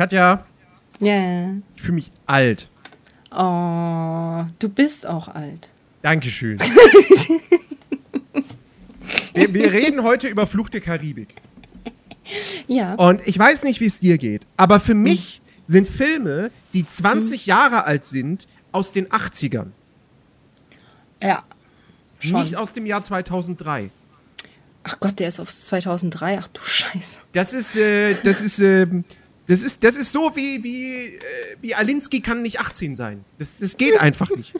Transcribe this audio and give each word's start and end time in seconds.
Katja, 0.00 0.46
Ja. 0.98 1.50
ich 1.76 1.82
fühle 1.82 1.96
mich 1.96 2.10
alt. 2.24 2.70
Oh, 3.30 4.46
du 4.58 4.70
bist 4.70 5.06
auch 5.06 5.28
alt. 5.28 5.68
Dankeschön. 6.00 6.58
wir, 9.34 9.52
wir 9.52 9.70
reden 9.70 10.02
heute 10.02 10.28
über 10.28 10.46
Fluch 10.46 10.70
der 10.70 10.80
Karibik. 10.80 11.34
Ja. 12.66 12.94
Und 12.94 13.20
ich 13.26 13.38
weiß 13.38 13.62
nicht, 13.62 13.80
wie 13.80 13.84
es 13.84 13.98
dir 13.98 14.16
geht, 14.16 14.46
aber 14.56 14.80
für 14.80 14.94
mich 14.94 15.42
sind 15.66 15.86
Filme, 15.86 16.50
die 16.72 16.86
20 16.86 17.44
Jahre 17.44 17.84
alt 17.84 18.06
sind, 18.06 18.48
aus 18.72 18.92
den 18.92 19.06
80ern. 19.08 19.66
Ja. 21.22 21.42
Schon. 22.20 22.40
Nicht 22.40 22.56
aus 22.56 22.72
dem 22.72 22.86
Jahr 22.86 23.02
2003. 23.02 23.90
Ach 24.82 24.98
Gott, 24.98 25.18
der 25.18 25.28
ist 25.28 25.40
auf 25.40 25.50
2003. 25.50 26.38
Ach 26.40 26.48
du 26.48 26.62
Scheiße. 26.62 27.20
Das 27.32 27.52
ist, 27.52 27.76
äh, 27.76 28.14
das 28.24 28.40
ist, 28.40 28.60
ähm, 28.60 29.04
das 29.50 29.62
ist, 29.62 29.82
das 29.82 29.96
ist 29.96 30.12
so 30.12 30.30
wie, 30.36 30.62
wie, 30.62 30.94
äh, 31.16 31.20
wie 31.60 31.74
Alinsky 31.74 32.20
kann 32.20 32.42
nicht 32.42 32.60
18 32.60 32.94
sein. 32.94 33.24
Das, 33.38 33.58
das 33.58 33.76
geht 33.76 33.98
einfach 34.00 34.30
nicht. 34.30 34.54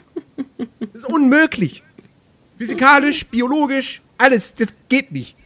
Das 0.81 0.89
ist 0.95 1.05
unmöglich. 1.05 1.83
Physikalisch, 2.59 3.25
biologisch, 3.27 4.03
alles, 4.19 4.55
das 4.55 4.75
geht 4.89 5.12
nicht. 5.12 5.37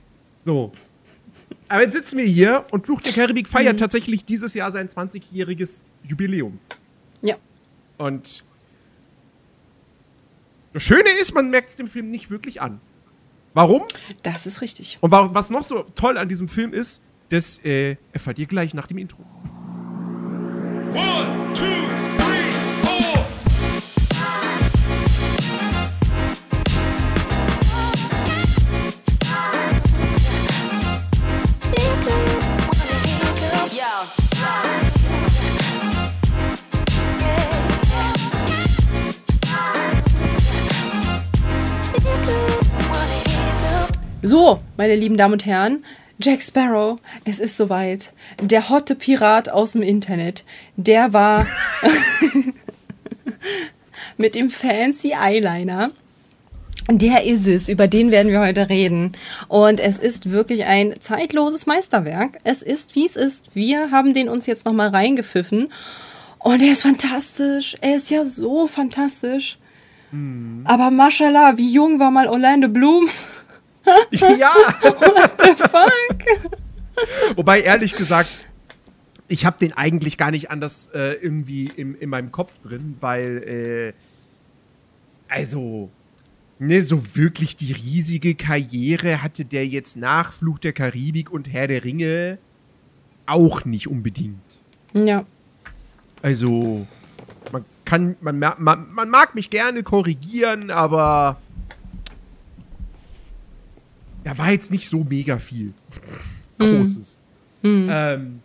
So. 0.42 0.72
Aber 1.68 1.82
jetzt 1.82 1.92
sitzen 1.92 2.18
wir 2.18 2.24
hier 2.24 2.64
und 2.70 2.86
Fluch 2.86 3.00
der 3.00 3.12
Karibik 3.12 3.46
feiert 3.48 3.78
tatsächlich 3.78 4.24
dieses 4.24 4.54
Jahr 4.54 4.70
sein 4.70 4.88
20-jähriges 4.88 5.82
Jubiläum. 6.04 6.58
Ja. 7.22 7.36
Und 7.98 8.44
das 10.72 10.82
Schöne 10.82 11.08
ist, 11.20 11.34
man 11.34 11.50
merkt 11.50 11.70
es 11.70 11.76
dem 11.76 11.86
Film 11.86 12.10
nicht 12.10 12.30
wirklich 12.30 12.60
an. 12.60 12.80
Warum? 13.54 13.82
Das 14.22 14.46
ist 14.46 14.60
richtig. 14.60 14.98
Und 15.00 15.10
wa- 15.12 15.30
was 15.32 15.50
noch 15.50 15.62
so 15.64 15.84
toll 15.94 16.18
an 16.18 16.28
diesem 16.28 16.48
Film 16.48 16.72
ist, 16.72 17.00
das 17.28 17.58
äh, 17.64 17.96
erfahrt 18.12 18.38
ihr 18.38 18.46
gleich 18.46 18.74
nach 18.74 18.86
dem 18.86 18.98
Intro. 18.98 19.22
One, 20.92 21.52
two, 21.54 21.64
three, 22.18 22.50
four. 22.82 23.26
So, 44.22 44.60
meine 44.78 44.96
lieben 44.96 45.18
Damen 45.18 45.34
und 45.34 45.44
Herren, 45.44 45.84
Jack 46.20 46.42
Sparrow, 46.42 46.98
es 47.24 47.40
ist 47.40 47.56
soweit. 47.56 48.12
Der 48.40 48.68
hotte 48.68 48.94
Pirat 48.94 49.48
aus 49.48 49.72
dem 49.72 49.82
Internet, 49.82 50.44
der 50.76 51.12
war 51.12 51.46
mit 54.16 54.34
dem 54.34 54.50
fancy 54.50 55.12
Eyeliner. 55.12 55.90
Der 56.90 57.24
ist 57.24 57.46
es, 57.46 57.68
über 57.68 57.88
den 57.88 58.10
werden 58.10 58.30
wir 58.30 58.40
heute 58.40 58.68
reden. 58.68 59.12
Und 59.48 59.80
es 59.80 59.98
ist 59.98 60.30
wirklich 60.30 60.66
ein 60.66 60.94
zeitloses 61.00 61.66
Meisterwerk. 61.66 62.38
Es 62.44 62.62
ist, 62.62 62.94
wie 62.94 63.06
es 63.06 63.16
ist. 63.16 63.54
Wir 63.54 63.90
haben 63.90 64.12
den 64.12 64.28
uns 64.28 64.46
jetzt 64.46 64.66
nochmal 64.66 64.88
reingepfiffen. 64.88 65.72
Und 66.38 66.62
er 66.62 66.72
ist 66.72 66.82
fantastisch. 66.82 67.76
Er 67.80 67.96
ist 67.96 68.10
ja 68.10 68.24
so 68.24 68.66
fantastisch. 68.66 69.58
Aber 70.64 70.90
Mashallah, 70.90 71.56
wie 71.56 71.72
jung 71.72 71.98
war 71.98 72.10
mal 72.10 72.28
Orlando 72.28 72.68
Bloom? 72.68 73.08
ja! 74.38 74.52
Fuck. 75.58 76.50
Wobei, 77.36 77.60
ehrlich 77.60 77.94
gesagt, 77.94 78.44
ich 79.28 79.44
habe 79.46 79.58
den 79.58 79.72
eigentlich 79.72 80.16
gar 80.16 80.30
nicht 80.30 80.50
anders 80.50 80.90
äh, 80.94 81.14
irgendwie 81.14 81.70
im, 81.76 81.98
in 81.98 82.10
meinem 82.10 82.30
Kopf 82.32 82.58
drin, 82.60 82.96
weil, 83.00 83.94
äh, 85.28 85.32
also, 85.32 85.90
ne, 86.58 86.82
so 86.82 87.16
wirklich 87.16 87.56
die 87.56 87.72
riesige 87.72 88.34
Karriere 88.34 89.22
hatte 89.22 89.44
der 89.44 89.66
jetzt 89.66 89.96
nach 89.96 90.32
Fluch 90.32 90.58
der 90.58 90.72
Karibik 90.72 91.30
und 91.30 91.52
Herr 91.52 91.66
der 91.66 91.84
Ringe 91.84 92.38
auch 93.26 93.64
nicht 93.64 93.88
unbedingt. 93.88 94.60
Ja. 94.92 95.24
Also, 96.22 96.86
man 97.52 97.64
kann, 97.84 98.16
man, 98.20 98.38
man, 98.38 98.92
man 98.92 99.10
mag 99.10 99.34
mich 99.34 99.50
gerne 99.50 99.82
korrigieren, 99.82 100.70
aber 100.70 101.40
da 104.24 104.36
war 104.36 104.50
jetzt 104.50 104.70
nicht 104.70 104.88
so 104.88 105.04
mega 105.04 105.38
viel 105.38 105.72
Großes. 106.58 107.18
Ähm, 107.62 108.40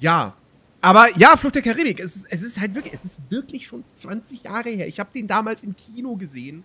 ja, 0.00 0.34
aber 0.80 1.08
ja, 1.16 1.36
Flucht 1.36 1.54
der 1.54 1.62
Karibik, 1.62 2.00
es 2.00 2.16
ist, 2.16 2.26
es 2.30 2.42
ist 2.42 2.60
halt 2.60 2.74
wirklich, 2.74 2.94
es 2.94 3.04
ist 3.04 3.20
wirklich 3.28 3.66
schon 3.66 3.84
20 3.96 4.44
Jahre 4.44 4.70
her. 4.70 4.86
Ich 4.86 5.00
habe 5.00 5.10
den 5.14 5.26
damals 5.26 5.62
im 5.62 5.74
Kino 5.74 6.16
gesehen 6.16 6.64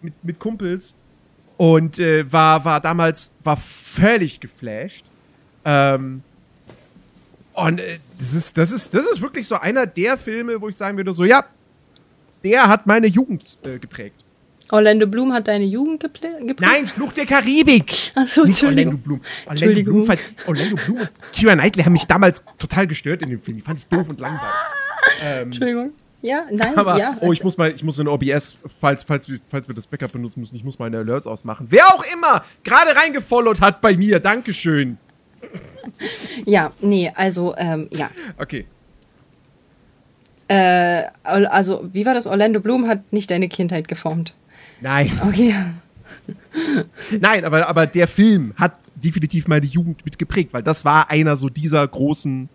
mit, 0.00 0.14
mit 0.22 0.38
Kumpels 0.38 0.96
und 1.56 1.98
äh, 1.98 2.30
war, 2.30 2.64
war 2.64 2.80
damals, 2.80 3.30
war 3.42 3.56
völlig 3.56 4.40
geflasht. 4.40 5.04
Ähm, 5.64 6.22
und 7.52 7.78
äh, 7.78 7.98
das, 8.18 8.34
ist, 8.34 8.58
das, 8.58 8.72
ist, 8.72 8.94
das 8.94 9.04
ist 9.04 9.20
wirklich 9.20 9.46
so 9.46 9.56
einer 9.56 9.86
der 9.86 10.16
Filme, 10.16 10.60
wo 10.60 10.68
ich 10.68 10.76
sagen 10.76 10.96
würde, 10.96 11.12
so, 11.12 11.24
ja, 11.24 11.44
der 12.42 12.68
hat 12.68 12.86
meine 12.86 13.06
Jugend 13.06 13.58
äh, 13.64 13.78
geprägt. 13.78 14.21
Orlando 14.72 15.06
Bloom 15.06 15.32
hat 15.32 15.46
deine 15.48 15.64
Jugend 15.66 16.00
geprägt? 16.00 16.60
Nein, 16.60 16.88
Fluch 16.88 17.12
der 17.12 17.26
Karibik! 17.26 18.10
Achso, 18.14 18.44
Nicht 18.44 18.62
Orlando 18.64 18.92
Entschuldigung. 18.92 18.98
Bloom. 19.00 19.20
Orlando 19.46 19.50
Entschuldigung. 19.50 20.06
Bloom, 20.06 20.18
Orlando 20.46 20.76
Bloom 20.76 20.98
und 20.98 21.10
Keira 21.36 21.54
Knightley 21.54 21.84
haben 21.84 21.92
mich 21.92 22.06
damals 22.06 22.42
total 22.58 22.86
gestört 22.86 23.22
in 23.22 23.28
dem 23.28 23.42
Film. 23.42 23.58
Die 23.58 23.62
fand 23.62 23.78
ich 23.80 23.86
doof 23.86 24.08
und 24.08 24.18
langweilig. 24.18 24.54
Ähm, 25.24 25.42
Entschuldigung. 25.44 25.92
Ja, 26.22 26.44
nein, 26.50 26.76
aber, 26.78 26.96
ja. 26.98 27.16
oh, 27.20 27.32
ich 27.32 27.42
muss 27.44 27.58
mal, 27.58 27.72
ich 27.72 27.82
muss 27.82 27.98
in 27.98 28.06
OBS, 28.08 28.56
falls, 28.80 29.02
falls, 29.02 29.28
wir- 29.28 29.40
falls 29.46 29.66
wir 29.68 29.74
das 29.74 29.86
Backup 29.88 30.12
benutzen 30.12 30.40
müssen, 30.40 30.54
ich 30.56 30.62
muss 30.64 30.78
meine 30.78 30.98
Alerts 30.98 31.26
ausmachen. 31.26 31.66
Wer 31.68 31.84
auch 31.88 32.04
immer 32.14 32.44
gerade 32.64 32.94
reingefollowt 32.96 33.60
hat 33.60 33.80
bei 33.80 33.96
mir, 33.96 34.20
Dankeschön. 34.20 34.98
Ja, 36.46 36.72
nee, 36.80 37.10
also, 37.14 37.54
ähm, 37.58 37.88
ja. 37.90 38.08
Okay. 38.38 38.66
Äh, 40.48 41.02
also, 41.24 41.88
wie 41.92 42.06
war 42.06 42.14
das? 42.14 42.26
Orlando 42.26 42.60
Bloom 42.60 42.86
hat 42.88 43.12
nicht 43.12 43.30
deine 43.30 43.48
Kindheit 43.48 43.88
geformt. 43.88 44.34
Nein. 44.82 45.10
Okay. 45.26 45.54
Nein, 47.20 47.44
aber, 47.44 47.68
aber 47.68 47.86
der 47.86 48.06
Film 48.06 48.52
hat 48.56 48.76
definitiv 48.94 49.48
meine 49.48 49.66
Jugend 49.66 50.04
mitgeprägt, 50.04 50.52
weil 50.52 50.62
das 50.62 50.84
war 50.84 51.10
einer 51.10 51.36
so 51.36 51.48
dieser 51.48 51.86
großen, 51.86 52.48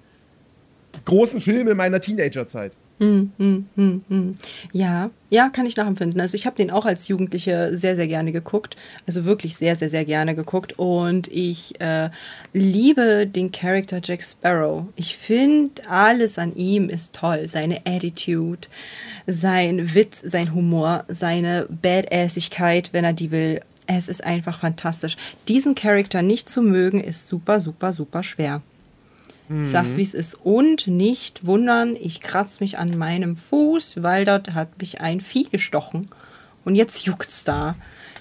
großen 1.06 1.42
Filme 1.42 1.74
meiner 1.76 2.00
Teenagerzeit. 2.00 2.74
Ja, 4.72 5.12
ja, 5.30 5.50
kann 5.50 5.66
ich 5.66 5.76
nachempfinden. 5.76 6.20
Also 6.20 6.36
ich 6.36 6.46
habe 6.48 6.56
den 6.56 6.72
auch 6.72 6.86
als 6.86 7.08
Jugendliche 7.08 7.78
sehr, 7.78 7.96
sehr 7.96 8.08
gerne 8.08 8.32
geguckt. 8.32 8.76
Also 9.06 9.26
wirklich 9.26 9.56
sehr, 9.56 9.76
sehr, 9.76 9.90
sehr 9.90 10.06
gerne 10.06 10.34
geguckt. 10.34 10.80
Und 10.80 11.28
ich 11.28 11.80
äh, 11.80 12.10
liebe 12.54 13.28
den 13.28 13.52
Charakter 13.52 14.02
Jack 14.04 14.24
Sparrow. 14.24 14.86
Ich 14.96 15.16
finde, 15.16 15.88
alles 15.88 16.40
an 16.40 16.56
ihm 16.56 16.90
ist 16.90 17.14
toll. 17.14 17.48
Seine 17.48 17.82
Attitude, 17.86 18.68
sein 19.28 19.94
Witz, 19.94 20.22
sein 20.24 20.56
Humor, 20.56 21.04
seine 21.08 21.68
Badassigkeit, 21.70 22.94
wenn 22.94 23.04
er 23.04 23.14
die 23.14 23.32
will. 23.32 23.62
Es 23.86 24.08
ist 24.08 24.24
einfach 24.24 24.60
fantastisch. 24.60 25.18
Diesen 25.48 25.76
Charakter 25.76 26.22
nicht 26.22 26.50
zu 26.50 26.62
mögen, 26.62 27.00
ist 27.00 27.28
super, 27.28 27.60
super, 27.60 27.94
super 27.94 28.24
schwer. 28.24 28.62
Ich 29.50 29.70
sag's, 29.70 29.96
wie 29.96 30.02
es 30.02 30.14
ist. 30.14 30.36
Und 30.44 30.88
nicht 30.88 31.46
wundern, 31.46 31.96
ich 31.96 32.20
kratze 32.20 32.62
mich 32.62 32.78
an 32.78 32.98
meinem 32.98 33.36
Fuß, 33.36 34.04
weil 34.04 34.26
dort 34.26 34.54
hat 34.54 34.80
mich 34.80 35.00
ein 35.00 35.22
Vieh 35.22 35.46
gestochen. 35.46 36.10
Und 36.66 36.76
jetzt 36.76 37.06
juckt's 37.06 37.46
da. 37.46 37.76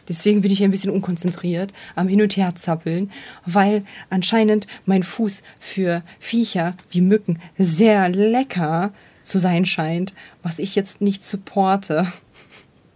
Deswegen 0.09 0.41
bin 0.41 0.53
ich 0.53 0.63
ein 0.63 0.71
bisschen 0.71 0.93
unkonzentriert 0.93 1.73
am 1.97 2.07
Hin 2.07 2.23
und 2.23 2.37
Her 2.37 2.55
zappeln, 2.55 3.11
weil 3.45 3.85
anscheinend 4.09 4.69
mein 4.85 5.03
Fuß 5.03 5.43
für 5.59 6.03
Viecher 6.21 6.75
wie 6.91 7.01
Mücken 7.01 7.41
sehr 7.59 8.09
lecker 8.09 8.93
zu 9.25 9.41
sein 9.41 9.67
scheint, 9.67 10.15
was 10.45 10.61
ich 10.61 10.77
jetzt 10.77 11.01
nicht 11.01 11.25
supporte. 11.25 12.07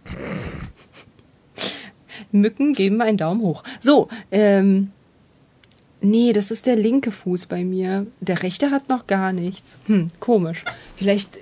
Mücken 2.31 2.71
geben 2.71 3.01
einen 3.01 3.17
Daumen 3.17 3.41
hoch. 3.41 3.65
So, 3.81 4.07
ähm, 4.31 4.93
Nee, 6.01 6.33
das 6.33 6.49
ist 6.49 6.65
der 6.65 6.75
linke 6.75 7.11
Fuß 7.11 7.45
bei 7.45 7.63
mir. 7.63 8.07
Der 8.19 8.41
rechte 8.41 8.71
hat 8.71 8.89
noch 8.89 9.05
gar 9.07 9.33
nichts. 9.33 9.77
Hm, 9.85 10.07
komisch. 10.19 10.63
Vielleicht 10.95 11.37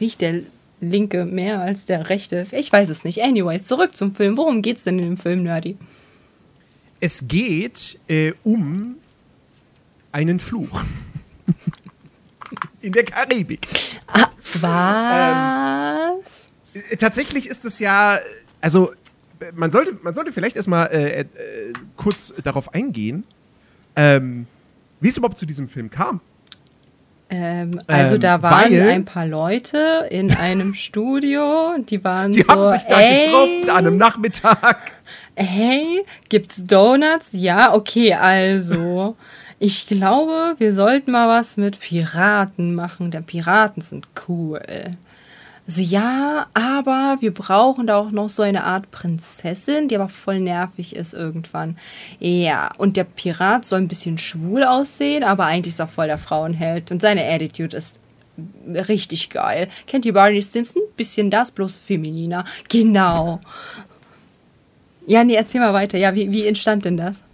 riecht 0.00 0.20
der 0.20 0.42
linke 0.80 1.24
mehr 1.24 1.60
als 1.60 1.84
der 1.84 2.08
rechte. 2.08 2.46
Ich 2.52 2.72
weiß 2.72 2.88
es 2.88 3.02
nicht. 3.02 3.22
Anyways, 3.22 3.66
zurück 3.66 3.96
zum 3.96 4.14
Film. 4.14 4.36
Worum 4.36 4.62
geht's 4.62 4.84
denn 4.84 5.00
in 5.00 5.04
dem 5.04 5.16
Film, 5.16 5.42
Nerdy? 5.42 5.76
Es 7.00 7.24
geht 7.26 7.98
äh, 8.08 8.32
um 8.44 8.96
einen 10.12 10.40
Fluch. 10.40 10.82
In 12.80 12.92
der 12.92 13.04
Karibik. 13.04 13.66
Was? 14.60 16.48
Äh, 16.74 16.96
Tatsächlich 16.96 17.48
ist 17.48 17.64
es 17.64 17.78
ja, 17.80 18.18
also 18.60 18.92
äh, 19.40 19.52
man 19.54 19.70
sollte, 19.70 19.98
man 20.02 20.14
sollte 20.14 20.32
vielleicht 20.32 20.56
erstmal 20.56 20.86
äh, 20.86 21.20
äh, 21.20 21.26
kurz 21.96 22.34
darauf 22.42 22.72
eingehen, 22.74 23.24
ähm, 23.98 24.46
wie 25.00 25.08
es 25.08 25.16
überhaupt 25.18 25.38
zu 25.38 25.44
diesem 25.46 25.68
Film 25.68 25.90
kam. 25.90 26.20
Ähm, 27.30 27.72
also 27.86 28.14
Ähm, 28.14 28.20
da 28.22 28.42
waren 28.42 28.72
weil- 28.72 28.88
ein 28.88 29.04
paar 29.04 29.26
Leute 29.26 30.06
in 30.10 30.32
einem 30.34 30.72
Studio, 30.86 31.74
die 31.86 32.02
waren 32.02 32.32
Die 32.32 32.40
so, 32.40 32.48
haben 32.48 32.70
sich 32.70 32.84
da 32.88 32.98
ey, 32.98 33.24
getroffen 33.26 33.70
an 33.70 33.76
einem 33.86 33.96
Nachmittag. 33.98 34.92
hey, 35.36 36.04
gibt's 36.30 36.64
Donuts? 36.64 37.30
Ja, 37.32 37.74
okay, 37.74 38.14
also. 38.14 39.16
Ich 39.58 39.88
glaube, 39.88 40.54
wir 40.58 40.72
sollten 40.72 41.10
mal 41.10 41.28
was 41.28 41.56
mit 41.56 41.80
Piraten 41.80 42.74
machen, 42.76 43.10
denn 43.10 43.24
Piraten 43.24 43.82
sind 43.82 44.06
cool. 44.28 44.62
Also 45.68 45.82
ja, 45.82 46.46
aber 46.54 47.18
wir 47.20 47.34
brauchen 47.34 47.86
da 47.86 47.98
auch 47.98 48.10
noch 48.10 48.30
so 48.30 48.40
eine 48.40 48.64
Art 48.64 48.90
Prinzessin, 48.90 49.88
die 49.88 49.96
aber 49.96 50.08
voll 50.08 50.40
nervig 50.40 50.96
ist 50.96 51.12
irgendwann. 51.12 51.76
Ja, 52.20 52.70
und 52.78 52.96
der 52.96 53.04
Pirat 53.04 53.66
soll 53.66 53.80
ein 53.80 53.88
bisschen 53.88 54.16
schwul 54.16 54.64
aussehen, 54.64 55.22
aber 55.22 55.44
eigentlich 55.44 55.74
ist 55.74 55.80
er 55.80 55.86
voll 55.86 56.06
der 56.06 56.16
Frauenheld 56.16 56.90
und 56.90 57.02
seine 57.02 57.22
Attitude 57.22 57.76
ist 57.76 58.00
richtig 58.66 59.28
geil. 59.28 59.68
Kennt 59.86 60.06
ihr 60.06 60.14
Barney 60.14 60.42
Stinson? 60.42 60.80
Bisschen 60.96 61.30
das, 61.30 61.50
bloß 61.50 61.76
femininer. 61.76 62.46
Genau. 62.70 63.38
Ja, 65.06 65.22
nee, 65.22 65.34
erzähl 65.34 65.60
mal 65.60 65.74
weiter. 65.74 65.98
Ja, 65.98 66.14
wie, 66.14 66.32
wie 66.32 66.46
entstand 66.46 66.86
denn 66.86 66.96
das? 66.96 67.26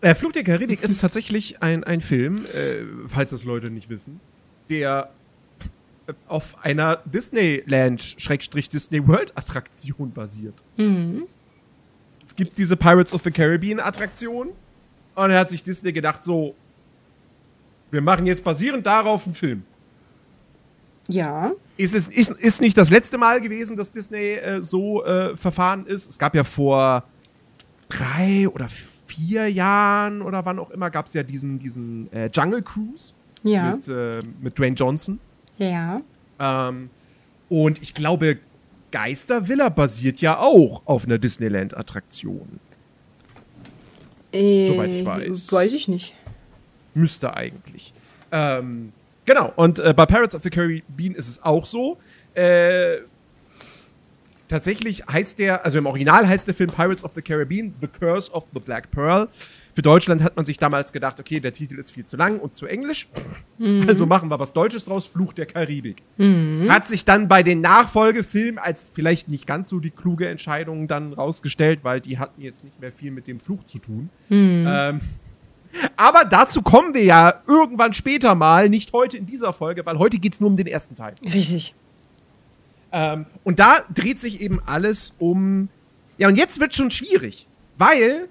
Äh, 0.00 0.16
Flug 0.16 0.32
der 0.32 0.42
Karibik 0.42 0.82
ist 0.82 1.00
tatsächlich 1.00 1.62
ein, 1.62 1.84
ein 1.84 2.00
Film, 2.00 2.44
äh, 2.46 2.82
falls 3.06 3.30
das 3.30 3.44
Leute 3.44 3.70
nicht 3.70 3.88
wissen, 3.88 4.18
der 4.68 5.10
auf 6.28 6.56
einer 6.64 6.96
Disneyland-Disney 7.04 9.06
World-Attraktion 9.06 10.12
basiert. 10.12 10.54
Es 12.26 12.36
gibt 12.36 12.56
diese 12.58 12.76
Pirates 12.76 13.12
of 13.12 13.22
the 13.24 13.30
Caribbean-Attraktion 13.30 14.48
und 15.14 15.28
da 15.28 15.38
hat 15.38 15.50
sich 15.50 15.62
Disney 15.62 15.92
gedacht, 15.92 16.22
so, 16.24 16.54
wir 17.90 18.00
machen 18.00 18.26
jetzt 18.26 18.44
basierend 18.44 18.86
darauf 18.86 19.26
einen 19.26 19.34
Film. 19.34 19.62
Ja. 21.08 21.52
Ist, 21.76 21.94
es, 21.94 22.08
ist, 22.08 22.30
ist 22.30 22.60
nicht 22.60 22.78
das 22.78 22.90
letzte 22.90 23.18
Mal 23.18 23.40
gewesen, 23.40 23.76
dass 23.76 23.90
Disney 23.90 24.34
äh, 24.34 24.62
so 24.62 25.04
äh, 25.04 25.36
verfahren 25.36 25.86
ist. 25.86 26.08
Es 26.08 26.18
gab 26.18 26.34
ja 26.34 26.44
vor 26.44 27.02
drei 27.88 28.48
oder 28.48 28.68
vier 28.68 29.50
Jahren 29.50 30.22
oder 30.22 30.44
wann 30.44 30.58
auch 30.60 30.70
immer, 30.70 30.90
gab 30.90 31.06
es 31.06 31.14
ja 31.14 31.22
diesen, 31.24 31.58
diesen 31.58 32.12
äh, 32.12 32.30
Jungle 32.32 32.62
Cruise 32.62 33.12
Ja. 33.42 33.74
mit, 33.74 33.88
äh, 33.88 34.20
mit 34.40 34.58
Dwayne 34.58 34.76
Johnson. 34.76 35.18
Ja. 35.60 36.00
Ähm, 36.38 36.90
und 37.48 37.82
ich 37.82 37.94
glaube, 37.94 38.38
Geistervilla 38.90 39.68
basiert 39.68 40.20
ja 40.20 40.38
auch 40.38 40.82
auf 40.86 41.04
einer 41.04 41.18
Disneyland-Attraktion. 41.18 42.58
Äh, 44.32 44.66
Soweit 44.66 44.90
ich 44.90 45.04
weiß. 45.04 45.52
Weiß 45.52 45.72
ich 45.72 45.88
nicht. 45.88 46.14
Müsste 46.94 47.36
eigentlich. 47.36 47.92
Ähm, 48.32 48.92
genau, 49.26 49.52
und 49.56 49.78
äh, 49.78 49.92
bei 49.94 50.06
Pirates 50.06 50.34
of 50.34 50.42
the 50.42 50.50
Caribbean 50.50 51.14
ist 51.14 51.28
es 51.28 51.42
auch 51.42 51.66
so. 51.66 51.98
Äh, 52.34 52.98
tatsächlich 54.48 55.04
heißt 55.10 55.38
der, 55.38 55.64
also 55.64 55.78
im 55.78 55.86
Original 55.86 56.26
heißt 56.26 56.46
der 56.46 56.54
Film 56.54 56.70
Pirates 56.70 57.04
of 57.04 57.12
the 57.14 57.22
Caribbean, 57.22 57.74
The 57.80 57.88
Curse 57.88 58.32
of 58.32 58.46
the 58.54 58.60
Black 58.60 58.90
Pearl. 58.90 59.28
Für 59.74 59.82
Deutschland 59.82 60.22
hat 60.22 60.36
man 60.36 60.44
sich 60.44 60.58
damals 60.58 60.92
gedacht, 60.92 61.20
okay, 61.20 61.40
der 61.40 61.52
Titel 61.52 61.78
ist 61.78 61.92
viel 61.92 62.04
zu 62.04 62.16
lang 62.16 62.38
und 62.40 62.54
zu 62.54 62.66
englisch. 62.66 63.08
Also 63.86 64.06
machen 64.06 64.28
wir 64.30 64.38
was 64.38 64.52
Deutsches 64.52 64.86
draus, 64.86 65.06
Fluch 65.06 65.32
der 65.32 65.46
Karibik. 65.46 66.02
Hat 66.68 66.88
sich 66.88 67.04
dann 67.04 67.28
bei 67.28 67.42
den 67.42 67.60
Nachfolgefilmen 67.60 68.58
als 68.58 68.90
vielleicht 68.92 69.28
nicht 69.28 69.46
ganz 69.46 69.68
so 69.68 69.78
die 69.80 69.90
kluge 69.90 70.28
Entscheidung 70.28 70.88
dann 70.88 71.12
rausgestellt, 71.12 71.80
weil 71.82 72.00
die 72.00 72.18
hatten 72.18 72.40
jetzt 72.42 72.64
nicht 72.64 72.80
mehr 72.80 72.92
viel 72.92 73.10
mit 73.10 73.26
dem 73.26 73.40
Fluch 73.40 73.64
zu 73.64 73.78
tun. 73.78 74.10
Ähm, 74.28 75.00
aber 75.96 76.24
dazu 76.24 76.62
kommen 76.62 76.94
wir 76.94 77.04
ja 77.04 77.42
irgendwann 77.46 77.92
später 77.92 78.34
mal, 78.34 78.68
nicht 78.68 78.92
heute 78.92 79.16
in 79.16 79.26
dieser 79.26 79.52
Folge, 79.52 79.86
weil 79.86 79.98
heute 79.98 80.18
geht 80.18 80.34
es 80.34 80.40
nur 80.40 80.50
um 80.50 80.56
den 80.56 80.66
ersten 80.66 80.94
Teil. 80.94 81.14
Richtig. 81.24 81.74
Ähm, 82.92 83.26
und 83.44 83.60
da 83.60 83.78
dreht 83.94 84.20
sich 84.20 84.40
eben 84.40 84.60
alles 84.66 85.14
um. 85.18 85.68
Ja, 86.18 86.28
und 86.28 86.36
jetzt 86.36 86.60
wird 86.60 86.74
schon 86.74 86.90
schwierig, 86.90 87.46
weil 87.78 88.28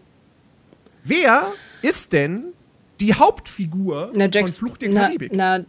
wer 1.03 1.51
ist 1.81 2.13
denn 2.13 2.53
die 2.99 3.13
Hauptfigur 3.13 4.11
Na, 4.15 4.25
Jack, 4.25 4.45
von 4.47 4.53
Fluch 4.53 4.77
der 4.77 4.89
na, 4.89 5.01
Karibik? 5.07 5.33
Na, 5.33 5.59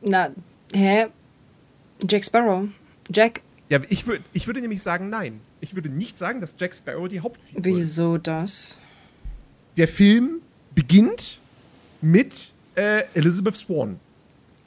na, 0.00 0.30
hä? 0.72 1.06
Jack 2.08 2.24
Sparrow. 2.24 2.68
Jack, 3.10 3.42
ja, 3.68 3.80
ich, 3.88 4.06
würd, 4.06 4.22
ich 4.32 4.46
würde 4.46 4.60
nämlich 4.60 4.82
sagen, 4.82 5.10
nein. 5.10 5.40
Ich 5.60 5.74
würde 5.74 5.88
nicht 5.88 6.18
sagen, 6.18 6.40
dass 6.40 6.54
Jack 6.58 6.74
Sparrow 6.74 7.08
die 7.08 7.20
Hauptfigur 7.20 7.60
ist. 7.60 7.66
wieso 7.66 8.16
das? 8.18 8.78
Der 9.76 9.88
Film 9.88 10.40
beginnt 10.74 11.40
mit 12.00 12.52
äh, 12.76 13.02
Elizabeth 13.14 13.56
Swan. 13.56 13.98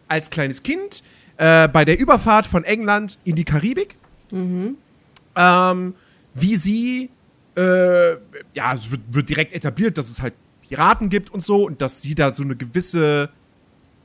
Als 0.08 0.30
kleines 0.30 0.62
Kind 0.62 1.02
äh, 1.38 1.68
bei 1.70 1.86
der 1.86 1.98
Überfahrt 1.98 2.46
von 2.46 2.64
England 2.64 3.18
in 3.24 3.36
die 3.36 3.46
Karibik. 3.46 3.96
Ähm, 4.32 5.96
wie 6.34 6.56
sie, 6.58 7.10
äh, 7.56 8.12
ja, 8.54 8.74
es 8.74 8.90
wird, 8.92 9.02
wird 9.10 9.30
direkt 9.30 9.54
etabliert, 9.54 9.98
dass 9.98 10.10
es 10.10 10.22
halt 10.22 10.34
Piraten 10.68 11.10
gibt 11.10 11.32
und 11.32 11.44
so 11.44 11.66
und 11.66 11.82
dass 11.82 12.02
sie 12.02 12.16
da 12.16 12.34
so 12.34 12.44
eine 12.44 12.56
gewisse 12.56 13.30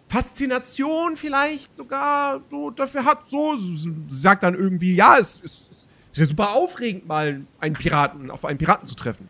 Faszination 0.08 1.16
vielleicht 1.16 1.75
sogar 1.75 2.40
so 2.50 2.70
dafür 2.70 3.04
hat. 3.04 3.28
So, 3.31 3.56
sie 3.56 3.93
sagt 4.08 4.43
dann 4.43 4.54
irgendwie, 4.54 4.94
ja, 4.94 5.16
es, 5.19 5.43
es, 5.44 5.69
es 5.70 5.87
ist 6.12 6.19
ja 6.19 6.26
super 6.26 6.54
aufregend, 6.54 7.06
mal 7.06 7.43
einen 7.60 7.75
Piraten, 7.75 8.31
auf 8.31 8.44
einen 8.44 8.58
Piraten 8.58 8.87
zu 8.87 8.94
treffen. 8.94 9.28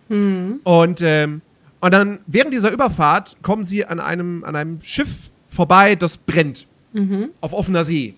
Und, 0.64 1.02
ähm, 1.02 1.42
und 1.80 1.92
dann 1.92 2.20
während 2.26 2.52
dieser 2.54 2.70
Überfahrt 2.70 3.36
kommen 3.42 3.64
sie 3.64 3.84
an 3.84 4.00
einem, 4.00 4.44
an 4.44 4.56
einem 4.56 4.80
Schiff 4.80 5.30
vorbei, 5.48 5.94
das 5.94 6.16
brennt. 6.16 6.66
Auf 7.40 7.52
offener 7.52 7.84
See. 7.84 8.14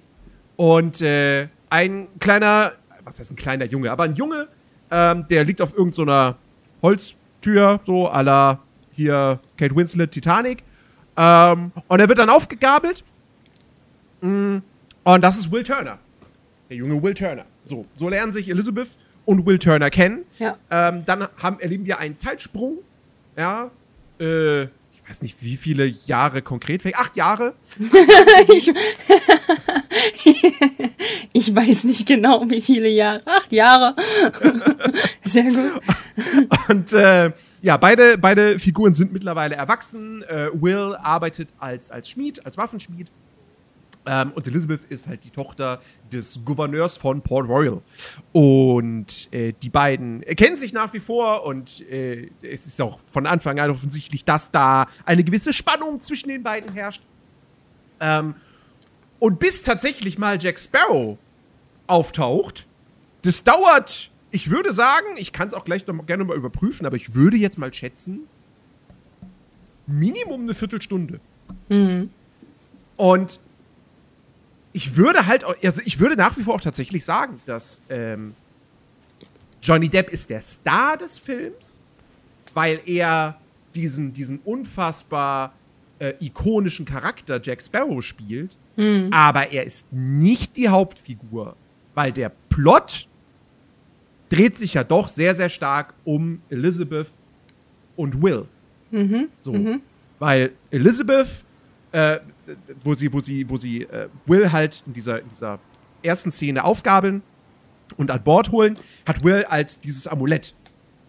Und 0.57 1.01
äh, 1.03 1.49
ein 1.71 2.07
kleiner, 2.21 2.73
was 3.05 3.19
heißt 3.19 3.33
ein 3.33 3.37
kleiner 3.37 3.65
Junge, 3.65 3.91
aber 3.91 4.05
ein 4.05 4.15
Junge, 4.15 4.49
ähm, 4.91 5.27
der 5.29 5.45
liegt 5.45 5.61
auf 5.61 5.77
irgendeiner 5.77 6.37
Holztür, 6.83 7.81
so 7.85 8.09
à 8.11 8.23
la 8.23 8.61
hier 8.93 9.39
Kate 9.57 9.75
Winslet, 9.77 10.11
Titanic. 10.11 10.63
Ähm, 11.17 11.73
und 11.89 12.01
er 12.01 12.09
wird 12.09 12.19
dann 12.19 12.31
aufgegabelt. 12.31 13.05
Mm, 14.21 14.59
Und 15.05 15.25
das 15.25 15.39
ist 15.39 15.51
Will 15.53 15.63
Turner. 15.63 15.99
Der 16.69 16.77
junge 16.77 17.03
Will 17.03 17.15
Turner. 17.15 17.45
So, 17.65 17.87
so 17.97 18.09
lernen 18.09 18.33
sich 18.33 18.49
Elizabeth 18.49 18.89
und 19.25 19.45
Will 19.47 19.59
Turner 19.59 19.91
kennen. 19.91 20.25
Ja. 20.39 20.57
Ähm, 20.71 21.05
dann 21.05 21.29
haben, 21.43 21.61
erleben 21.61 21.85
wir 21.87 21.99
einen 21.99 22.17
Zeitsprung. 22.17 22.79
Ja. 23.37 23.71
Äh, 24.19 24.67
ich 25.09 25.11
weiß 25.11 25.23
nicht, 25.23 25.43
wie 25.43 25.57
viele 25.57 25.87
Jahre 25.87 26.43
konkret. 26.43 26.85
Acht 26.95 27.17
Jahre. 27.17 27.55
ich, 28.55 28.69
ich 31.33 31.57
weiß 31.57 31.85
nicht 31.85 32.07
genau, 32.07 32.45
wie 32.51 32.61
viele 32.61 32.91
Jahre. 32.91 33.23
Acht 33.25 33.51
Jahre. 33.51 33.97
Sehr 35.25 35.45
gut. 35.45 35.81
Und 36.69 36.93
äh, 36.93 37.33
ja, 37.63 37.79
beide, 37.79 38.19
beide 38.19 38.59
Figuren 38.59 38.93
sind 38.93 39.15
mittlerweile 39.15 39.55
erwachsen. 39.55 40.23
Äh, 40.25 40.51
Will 40.53 40.95
arbeitet 40.97 41.55
als, 41.59 41.91
als 41.91 42.11
Schmied, 42.11 42.45
als 42.45 42.59
Waffenschmied. 42.59 43.11
Ähm, 44.11 44.33
und 44.35 44.47
Elizabeth 44.47 44.81
ist 44.89 45.07
halt 45.07 45.23
die 45.23 45.31
Tochter 45.31 45.83
des 46.11 46.41
Gouverneurs 46.43 46.97
von 46.97 47.21
Port 47.21 47.47
Royal. 47.47 47.83
Und 48.33 49.29
äh, 49.33 49.53
die 49.63 49.69
beiden 49.69 50.23
kennen 50.23 50.57
sich 50.57 50.73
nach 50.73 50.95
wie 50.95 50.99
vor 50.99 51.45
und 51.45 51.87
äh, 51.91 52.31
es 52.41 52.67
ist 52.67 52.81
auch 52.81 52.99
von 53.07 53.27
Anfang 53.27 53.61
an 53.61 53.71
offensichtlich, 53.71 54.25
dass 54.25 54.51
da 54.51 54.89
eine 55.05 55.25
gewisse 55.25 55.53
Spannung 55.53 56.01
zwischen 56.01 56.31
den 56.31 56.43
beiden 56.43 56.73
herrscht. 56.73 57.03
Ähm, 58.01 58.35
und 59.19 59.39
bis 59.41 59.63
tatsächlich 59.63 60.17
mal 60.17 60.39
Jack 60.41 60.59
Sparrow 60.59 61.19
auftaucht, 61.87 62.67
das 63.23 63.45
dauert, 63.45 64.11
ich 64.31 64.49
würde 64.49 64.73
sagen, 64.73 65.07
ich 65.17 65.35
kann 65.35 65.49
es 65.49 65.55
auch 65.55 65.67
gleich 65.67 65.87
noch 65.87 66.07
gerne 66.07 66.25
mal 66.25 66.37
überprüfen, 66.37 66.87
aber 66.87 66.97
ich 66.97 67.15
würde 67.15 67.37
jetzt 67.37 67.59
mal 67.59 67.75
schätzen, 67.75 68.21
Minimum 69.87 70.43
eine 70.43 70.55
Viertelstunde. 70.55 71.21
Und 72.97 73.41
ich 74.79 74.97
würde 74.97 75.27
halt, 75.27 75.45
auch- 75.45 75.57
also 75.63 75.83
ich 75.85 75.99
würde 75.99 76.15
nach 76.15 76.37
wie 76.37 76.45
vor 76.45 76.55
auch 76.55 76.61
tatsächlich 76.61 77.05
sagen, 77.05 77.41
dass 77.47 77.83
ähm, 77.91 78.35
Johnny 79.61 79.89
Depp 79.89 80.11
ist 80.11 80.31
der 80.31 80.41
Star 80.41 80.97
des 80.97 81.19
Films, 81.19 81.81
weil 82.55 82.81
er 82.87 83.41
diesen, 83.75 84.13
diesen 84.13 84.39
unfassbar 84.45 85.53
äh, 85.99 86.13
ikonischen 86.21 86.85
Charakter 86.87 87.41
Jack 87.43 87.61
Sparrow 87.61 88.01
spielt, 88.05 88.57
aber 89.13 89.51
er 89.51 89.65
ist 89.65 89.93
nicht 89.93 90.57
die 90.57 90.69
Hauptfigur, 90.69 91.57
weil 91.97 92.13
der 92.13 92.31
Plot 92.49 93.09
dreht 94.31 94.57
sich 94.57 94.75
ja 94.75 94.85
doch 94.85 95.09
sehr, 95.09 95.35
sehr 95.35 95.49
stark 95.49 95.95
um 96.05 96.41
Elizabeth 96.51 97.09
und 97.97 98.23
Will. 98.23 98.45
So. 99.41 99.53
Weil 100.21 100.53
Elizabeth, 100.71 101.45
äh, 101.91 102.19
wo 102.83 102.95
sie, 102.95 103.13
wo 103.13 103.21
sie, 103.21 103.49
wo 103.49 103.57
sie 103.57 103.83
äh, 103.83 104.09
Will 104.27 104.53
halt 104.53 104.83
in 104.87 104.93
dieser, 104.93 105.21
in 105.21 105.29
dieser 105.29 105.59
ersten 106.03 106.31
Szene 106.31 106.65
aufgabeln 106.65 107.23
und 107.97 108.11
an 108.11 108.23
Bord 108.23 108.53
holen, 108.53 108.79
hat 109.07 109.23
Will 109.25 109.45
als 109.49 109.81
dieses 109.81 110.07
Amulett 110.07 110.55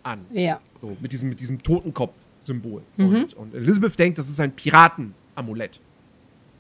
an. 0.04 0.26
Ja. 0.32 0.60
So, 0.82 0.96
mit 1.02 1.12
diesem, 1.12 1.30
mit 1.30 1.40
diesem 1.40 1.62
Totenkopf-Symbol. 1.62 2.82
Und, 2.98 3.34
und 3.34 3.54
Elizabeth 3.54 3.98
denkt, 4.00 4.18
das 4.18 4.30
ist 4.30 4.40
ein 4.40 4.52
Piraten-Amulett. 4.52 5.80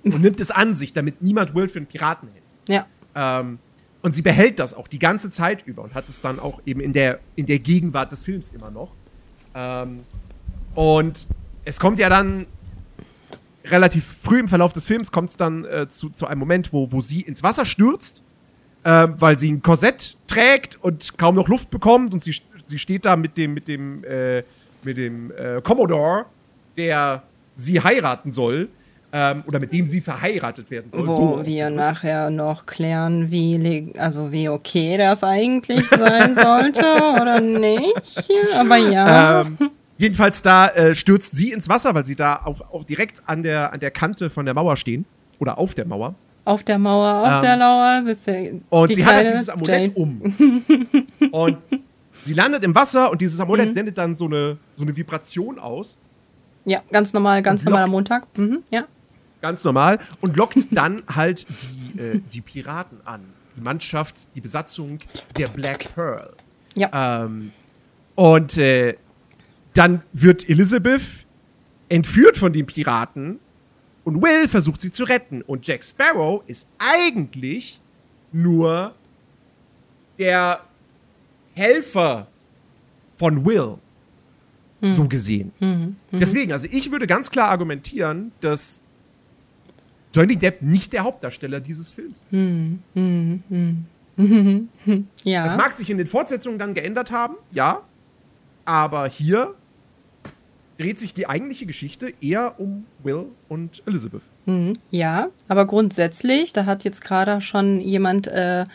und 0.03 0.21
nimmt 0.21 0.39
es 0.41 0.51
an 0.51 0.75
sich, 0.75 0.93
damit 0.93 1.21
niemand 1.21 1.55
Will 1.55 1.67
für 1.67 1.79
einen 1.79 1.87
Piraten 1.87 2.29
hält. 2.29 2.43
Ja. 2.67 3.39
Ähm, 3.39 3.59
und 4.01 4.15
sie 4.15 4.21
behält 4.21 4.59
das 4.59 4.73
auch 4.73 4.87
die 4.87 4.99
ganze 4.99 5.29
Zeit 5.29 5.65
über 5.67 5.83
und 5.83 5.93
hat 5.93 6.07
es 6.07 6.21
dann 6.21 6.39
auch 6.39 6.61
eben 6.65 6.79
in 6.79 6.93
der, 6.93 7.19
in 7.35 7.45
der 7.45 7.59
Gegenwart 7.59 8.11
des 8.11 8.23
Films 8.23 8.49
immer 8.49 8.71
noch. 8.71 8.91
Ähm, 9.55 10.01
und 10.75 11.27
es 11.65 11.79
kommt 11.79 11.99
ja 11.99 12.09
dann 12.09 12.45
relativ 13.65 14.05
früh 14.05 14.39
im 14.39 14.49
Verlauf 14.49 14.73
des 14.73 14.87
Films 14.87 15.11
kommt 15.11 15.29
es 15.29 15.37
dann 15.37 15.65
äh, 15.65 15.87
zu, 15.87 16.09
zu 16.09 16.27
einem 16.27 16.39
Moment, 16.39 16.73
wo, 16.73 16.91
wo 16.91 17.01
sie 17.01 17.21
ins 17.21 17.43
Wasser 17.43 17.65
stürzt, 17.65 18.23
ähm, 18.85 19.15
weil 19.17 19.37
sie 19.37 19.51
ein 19.51 19.61
Korsett 19.61 20.17
trägt 20.27 20.77
und 20.81 21.17
kaum 21.17 21.35
noch 21.35 21.47
Luft 21.47 21.69
bekommt 21.69 22.13
und 22.13 22.23
sie, 22.23 22.35
sie 22.65 22.79
steht 22.79 23.05
da 23.05 23.15
mit 23.15 23.37
dem, 23.37 23.53
mit 23.53 23.67
dem, 23.67 24.03
äh, 24.03 24.43
mit 24.83 24.97
dem 24.97 25.31
äh, 25.31 25.61
Commodore, 25.61 26.25
der 26.77 27.23
sie 27.55 27.81
heiraten 27.81 28.31
soll, 28.31 28.69
ähm, 29.11 29.43
oder 29.47 29.59
mit 29.59 29.73
dem 29.73 29.87
sie 29.87 30.01
verheiratet 30.01 30.69
werden 30.69 30.91
soll. 30.91 31.07
Wo 31.07 31.15
so 31.15 31.45
wir 31.45 31.69
nachher 31.69 32.29
noch 32.29 32.65
klären, 32.65 33.31
wie, 33.31 33.91
also 33.97 34.31
wie 34.31 34.47
okay 34.49 34.97
das 34.97 35.23
eigentlich 35.23 35.87
sein 35.89 36.35
sollte 36.41 36.85
oder 37.19 37.41
nicht. 37.41 38.29
Aber 38.55 38.77
ja. 38.77 39.41
Ähm, 39.41 39.57
jedenfalls 39.99 40.41
da 40.41 40.69
äh, 40.69 40.95
stürzt 40.95 41.35
sie 41.35 41.51
ins 41.51 41.69
Wasser, 41.69 41.93
weil 41.93 42.05
sie 42.07 42.15
da 42.15 42.37
auf, 42.37 42.61
auch 42.73 42.83
direkt 42.83 43.21
an 43.27 43.43
der, 43.43 43.71
an 43.71 43.79
der 43.79 43.91
Kante 43.91 44.31
von 44.31 44.45
der 44.45 44.55
Mauer 44.55 44.75
stehen. 44.75 45.05
Oder 45.37 45.57
auf 45.59 45.73
der 45.75 45.85
Mauer. 45.85 46.15
auf 46.45 46.63
der 46.63 46.79
Mauer, 46.79 47.13
auf 47.21 47.35
ähm, 47.35 47.41
der 47.43 47.55
Lauer 47.57 48.01
sitzt 48.03 48.25
der. 48.27 48.53
Und 48.69 48.95
sie 48.95 49.05
hat 49.05 49.13
halt 49.15 49.29
dieses 49.29 49.47
Amulett 49.49 49.81
Jane. 49.81 49.93
um. 49.93 50.63
und 51.31 51.57
sie 52.25 52.33
landet 52.33 52.63
im 52.63 52.73
Wasser 52.75 53.11
und 53.11 53.21
dieses 53.21 53.37
Mhm. 53.37 53.43
Amulett 53.43 53.73
sendet 53.73 53.97
dann 53.97 54.15
so 54.15 54.25
eine, 54.25 54.57
so 54.75 54.83
eine 54.83 54.95
Vibration 54.97 55.59
aus. 55.59 55.97
Ja, 56.65 56.81
ganz 56.91 57.13
normal, 57.13 57.41
ganz 57.41 57.63
normaler 57.63 57.85
lockt- 57.85 57.91
Montag. 57.91 58.27
Mhm, 58.37 58.63
ja. 58.71 58.85
Ganz 59.41 59.63
normal. 59.63 59.99
Und 60.19 60.35
lockt 60.35 60.57
dann 60.71 61.03
halt 61.15 61.45
die, 61.95 61.99
äh, 61.99 62.19
die 62.33 62.41
Piraten 62.41 62.97
an. 63.05 63.21
Die 63.55 63.61
Mannschaft, 63.61 64.35
die 64.35 64.41
Besatzung 64.41 64.97
der 65.37 65.47
Black 65.47 65.95
Pearl. 65.95 66.31
Ja. 66.75 67.23
Ähm, 67.25 67.51
und 68.15 68.57
äh, 68.57 68.95
dann 69.79 70.03
wird 70.11 70.49
Elizabeth 70.49 71.25
entführt 71.87 72.35
von 72.35 72.51
den 72.51 72.65
Piraten 72.65 73.39
und 74.03 74.21
Will 74.21 74.49
versucht 74.49 74.81
sie 74.81 74.91
zu 74.91 75.05
retten. 75.05 75.41
Und 75.41 75.65
Jack 75.65 75.85
Sparrow 75.85 76.43
ist 76.47 76.67
eigentlich 76.77 77.79
nur 78.33 78.93
der 80.17 80.59
Helfer 81.55 82.27
von 83.15 83.45
Will. 83.45 83.75
So 84.81 85.07
gesehen. 85.07 85.53
Deswegen, 86.11 86.51
also 86.51 86.67
ich 86.69 86.91
würde 86.91 87.07
ganz 87.07 87.31
klar 87.31 87.49
argumentieren, 87.49 88.33
dass 88.41 88.81
Johnny 90.13 90.35
Depp 90.35 90.61
nicht 90.61 90.91
der 90.91 91.03
Hauptdarsteller 91.03 91.61
dieses 91.61 91.93
Films 91.93 92.21
ist. 92.31 92.37
ja. 95.23 95.43
Das 95.43 95.55
mag 95.55 95.77
sich 95.77 95.89
in 95.89 95.97
den 95.97 96.07
Fortsetzungen 96.07 96.59
dann 96.59 96.73
geändert 96.73 97.11
haben, 97.11 97.35
ja. 97.51 97.81
Aber 98.65 99.07
hier 99.07 99.55
dreht 100.79 100.99
sich 100.99 101.13
die 101.13 101.27
eigentliche 101.27 101.65
Geschichte 101.65 102.13
eher 102.21 102.59
um 102.59 102.85
Will 103.03 103.25
und 103.49 103.83
Elizabeth. 103.85 104.21
Ja, 104.89 105.27
aber 105.49 105.67
grundsätzlich, 105.67 106.53
da 106.53 106.65
hat 106.65 106.83
jetzt 106.85 107.03
gerade 107.03 107.41
schon 107.41 107.79
jemand, 107.81 108.27
äh, 108.27 108.65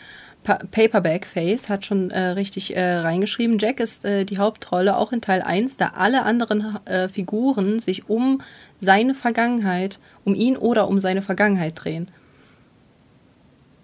Pa- 0.43 0.59
Paperback 0.69 1.25
Face 1.25 1.67
hat 1.69 1.85
schon 1.87 2.11
äh, 2.11 2.19
richtig 2.29 2.75
äh, 2.75 2.97
reingeschrieben. 2.97 3.57
Jack 3.57 3.79
ist 3.79 4.05
äh, 4.05 4.23
die 4.25 4.37
Hauptrolle 4.37 4.95
auch 4.95 5.11
in 5.11 5.19
Teil 5.21 5.41
1, 5.41 5.77
da 5.77 5.93
alle 5.95 6.21
anderen 6.23 6.77
äh, 6.85 7.09
Figuren 7.09 7.79
sich 7.79 8.07
um 8.07 8.41
seine 8.79 9.15
Vergangenheit, 9.15 9.99
um 10.23 10.35
ihn 10.35 10.55
oder 10.57 10.87
um 10.87 10.99
seine 10.99 11.23
Vergangenheit 11.23 11.73
drehen. 11.83 12.09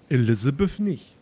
Elizabeth 0.10 0.80
nicht. 0.80 1.16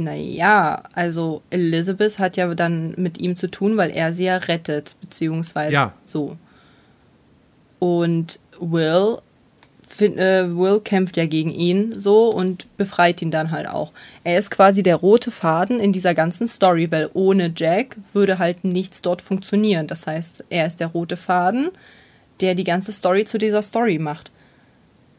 Naja, 0.00 0.84
also 0.92 1.42
Elizabeth 1.50 2.18
hat 2.20 2.36
ja 2.36 2.54
dann 2.54 2.94
mit 2.96 3.18
ihm 3.20 3.34
zu 3.34 3.50
tun, 3.50 3.76
weil 3.76 3.90
er 3.90 4.12
sie 4.12 4.24
ja 4.26 4.36
rettet, 4.36 4.94
beziehungsweise 5.00 5.72
Ja. 5.72 5.92
so. 6.04 6.36
Und 7.78 8.38
Will, 8.60 9.18
fin- 9.88 10.18
äh, 10.18 10.56
Will 10.56 10.80
kämpft 10.80 11.16
ja 11.16 11.26
gegen 11.26 11.50
ihn 11.50 11.98
so 11.98 12.28
und 12.28 12.66
befreit 12.76 13.22
ihn 13.22 13.30
dann 13.30 13.50
halt 13.50 13.68
auch. 13.68 13.92
Er 14.24 14.38
ist 14.38 14.50
quasi 14.50 14.82
der 14.82 14.96
rote 14.96 15.30
Faden 15.30 15.80
in 15.80 15.92
dieser 15.92 16.14
ganzen 16.14 16.46
Story, 16.46 16.90
weil 16.90 17.10
ohne 17.14 17.52
Jack 17.54 17.96
würde 18.12 18.38
halt 18.38 18.64
nichts 18.64 19.02
dort 19.02 19.22
funktionieren. 19.22 19.86
Das 19.86 20.06
heißt, 20.06 20.44
er 20.50 20.66
ist 20.66 20.80
der 20.80 20.88
rote 20.88 21.16
Faden, 21.16 21.70
der 22.40 22.54
die 22.54 22.64
ganze 22.64 22.92
Story 22.92 23.24
zu 23.24 23.38
dieser 23.38 23.62
Story 23.62 23.98
macht. 23.98 24.30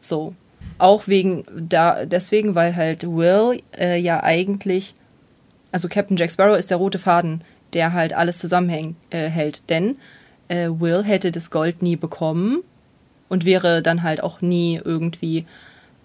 So. 0.00 0.34
Auch 0.78 1.08
wegen 1.08 1.44
da, 1.54 2.06
deswegen, 2.06 2.54
weil 2.54 2.74
halt 2.74 3.04
Will 3.04 3.60
äh, 3.78 3.98
ja 3.98 4.22
eigentlich, 4.22 4.94
also 5.72 5.88
Captain 5.88 6.16
Jack 6.16 6.32
Sparrow 6.32 6.58
ist 6.58 6.70
der 6.70 6.78
rote 6.78 6.98
Faden, 6.98 7.42
der 7.72 7.92
halt 7.92 8.12
alles 8.12 8.38
zusammenhält. 8.38 8.94
Äh. 9.10 9.52
Denn 9.68 9.96
äh, 10.48 10.68
Will 10.68 11.04
hätte 11.04 11.30
das 11.30 11.50
Gold 11.50 11.82
nie 11.82 11.96
bekommen 11.96 12.62
und 13.28 13.44
wäre 13.44 13.82
dann 13.82 14.02
halt 14.02 14.22
auch 14.22 14.40
nie 14.40 14.80
irgendwie, 14.82 15.46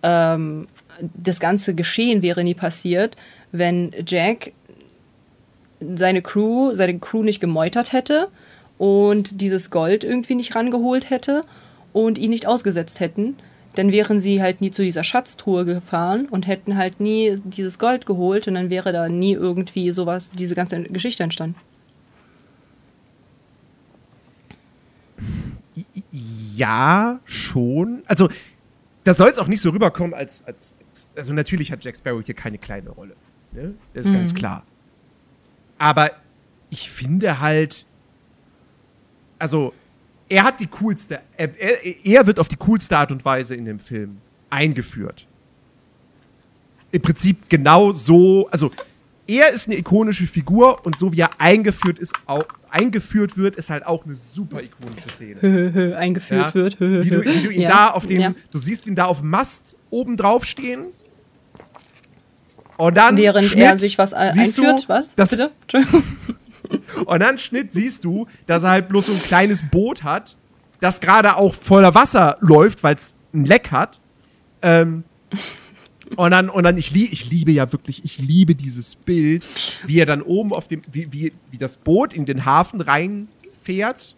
ähm, 0.04 0.68
das 1.14 1.40
ganze 1.40 1.74
Geschehen 1.74 2.22
wäre 2.22 2.44
nie 2.44 2.54
passiert, 2.54 3.16
wenn 3.52 3.92
Jack 4.06 4.54
seine 5.96 6.22
Crew, 6.22 6.74
seine 6.74 7.00
Crew 7.00 7.24
nicht 7.24 7.40
gemeutert 7.40 7.92
hätte 7.92 8.30
und 8.78 9.42
dieses 9.42 9.70
Gold 9.70 10.04
irgendwie 10.04 10.36
nicht 10.36 10.56
rangeholt 10.56 11.10
hätte 11.10 11.44
und 11.94 12.18
ihn 12.18 12.30
nicht 12.30 12.46
ausgesetzt 12.46 13.00
hätten, 13.00 13.38
dann 13.76 13.92
wären 13.92 14.20
sie 14.20 14.42
halt 14.42 14.62
nie 14.62 14.72
zu 14.72 14.82
dieser 14.82 15.04
Schatztruhe 15.04 15.66
gefahren 15.66 16.28
und 16.28 16.48
hätten 16.48 16.78
halt 16.78 17.00
nie 17.00 17.40
dieses 17.44 17.80
Gold 17.80 18.06
geholt 18.06 18.48
und 18.48 18.56
dann 18.56 18.70
wäre 18.70 18.92
da 18.92 19.10
nie 19.10 19.34
irgendwie 19.34 19.92
sowas, 19.92 20.32
diese 20.32 20.56
ganze 20.56 20.82
Geschichte 20.84 21.24
entstanden. 21.24 21.56
Ja, 26.12 27.20
schon. 27.26 28.04
Also, 28.06 28.30
das 29.04 29.18
soll 29.18 29.30
es 29.30 29.38
auch 29.38 29.48
nicht 29.48 29.62
so 29.62 29.72
rüberkommen, 29.72 30.14
als, 30.14 30.46
als, 30.46 30.76
als. 30.86 31.08
Also, 31.16 31.34
natürlich 31.34 31.72
hat 31.72 31.84
Jack 31.84 31.98
Sparrow 31.98 32.24
hier 32.26 32.36
keine 32.36 32.58
kleine 32.58 32.90
Rolle. 32.90 33.16
Ne? 33.52 33.74
Das 33.94 34.06
ist 34.06 34.14
ganz 34.14 34.34
klar. 34.34 34.64
Aber 35.78 36.12
ich 36.70 36.90
finde 36.90 37.40
halt. 37.40 37.86
Also, 39.38 39.74
er 40.30 40.44
hat 40.44 40.60
die 40.60 40.68
coolste. 40.68 41.20
Er, 41.38 41.50
er, 41.60 42.06
er 42.06 42.28
wird 42.28 42.40
auf 42.40 42.48
die 42.48 42.56
coolste 42.58 42.98
Art 42.98 43.12
und 43.12 43.24
Weise 43.26 43.56
in 43.56 43.66
dem 43.66 43.80
Film 43.80 44.18
eingeführt. 44.50 45.28
Im 46.92 47.02
Prinzip 47.02 47.50
genau 47.50 47.92
so. 47.92 48.48
Also, 48.52 48.72
er 49.28 49.52
ist 49.52 49.68
eine 49.68 49.78
ikonische 49.78 50.28
Figur 50.28 50.86
und 50.86 50.98
so 51.00 51.12
wie 51.14 51.20
er 51.22 51.42
eingeführt 51.42 51.98
ist, 52.00 52.14
auch, 52.28 52.46
eingeführt 52.70 53.38
wird, 53.38 53.56
ist 53.56 53.70
halt 53.70 53.86
auch 53.86 54.06
eine 54.06 54.16
super 54.16 54.62
ikonische 54.62 55.10
Szene. 55.10 55.96
Eingeführt 55.98 56.46
Ja, 56.48 56.54
wird. 56.54 56.80
wie, 56.80 57.10
du, 57.10 57.24
wie 57.26 57.42
du 57.44 57.50
ihn 57.50 57.62
Ja. 57.62 57.70
da 57.70 57.88
auf 57.90 58.06
dem, 58.06 58.20
Ja. 58.20 58.34
du 58.52 58.58
siehst 58.58 58.86
ihn 58.88 58.96
da 58.96 59.06
auf 59.06 59.20
dem 59.22 59.30
Mast 59.30 59.76
oben 59.90 60.16
drauf 60.16 60.46
stehen. 60.46 60.86
Und 62.78 62.98
dann 62.98 63.16
Während 63.18 63.48
Schnitt, 63.48 63.64
er 63.64 63.78
sich 63.78 63.98
was 63.98 64.14
einführt. 64.14 64.84
Du, 64.84 64.90
was? 64.90 65.06
Das, 65.16 65.30
Bitte? 65.30 65.52
Und 67.06 67.20
dann 67.20 67.38
Schnitt 67.38 67.74
siehst 67.74 68.04
du, 68.04 68.28
dass 68.46 68.64
er 68.64 68.72
halt 68.72 68.90
bloß 68.90 69.08
so 69.08 69.14
ein 69.14 69.22
kleines 69.22 69.64
Boot 69.64 70.04
hat, 70.04 70.38
das 70.80 71.00
gerade 71.00 71.38
auch 71.38 71.54
voller 71.54 71.96
Wasser 71.96 72.38
läuft, 72.42 72.84
weil 72.84 72.96
es 72.96 73.16
ein 73.34 73.46
Leck 73.46 73.72
hat. 73.72 74.00
Ähm, 74.62 75.04
und 76.16 76.32
dann, 76.32 76.50
und 76.50 76.64
dann 76.64 76.78
ich, 76.78 76.92
lie 76.92 77.08
ich 77.08 77.30
liebe 77.30 77.52
ja 77.52 77.72
wirklich, 77.72 78.04
ich 78.04 78.20
liebe 78.20 78.56
dieses 78.56 78.96
Bild, 78.96 79.48
wie 79.86 80.00
er 80.00 80.06
dann 80.06 80.22
oben 80.22 80.54
auf 80.54 80.68
dem, 80.68 80.82
wie, 80.92 81.12
wie, 81.12 81.34
wie 81.52 81.58
das 81.58 81.78
Boot 81.78 82.14
in 82.14 82.26
den 82.26 82.46
Hafen 82.46 82.82
reinfährt. 82.82 84.16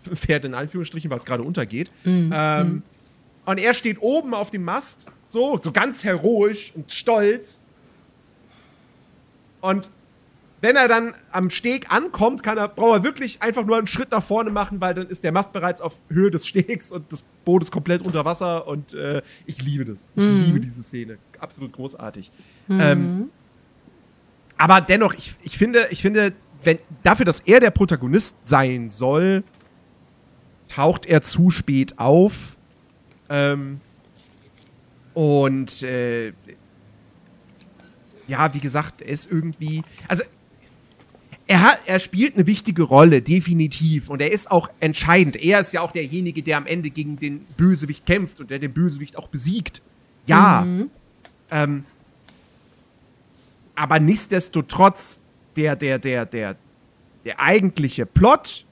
Fährt 0.00 0.44
in 0.44 0.54
Anführungsstrichen, 0.54 1.10
weil 1.10 1.18
es 1.18 1.24
gerade 1.24 1.42
untergeht. 1.42 1.90
Ähm, 2.32 2.82
und 3.44 3.58
er 3.58 3.74
steht 3.74 4.00
oben 4.00 4.34
auf 4.34 4.50
dem 4.50 4.62
Mast, 4.64 5.10
so, 5.26 5.58
so 5.58 5.72
ganz 5.72 6.04
heroisch 6.04 6.72
und 6.74 6.92
stolz. 6.92 7.62
Und 9.60 9.90
wenn 10.60 10.76
er 10.76 10.88
dann 10.88 11.14
am 11.30 11.50
Steg 11.50 11.92
ankommt, 11.92 12.42
kann 12.42 12.58
er, 12.58 12.68
braucht 12.68 12.98
er 12.98 13.04
wirklich 13.04 13.42
einfach 13.42 13.64
nur 13.64 13.76
einen 13.78 13.86
Schritt 13.86 14.10
nach 14.10 14.22
vorne 14.22 14.50
machen, 14.50 14.80
weil 14.80 14.94
dann 14.94 15.06
ist 15.06 15.22
der 15.22 15.32
Mast 15.32 15.52
bereits 15.52 15.80
auf 15.80 15.96
Höhe 16.08 16.30
des 16.30 16.46
Stegs 16.46 16.90
und 16.90 17.12
das 17.12 17.22
Boot 17.44 17.62
ist 17.62 17.70
komplett 17.70 18.02
unter 18.02 18.24
Wasser 18.24 18.66
und 18.66 18.94
äh, 18.94 19.22
ich 19.46 19.62
liebe 19.62 19.84
das. 19.84 19.98
Ich 20.16 20.46
liebe 20.46 20.60
diese 20.60 20.82
Szene. 20.82 21.18
Absolut 21.38 21.72
großartig. 21.72 22.32
Ähm, 22.68 23.30
aber 24.56 24.80
dennoch, 24.80 25.14
ich, 25.14 25.36
ich 25.42 25.56
finde, 25.56 25.86
ich 25.90 26.02
finde, 26.02 26.32
wenn, 26.64 26.78
dafür, 27.04 27.24
dass 27.24 27.40
er 27.40 27.60
der 27.60 27.70
Protagonist 27.70 28.34
sein 28.44 28.90
soll, 28.90 29.44
taucht 30.66 31.06
er 31.06 31.22
zu 31.22 31.50
spät 31.50 31.98
auf. 31.98 32.56
Ähm, 33.28 33.78
und 35.14 35.82
äh, 35.84 36.32
ja, 38.26 38.52
wie 38.52 38.58
gesagt, 38.58 39.02
er 39.02 39.08
ist 39.08 39.30
irgendwie. 39.30 39.82
Also, 40.06 40.24
er, 41.48 41.62
hat, 41.62 41.78
er 41.86 41.98
spielt 41.98 42.34
eine 42.34 42.46
wichtige 42.46 42.82
Rolle, 42.82 43.22
definitiv. 43.22 44.10
Und 44.10 44.20
er 44.20 44.30
ist 44.30 44.50
auch 44.50 44.68
entscheidend. 44.80 45.34
Er 45.36 45.60
ist 45.60 45.72
ja 45.72 45.80
auch 45.80 45.92
derjenige, 45.92 46.42
der 46.42 46.58
am 46.58 46.66
Ende 46.66 46.90
gegen 46.90 47.18
den 47.18 47.40
Bösewicht 47.56 48.04
kämpft 48.04 48.38
und 48.40 48.50
der 48.50 48.58
den 48.58 48.72
Bösewicht 48.72 49.16
auch 49.16 49.28
besiegt. 49.28 49.80
Ja. 50.26 50.66
Ähm, 51.50 51.84
aber 53.74 53.98
nichtsdestotrotz, 53.98 55.20
der, 55.56 55.74
der, 55.74 55.98
der, 55.98 56.26
der, 56.26 56.56
der 57.24 57.40
eigentliche 57.40 58.04
Plot 58.04 58.66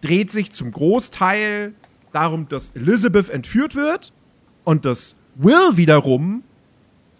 dreht 0.00 0.32
sich 0.32 0.50
zum 0.50 0.72
Großteil 0.72 1.74
darum, 2.12 2.48
dass 2.48 2.70
Elizabeth 2.70 3.30
entführt 3.30 3.76
wird 3.76 4.12
und 4.64 4.84
dass 4.84 5.14
Will 5.36 5.76
wiederum 5.76 6.42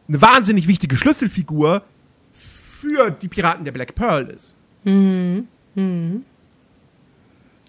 eine 0.09 0.21
wahnsinnig 0.21 0.66
wichtige 0.66 0.97
Schlüsselfigur 0.97 1.85
für 2.88 3.11
die 3.11 3.28
Piraten 3.28 3.64
der 3.64 3.73
Black 3.73 3.95
Pearl 3.95 4.28
ist. 4.31 4.57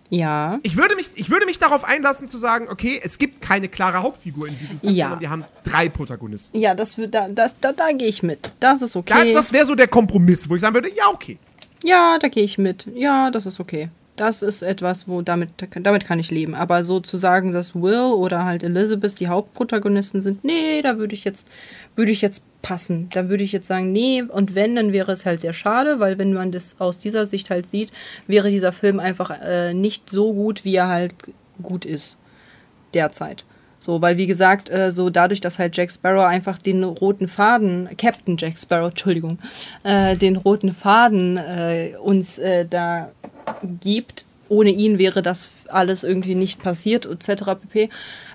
Ja. 0.10 0.60
Ich 0.64 0.78
würde 0.78 0.96
mich, 0.96 1.10
ich 1.16 1.30
würde 1.30 1.46
mich 1.46 1.60
darauf 1.60 1.84
einlassen 1.84 2.28
zu 2.30 2.38
sagen, 2.38 2.68
okay, 2.70 3.00
es 3.04 3.18
gibt 3.18 3.42
keine 3.42 3.68
klare 3.68 4.02
Hauptfigur 4.02 4.48
in 4.48 4.58
diesem 4.58 4.80
Film, 4.80 4.94
Ja. 4.94 5.06
sondern 5.08 5.22
wir 5.22 5.30
haben 5.30 5.46
drei 5.64 5.90
Protagonisten. 5.90 6.58
Ja, 6.60 6.74
das 6.76 6.98
wird 6.98 7.14
da, 7.14 7.28
das, 7.28 7.60
da, 7.60 7.74
da 7.74 7.92
gehe 7.92 8.08
ich 8.08 8.24
mit. 8.24 8.52
Das 8.62 8.82
ist 8.82 8.96
Da, 8.96 9.00
okay. 9.00 9.34
das 9.34 9.52
wäre 9.52 9.66
so 9.66 9.76
der 9.76 9.88
Kompromiss, 9.90 10.50
wo 10.50 10.56
ich 10.56 10.62
sagen 10.62 10.76
würde, 10.76 10.90
ja, 10.96 11.10
okay. 11.12 11.38
ja, 11.84 12.18
da 12.20 12.30
gehe 12.30 12.44
ich 12.44 12.58
mit. 12.58 12.88
Ja, 12.96 13.32
das 13.32 13.46
ist 13.46 13.60
okay. 13.60 13.90
Das 14.16 14.42
ist 14.42 14.64
etwas, 14.64 15.08
wo 15.08 15.22
damit, 15.22 15.50
damit 15.76 16.06
kann 16.06 16.20
ich 16.20 16.32
leben. 16.32 16.56
Aber 16.56 16.84
so 16.84 17.00
zu 17.02 17.18
sagen, 17.18 17.52
dass 17.52 17.76
Will 17.76 18.00
oder 18.00 18.46
halt 18.46 18.64
Elizabeth 18.64 19.20
die 19.20 19.28
Hauptprotagonisten 19.28 20.22
sind, 20.22 20.44
nee, 20.44 20.82
da 20.82 20.98
würde 20.98 21.14
ich 21.14 21.24
jetzt, 21.24 21.48
würde 21.96 22.12
ich 22.14 22.22
jetzt 22.22 22.42
passen. 22.62 23.10
Da 23.12 23.30
würde 23.30 23.44
ich 23.44 23.52
jetzt 23.52 23.68
sagen, 23.68 23.92
nee, 23.92 24.22
und 24.22 24.56
wenn, 24.56 24.76
dann 24.76 24.94
wäre 24.94 25.12
es 25.12 25.26
halt 25.26 25.42
sehr 25.42 25.54
schade, 25.54 26.00
weil 26.00 26.18
wenn 26.18 26.34
man 26.34 26.52
das 26.52 26.76
aus 26.80 27.00
dieser 27.00 27.26
Sicht 27.26 27.50
halt 27.50 27.68
sieht, 27.68 27.92
wäre 28.28 28.50
dieser 28.50 28.74
Film 28.74 29.00
einfach 29.00 29.32
äh, 29.42 29.74
nicht 29.74 30.10
so 30.10 30.34
gut, 30.34 30.66
wie 30.66 30.76
er 30.76 30.88
halt 30.88 31.14
gut 31.62 31.86
ist. 31.86 32.18
Derzeit. 32.94 33.46
So, 33.80 34.02
weil 34.02 34.18
wie 34.18 34.26
gesagt, 34.26 34.70
äh, 34.70 34.92
so 34.92 35.10
dadurch, 35.10 35.40
dass 35.40 35.60
halt 35.60 35.78
Jack 35.78 35.92
Sparrow 35.92 36.26
einfach 36.26 36.58
den 36.58 36.84
roten 36.84 37.28
Faden, 37.28 37.90
Captain 37.98 38.36
Jack 38.38 38.58
Sparrow, 38.58 38.90
Entschuldigung, 38.90 39.40
äh, 39.84 40.16
den 40.16 40.36
roten 40.36 40.74
Faden 40.74 41.38
äh, 41.38 41.94
uns 42.02 42.40
äh, 42.40 42.66
da 42.66 43.12
gibt, 43.82 44.26
ohne 44.50 44.72
ihn 44.72 44.98
wäre 44.98 45.22
das 45.22 45.52
alles 45.68 46.04
irgendwie 46.04 46.36
nicht 46.36 46.62
passiert, 46.62 47.06
etc. 47.06 47.44
pp, 47.62 47.90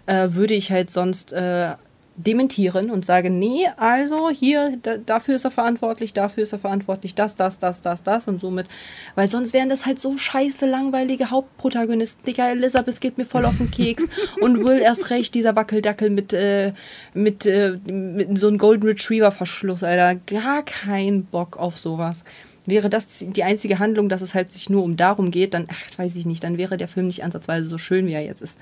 äh, 0.06 0.28
würde 0.32 0.54
ich 0.54 0.70
halt 0.70 0.90
sonst 0.90 1.32
äh, 1.32 1.72
dementieren 2.16 2.90
und 2.90 3.04
sage, 3.04 3.30
nee, 3.30 3.66
also 3.76 4.28
hier, 4.28 4.78
da, 4.82 4.98
dafür 4.98 5.36
ist 5.36 5.44
er 5.44 5.50
verantwortlich, 5.50 6.12
dafür 6.12 6.42
ist 6.42 6.52
er 6.52 6.58
verantwortlich, 6.58 7.14
das, 7.14 7.36
das, 7.36 7.58
das, 7.58 7.80
das, 7.80 8.02
das 8.02 8.28
und 8.28 8.40
somit, 8.40 8.66
weil 9.14 9.28
sonst 9.28 9.54
wären 9.54 9.70
das 9.70 9.86
halt 9.86 10.00
so 10.00 10.16
scheiße 10.16 10.66
langweilige 10.66 11.30
Hauptprotagonisten. 11.30 12.24
Digga, 12.24 12.50
Elizabeth 12.50 13.00
geht 13.00 13.16
mir 13.16 13.24
voll 13.24 13.46
auf 13.46 13.56
den 13.56 13.70
Keks 13.70 14.04
und 14.40 14.66
Will 14.66 14.80
erst 14.80 15.10
recht, 15.10 15.34
dieser 15.34 15.56
Wackeldackel 15.56 16.10
mit, 16.10 16.32
äh, 16.32 16.72
mit, 17.14 17.46
äh, 17.46 17.78
mit 17.86 18.38
so 18.38 18.48
einem 18.48 18.58
Golden 18.58 18.86
Retriever 18.86 19.32
Verschluss, 19.32 19.82
Alter, 19.82 20.14
gar 20.26 20.62
kein 20.64 21.24
Bock 21.24 21.56
auf 21.56 21.78
sowas. 21.78 22.24
Wäre 22.66 22.90
das 22.90 23.24
die 23.26 23.42
einzige 23.42 23.78
Handlung, 23.78 24.08
dass 24.08 24.22
es 24.22 24.34
halt 24.34 24.52
sich 24.52 24.70
nur 24.70 24.84
um 24.84 24.96
darum 24.96 25.30
geht, 25.30 25.54
dann, 25.54 25.66
ach, 25.68 25.98
weiß 25.98 26.14
ich 26.16 26.26
nicht, 26.26 26.44
dann 26.44 26.58
wäre 26.58 26.76
der 26.76 26.88
Film 26.88 27.06
nicht 27.08 27.24
ansatzweise 27.24 27.68
so 27.68 27.78
schön, 27.78 28.06
wie 28.06 28.12
er 28.12 28.24
jetzt 28.24 28.42
ist. 28.42 28.58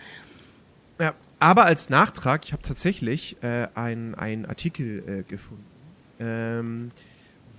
Aber 1.40 1.64
als 1.64 1.88
Nachtrag, 1.88 2.44
ich 2.44 2.52
habe 2.52 2.62
tatsächlich 2.62 3.36
äh, 3.42 3.66
einen 3.74 4.46
Artikel 4.46 5.02
äh, 5.06 5.22
gefunden, 5.22 5.64
ähm, 6.20 6.90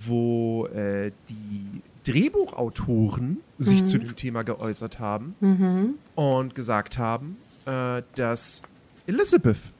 wo 0.00 0.66
äh, 0.68 1.10
die 1.28 1.82
Drehbuchautoren 2.04 3.38
sich 3.58 3.84
zu 3.84 3.98
dem 3.98 4.16
Thema 4.16 4.42
geäußert 4.42 4.98
haben 4.98 5.98
und 6.14 6.54
gesagt 6.54 6.98
haben, 6.98 7.36
äh, 7.66 8.02
dass 8.14 8.62
Elizabeth 9.06 9.70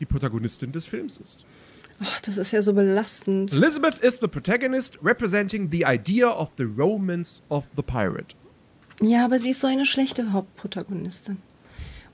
die 0.00 0.06
Protagonistin 0.06 0.72
des 0.72 0.86
Films 0.86 1.18
ist. 1.18 1.44
Ach, 2.00 2.20
das 2.20 2.36
ist 2.36 2.52
ja 2.52 2.60
so 2.60 2.74
belastend. 2.74 3.52
Elizabeth 3.52 3.98
is 3.98 4.18
the 4.20 4.28
protagonist 4.28 4.98
representing 5.02 5.70
the 5.70 5.84
idea 5.86 6.28
of 6.28 6.50
the 6.58 6.64
romance 6.64 7.42
of 7.48 7.64
the 7.74 7.82
pirate. 7.82 8.34
Ja, 9.00 9.24
aber 9.24 9.38
sie 9.38 9.50
ist 9.50 9.60
so 9.60 9.66
eine 9.66 9.86
schlechte 9.86 10.32
Hauptprotagonistin. 10.32 11.38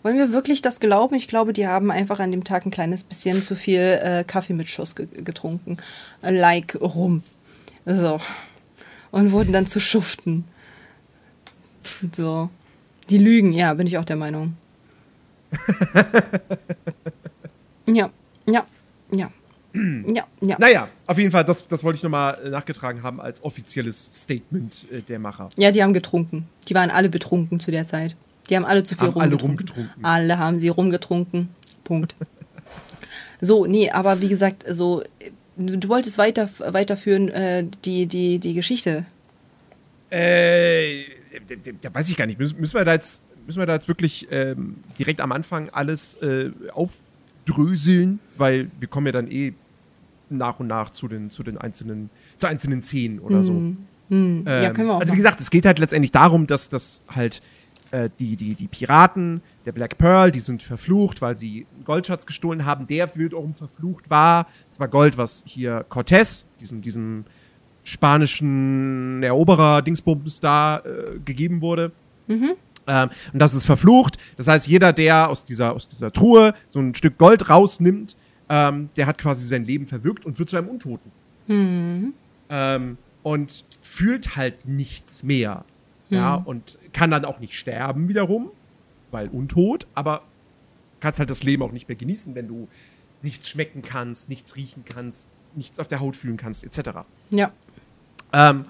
Wollen 0.03 0.19
wir 0.19 0.33
wirklich 0.33 0.63
das 0.63 0.81
glauben? 0.81 1.15
Ich 1.15 1.29
glaube, 1.29 1.53
die 1.53 1.67
haben 1.67 1.91
einfach 1.91 2.19
an 2.19 2.33
dem 2.33 2.45
Tag 2.45 2.67
ein 2.67 2.71
kleines 2.71 3.05
bisschen 3.05 3.41
zu 3.41 3.55
viel 3.55 3.81
äh, 4.03 4.25
Kaffee 4.25 4.53
mit 4.53 4.69
Schuss 4.69 4.97
ge 4.97 5.07
getrunken. 5.07 5.77
Äh, 6.23 6.33
Like 6.33 6.77
rum. 6.81 7.23
So. 7.85 8.21
Und 9.11 9.33
wurden 9.33 9.53
dann 9.53 9.67
zu 9.67 9.81
Schuften. 9.81 10.45
So. 12.13 12.51
Die 13.11 13.19
lügen, 13.19 13.53
ja, 13.53 13.75
bin 13.75 13.87
ich 13.87 13.99
auch 13.99 14.05
der 14.05 14.17
Meinung. 14.17 14.57
ja, 17.87 18.11
ja, 18.49 18.67
ja. 19.13 19.31
Ja, 19.75 20.27
ja. 20.43 20.57
Naja, 20.59 20.89
auf 21.07 21.17
jeden 21.17 21.31
Fall, 21.31 21.45
das, 21.45 21.67
das 21.67 21.83
wollte 21.83 21.97
ich 21.97 22.03
nochmal 22.03 22.39
nachgetragen 22.51 23.03
haben 23.03 23.21
als 23.21 23.43
offizielles 23.43 24.05
Statement 24.23 24.87
äh, 24.91 25.01
der 25.01 25.19
Macher. 25.19 25.49
Ja, 25.57 25.71
die 25.71 25.83
haben 25.83 25.95
getrunken. 25.95 26.47
Die 26.69 26.75
waren 26.75 26.91
alle 26.91 27.09
betrunken 27.09 27.59
zu 27.59 27.71
der 27.71 27.87
Zeit. 27.87 28.15
Die 28.51 28.57
haben 28.57 28.65
alle 28.65 28.83
zu 28.83 28.95
viel 28.97 29.09
Haben 29.09 29.21
alle 29.21 29.31
rumgetrunken. 29.35 29.67
rumgetrunken. 29.77 30.05
Alle 30.05 30.39
haben 30.39 30.59
sie 30.59 30.69
rumgetrunken. 30.69 31.49
Punkt. 31.85 32.15
So, 33.41 33.67
nee, 33.67 33.91
aber 33.91 34.21
wie 34.21 34.29
gesagt, 34.29 34.65
so, 34.69 35.03
du 35.57 35.89
wolltest 35.89 36.19
weiter, 36.19 36.49
weiterführen, 36.59 37.29
äh, 37.29 37.65
die, 37.85 38.07
die, 38.07 38.39
die 38.39 38.55
Geschichte. 38.55 39.05
Äh, 40.11 41.05
da 41.81 41.93
weiß 41.95 42.09
ich 42.11 42.17
gar 42.17 42.27
nicht. 42.27 42.39
Müssen, 42.39 42.61
müssen 42.61 42.75
wir 42.77 42.85
da 42.85 42.93
jetzt, 42.93 43.23
müssen 43.47 43.59
wir 43.59 43.67
da 43.67 43.75
jetzt 43.75 43.89
wirklich 43.89 44.29
ähm, 44.31 44.77
direkt 44.99 45.21
am 45.21 45.33
Anfang 45.33 45.71
alles 45.71 46.15
äh, 46.23 46.51
aufdröseln? 46.73 48.21
Weil 48.37 48.71
wir 48.79 48.89
kommen 48.89 49.07
ja 49.07 49.13
dann 49.13 49.31
eh 49.31 49.55
nach 50.31 50.61
und 50.61 50.67
nach 50.67 50.91
zu 50.91 51.09
den, 51.09 51.31
zu 51.31 51.43
den 51.43 51.59
einzelnen, 51.59 52.11
zu 52.37 52.47
einzelnen 52.47 52.83
Szenen 52.83 53.19
oder 53.19 53.43
so. 53.45 53.53
Hm, 53.53 53.77
Ähm, 54.11 54.45
ja, 54.47 54.71
können 54.71 54.89
wir 54.89 54.95
auch. 54.97 55.01
also 55.01 55.13
wie 55.15 55.17
gesagt, 55.17 55.41
es 55.41 55.51
geht 55.51 55.65
halt 55.65 55.79
letztendlich 55.79 56.11
darum, 56.13 56.47
dass 56.47 56.69
das 56.69 57.03
halt 57.09 57.41
äh, 57.93 58.11
die, 58.19 58.37
die, 58.37 58.55
die 58.55 58.69
Piraten 58.69 59.43
der 59.65 59.73
Black 59.73 59.99
Pearl, 59.99 60.33
die 60.33 60.41
sind 60.41 60.63
verflucht, 60.63 61.23
weil 61.23 61.37
sie 61.37 61.67
einen 61.75 61.85
Goldschatz 61.85 62.27
gestohlen 62.27 62.65
haben. 62.65 62.87
Der 62.87 63.15
wiederum 63.17 63.55
verflucht 63.55 64.11
war. 64.11 64.47
Es 64.69 64.81
war 64.81 64.89
Gold, 64.89 65.19
was 65.19 65.45
hier 65.47 65.85
Cortés, 65.89 66.47
diesem, 66.61 66.83
diesem 66.83 67.25
spanischen 67.85 69.23
Eroberer 69.23 69.83
Dingsbums 69.83 70.41
da 70.41 70.79
äh, 70.79 71.19
gegeben 71.25 71.61
wurde. 71.61 71.93
Ähm, 72.87 73.11
und 73.33 73.39
das 73.39 73.55
ist 73.55 73.65
verflucht. 73.65 74.17
Das 74.37 74.49
heißt, 74.49 74.67
jeder, 74.67 74.93
der 74.93 75.29
aus 75.29 75.45
dieser, 75.45 75.73
aus 75.73 75.89
dieser 75.89 76.13
Truhe 76.13 76.55
so 76.69 76.81
ein 76.81 76.95
Stück 76.95 77.19
Gold 77.19 77.49
rausnimmt, 77.49 78.17
ähm, 78.49 78.89
der 78.97 79.07
hat 79.07 79.19
quasi 79.19 79.47
sein 79.47 79.65
Leben 79.65 79.87
verwirkt 79.87 80.25
und 80.25 80.39
wird 80.39 80.49
zu 80.49 80.57
einem 80.57 80.69
Untoten. 80.69 81.11
Ähm, 82.49 82.99
und 83.23 83.65
fühlt 83.79 84.37
halt 84.37 84.67
nichts 84.67 85.23
mehr. 85.23 85.65
Ja, 86.11 86.35
und 86.35 86.77
kann 86.93 87.11
dann 87.11 87.25
auch 87.25 87.41
nicht 87.41 87.55
sterben 87.55 88.09
wiederum, 88.09 88.51
weil 89.11 89.29
untot, 89.29 89.87
aber 89.95 90.23
kannst 91.01 91.19
halt 91.19 91.31
das 91.31 91.43
Leben 91.43 91.63
auch 91.63 91.73
nicht 91.73 91.89
mehr 91.89 91.97
genießen, 91.97 92.35
wenn 92.35 92.49
du 92.49 92.69
nichts 93.23 93.49
schmecken 93.49 93.83
kannst, 93.83 94.29
nichts 94.29 94.57
riechen 94.57 94.85
kannst, 94.85 95.29
nichts 95.55 95.79
auf 95.79 95.89
der 95.89 96.01
Haut 96.01 96.17
fühlen 96.17 96.37
kannst, 96.37 96.65
etc. 96.65 96.91
Ja. 97.31 97.53
Ähm, 98.33 98.65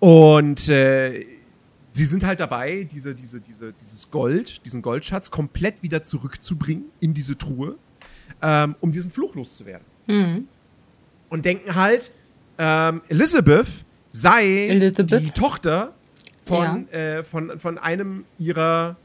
und 0.00 0.68
äh, 0.68 1.24
sie 1.92 2.04
sind 2.04 2.24
halt 2.24 2.40
dabei, 2.40 2.84
diese, 2.84 3.14
diese, 3.14 3.40
diese, 3.40 3.72
dieses 3.72 4.10
Gold, 4.10 4.64
diesen 4.66 4.82
Goldschatz 4.82 5.30
komplett 5.30 5.82
wieder 5.82 6.02
zurückzubringen 6.02 6.86
in 7.00 7.14
diese 7.14 7.38
Truhe, 7.38 7.76
ähm, 8.42 8.74
um 8.80 8.92
diesen 8.92 9.10
Fluch 9.10 9.34
loszuwerden. 9.34 9.86
Und 11.30 11.44
denken 11.44 11.74
halt, 11.74 12.12
ähm, 12.58 13.02
Elizabeth 13.08 13.84
sei 14.08 14.68
Elizabeth? 14.68 15.22
die 15.22 15.30
Tochter 15.30 15.94
von, 16.46 16.88
äh, 16.90 17.22
von, 17.22 17.58
von 17.58 17.78
einem 17.78 18.24
ihrer 18.38 18.96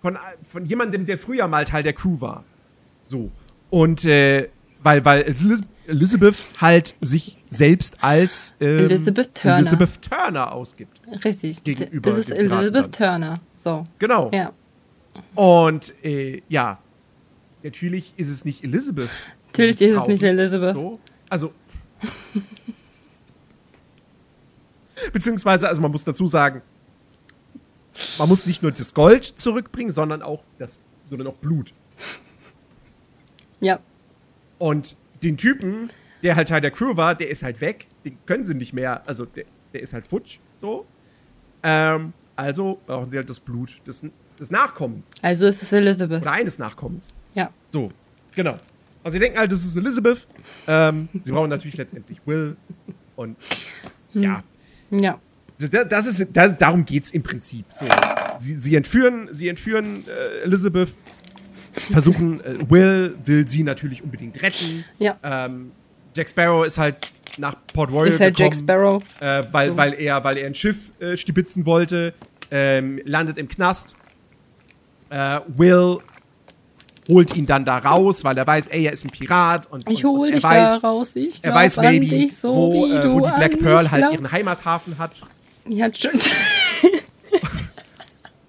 von, 0.00 0.16
von 0.42 0.64
jemandem, 0.64 1.04
der 1.04 1.18
früher 1.18 1.48
mal 1.48 1.64
Teil 1.64 1.82
der 1.82 1.92
Crew 1.92 2.20
war. 2.20 2.44
So. 3.08 3.30
Und 3.70 4.04
äh, 4.04 4.48
weil, 4.82 5.04
weil 5.04 5.22
Eliz- 5.22 5.64
Elizabeth 5.86 6.36
halt 6.60 6.94
sich 7.00 7.36
selbst 7.50 7.96
als 8.02 8.54
ähm, 8.60 8.78
Elizabeth 8.78 9.34
Turner. 9.34 9.58
Elizabeth 9.58 10.02
Turner 10.02 10.52
ausgibt. 10.52 11.00
Richtig. 11.24 11.64
Gegenüber 11.64 12.10
das 12.10 12.20
ist 12.20 12.30
Elizabeth. 12.30 12.94
Turner. 12.94 13.40
So. 13.64 13.84
Genau. 13.98 14.30
Ja. 14.32 14.52
Und 15.34 15.92
äh, 16.04 16.42
ja, 16.48 16.78
natürlich 17.62 18.14
ist 18.16 18.28
es 18.28 18.44
nicht 18.44 18.62
Elizabeth. 18.62 19.10
Natürlich 19.48 19.80
ist 19.80 19.96
es 19.96 20.06
nicht 20.06 20.22
Elizabeth. 20.22 20.74
So. 20.74 21.00
Also. 21.28 21.52
Beziehungsweise, 25.12 25.68
also 25.68 25.80
man 25.80 25.90
muss 25.90 26.04
dazu 26.04 26.26
sagen, 26.26 26.62
man 28.18 28.28
muss 28.28 28.46
nicht 28.46 28.62
nur 28.62 28.72
das 28.72 28.94
Gold 28.94 29.24
zurückbringen, 29.24 29.90
sondern 29.90 30.22
auch 30.22 30.42
das, 30.58 30.78
sondern 31.08 31.28
auch 31.28 31.36
Blut. 31.36 31.74
Ja. 33.60 33.80
Und 34.58 34.96
den 35.22 35.36
Typen, 35.36 35.90
der 36.22 36.36
halt 36.36 36.48
Teil 36.48 36.60
der 36.60 36.70
Crew 36.70 36.96
war, 36.96 37.14
der 37.14 37.30
ist 37.30 37.42
halt 37.42 37.60
weg. 37.60 37.88
Den 38.04 38.18
können 38.26 38.44
sie 38.44 38.54
nicht 38.54 38.72
mehr. 38.72 39.02
Also, 39.06 39.24
der, 39.24 39.44
der 39.72 39.82
ist 39.82 39.92
halt 39.92 40.06
futsch, 40.06 40.38
so. 40.54 40.86
Ähm, 41.62 42.12
also 42.36 42.78
brauchen 42.86 43.10
sie 43.10 43.16
halt 43.16 43.28
das 43.28 43.40
Blut 43.40 43.80
des, 43.86 44.04
des 44.38 44.50
Nachkommens. 44.50 45.10
Also 45.22 45.46
ist 45.46 45.60
es 45.60 45.72
Elizabeth. 45.72 46.22
Oder 46.22 46.32
eines 46.32 46.58
Nachkommens. 46.58 47.12
Ja. 47.34 47.50
So, 47.70 47.90
genau. 48.34 48.58
Und 49.02 49.12
sie 49.12 49.18
denken 49.18 49.38
halt, 49.38 49.50
das 49.50 49.64
ist 49.64 49.76
Elizabeth. 49.76 50.28
Ähm, 50.66 51.08
sie 51.24 51.32
brauchen 51.32 51.50
natürlich 51.50 51.76
letztendlich 51.76 52.20
Will. 52.26 52.56
Und 53.16 53.36
ja, 54.12 54.44
Ja. 54.90 55.18
das, 55.58 55.88
das 55.88 56.06
ist, 56.06 56.26
das, 56.32 56.56
darum 56.58 56.84
geht 56.84 57.04
es 57.04 57.10
im 57.10 57.22
Prinzip. 57.22 57.64
So, 57.70 57.86
sie, 58.38 58.54
sie 58.54 58.76
entführen, 58.76 59.28
sie 59.32 59.48
entführen 59.48 60.04
äh, 60.06 60.44
Elizabeth, 60.44 60.94
versuchen, 61.90 62.40
äh, 62.44 62.70
Will 62.70 63.16
will 63.24 63.46
sie 63.48 63.62
natürlich 63.62 64.02
unbedingt 64.02 64.40
retten. 64.42 64.84
Ja. 64.98 65.16
Ähm, 65.22 65.72
Jack 66.14 66.28
Sparrow 66.28 66.66
ist 66.66 66.78
halt 66.78 67.12
nach 67.38 67.54
Port 67.72 67.90
Royal 67.90 68.08
Ist 68.08 68.20
halt 68.20 68.36
gekommen, 68.36 68.52
Jack 68.52 68.58
Sparrow. 68.60 69.02
Äh, 69.20 69.44
weil, 69.52 69.68
So. 69.68 69.76
weil, 69.76 69.94
er, 69.94 70.24
weil 70.24 70.38
er 70.38 70.46
ein 70.46 70.54
Schiff 70.54 70.90
äh, 71.00 71.16
stibitzen 71.16 71.66
wollte, 71.66 72.14
ähm, 72.50 73.00
landet 73.04 73.38
im 73.38 73.46
Knast. 73.48 73.96
Äh, 75.10 75.40
Will 75.48 75.98
holt 77.08 77.36
ihn 77.36 77.46
dann 77.46 77.64
da 77.64 77.78
raus, 77.78 78.22
weil 78.24 78.36
er 78.36 78.46
weiß, 78.46 78.68
ey, 78.68 78.84
er 78.84 78.92
ist 78.92 79.04
ein 79.04 79.10
Pirat 79.10 79.70
und, 79.72 79.88
Ich 79.88 80.04
und, 80.04 80.12
und 80.12 80.18
hol 80.18 80.28
er 80.28 80.34
dich 80.34 80.44
weiß, 80.44 80.80
da 80.80 80.88
raus. 80.88 81.16
Ich 81.16 81.40
er 81.42 81.54
weiß 81.54 81.78
maybe, 81.78 82.30
so 82.30 82.54
wo, 82.54 82.86
äh, 82.86 83.10
wo 83.10 83.20
die 83.20 83.30
Black 83.30 83.58
Pearl 83.58 83.90
halt 83.90 84.12
ihren 84.12 84.30
Heimathafen 84.30 84.98
hat. 84.98 85.22
Ja, 85.66 85.92
stimmt. 85.92 86.30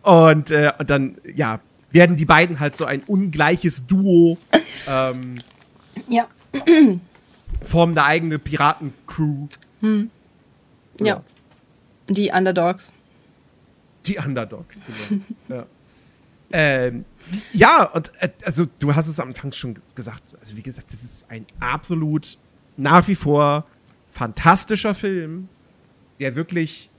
Und, 0.02 0.50
äh, 0.50 0.72
und 0.80 0.90
dann, 0.90 1.18
ja, 1.36 1.60
werden 1.92 2.16
die 2.16 2.26
beiden 2.26 2.60
halt 2.60 2.76
so 2.76 2.86
ein 2.86 3.04
ungleiches 3.04 3.86
Duo, 3.86 4.38
ähm, 4.88 5.36
ja. 6.08 6.28
formen 7.62 7.98
eine 7.98 8.08
eigene 8.08 8.40
Piratencrew. 8.40 9.48
ja. 11.00 11.22
Die 12.10 12.32
Underdogs. 12.32 12.92
Die 14.06 14.18
Underdogs, 14.18 14.80
genau. 15.08 15.24
ja. 15.50 15.66
Ähm, 16.52 17.06
ja, 17.54 17.84
und 17.84 18.12
äh, 18.20 18.30
also 18.46 18.66
du 18.80 18.96
hast 18.96 19.08
es 19.08 19.20
am 19.20 19.30
Anfang 19.30 19.52
schon 19.52 19.76
gesagt, 19.96 20.24
also 20.40 20.58
wie 20.58 20.64
gesagt, 20.64 20.92
das 20.92 21.04
ist 21.04 21.30
ein 21.30 21.46
absolut 21.60 22.38
nach 22.78 23.08
wie 23.08 23.16
vor 23.16 23.66
fantastischer 24.10 24.94
Film, 24.94 25.50
der 26.20 26.36
wirklich 26.36 26.90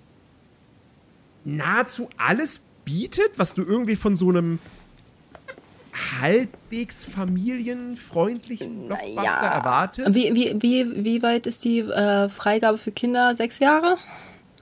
nahezu 1.44 2.08
alles 2.16 2.62
bietet, 2.84 3.30
was 3.38 3.54
du 3.54 3.62
irgendwie 3.62 3.96
von 3.96 4.14
so 4.14 4.28
einem 4.28 4.58
halbwegs 6.20 7.04
familienfreundlichen 7.04 8.86
Blockbuster 8.86 9.46
erwartest. 9.46 10.16
Wie, 10.16 10.34
wie, 10.34 10.56
wie, 10.60 11.04
wie 11.04 11.22
weit 11.22 11.46
ist 11.46 11.64
die 11.64 11.80
äh, 11.80 12.28
Freigabe 12.28 12.78
für 12.78 12.92
Kinder? 12.92 13.34
Sechs 13.34 13.58
Jahre? 13.58 13.96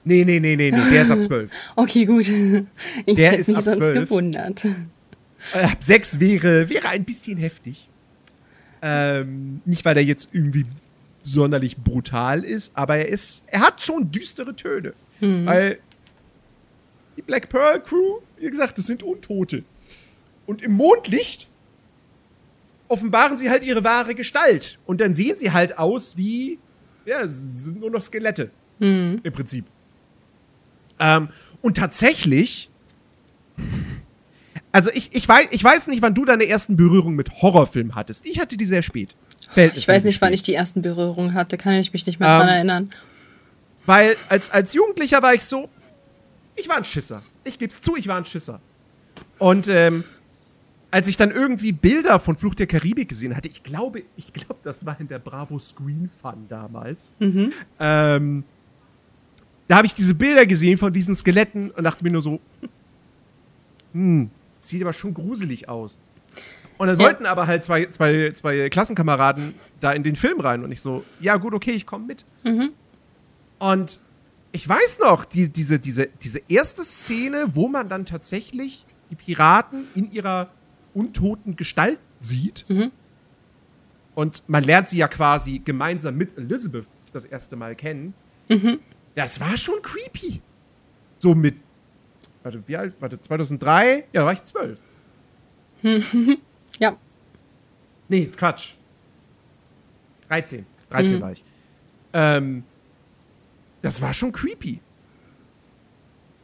Nee, 0.03 0.23
nee, 0.25 0.39
nee, 0.39 0.55
nee, 0.55 0.71
nee, 0.71 0.89
der 0.91 1.03
ist 1.03 1.11
ab 1.11 1.23
12. 1.23 1.51
Okay, 1.75 2.05
gut. 2.05 2.27
Ich 3.05 3.15
Der 3.15 3.31
hätte 3.31 3.41
ist 3.41 3.47
mich 3.47 3.57
ab 3.57 3.63
sonst 3.63 3.77
12. 3.77 3.99
gewundert. 3.99 4.65
Äh, 5.53 5.63
Ab 5.63 5.81
6 5.83 6.19
wäre, 6.19 6.69
wäre 6.69 6.89
ein 6.89 7.03
bisschen 7.05 7.37
heftig. 7.37 7.87
Ähm, 8.81 9.61
nicht, 9.65 9.83
weil 9.85 9.97
er 9.97 10.03
jetzt 10.03 10.29
irgendwie 10.31 10.65
sonderlich 11.23 11.77
brutal 11.77 12.43
ist, 12.43 12.71
aber 12.75 12.97
er 12.97 13.09
ist, 13.09 13.43
er 13.47 13.61
hat 13.61 13.81
schon 13.81 14.11
düstere 14.11 14.55
Töne. 14.55 14.93
Weil 15.45 15.79
die 17.17 17.21
Black 17.21 17.49
Pearl 17.49 17.81
Crew, 17.83 18.19
wie 18.37 18.49
gesagt, 18.49 18.77
das 18.77 18.87
sind 18.87 19.03
Untote. 19.03 19.63
Und 20.45 20.61
im 20.61 20.71
Mondlicht 20.71 21.47
offenbaren 22.87 23.37
sie 23.37 23.49
halt 23.49 23.63
ihre 23.65 23.83
wahre 23.83 24.15
Gestalt. 24.15 24.79
Und 24.85 25.01
dann 25.01 25.13
sehen 25.13 25.37
sie 25.37 25.51
halt 25.51 25.77
aus 25.77 26.15
wie, 26.17 26.57
ja, 27.05 27.19
sind 27.27 27.79
nur 27.81 27.91
noch 27.91 28.01
Skelette. 28.01 28.49
Im 29.23 29.33
Prinzip. 29.33 29.65
Ähm, 30.99 31.27
und 31.61 31.75
tatsächlich, 31.77 32.69
also 34.71 34.91
ich, 34.93 35.09
ich, 35.13 35.27
weiß, 35.27 35.47
ich 35.51 35.63
weiß 35.63 35.87
nicht, 35.87 36.01
wann 36.01 36.13
du 36.13 36.25
deine 36.25 36.47
ersten 36.47 36.75
Berührungen 36.75 37.15
mit 37.15 37.41
Horrorfilmen 37.41 37.95
hattest. 37.95 38.25
Ich 38.25 38.39
hatte 38.39 38.57
die 38.57 38.65
sehr 38.65 38.81
spät. 38.81 39.15
Ich 39.55 39.87
weiß 39.87 40.03
nicht, 40.03 40.21
wann 40.21 40.31
ich 40.31 40.43
die 40.43 40.53
ersten 40.53 40.81
Berührungen 40.81 41.33
hatte, 41.33 41.57
kann 41.57 41.73
ich 41.73 41.91
mich 41.91 42.05
nicht 42.05 42.19
mehr 42.19 42.29
Ähm, 42.29 42.39
dran 42.39 42.49
erinnern. 42.49 42.89
Weil 43.85 44.15
als, 44.27 44.51
als 44.51 44.73
Jugendlicher 44.73 45.23
war 45.23 45.33
ich 45.33 45.43
so, 45.43 45.69
ich 46.55 46.69
war 46.69 46.77
ein 46.77 46.83
Schisser. 46.83 47.23
Ich 47.43 47.57
geb's 47.57 47.81
zu, 47.81 47.95
ich 47.95 48.07
war 48.07 48.17
ein 48.17 48.25
Schisser. 48.25 48.59
Und 49.39 49.67
ähm, 49.69 50.03
als 50.91 51.07
ich 51.07 51.17
dann 51.17 51.31
irgendwie 51.31 51.71
Bilder 51.71 52.19
von 52.19 52.37
Fluch 52.37 52.53
der 52.53 52.67
Karibik 52.67 53.09
gesehen 53.09 53.35
hatte, 53.35 53.49
ich 53.49 53.63
glaube, 53.63 54.03
ich 54.17 54.31
glaube, 54.33 54.57
das 54.61 54.85
war 54.85 54.99
in 54.99 55.07
der 55.07 55.19
Bravo 55.19 55.57
Screen 55.57 56.07
Fun 56.21 56.45
damals. 56.47 57.13
Ähm, 57.79 58.43
da 59.67 59.77
habe 59.77 59.87
ich 59.87 59.93
diese 59.93 60.13
Bilder 60.13 60.45
gesehen 60.45 60.77
von 60.77 60.93
diesen 60.93 61.15
Skeletten 61.15 61.71
und 61.71 61.83
dachte 61.83 62.03
mir 62.03 62.11
nur 62.11 62.21
so, 62.21 62.39
hm, 63.93 64.29
sieht 64.59 64.81
aber 64.81 64.93
schon 64.93 65.13
gruselig 65.13 65.69
aus. 65.69 65.97
Und 66.77 66.87
dann 66.87 66.99
Ja. 66.99 67.05
wollten 67.05 67.25
aber 67.25 67.47
halt 67.47 67.63
zwei, 67.63 67.85
zwei, 67.87 68.31
zwei 68.31 68.69
Klassenkameraden 68.69 69.53
da 69.81 69.91
in 69.91 70.03
den 70.03 70.15
Film 70.15 70.39
rein 70.39 70.63
und 70.63 70.71
ich 70.71 70.81
so, 70.81 71.03
ja 71.19 71.35
gut, 71.37 71.53
okay, 71.53 71.71
ich 71.71 71.85
komme 71.85 72.05
mit. 72.05 72.25
Und 73.59 73.99
ich 74.51 74.67
weiß 74.67 74.99
noch, 74.99 75.25
die, 75.25 75.49
diese, 75.49 75.79
diese, 75.79 76.07
diese 76.21 76.39
erste 76.47 76.83
Szene, 76.83 77.47
wo 77.53 77.67
man 77.67 77.89
dann 77.89 78.05
tatsächlich 78.05 78.85
die 79.11 79.15
Piraten 79.15 79.87
in 79.95 80.11
ihrer 80.11 80.49
untoten 80.93 81.55
Gestalt 81.55 81.99
sieht. 82.19 82.65
Und 84.15 84.43
man 84.47 84.63
lernt 84.63 84.87
sie 84.89 84.97
ja 84.97 85.07
quasi 85.07 85.59
gemeinsam 85.63 86.15
mit 86.15 86.37
Elizabeth 86.37 86.87
das 87.11 87.25
erste 87.25 87.55
Mal 87.55 87.75
kennen. 87.75 88.13
Das 89.15 89.39
war 89.39 89.55
schon 89.57 89.81
creepy. 89.81 90.41
So 91.17 91.35
mit, 91.35 91.55
warte, 92.43 92.67
wie 92.67 92.77
alt? 92.77 92.95
Warte, 92.99 93.19
2003? 93.19 94.05
Ja, 94.13 94.21
da 94.21 94.25
war 94.25 94.33
ich 94.33 94.43
zwölf. 94.43 94.81
Ja. 96.77 96.95
Nee, 98.07 98.27
Quatsch. 98.27 98.73
13. 100.29 100.65
13 100.91 101.17
Mhm. 101.17 101.21
war 101.21 101.31
ich. 101.31 101.43
Ähm, 102.13 102.63
das 103.81 104.01
war 104.01 104.13
schon 104.13 104.31
creepy. 104.31 104.79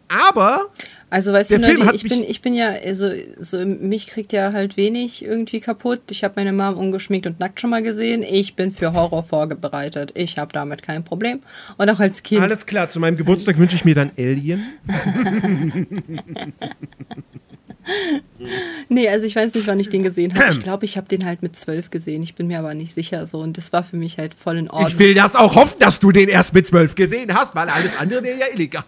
Aber 0.07 0.69
Also 1.09 1.31
weißt 1.33 1.51
Der 1.51 1.59
du, 1.59 1.65
Film 1.65 1.85
hat 1.85 1.95
ich 1.95 2.03
mich- 2.03 2.11
bin, 2.11 2.23
ich 2.27 2.41
bin 2.41 2.53
ja, 2.55 2.69
also, 2.69 3.09
so, 3.39 3.57
mich 3.65 4.07
kriegt 4.07 4.33
ja 4.33 4.51
halt 4.53 4.75
wenig 4.75 5.23
irgendwie 5.23 5.59
kaputt. 5.61 6.01
Ich 6.11 6.23
habe 6.23 6.33
meine 6.37 6.51
Mom 6.51 6.75
ungeschminkt 6.77 7.25
und 7.27 7.39
nackt 7.39 7.61
schon 7.61 7.69
mal 7.69 7.81
gesehen. 7.83 8.21
Ich 8.23 8.55
bin 8.55 8.71
für 8.73 8.91
Horror 8.93 9.23
vorbereitet. 9.23 10.11
Ich 10.15 10.37
habe 10.37 10.51
damit 10.53 10.81
kein 10.81 11.03
Problem. 11.03 11.41
Und 11.77 11.89
auch 11.89 11.99
als 11.99 12.21
Kind. 12.23 12.41
alles 12.41 12.65
klar, 12.65 12.89
zu 12.89 12.99
meinem 12.99 13.17
Geburtstag 13.17 13.57
wünsche 13.57 13.75
ich 13.75 13.85
mir 13.85 13.95
dann 13.95 14.11
Alien. 14.17 14.65
Nee, 18.89 19.07
also 19.09 19.25
ich 19.27 19.35
weiß 19.35 19.53
nicht, 19.53 19.67
wann 19.67 19.79
ich 19.79 19.89
den 19.89 20.01
gesehen 20.03 20.33
habe. 20.33 20.51
Ich 20.51 20.61
glaube, 20.61 20.85
ich 20.85 20.97
habe 20.97 21.07
den 21.07 21.23
halt 21.25 21.43
mit 21.43 21.55
zwölf 21.55 21.91
gesehen. 21.91 22.23
Ich 22.23 22.33
bin 22.35 22.47
mir 22.47 22.57
aber 22.59 22.73
nicht 22.73 22.93
sicher 22.95 23.25
so. 23.27 23.39
Und 23.39 23.57
das 23.57 23.71
war 23.73 23.83
für 23.83 23.95
mich 23.95 24.17
halt 24.17 24.33
voll 24.33 24.57
in 24.57 24.69
Ordnung. 24.69 24.87
Ich 24.89 24.97
will 24.99 25.13
das 25.13 25.35
auch 25.35 25.55
hoffen, 25.55 25.77
dass 25.79 25.99
du 25.99 26.11
den 26.11 26.27
erst 26.27 26.53
mit 26.55 26.65
zwölf 26.65 26.95
gesehen 26.95 27.33
hast, 27.35 27.53
weil 27.55 27.69
alles 27.69 27.95
andere 27.95 28.23
wäre 28.23 28.39
ja 28.39 28.45
illegal. 28.53 28.83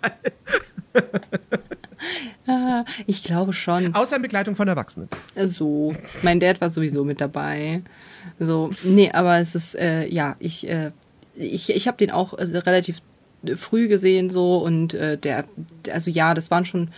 Ich 3.06 3.24
glaube 3.24 3.54
schon. 3.54 3.94
Außer 3.94 4.16
in 4.16 4.22
Begleitung 4.22 4.56
von 4.56 4.68
Erwachsenen. 4.68 5.10
So. 5.36 5.96
Mein 6.22 6.40
Dad 6.40 6.62
war 6.62 6.70
sowieso 6.70 7.04
mit 7.04 7.20
dabei. 7.20 7.82
So. 8.38 8.72
Nee, 8.84 9.12
aber 9.12 9.38
es 9.40 9.56
ist, 9.56 9.76
äh, 9.76 10.08
ja, 10.08 10.36
ich, 10.40 10.70
äh, 10.70 10.92
ich, 11.36 11.70
ich 11.70 11.88
habe 11.88 11.98
den 11.98 12.12
auch 12.12 12.34
äh, 12.34 12.44
relativ 12.44 13.02
früh 13.56 13.88
gesehen 13.88 14.30
so 14.30 14.58
und 14.58 14.94
äh, 14.94 15.18
der, 15.18 15.46
also 15.92 16.10
ja, 16.10 16.34
das 16.34 16.50
waren 16.50 16.66
schon, 16.66 16.90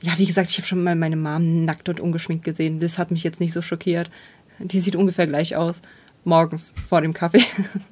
ja, 0.00 0.12
wie 0.16 0.26
gesagt, 0.26 0.50
ich 0.50 0.58
habe 0.58 0.66
schon 0.66 0.82
mal 0.82 0.96
meine 0.96 1.16
Mom 1.16 1.64
nackt 1.64 1.88
und 1.88 2.00
ungeschminkt 2.00 2.44
gesehen. 2.44 2.80
Das 2.80 2.98
hat 2.98 3.10
mich 3.10 3.24
jetzt 3.24 3.40
nicht 3.40 3.52
so 3.52 3.62
schockiert. 3.62 4.10
Die 4.58 4.80
sieht 4.80 4.96
ungefähr 4.96 5.26
gleich 5.26 5.56
aus. 5.56 5.82
Morgens 6.24 6.72
vor 6.88 7.00
dem 7.00 7.12
Kaffee. 7.12 7.44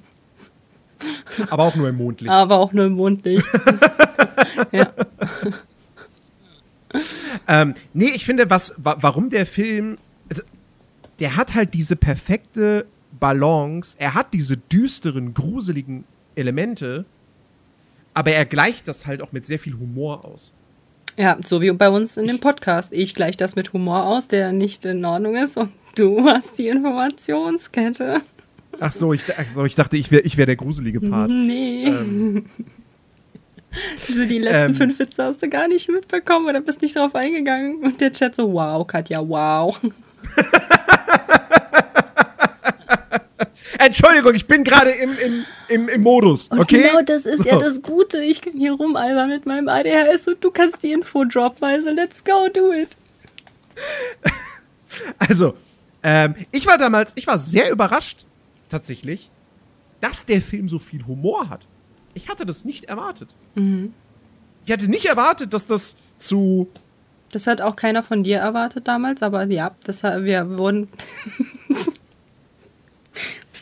Aber 1.50 1.64
auch 1.64 1.74
nur 1.76 1.88
im 1.88 1.96
Mondlicht. 1.96 2.30
aber 2.30 2.58
auch 2.58 2.72
nur 2.72 2.86
im 2.86 2.92
Mondlicht. 2.92 3.46
ja. 4.72 4.90
Ähm, 7.48 7.74
nee, 7.92 8.10
ich 8.14 8.24
finde, 8.24 8.50
was, 8.50 8.74
wa 8.76 8.96
warum 9.00 9.30
der 9.30 9.46
Film. 9.46 9.96
Also, 10.28 10.42
der 11.18 11.36
hat 11.36 11.54
halt 11.54 11.74
diese 11.74 11.96
perfekte 11.96 12.86
Balance. 13.18 13.96
Er 13.98 14.14
hat 14.14 14.32
diese 14.32 14.56
düsteren, 14.56 15.34
gruseligen 15.34 16.04
Elemente. 16.34 17.04
Aber 18.14 18.32
er 18.32 18.44
gleicht 18.44 18.88
das 18.88 19.06
halt 19.06 19.22
auch 19.22 19.32
mit 19.32 19.46
sehr 19.46 19.58
viel 19.58 19.74
Humor 19.74 20.24
aus. 20.24 20.52
Ja, 21.16 21.38
so 21.44 21.60
wie 21.60 21.70
bei 21.72 21.88
uns 21.88 22.16
in 22.16 22.26
dem 22.26 22.40
Podcast. 22.40 22.92
Ich 22.92 23.14
gleiche 23.14 23.36
das 23.36 23.56
mit 23.56 23.72
Humor 23.72 24.04
aus, 24.04 24.28
der 24.28 24.52
nicht 24.52 24.84
in 24.84 25.04
Ordnung 25.04 25.36
ist 25.36 25.56
und 25.56 25.72
du 25.94 26.24
hast 26.24 26.58
die 26.58 26.68
Informationskette. 26.68 28.22
Ach 28.80 28.92
so, 28.92 29.12
ich, 29.12 29.22
ach 29.36 29.44
so, 29.54 29.64
ich 29.64 29.74
dachte, 29.74 29.96
ich 29.96 30.10
wäre 30.10 30.22
ich 30.22 30.36
wär 30.36 30.46
der 30.46 30.56
gruselige 30.56 31.00
Part. 31.00 31.30
Nee. 31.30 32.42
Also 34.08 34.24
die 34.24 34.38
letzten 34.38 34.72
Ähm. 34.72 34.74
fünf 34.74 34.98
Witze 34.98 35.22
hast 35.22 35.40
du 35.44 35.48
gar 35.48 35.68
nicht 35.68 35.88
mitbekommen 35.88 36.48
oder 36.48 36.60
bist 36.60 36.82
nicht 36.82 36.96
drauf 36.96 37.14
eingegangen. 37.14 37.76
Und 37.84 38.00
der 38.00 38.12
Chat 38.12 38.34
so, 38.34 38.52
wow, 38.52 38.84
Katja, 38.84 39.20
wow. 39.28 39.78
Entschuldigung, 43.78 44.34
ich 44.34 44.46
bin 44.46 44.64
gerade 44.64 44.90
im, 44.90 45.10
im, 45.18 45.44
im, 45.68 45.88
im 45.88 46.00
Modus, 46.02 46.48
Und 46.48 46.60
okay? 46.60 46.82
genau 46.82 47.02
das 47.02 47.24
ist 47.24 47.44
ja 47.44 47.54
So. 47.54 47.60
das 47.60 47.80
Gute. 47.80 48.20
Ich 48.22 48.40
kann 48.40 48.54
hier 48.54 48.72
rumalbern 48.72 49.28
mit 49.28 49.46
meinem 49.46 49.68
ADHS 49.68 50.28
und 50.28 50.42
du 50.42 50.50
kannst 50.50 50.82
die 50.82 50.92
Info 50.92 51.24
droppen. 51.24 51.64
Also 51.64 51.90
let's 51.90 52.22
go, 52.24 52.48
do 52.52 52.72
it. 52.72 52.88
Also, 55.18 55.54
ähm, 56.02 56.34
ich 56.50 56.66
war 56.66 56.76
damals, 56.76 57.12
ich 57.14 57.26
war 57.26 57.38
sehr 57.38 57.70
überrascht, 57.70 58.26
tatsächlich, 58.70 59.30
dass 60.00 60.24
der 60.24 60.40
Film 60.40 60.68
so 60.68 60.78
viel 60.78 61.06
Humor 61.06 61.48
hat. 61.48 61.66
Ich 62.14 62.28
hatte 62.28 62.46
das 62.46 62.64
nicht 62.64 62.87
erwartet. 62.87 63.37
Ich 64.64 64.72
hatte 64.72 64.88
nicht 64.88 65.06
erwartet, 65.06 65.52
dass 65.52 65.66
das 65.66 65.96
zu. 66.18 66.68
Das 67.30 67.46
hat 67.46 67.61
auch 67.61 67.76
keiner 67.76 68.02
von 68.02 68.24
dir 68.24 68.38
erwartet 68.38 68.88
damals, 68.88 69.22
aber 69.22 69.44
ja, 69.46 69.74
das, 69.85 70.02
wir 70.02 70.59
wurden. 70.59 70.88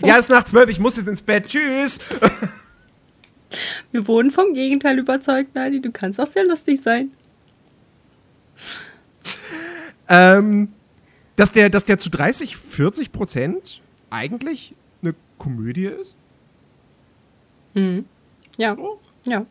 Ja, 0.01 0.17
ist 0.17 0.31
nach 0.31 0.45
zwölf, 0.45 0.71
ich 0.71 0.79
muss 0.79 0.97
jetzt 0.97 1.09
ins 1.09 1.23
Bett. 1.23 1.47
Tschüss. 1.47 1.99
Wir 3.91 4.07
wurden 4.07 4.31
vom 4.31 4.53
Gegenteil 4.53 4.99
überzeugt, 4.99 5.55
Nadi. 5.55 5.81
Du 5.81 5.91
kannst 5.91 6.21
auch 6.21 6.27
sehr 6.27 6.45
lustig 6.45 6.83
sein. 6.83 7.13
Ähm, 10.09 10.73
dass, 11.37 11.53
der, 11.53 11.71
dass 11.71 11.85
der 11.85 11.99
zu 11.99 12.11
30, 12.11 12.57
40 12.57 13.13
Prozent 13.13 13.81
eigentlich 14.11 14.75
Komödie 15.39 15.87
ist. 15.87 16.17
Ja. 18.57 18.75
So. 18.77 19.01
Ja. 19.25 19.47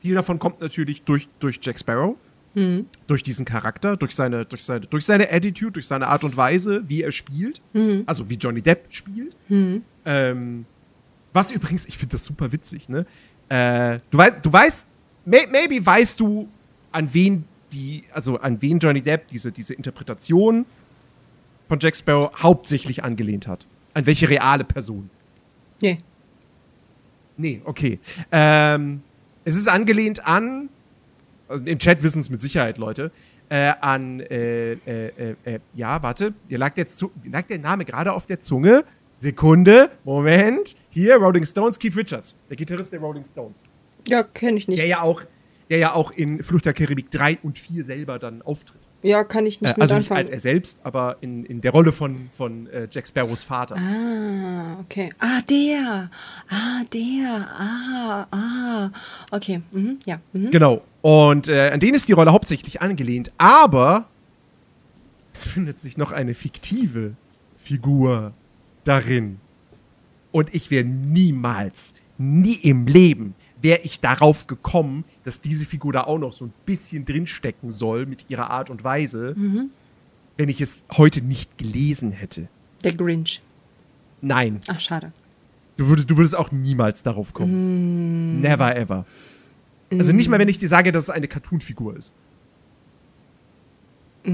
Viel 0.00 0.14
davon 0.14 0.38
kommt 0.38 0.60
natürlich 0.60 1.02
durch, 1.02 1.28
durch 1.40 1.58
Jack 1.62 1.78
Sparrow. 1.78 2.16
Durch 3.06 3.22
diesen 3.22 3.44
Charakter, 3.44 3.98
durch 3.98 4.14
seine, 4.14 4.46
durch, 4.46 4.64
seine, 4.64 4.86
durch 4.86 5.04
seine 5.04 5.30
Attitude, 5.30 5.72
durch 5.72 5.86
seine 5.86 6.06
Art 6.06 6.24
und 6.24 6.38
Weise, 6.38 6.88
wie 6.88 7.02
er 7.02 7.12
spielt. 7.12 7.60
Also 8.06 8.30
wie 8.30 8.36
Johnny 8.36 8.62
Depp 8.62 8.86
spielt. 8.88 9.36
Ähm, 10.06 10.64
was 11.34 11.52
übrigens, 11.52 11.84
ich 11.84 11.98
finde 11.98 12.12
das 12.12 12.24
super 12.24 12.50
witzig, 12.52 12.88
ne? 12.88 13.04
Äh, 13.50 13.98
du, 14.10 14.16
weißt, 14.16 14.36
du 14.42 14.50
weißt, 14.50 14.86
may, 15.26 15.46
maybe 15.50 15.84
weißt 15.84 16.18
du, 16.18 16.48
an 16.92 17.12
wen 17.12 17.44
die, 17.72 18.04
also 18.10 18.38
an 18.38 18.62
wen 18.62 18.78
Johnny 18.78 19.02
Depp 19.02 19.28
diese, 19.28 19.52
diese 19.52 19.74
Interpretation 19.74 20.64
von 21.68 21.78
Jack 21.80 21.96
Sparrow 21.96 22.30
hauptsächlich 22.42 23.04
angelehnt 23.04 23.46
hat. 23.46 23.66
An 23.94 24.06
welche 24.06 24.28
reale 24.28 24.64
Person. 24.64 25.10
Nee. 25.80 25.98
Nee, 27.36 27.60
okay. 27.64 27.98
Ähm, 28.32 29.02
es 29.44 29.56
ist 29.56 29.68
angelehnt 29.68 30.26
an, 30.26 30.68
also 31.48 31.64
im 31.64 31.78
Chat 31.78 32.02
wissen 32.02 32.20
es 32.20 32.30
mit 32.30 32.40
Sicherheit 32.40 32.78
Leute, 32.78 33.10
äh, 33.48 33.72
an, 33.80 34.20
äh, 34.20 34.72
äh, 34.72 34.76
äh, 34.86 35.34
äh, 35.44 35.58
ja, 35.74 36.02
warte, 36.02 36.34
mir 36.48 36.58
lag, 36.58 36.74
der 36.74 36.86
Zu 36.86 37.12
lag 37.24 37.46
der 37.46 37.58
Name 37.58 37.84
gerade 37.84 38.12
auf 38.12 38.26
der 38.26 38.40
Zunge. 38.40 38.84
Sekunde, 39.18 39.90
Moment. 40.04 40.76
Hier, 40.90 41.16
Rolling 41.16 41.46
Stones, 41.46 41.78
Keith 41.78 41.96
Richards, 41.96 42.34
der 42.50 42.56
Gitarrist 42.56 42.92
der 42.92 43.00
Rolling 43.00 43.24
Stones. 43.24 43.64
Ja, 44.08 44.22
kenne 44.22 44.58
ich 44.58 44.68
nicht. 44.68 44.78
Der 44.78 44.86
ja 44.86 45.00
auch, 45.00 45.22
der 45.70 45.78
ja 45.78 45.94
auch 45.94 46.10
in 46.10 46.42
Flucht 46.42 46.66
der 46.66 46.74
Karibik 46.74 47.10
3 47.10 47.38
und 47.42 47.58
4 47.58 47.82
selber 47.82 48.18
dann 48.18 48.42
auftritt. 48.42 48.85
Ja, 49.02 49.22
kann 49.24 49.46
ich 49.46 49.60
nicht 49.60 49.76
Äh, 49.76 49.80
also 49.80 49.94
nicht 49.94 50.04
anfangen. 50.04 50.18
als 50.20 50.30
er 50.30 50.40
selbst, 50.40 50.80
aber 50.84 51.18
in, 51.20 51.44
in 51.44 51.60
der 51.60 51.70
Rolle 51.70 51.92
von, 51.92 52.28
von 52.36 52.66
äh, 52.68 52.88
Jack 52.90 53.06
Sparrows 53.06 53.42
Vater. 53.44 53.76
Ah, 53.76 54.80
okay. 54.80 55.10
Ah, 55.18 55.40
der. 55.48 56.10
Ah, 56.48 56.82
der. 56.92 57.46
Ah, 57.58 58.26
ah. 58.30 58.90
Okay. 59.30 59.62
Mhm. 59.70 59.98
Ja. 60.06 60.18
Mhm. 60.32 60.50
Genau. 60.50 60.82
Und 61.02 61.48
äh, 61.48 61.70
an 61.70 61.78
den 61.80 61.94
ist 61.94 62.08
die 62.08 62.12
Rolle 62.12 62.32
hauptsächlich 62.32 62.82
angelehnt. 62.82 63.30
Aber 63.38 64.06
es 65.32 65.44
findet 65.44 65.78
sich 65.78 65.96
noch 65.98 66.10
eine 66.12 66.34
fiktive 66.34 67.12
Figur 67.56 68.32
darin. 68.84 69.38
Und 70.32 70.54
ich 70.54 70.70
wäre 70.70 70.84
niemals, 70.84 71.92
nie 72.18 72.54
im 72.54 72.86
Leben, 72.86 73.34
wäre 73.66 73.80
ich 73.82 73.98
darauf 73.98 74.46
gekommen, 74.46 75.04
dass 75.24 75.40
diese 75.40 75.64
Figur 75.64 75.92
da 75.92 76.04
auch 76.04 76.18
noch 76.18 76.32
so 76.32 76.44
ein 76.44 76.52
bisschen 76.66 77.04
drinstecken 77.04 77.72
soll 77.72 78.06
mit 78.06 78.26
ihrer 78.28 78.48
Art 78.50 78.70
und 78.70 78.84
Weise, 78.84 79.34
wenn 80.36 80.48
ich 80.48 80.60
es 80.60 80.84
heute 80.92 81.20
nicht 81.20 81.58
gelesen 81.58 82.12
hätte. 82.12 82.48
Der 82.84 82.94
Grinch. 82.94 83.42
Nein, 84.20 84.60
Ach, 84.68 84.78
schade. 84.78 85.12
du 85.76 85.88
würdest, 85.88 86.08
du 86.08 86.16
würdest 86.16 86.36
auch 86.36 86.52
niemals 86.52 87.02
darauf 87.02 87.34
kommen. 87.34 88.40
Never 88.40 88.76
ever. 88.76 89.04
Also 89.90 90.12
nicht 90.12 90.28
mal, 90.28 90.38
wenn 90.38 90.48
ich 90.48 90.58
dir 90.58 90.68
sage, 90.68 90.92
dass 90.92 91.04
es 91.04 91.10
eine 91.10 91.26
Cartoon-Figur 91.26 91.96
ist. 91.96 92.14
Die 94.24 94.30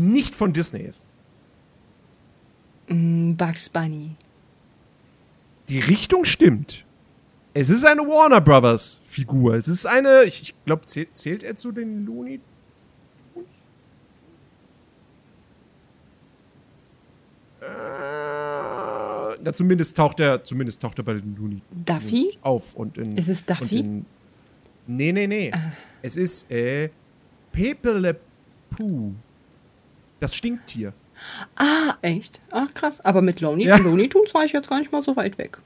nicht 0.00 0.34
von 0.34 0.52
Disney 0.52 0.82
ist. 0.82 1.02
Mm, 2.88 3.34
Bugs 3.36 3.70
Bunny. 3.70 4.16
Die 5.70 5.80
Richtung 5.80 6.24
stimmt. 6.24 6.85
Es 7.58 7.70
ist 7.70 7.86
eine 7.86 8.02
Warner 8.02 8.42
Brothers 8.42 9.00
Figur. 9.06 9.54
Es 9.54 9.66
ist 9.66 9.86
eine, 9.86 10.24
ich, 10.24 10.42
ich 10.42 10.54
glaube, 10.66 10.84
zählt, 10.84 11.16
zählt 11.16 11.42
er 11.42 11.56
zu 11.56 11.72
den 11.72 12.04
Looney 12.04 12.38
Tunes? 13.32 13.46
Äh, 17.62 17.66
na, 19.42 19.52
zumindest 19.54 19.96
taucht 19.96 20.20
er, 20.20 20.44
zumindest 20.44 20.82
taucht 20.82 20.98
er 20.98 21.04
bei 21.04 21.14
den 21.14 21.34
Looney 21.34 21.62
Duffy? 21.70 22.22
Tunes 22.24 22.38
auf 22.42 22.74
und 22.74 22.98
in. 22.98 23.16
Ist 23.16 23.28
es 23.28 23.46
Duffy? 23.46 23.78
In, 23.78 24.06
nee, 24.86 25.12
nee, 25.12 25.26
nee. 25.26 25.50
Es 26.02 26.18
ist 26.18 26.50
äh, 26.50 26.90
Pepe 27.52 27.92
Le 27.92 28.16
Pew. 28.68 29.12
Das 30.20 30.34
Stinktier. 30.34 30.92
Ah, 31.54 31.94
echt? 32.02 32.38
Ach, 32.50 32.72
krass. 32.74 33.00
Aber 33.02 33.22
mit 33.22 33.40
Looney, 33.40 33.64
Ja. 33.64 33.78
Looney 33.78 34.10
Tunes 34.10 34.34
war 34.34 34.44
ich 34.44 34.52
jetzt 34.52 34.68
gar 34.68 34.78
nicht 34.78 34.92
mal 34.92 35.02
so 35.02 35.16
weit 35.16 35.38
weg. 35.38 35.58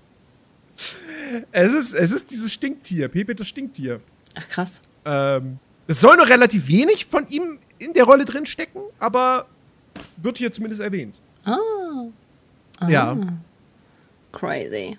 Es 1.53 1.73
ist, 1.73 1.95
es 1.95 2.11
ist 2.11 2.31
dieses 2.31 2.53
Stinktier. 2.53 3.09
Pepe 3.09 3.35
das 3.35 3.49
Stinktier. 3.49 4.01
Ach, 4.35 4.49
krass. 4.49 4.81
Ähm, 5.05 5.59
es 5.87 6.01
soll 6.01 6.17
noch 6.17 6.29
relativ 6.29 6.69
wenig 6.69 7.07
von 7.07 7.29
ihm 7.29 7.59
in 7.79 7.93
der 7.93 8.05
Rolle 8.05 8.25
drin 8.25 8.47
stecken, 8.47 8.81
aber 8.99 9.47
wird 10.17 10.39
hier 10.39 10.53
zumindest 10.53 10.81
erwähnt. 10.83 11.21
Ah, 11.45 12.89
Ja. 12.89 13.17
crazy. 14.33 14.97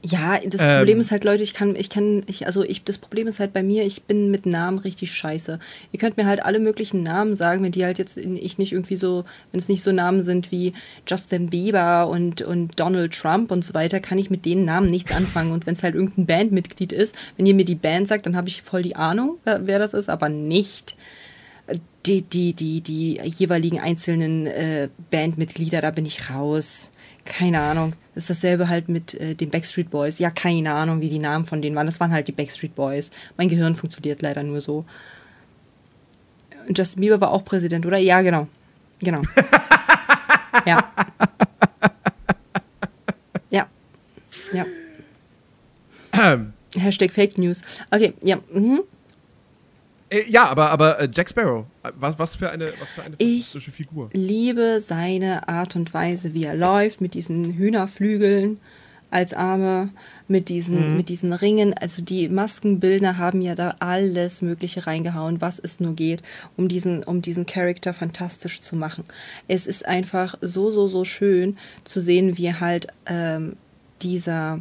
Ja, 0.00 0.38
das 0.38 0.60
Ähm. 0.62 0.78
Problem 0.78 1.00
ist 1.00 1.10
halt, 1.10 1.24
Leute, 1.24 1.42
ich 1.42 1.54
kann, 1.54 1.74
ich 1.74 1.90
kann, 1.90 2.22
ich, 2.26 2.46
also 2.46 2.62
ich, 2.62 2.84
das 2.84 2.98
Problem 2.98 3.26
ist 3.26 3.40
halt 3.40 3.52
bei 3.52 3.64
mir, 3.64 3.84
ich 3.84 4.04
bin 4.04 4.30
mit 4.30 4.46
Namen 4.46 4.78
richtig 4.78 5.12
scheiße. 5.12 5.58
Ihr 5.90 5.98
könnt 5.98 6.16
mir 6.16 6.26
halt 6.26 6.44
alle 6.44 6.60
möglichen 6.60 7.02
Namen 7.02 7.34
sagen, 7.34 7.64
wenn 7.64 7.72
die 7.72 7.84
halt 7.84 7.98
jetzt, 7.98 8.16
in, 8.16 8.36
ich 8.36 8.58
nicht 8.58 8.72
irgendwie 8.72 8.94
so, 8.94 9.24
wenn 9.50 9.58
es 9.58 9.68
nicht 9.68 9.82
so 9.82 9.90
Namen 9.90 10.22
sind 10.22 10.52
wie 10.52 10.72
Justin 11.06 11.50
Bieber 11.50 12.08
und, 12.08 12.42
und 12.42 12.78
Donald 12.78 13.12
Trump 13.12 13.50
und 13.50 13.64
so 13.64 13.74
weiter, 13.74 13.98
kann 13.98 14.18
ich 14.18 14.30
mit 14.30 14.44
den 14.44 14.64
Namen 14.64 14.88
nichts 14.88 15.10
anfangen. 15.12 15.50
Und 15.50 15.66
wenn 15.66 15.74
es 15.74 15.82
halt 15.82 15.96
irgendein 15.96 16.26
Bandmitglied 16.26 16.92
ist, 16.92 17.16
wenn 17.36 17.46
ihr 17.46 17.54
mir 17.54 17.64
die 17.64 17.74
Band 17.74 18.06
sagt, 18.06 18.26
dann 18.26 18.36
habe 18.36 18.48
ich 18.48 18.62
voll 18.62 18.82
die 18.82 18.94
Ahnung, 18.94 19.38
wer, 19.42 19.66
wer 19.66 19.80
das 19.80 19.94
ist, 19.94 20.08
aber 20.08 20.28
nicht 20.28 20.94
die, 22.06 22.22
die, 22.22 22.52
die, 22.52 22.80
die 22.80 23.20
jeweiligen 23.24 23.80
einzelnen 23.80 24.46
äh, 24.46 24.88
Bandmitglieder, 25.10 25.80
da 25.80 25.90
bin 25.90 26.06
ich 26.06 26.30
raus. 26.30 26.92
Keine 27.24 27.60
Ahnung. 27.60 27.92
Ist 28.18 28.28
dasselbe 28.28 28.68
halt 28.68 28.88
mit 28.88 29.14
äh, 29.14 29.36
den 29.36 29.48
Backstreet 29.48 29.90
Boys. 29.90 30.18
Ja, 30.18 30.30
keine 30.30 30.72
Ahnung, 30.72 31.00
wie 31.00 31.08
die 31.08 31.20
Namen 31.20 31.46
von 31.46 31.62
denen 31.62 31.76
waren. 31.76 31.86
Das 31.86 32.00
waren 32.00 32.10
halt 32.10 32.26
die 32.26 32.32
Backstreet 32.32 32.74
Boys. 32.74 33.12
Mein 33.36 33.48
Gehirn 33.48 33.76
funktioniert 33.76 34.22
leider 34.22 34.42
nur 34.42 34.60
so. 34.60 34.84
Und 36.66 36.76
Justin 36.76 37.00
Bieber 37.00 37.20
war 37.20 37.30
auch 37.30 37.44
Präsident, 37.44 37.86
oder? 37.86 37.96
Ja, 37.98 38.20
genau. 38.22 38.48
Genau. 38.98 39.20
ja. 40.66 40.82
Ja. 43.50 43.66
Ja. 44.52 44.66
Ähm, 46.12 46.52
Hashtag 46.76 47.12
Fake 47.12 47.38
News. 47.38 47.62
Okay, 47.92 48.14
ja. 48.20 48.38
Mhm. 48.52 48.80
Äh, 50.10 50.22
ja, 50.28 50.48
aber, 50.48 50.70
aber 50.70 51.00
äh, 51.00 51.08
Jack 51.12 51.28
Sparrow, 51.30 51.64
äh, 51.82 51.90
was, 51.98 52.18
was 52.18 52.36
für 52.36 52.50
eine, 52.50 52.72
was 52.80 52.94
für 52.94 53.02
eine 53.02 53.14
Ich- 53.18 53.46
fantastische 53.46 53.70
Figur. 53.70 54.10
liebe 54.12 54.80
seine 54.80 55.48
Art 55.48 55.76
und 55.76 55.92
Weise, 55.94 56.34
wie 56.34 56.44
er 56.44 56.54
läuft, 56.56 57.00
mit 57.00 57.14
diesen 57.14 57.54
Hühnerflügeln 57.54 58.58
als 59.10 59.32
Arme, 59.32 59.88
mit 60.26 60.50
diesen, 60.50 60.98
mit 60.98 61.08
diesen 61.08 61.32
Ringen. 61.32 61.72
Also 61.72 62.02
die 62.02 62.28
Maskenbildner 62.28 63.16
haben 63.16 63.40
ja 63.40 63.54
da 63.54 63.74
alles 63.80 64.42
Mögliche 64.42 64.86
reingehauen, 64.86 65.40
was 65.40 65.58
es 65.58 65.80
nur 65.80 65.94
geht, 65.94 66.20
um 66.58 66.68
diesen, 66.68 67.02
um 67.04 67.22
diesen 67.22 67.46
Charakter 67.46 67.94
fantastisch 67.94 68.60
zu 68.60 68.76
machen. 68.76 69.04
Es 69.46 69.66
ist 69.66 69.86
einfach 69.86 70.34
so, 70.42 70.70
so, 70.70 70.88
so 70.88 71.04
schön 71.06 71.56
zu 71.84 72.00
sehen, 72.02 72.36
wie 72.36 72.52
halt 72.52 72.88
ähm, 73.06 73.56
dieser 74.02 74.60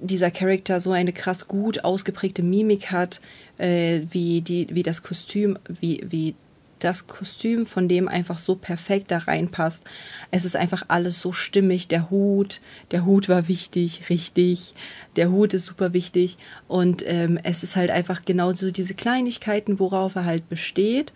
dieser 0.00 0.30
Charakter 0.30 0.80
so 0.80 0.92
eine 0.92 1.12
krass 1.12 1.48
gut 1.48 1.84
ausgeprägte 1.84 2.42
Mimik 2.42 2.90
hat, 2.92 3.20
äh, 3.58 4.00
wie, 4.10 4.40
die, 4.40 4.68
wie 4.70 4.82
das 4.82 5.02
Kostüm, 5.02 5.58
wie, 5.68 6.04
wie 6.08 6.34
das 6.80 7.06
Kostüm 7.06 7.66
von 7.66 7.88
dem 7.88 8.08
einfach 8.08 8.38
so 8.38 8.56
perfekt 8.56 9.10
da 9.10 9.18
reinpasst. 9.18 9.84
Es 10.30 10.44
ist 10.44 10.56
einfach 10.56 10.84
alles 10.88 11.20
so 11.20 11.32
stimmig. 11.32 11.88
Der 11.88 12.10
Hut, 12.10 12.60
der 12.90 13.04
Hut 13.04 13.28
war 13.28 13.48
wichtig, 13.48 14.08
richtig. 14.10 14.74
Der 15.16 15.30
Hut 15.30 15.54
ist 15.54 15.66
super 15.66 15.92
wichtig. 15.92 16.38
Und 16.68 17.04
ähm, 17.06 17.38
es 17.42 17.62
ist 17.62 17.76
halt 17.76 17.90
einfach 17.90 18.24
genau 18.24 18.52
so 18.54 18.70
diese 18.70 18.94
Kleinigkeiten, 18.94 19.78
worauf 19.78 20.14
er 20.16 20.24
halt 20.24 20.48
besteht. 20.48 21.12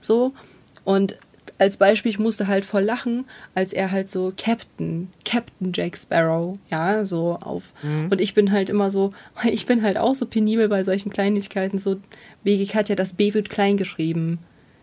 So. 0.00 0.32
Und 0.84 1.18
als 1.58 1.76
Beispiel, 1.76 2.10
ich 2.10 2.18
musste 2.18 2.46
halt 2.46 2.64
voll 2.64 2.84
lachen, 2.84 3.24
als 3.54 3.72
er 3.72 3.90
halt 3.90 4.08
so 4.08 4.32
Captain, 4.36 5.10
Captain 5.24 5.72
Jack 5.74 5.98
Sparrow, 5.98 6.56
ja, 6.70 7.04
so 7.04 7.38
auf. 7.40 7.72
Und 8.10 8.20
ich 8.20 8.34
bin 8.34 8.52
halt 8.52 8.70
immer 8.70 8.90
so, 8.90 9.12
ich 9.44 9.66
bin 9.66 9.82
halt 9.82 9.98
auch 9.98 10.14
so 10.14 10.26
penibel 10.26 10.68
bei 10.68 10.84
solchen 10.84 11.10
Kleinigkeiten, 11.10 11.78
so, 11.78 11.96
WG 12.44 12.66
hat 12.74 12.88
ja 12.88 12.94
das 12.94 13.12
B 13.12 13.34
wird 13.34 13.50
klein 13.50 13.76
geschrieben, 13.76 14.38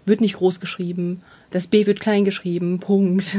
wird 0.06 0.22
nicht 0.22 0.36
groß 0.36 0.60
geschrieben, 0.60 1.22
das 1.52 1.68
B 1.68 1.86
wird 1.86 2.02
klein 2.02 2.26
geschrieben, 2.26 2.80
Punkt. 2.82 3.38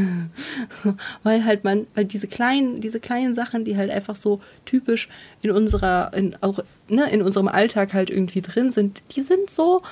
So, 0.71 0.95
weil 1.23 1.45
halt 1.45 1.65
man, 1.65 1.87
weil 1.95 2.07
diese 2.07 2.29
kleinen, 2.29 2.81
diese 2.81 3.01
kleinen 3.01 3.35
Sachen, 3.35 3.65
die 3.65 3.77
halt 3.77 3.91
einfach 3.91 4.17
so 4.17 4.41
typisch 4.65 5.09
in 5.43 5.51
unserer, 5.51 6.13
in, 6.15 6.35
auch, 6.41 6.61
ne, 6.89 7.11
in 7.11 7.21
unserem 7.21 7.49
Alltag 7.49 7.93
halt 7.93 8.09
irgendwie 8.09 8.41
drin 8.41 8.71
sind, 8.71 9.03
die 9.15 9.23
sind 9.23 9.51
so, 9.51 9.83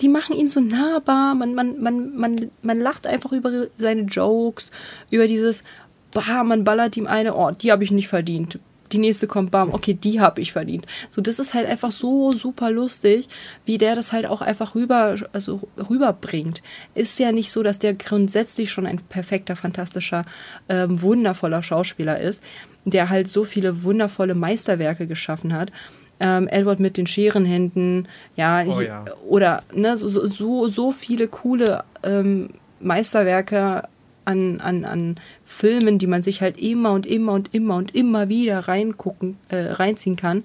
die 0.00 0.08
machen 0.08 0.36
ihn 0.36 0.48
so 0.48 0.60
nahbar. 0.60 1.34
Man, 1.34 1.54
man, 1.54 1.80
man, 1.80 2.16
man, 2.16 2.50
man 2.62 2.80
lacht 2.80 3.06
einfach 3.06 3.32
über 3.32 3.66
seine 3.74 4.02
Jokes, 4.02 4.70
über 5.10 5.26
dieses, 5.26 5.64
bah, 6.12 6.44
man 6.44 6.64
ballert 6.64 6.96
ihm 6.96 7.06
eine, 7.06 7.34
oh, 7.34 7.50
die 7.50 7.72
habe 7.72 7.84
ich 7.84 7.90
nicht 7.90 8.08
verdient. 8.08 8.58
Die 8.92 8.98
nächste 8.98 9.26
kommt, 9.26 9.50
bam, 9.50 9.74
okay, 9.74 9.94
die 9.94 10.20
habe 10.20 10.40
ich 10.40 10.52
verdient. 10.52 10.86
So, 11.10 11.20
das 11.20 11.40
ist 11.40 11.54
halt 11.54 11.66
einfach 11.66 11.90
so 11.90 12.30
super 12.32 12.70
lustig, 12.70 13.28
wie 13.64 13.78
der 13.78 13.96
das 13.96 14.12
halt 14.12 14.26
auch 14.26 14.40
einfach 14.40 14.76
rüber, 14.76 15.16
also 15.32 15.68
rüberbringt. 15.90 16.62
Ist 16.94 17.18
ja 17.18 17.32
nicht 17.32 17.50
so, 17.50 17.64
dass 17.64 17.80
der 17.80 17.94
grundsätzlich 17.94 18.70
schon 18.70 18.86
ein 18.86 18.98
perfekter, 18.98 19.56
fantastischer, 19.56 20.24
ähm, 20.68 21.02
wundervoller 21.02 21.64
Schauspieler 21.64 22.20
ist, 22.20 22.44
der 22.84 23.08
halt 23.08 23.28
so 23.28 23.44
viele 23.44 23.82
wundervolle 23.82 24.36
Meisterwerke 24.36 25.08
geschaffen 25.08 25.52
hat 25.52 25.72
ähm, 26.20 26.48
Edward 26.48 26.80
mit 26.80 26.96
den 26.96 27.06
Scherenhänden, 27.06 28.08
ja, 28.36 28.64
Oh 28.66 28.80
ja. 28.80 29.04
oder 29.28 29.62
ne, 29.74 29.96
so, 29.96 30.08
so- 30.08 30.26
so, 30.28 30.68
so 30.68 30.92
viele 30.92 31.28
coole 31.28 31.84
ähm, 32.02 32.50
Meisterwerke 32.80 33.82
an, 34.24 34.60
an, 34.60 34.84
an 34.84 35.16
Filmen, 35.44 35.98
die 35.98 36.06
man 36.06 36.22
sich 36.22 36.40
halt 36.40 36.58
immer 36.60 36.92
und 36.92 37.06
immer 37.06 37.32
und 37.32 37.54
immer 37.54 37.76
und 37.76 37.94
immer 37.94 38.28
wieder 38.28 38.60
reingucken, 38.66 39.36
äh, 39.50 39.56
reinziehen 39.72 40.16
kann. 40.16 40.42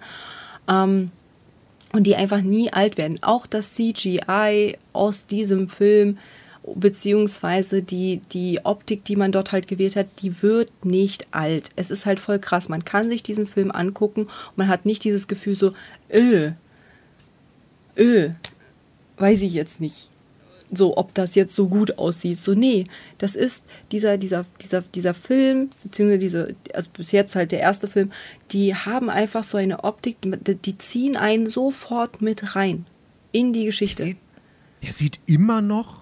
Ähm, 0.70 1.12
und 1.94 2.04
die 2.08 2.16
einfach 2.16 2.42
nie 2.42 2.72
alt 2.72 2.98
werden. 2.98 3.18
Auch 3.22 3.46
das 3.48 3.74
CGI 3.74 4.78
aus 4.94 5.26
diesem 5.28 5.68
Film, 5.68 6.18
beziehungsweise 6.76 7.82
die, 7.82 8.22
die 8.32 8.60
Optik, 8.64 9.06
die 9.06 9.16
man 9.16 9.32
dort 9.32 9.52
halt 9.52 9.68
gewählt 9.68 9.96
hat, 9.96 10.08
die 10.22 10.42
wird 10.42 10.86
nicht 10.86 11.28
alt. 11.32 11.70
Es 11.76 11.92
ist 11.92 12.06
halt 12.06 12.20
voll 12.20 12.40
krass. 12.40 12.70
Man 12.70 12.86
kann 12.86 13.10
sich 13.10 13.24
diesen 13.24 13.48
Film 13.48 13.72
angucken 13.72 14.24
und 14.24 14.58
man 14.58 14.68
hat 14.68 14.86
nicht 14.86 15.04
dieses 15.04 15.28
Gefühl 15.28 15.56
so, 15.56 15.74
äh, 16.10 16.52
äh, 17.96 18.32
weiß 19.18 19.42
ich 19.42 19.54
jetzt 19.54 19.82
nicht. 19.82 20.10
So, 20.74 20.96
ob 20.96 21.14
das 21.14 21.36
jetzt 21.36 21.54
so 21.54 21.68
gut 21.68 21.98
aussieht. 21.98 22.40
So, 22.40 22.54
nee, 22.54 22.86
das 23.18 23.36
ist 23.36 23.66
dieser, 23.92 24.18
dieser, 24.18 24.46
dieser, 24.62 24.82
dieser 24.82 25.14
Film, 25.14 25.70
beziehungsweise 25.84 26.20
diese, 26.20 26.56
also 26.74 26.90
bis 26.94 27.12
jetzt 27.12 27.36
halt 27.36 27.52
der 27.52 27.60
erste 27.60 27.90
Film, 27.90 28.12
die 28.52 28.74
haben 28.74 29.10
einfach 29.10 29.44
so 29.44 29.58
eine 29.58 29.84
Optik, 29.84 30.18
die, 30.22 30.78
ziehen 30.78 31.18
einen 31.18 31.48
sofort 31.48 32.22
mit 32.22 32.56
rein 32.56 32.86
in 33.34 33.52
die 33.52 33.60
Der 33.60 33.68
Geschichte. 33.68 34.04
sieht, 34.04 34.18
der 34.82 34.94
sieht 34.94 35.20
immer 35.26 35.62
noch 35.62 36.01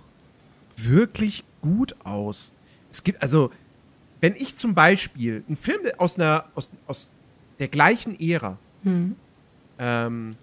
wirklich 0.84 1.44
gut 1.62 1.96
aus. 2.04 2.54
Es 2.92 3.04
gibt, 3.04 3.22
also, 3.22 3.52
wenn 4.22 4.36
ich 4.36 4.56
zum 4.56 4.76
Beispiel 4.76 5.44
einen 5.48 5.58
Film 5.58 5.82
aus 5.98 6.18
einer, 6.18 6.46
aus, 6.56 6.70
aus 6.88 7.12
der 7.60 7.68
gleichen 7.68 8.20
Ära, 8.20 8.58
ähm, 9.80 10.36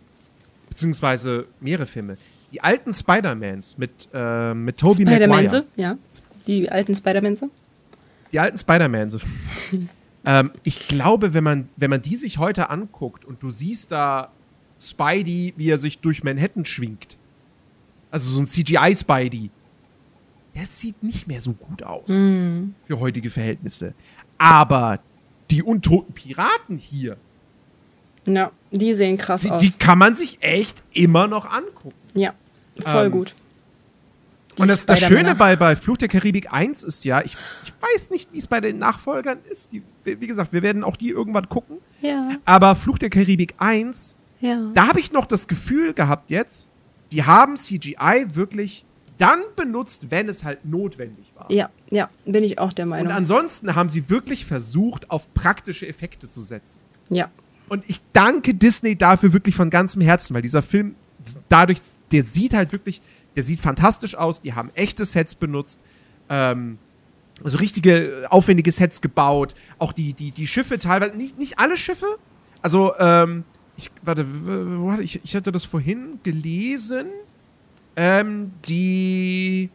beziehungsweise 0.68 1.46
mehrere 1.60 1.86
Filme, 1.86 2.16
die 2.52 2.60
alten 2.62 2.92
Spider-Mans 2.92 3.78
mit, 3.78 4.08
äh, 4.12 4.54
mit 4.54 4.78
Tobey 4.78 5.04
Maguire, 5.04 5.66
ja. 5.76 5.98
Die 6.46 6.70
alten 6.70 6.94
Spider-Man. 6.94 7.36
die 8.32 8.38
alten 8.38 8.56
Spider-Mans, 8.56 9.18
ähm, 10.24 10.50
ich 10.62 10.86
glaube, 10.86 11.34
wenn 11.34 11.42
man, 11.42 11.68
wenn 11.76 11.90
man 11.90 12.02
die 12.02 12.16
sich 12.16 12.38
heute 12.38 12.70
anguckt 12.70 13.24
und 13.24 13.42
du 13.42 13.50
siehst 13.50 13.90
da 13.92 14.30
Spidey, 14.78 15.54
wie 15.56 15.70
er 15.70 15.78
sich 15.78 15.98
durch 15.98 16.22
Manhattan 16.22 16.64
schwingt, 16.64 17.18
also 18.10 18.30
so 18.30 18.40
ein 18.40 18.46
CGI-Spidey, 18.46 19.50
der 20.56 20.64
sieht 20.66 21.02
nicht 21.02 21.26
mehr 21.28 21.40
so 21.40 21.52
gut 21.52 21.82
aus 21.82 22.10
für 22.10 22.98
heutige 23.00 23.30
Verhältnisse. 23.30 23.94
Aber 24.38 24.98
die 25.50 25.62
untoten 25.62 26.12
Piraten 26.14 26.76
hier, 26.78 27.16
Ja, 28.26 28.50
die 28.72 28.92
sehen 28.94 29.16
krass 29.18 29.42
die, 29.42 29.50
aus. 29.50 29.60
die 29.62 29.70
kann 29.72 29.98
man 29.98 30.16
sich 30.16 30.38
echt 30.42 30.82
immer 30.92 31.28
noch 31.28 31.44
angucken. 31.50 31.94
ja, 32.14 32.34
voll 32.80 33.06
Ähm, 33.06 33.12
gut. 33.12 33.34
Die 34.56 34.62
Und 34.62 34.68
das, 34.68 34.86
das. 34.86 35.00
Schöne 35.00 35.34
bei, 35.34 35.54
bei 35.54 35.76
Fluch 35.76 35.98
der 35.98 36.08
Karibik 36.08 36.50
1 36.52 36.82
ist 36.82 37.04
ja, 37.04 37.20
ich, 37.22 37.36
ich 37.62 37.72
weiß 37.78 38.08
nicht, 38.10 38.32
wie 38.32 38.38
es 38.38 38.46
bei 38.46 38.60
den 38.62 38.78
Nachfolgern 38.78 39.38
ist. 39.50 39.70
Die, 39.72 39.82
wie 40.04 40.26
gesagt, 40.26 40.52
wir 40.54 40.62
werden 40.62 40.82
auch 40.82 40.96
die 40.96 41.10
irgendwann 41.10 41.48
gucken. 41.50 41.76
Ja, 42.00 42.36
Aber 42.46 42.74
Fluch 42.74 42.96
der 42.98 43.10
Karibik 43.10 43.54
1, 43.58 44.16
ja. 44.40 44.70
da 44.74 44.88
habe 44.88 44.98
ich 45.00 45.12
noch 45.12 45.26
das 45.26 45.46
Gefühl 45.46 45.92
gehabt 45.92 46.30
jetzt, 46.30 46.70
die 47.12 47.22
haben 47.24 47.56
CGI 47.56 48.26
wirklich 48.34 48.84
dann 49.18 49.40
benutzt, 49.56 50.10
wenn 50.10 50.28
es 50.28 50.44
halt 50.44 50.64
notwendig 50.64 51.32
war. 51.34 51.50
Ja, 51.50 51.70
ja, 51.90 52.08
bin 52.24 52.44
ich 52.44 52.58
auch 52.58 52.72
der 52.72 52.84
Und 52.84 52.90
Meinung. 52.90 53.12
ansonsten 53.12 53.74
haben 53.74 53.88
sie 53.88 54.08
wirklich 54.10 54.44
versucht, 54.46 55.10
auf 55.10 55.32
praktische 55.34 55.86
Effekte 55.88 56.28
zu 56.30 56.40
setzen. 56.42 56.80
ja, 57.10 57.30
Und 57.68 57.84
ich 57.88 58.00
danke 58.12 58.54
Disney 58.54 58.96
dafür 58.96 59.32
wirklich 59.32 59.54
von 59.54 59.70
ganzem 59.70 60.02
Herzen, 60.02 60.34
weil 60.34 60.42
dieser 60.42 60.62
Film 60.62 60.94
dadurch, 61.48 61.78
der 62.12 62.22
sieht 62.24 62.54
halt 62.54 62.72
wirklich, 62.72 63.00
der 63.34 63.42
sieht 63.42 63.60
fantastisch 63.60 64.14
aus. 64.14 64.40
Die 64.40 64.52
haben 64.54 64.70
echte 64.74 65.04
Sets 65.04 65.34
benutzt, 65.34 65.80
ähm, 66.28 66.78
also 67.44 67.58
richtige 67.58 68.26
aufwendige 68.30 68.70
Sets 68.72 69.00
gebaut. 69.00 69.54
Auch 69.78 69.92
die, 69.92 70.12
die, 70.14 70.30
die 70.30 70.46
Schiffe 70.46 70.78
teilweise, 70.78 71.16
nicht, 71.16 71.38
nicht 71.38 71.58
alle 71.58 71.76
Schiffe. 71.76 72.06
Also, 72.62 72.92
ähm, 72.98 73.44
ich, 73.76 73.90
warte, 74.02 74.26
w- 74.26 74.78
wo 74.78 74.90
hatte 74.92 75.02
ich, 75.02 75.20
ich 75.22 75.36
hatte 75.36 75.52
das 75.52 75.64
vorhin 75.66 76.18
gelesen. 76.22 77.06
Ähm, 77.96 78.52
die. 78.68 79.70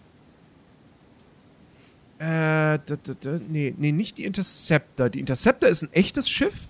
Äh, 2.20 2.24
da, 2.26 2.80
da, 2.86 3.14
da, 3.20 3.40
nee, 3.50 3.74
nee, 3.78 3.92
nicht 3.92 4.18
die 4.20 4.26
Interceptor. 4.26 5.10
Die 5.10 5.20
Interceptor 5.20 5.68
ist 5.70 5.82
ein 5.84 5.90
echtes 5.94 6.30
Schiff. 6.30 6.70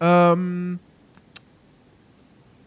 Ähm, 0.00 0.80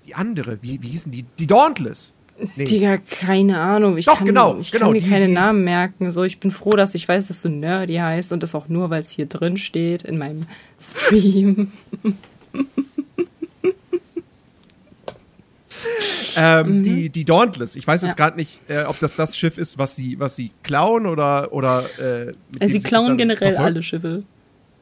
die 0.05 0.15
andere, 0.15 0.57
wie, 0.61 0.81
wie 0.81 0.87
hießen 0.87 1.11
die? 1.11 1.23
Die 1.39 1.47
Dauntless. 1.47 2.13
Nee. 2.55 2.63
Digga, 2.63 2.97
keine 2.97 3.59
Ahnung. 3.59 3.97
Ich 3.97 4.05
Doch, 4.05 4.17
kann, 4.17 4.25
genau, 4.25 4.57
ich 4.57 4.71
genau, 4.71 4.85
kann 4.85 4.93
mir 4.93 4.99
die- 5.01 5.09
keine 5.09 5.27
die- 5.27 5.33
Namen 5.33 5.63
merken. 5.63 6.09
So, 6.11 6.23
ich 6.23 6.39
bin 6.39 6.49
froh, 6.51 6.71
dass 6.77 6.95
ich 6.95 7.07
weiß, 7.07 7.27
dass 7.27 7.41
du 7.41 7.49
Nerdy 7.49 7.95
heißt 7.95 8.31
und 8.31 8.41
das 8.41 8.55
auch 8.55 8.67
nur, 8.67 8.89
weil 8.89 9.01
es 9.01 9.11
hier 9.11 9.25
drin 9.27 9.57
steht 9.57 10.03
in 10.03 10.17
meinem 10.17 10.47
Stream. 10.79 11.71
Ähm, 16.37 16.81
die, 16.83 17.09
die 17.09 17.25
Dauntless. 17.25 17.75
Ich 17.75 17.85
weiß 17.85 18.03
jetzt 18.03 18.11
Mhm. 18.13 18.19
Ja. 18.19 18.25
gerade 18.25 18.37
nicht, 18.37 18.61
äh, 18.69 18.83
ob 18.83 18.97
das 18.99 19.15
das 19.17 19.35
Schiff 19.37 19.57
ist, 19.57 19.77
was 19.77 19.97
sie, 19.97 20.17
was 20.17 20.35
sie 20.37 20.51
klauen 20.63 21.05
oder. 21.05 21.51
oder 21.51 21.89
äh, 21.99 22.27
Also 22.27 22.33
dem 22.59 22.79
sie 22.79 22.87
klauen 22.87 23.17
generell 23.17 23.37
verfolgen. 23.49 23.63
alle 23.65 23.83
Schiffe. 23.83 24.23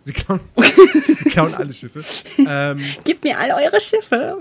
Sie 0.04 0.14
klauen, 0.14 0.40
sie 1.08 1.30
klauen 1.30 1.54
alle 1.56 1.74
Schiffe. 1.74 2.04
Ähm, 2.38 2.80
Gib 3.04 3.24
mir 3.24 3.38
all 3.40 3.52
eure 3.52 3.82
Schiffe. 3.82 4.38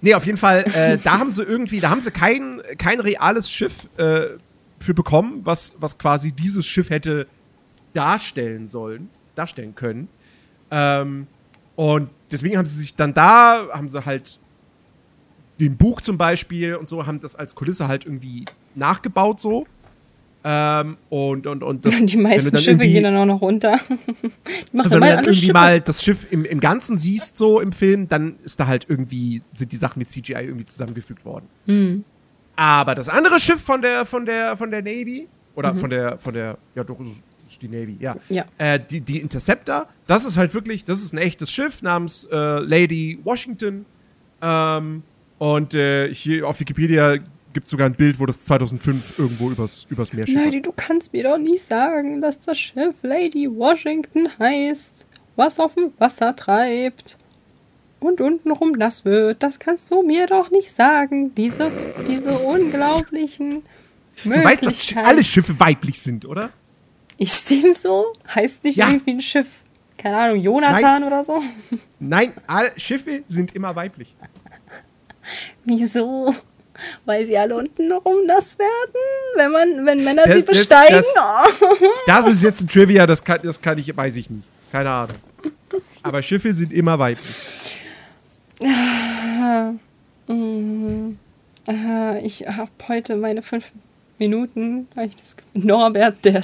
nee, 0.00 0.14
auf 0.14 0.26
jeden 0.26 0.38
Fall, 0.38 0.64
äh, 0.74 0.98
da 0.98 1.18
haben 1.18 1.32
sie 1.32 1.42
irgendwie, 1.42 1.80
da 1.80 1.90
haben 1.90 2.00
sie 2.00 2.10
kein, 2.10 2.60
kein 2.78 3.00
reales 3.00 3.50
Schiff 3.50 3.88
äh, 3.96 4.22
für 4.80 4.94
bekommen, 4.94 5.40
was, 5.44 5.74
was 5.78 5.98
quasi 5.98 6.32
dieses 6.32 6.66
Schiff 6.66 6.90
hätte 6.90 7.26
darstellen 7.94 8.66
sollen, 8.66 9.08
darstellen 9.34 9.74
können. 9.74 10.08
Ähm, 10.70 11.26
und 11.76 12.10
deswegen 12.32 12.56
haben 12.58 12.66
sie 12.66 12.78
sich 12.78 12.94
dann 12.96 13.14
da, 13.14 13.68
haben 13.72 13.88
sie 13.88 14.04
halt 14.04 14.38
den 15.60 15.76
Buch 15.76 16.00
zum 16.00 16.18
Beispiel 16.18 16.74
und 16.74 16.88
so, 16.88 17.06
haben 17.06 17.20
das 17.20 17.36
als 17.36 17.54
Kulisse 17.54 17.88
halt 17.88 18.04
irgendwie 18.06 18.44
nachgebaut 18.74 19.40
so. 19.40 19.66
Ähm, 20.44 20.96
und, 21.08 21.46
und, 21.46 21.62
und 21.62 21.84
das, 21.86 21.96
Die 22.04 22.16
meisten 22.16 22.56
Schiffe 22.58 22.82
gehen 22.82 23.04
dann 23.04 23.16
auch 23.16 23.26
noch 23.26 23.40
runter. 23.40 23.78
Also 24.74 24.90
wenn 24.90 25.00
du 25.00 25.00
dann 25.00 25.18
irgendwie 25.18 25.34
Schiffe. 25.34 25.52
mal 25.52 25.80
das 25.80 26.02
Schiff 26.02 26.26
im, 26.30 26.44
im 26.44 26.58
Ganzen 26.58 26.96
siehst, 26.98 27.38
so 27.38 27.60
im 27.60 27.72
Film, 27.72 28.08
dann 28.08 28.36
ist 28.42 28.58
da 28.58 28.66
halt 28.66 28.86
irgendwie, 28.88 29.42
sind 29.54 29.70
die 29.70 29.76
Sachen 29.76 29.98
mit 30.00 30.10
CGI 30.10 30.32
irgendwie 30.32 30.64
zusammengefügt 30.64 31.24
worden. 31.24 31.46
Hm. 31.66 32.04
Aber 32.56 32.94
das 32.94 33.08
andere 33.08 33.38
Schiff 33.38 33.60
von 33.62 33.82
der, 33.82 34.04
von 34.04 34.26
der, 34.26 34.56
von 34.56 34.70
der 34.70 34.82
Navy, 34.82 35.28
Mhm. 35.52 35.58
oder 35.58 35.74
von 35.76 35.90
der, 35.90 36.18
von 36.18 36.34
der, 36.34 36.56
ja 36.74 36.82
doch, 36.82 36.98
ist 37.00 37.22
die 37.58 37.68
Navy, 37.68 37.96
ja. 38.00 38.14
Ja. 38.28 38.44
Äh, 38.58 38.78
die, 38.80 39.00
die 39.00 39.20
Interceptor, 39.20 39.86
das 40.06 40.24
ist 40.24 40.36
halt 40.36 40.54
wirklich, 40.54 40.84
das 40.84 41.02
ist 41.02 41.12
ein 41.12 41.18
echtes 41.18 41.50
Schiff 41.50 41.82
namens 41.82 42.24
äh, 42.30 42.36
Lady 42.60 43.18
Washington. 43.24 43.84
Ähm, 44.40 45.02
und 45.38 45.74
äh, 45.74 46.12
hier 46.14 46.46
auf 46.46 46.60
Wikipedia 46.60 47.16
gibt 47.52 47.66
es 47.66 47.70
sogar 47.70 47.86
ein 47.86 47.94
Bild, 47.94 48.18
wo 48.18 48.26
das 48.26 48.40
2005 48.40 49.18
irgendwo 49.18 49.50
übers, 49.50 49.86
übers 49.90 50.12
Meer 50.12 50.26
schippert. 50.26 50.42
Nerdy, 50.44 50.62
du 50.62 50.72
kannst 50.74 51.12
mir 51.12 51.24
doch 51.24 51.38
nicht 51.38 51.62
sagen, 51.64 52.20
dass 52.20 52.40
das 52.40 52.58
Schiff 52.58 52.94
Lady 53.02 53.48
Washington 53.50 54.28
heißt, 54.38 55.06
was 55.36 55.58
auf 55.60 55.74
dem 55.74 55.92
Wasser 55.98 56.34
treibt. 56.36 57.18
und 58.00 58.20
untenrum 58.20 58.72
nass 58.72 59.04
wird. 59.04 59.42
Das 59.42 59.58
kannst 59.58 59.90
du 59.90 60.02
mir 60.02 60.26
doch 60.26 60.50
nicht 60.50 60.74
sagen. 60.74 61.34
Diese, 61.34 61.70
diese 62.08 62.32
unglaublichen 62.38 63.62
Du 64.24 64.30
weißt, 64.30 64.62
dass 64.62 64.74
Möglichkeiten. 64.74 65.06
alle 65.06 65.24
Schiffe 65.24 65.58
weiblich 65.60 66.00
sind, 66.00 66.24
oder? 66.24 66.50
Ist 67.22 67.50
dem 67.50 67.72
so? 67.72 68.12
Heißt 68.34 68.64
nicht 68.64 68.76
Ja. 68.76 68.88
irgendwie 68.90 69.12
ein 69.12 69.20
Schiff, 69.20 69.46
keine 69.98 70.16
Ahnung, 70.16 70.40
Jonathan 70.40 70.80
Nein. 70.82 71.04
oder 71.04 71.24
so? 71.24 71.42
Nein, 72.00 72.32
alle 72.46 72.70
Schiffe 72.76 73.22
sind 73.28 73.54
immer 73.54 73.74
weiblich. 73.76 74.14
Wieso? 75.64 76.34
Weil 77.04 77.26
sie 77.26 77.36
alle 77.38 77.54
untenrum 77.56 78.24
nass 78.26 78.58
werden, 78.58 79.00
wenn 79.36 79.50
man, 79.52 79.86
wenn 79.86 80.02
Männer 80.02 80.22
Das- 80.24 80.34
sie 80.40 80.44
das- 80.46 80.56
besteigen. 80.58 80.96
das- 80.96 81.66
Das 82.06 82.26
ist 82.28 82.42
jetzt 82.42 82.60
ein 82.62 82.68
Trivia, 82.68 83.06
das 83.06 83.22
kann, 83.22 83.40
das 83.42 83.60
kann 83.60 83.78
ich, 83.78 83.94
weiß 83.96 84.16
ich 84.16 84.28
nicht. 84.30 84.46
Keine 84.72 84.90
Ahnung. 84.90 85.16
Aber 86.02 86.22
Schiffe 86.22 86.52
sind 86.52 86.72
immer 86.72 86.98
weiblich. 86.98 87.26
Äh, 91.66 92.26
ich 92.26 92.46
habe 92.48 92.70
heute 92.88 93.16
meine 93.16 93.42
fünf 93.42 93.70
Minuten, 94.18 94.88
hab 94.96 95.06
ich 95.06 95.16
das 95.16 95.36
Gefühl- 95.36 95.64
Norbert, 95.66 96.24
der, 96.24 96.42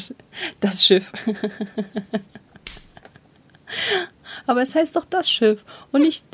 das 0.60 0.84
Schiff. 0.84 1.12
Aber 4.46 4.62
es 4.62 4.74
heißt 4.74 4.96
doch 4.96 5.04
das 5.04 5.30
Schiff 5.30 5.64
und 5.92 6.02
nicht 6.02 6.24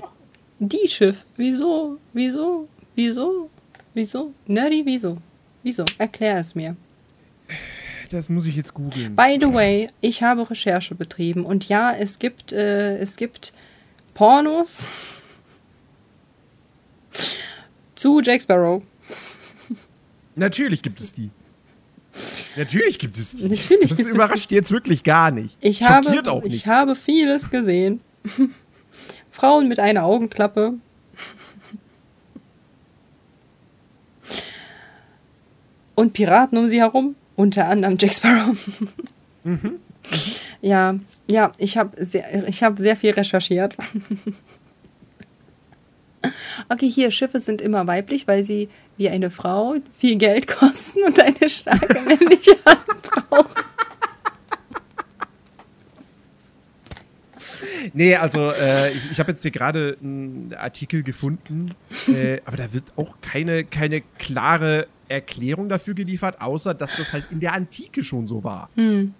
die 0.58 0.88
Schiff. 0.88 1.24
Wieso? 1.36 1.98
Wieso? 2.12 2.68
Wieso? 2.94 3.50
Wieso? 3.92 4.32
Nerdy, 4.46 4.82
wieso? 4.84 5.18
Wieso? 5.62 5.84
Erklär 5.98 6.38
es 6.38 6.54
mir. 6.54 6.76
Das 8.10 8.28
muss 8.28 8.46
ich 8.46 8.54
jetzt 8.56 8.74
googeln. 8.74 9.16
By 9.16 9.38
the 9.40 9.52
way, 9.52 9.88
ich 10.00 10.22
habe 10.22 10.48
Recherche 10.48 10.94
betrieben 10.94 11.44
und 11.44 11.68
ja, 11.68 11.92
es 11.92 12.18
gibt, 12.18 12.52
äh, 12.52 12.96
es 12.98 13.16
gibt 13.16 13.52
Pornos 14.14 14.84
zu 17.96 18.20
Jack 18.20 18.42
Sparrow. 18.42 18.82
Natürlich 20.34 20.82
gibt 20.82 21.00
es 21.00 21.12
die. 21.12 21.30
Natürlich 22.56 22.98
gibt 22.98 23.16
es 23.16 23.36
die. 23.36 23.48
Natürlich 23.48 23.88
das 23.88 23.98
überrascht 24.00 24.50
jetzt 24.50 24.70
wirklich 24.70 25.02
gar 25.02 25.30
nicht. 25.30 25.56
Ich 25.60 25.78
Schockiert 25.78 26.26
habe, 26.26 26.32
auch 26.32 26.42
nicht. 26.44 26.54
ich 26.54 26.66
habe 26.66 26.96
vieles 26.96 27.50
gesehen. 27.50 28.00
Frauen 29.30 29.68
mit 29.68 29.80
einer 29.80 30.04
Augenklappe. 30.04 30.74
Und 35.94 36.12
Piraten 36.12 36.58
um 36.58 36.68
sie 36.68 36.80
herum. 36.80 37.16
Unter 37.36 37.66
anderem 37.66 37.96
Jack 37.98 38.14
Sparrow. 38.14 38.56
Mhm. 39.42 39.78
Ja, 40.62 40.94
ja, 41.28 41.52
ich 41.58 41.76
habe 41.76 42.04
sehr, 42.04 42.48
ich 42.48 42.62
hab 42.62 42.78
sehr 42.78 42.96
viel 42.96 43.12
recherchiert. 43.12 43.76
Okay, 46.70 46.88
hier, 46.88 47.10
Schiffe 47.10 47.38
sind 47.38 47.60
immer 47.60 47.86
weiblich, 47.86 48.26
weil 48.26 48.44
sie 48.44 48.70
wie 48.96 49.08
eine 49.08 49.30
Frau 49.30 49.76
viel 49.98 50.16
Geld 50.16 50.46
kosten 50.46 51.02
und 51.04 51.18
eine 51.20 51.48
starke 51.48 52.00
männliche 52.00 52.56
Hand 52.64 53.02
brauchen. 53.02 53.64
Nee, 57.92 58.16
also 58.16 58.50
äh, 58.50 58.92
ich, 58.92 59.12
ich 59.12 59.20
habe 59.20 59.30
jetzt 59.32 59.42
hier 59.42 59.50
gerade 59.50 59.96
einen 60.02 60.54
Artikel 60.56 61.02
gefunden, 61.02 61.74
äh, 62.08 62.40
aber 62.44 62.56
da 62.56 62.72
wird 62.72 62.84
auch 62.96 63.16
keine, 63.20 63.64
keine 63.64 64.02
klare 64.18 64.86
Erklärung 65.08 65.68
dafür 65.68 65.94
geliefert, 65.94 66.40
außer 66.40 66.74
dass 66.74 66.96
das 66.96 67.12
halt 67.12 67.28
in 67.30 67.40
der 67.40 67.52
Antike 67.52 68.02
schon 68.02 68.26
so 68.26 68.42
war. 68.42 68.70
Hm. 68.74 69.14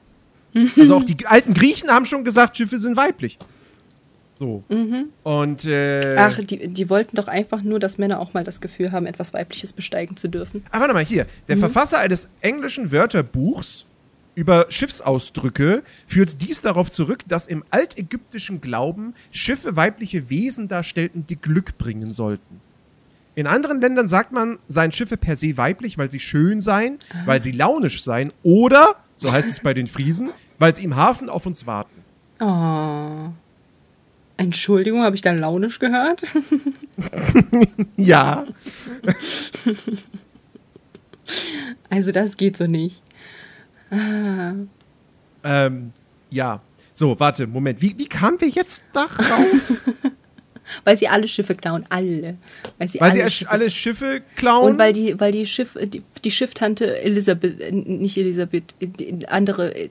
Also 0.79 0.97
auch 0.97 1.05
die 1.05 1.27
alten 1.27 1.53
Griechen 1.53 1.91
haben 1.91 2.07
schon 2.07 2.25
gesagt, 2.25 2.57
Schiffe 2.57 2.79
sind 2.79 2.97
weiblich. 2.97 3.39
So. 4.45 4.63
Und 5.23 5.65
äh, 5.65 6.15
Mhm. 6.15 6.19
Ach, 6.19 6.39
die, 6.39 6.69
die 6.69 6.91
wollten 6.91 7.17
doch 7.17 7.29
einfach 7.29 7.63
nur, 7.63 7.81
dass 7.81 7.97
Männer 7.99 8.21
auch 8.21 8.35
mal 8.35 8.45
das 8.45 8.61
Gefühl 8.61 8.93
haben, 8.93 9.07
etwas 9.07 9.33
Weibliches 9.33 9.73
besteigen 9.73 10.17
zu 10.17 10.29
dürfen. 10.29 10.65
Ah, 10.71 10.81
warte 10.81 10.93
mal, 10.93 11.05
hier. 11.05 11.25
Mhm. 11.25 11.29
Der 11.49 11.57
Verfasser 11.59 11.99
eines 12.01 12.29
englischen 12.41 12.93
Wörterbuchs 12.93 13.87
über 14.35 14.67
Schiffsausdrücke 14.69 15.83
führt 16.07 16.43
dies 16.43 16.61
darauf 16.61 16.91
zurück, 16.91 17.21
dass 17.29 17.47
im 17.47 17.65
altägyptischen 17.71 18.61
Glauben 18.61 19.15
Schiffe 19.33 19.77
weibliche 19.77 20.29
Wesen 20.29 20.69
darstellten, 20.69 21.27
die 21.27 21.37
Glück 21.37 21.79
bringen 21.79 22.13
sollten. 22.13 22.61
In 23.37 23.47
anderen 23.47 23.81
Ländern 23.81 24.09
sagt 24.09 24.33
man, 24.33 24.59
seien 24.69 24.93
Schiffe 24.93 25.17
per 25.17 25.37
se 25.37 25.57
weiblich, 25.57 25.99
weil 25.99 26.11
sie 26.11 26.21
schön 26.21 26.61
seien, 26.61 26.99
weil 27.25 27.43
sie 27.43 27.51
launisch 27.53 28.03
seien 28.03 28.33
oder, 28.43 28.97
so 29.17 29.33
heißt 29.33 29.51
es 29.51 29.61
bei 29.61 29.73
den 29.75 29.87
Friesen, 29.87 30.31
weil 30.59 30.75
sie 30.77 30.85
im 30.85 30.97
Hafen 30.97 31.29
auf 31.29 31.47
uns 31.47 31.67
warten. 31.67 32.03
Oh. 32.41 33.33
Entschuldigung, 34.37 35.03
habe 35.03 35.17
ich 35.17 35.23
da 35.23 35.33
launisch 35.33 35.79
gehört? 35.79 36.23
Ja. 37.97 38.47
Also 41.89 42.13
das 42.13 42.37
geht 42.37 42.57
so 42.57 42.67
nicht. 42.67 43.01
Ähm, 43.91 44.69
ja. 46.31 46.61
So, 46.93 47.19
warte, 47.19 47.47
Moment. 47.47 47.81
Wie, 47.81 47.97
wie 47.99 48.07
kamen 48.07 48.41
wir 48.41 48.49
jetzt 48.49 48.83
darauf? 48.93 49.19
Weil 50.85 50.97
sie 50.97 51.09
alle 51.09 51.29
Schiffe 51.29 51.55
klauen, 51.55 51.85
alle. 51.89 52.37
Weil 52.79 52.89
sie 52.89 53.01
Weil 53.01 53.11
alle 53.11 53.25
sie 53.25 53.31
Schiffe 53.31 53.51
alle 53.51 53.71
Schiffe 53.71 54.23
klauen? 54.37 54.73
Und 54.73 54.79
weil 54.79 54.93
die, 54.93 55.19
weil 55.21 55.33
die 55.33 55.47
Schiff, 55.47 55.77
die, 55.83 56.03
die 56.25 56.31
Schifftante 56.31 57.01
Elisabeth, 57.01 57.61
äh, 57.61 57.73
nicht 57.73 58.17
Elisabeth, 58.17 58.75
äh, 58.81 59.27
andere, 59.27 59.75
äh, 59.75 59.91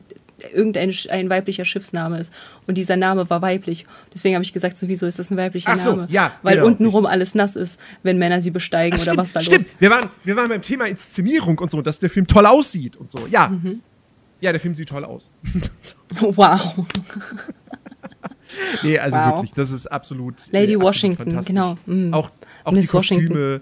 irgendein 0.53 0.93
ein 1.09 1.29
weiblicher 1.29 1.65
Schiffsname 1.65 2.19
ist. 2.19 2.33
Und 2.67 2.77
dieser 2.77 2.97
Name 2.97 3.29
war 3.29 3.41
weiblich. 3.41 3.85
Deswegen 4.13 4.35
habe 4.35 4.43
ich 4.43 4.53
gesagt, 4.53 4.77
sowieso 4.77 5.05
ist 5.05 5.19
das 5.19 5.29
ein 5.31 5.37
weiblicher 5.37 5.71
Ach 5.73 5.77
so, 5.79 5.91
Name. 5.91 6.07
ja, 6.09 6.33
Weil 6.41 6.55
genau, 6.55 6.67
untenrum 6.67 7.05
alles 7.05 7.35
nass 7.35 7.55
ist, 7.55 7.79
wenn 8.03 8.17
Männer 8.17 8.41
sie 8.41 8.51
besteigen 8.51 8.93
Ah, 8.93 8.95
oder 8.95 9.01
stimmt, 9.03 9.17
was 9.17 9.31
da 9.31 9.41
stimmt. 9.41 9.61
los 9.61 9.69
Wir 9.79 9.89
waren, 9.89 10.09
wir 10.23 10.35
waren 10.35 10.49
beim 10.49 10.61
Thema 10.61 10.85
Inszenierung 10.87 11.57
und 11.59 11.71
so, 11.71 11.81
dass 11.81 11.99
der 11.99 12.09
Film 12.09 12.27
toll 12.27 12.45
aussieht 12.45 12.95
und 12.95 13.11
so. 13.11 13.27
Ja. 13.27 13.47
Mhm. 13.49 13.81
Ja, 14.41 14.51
der 14.51 14.59
Film 14.59 14.75
sieht 14.75 14.89
toll 14.89 15.05
aus. 15.05 15.29
Wow. 16.19 16.85
nee, 18.83 18.97
also 18.99 19.17
Wow. 19.17 19.25
wirklich, 19.35 19.53
das 19.53 19.71
ist 19.71 19.87
absolut. 19.87 20.35
Lady 20.51 20.73
absolut 20.75 20.83
Washington, 20.83 21.45
genau. 21.45 21.77
Mm. 21.85 22.13
Auch, 22.13 22.31
auch 22.63 22.71
Miss 22.71 22.85
die 22.85 22.91
Kostüme, 22.91 23.21
Washington. 23.29 23.61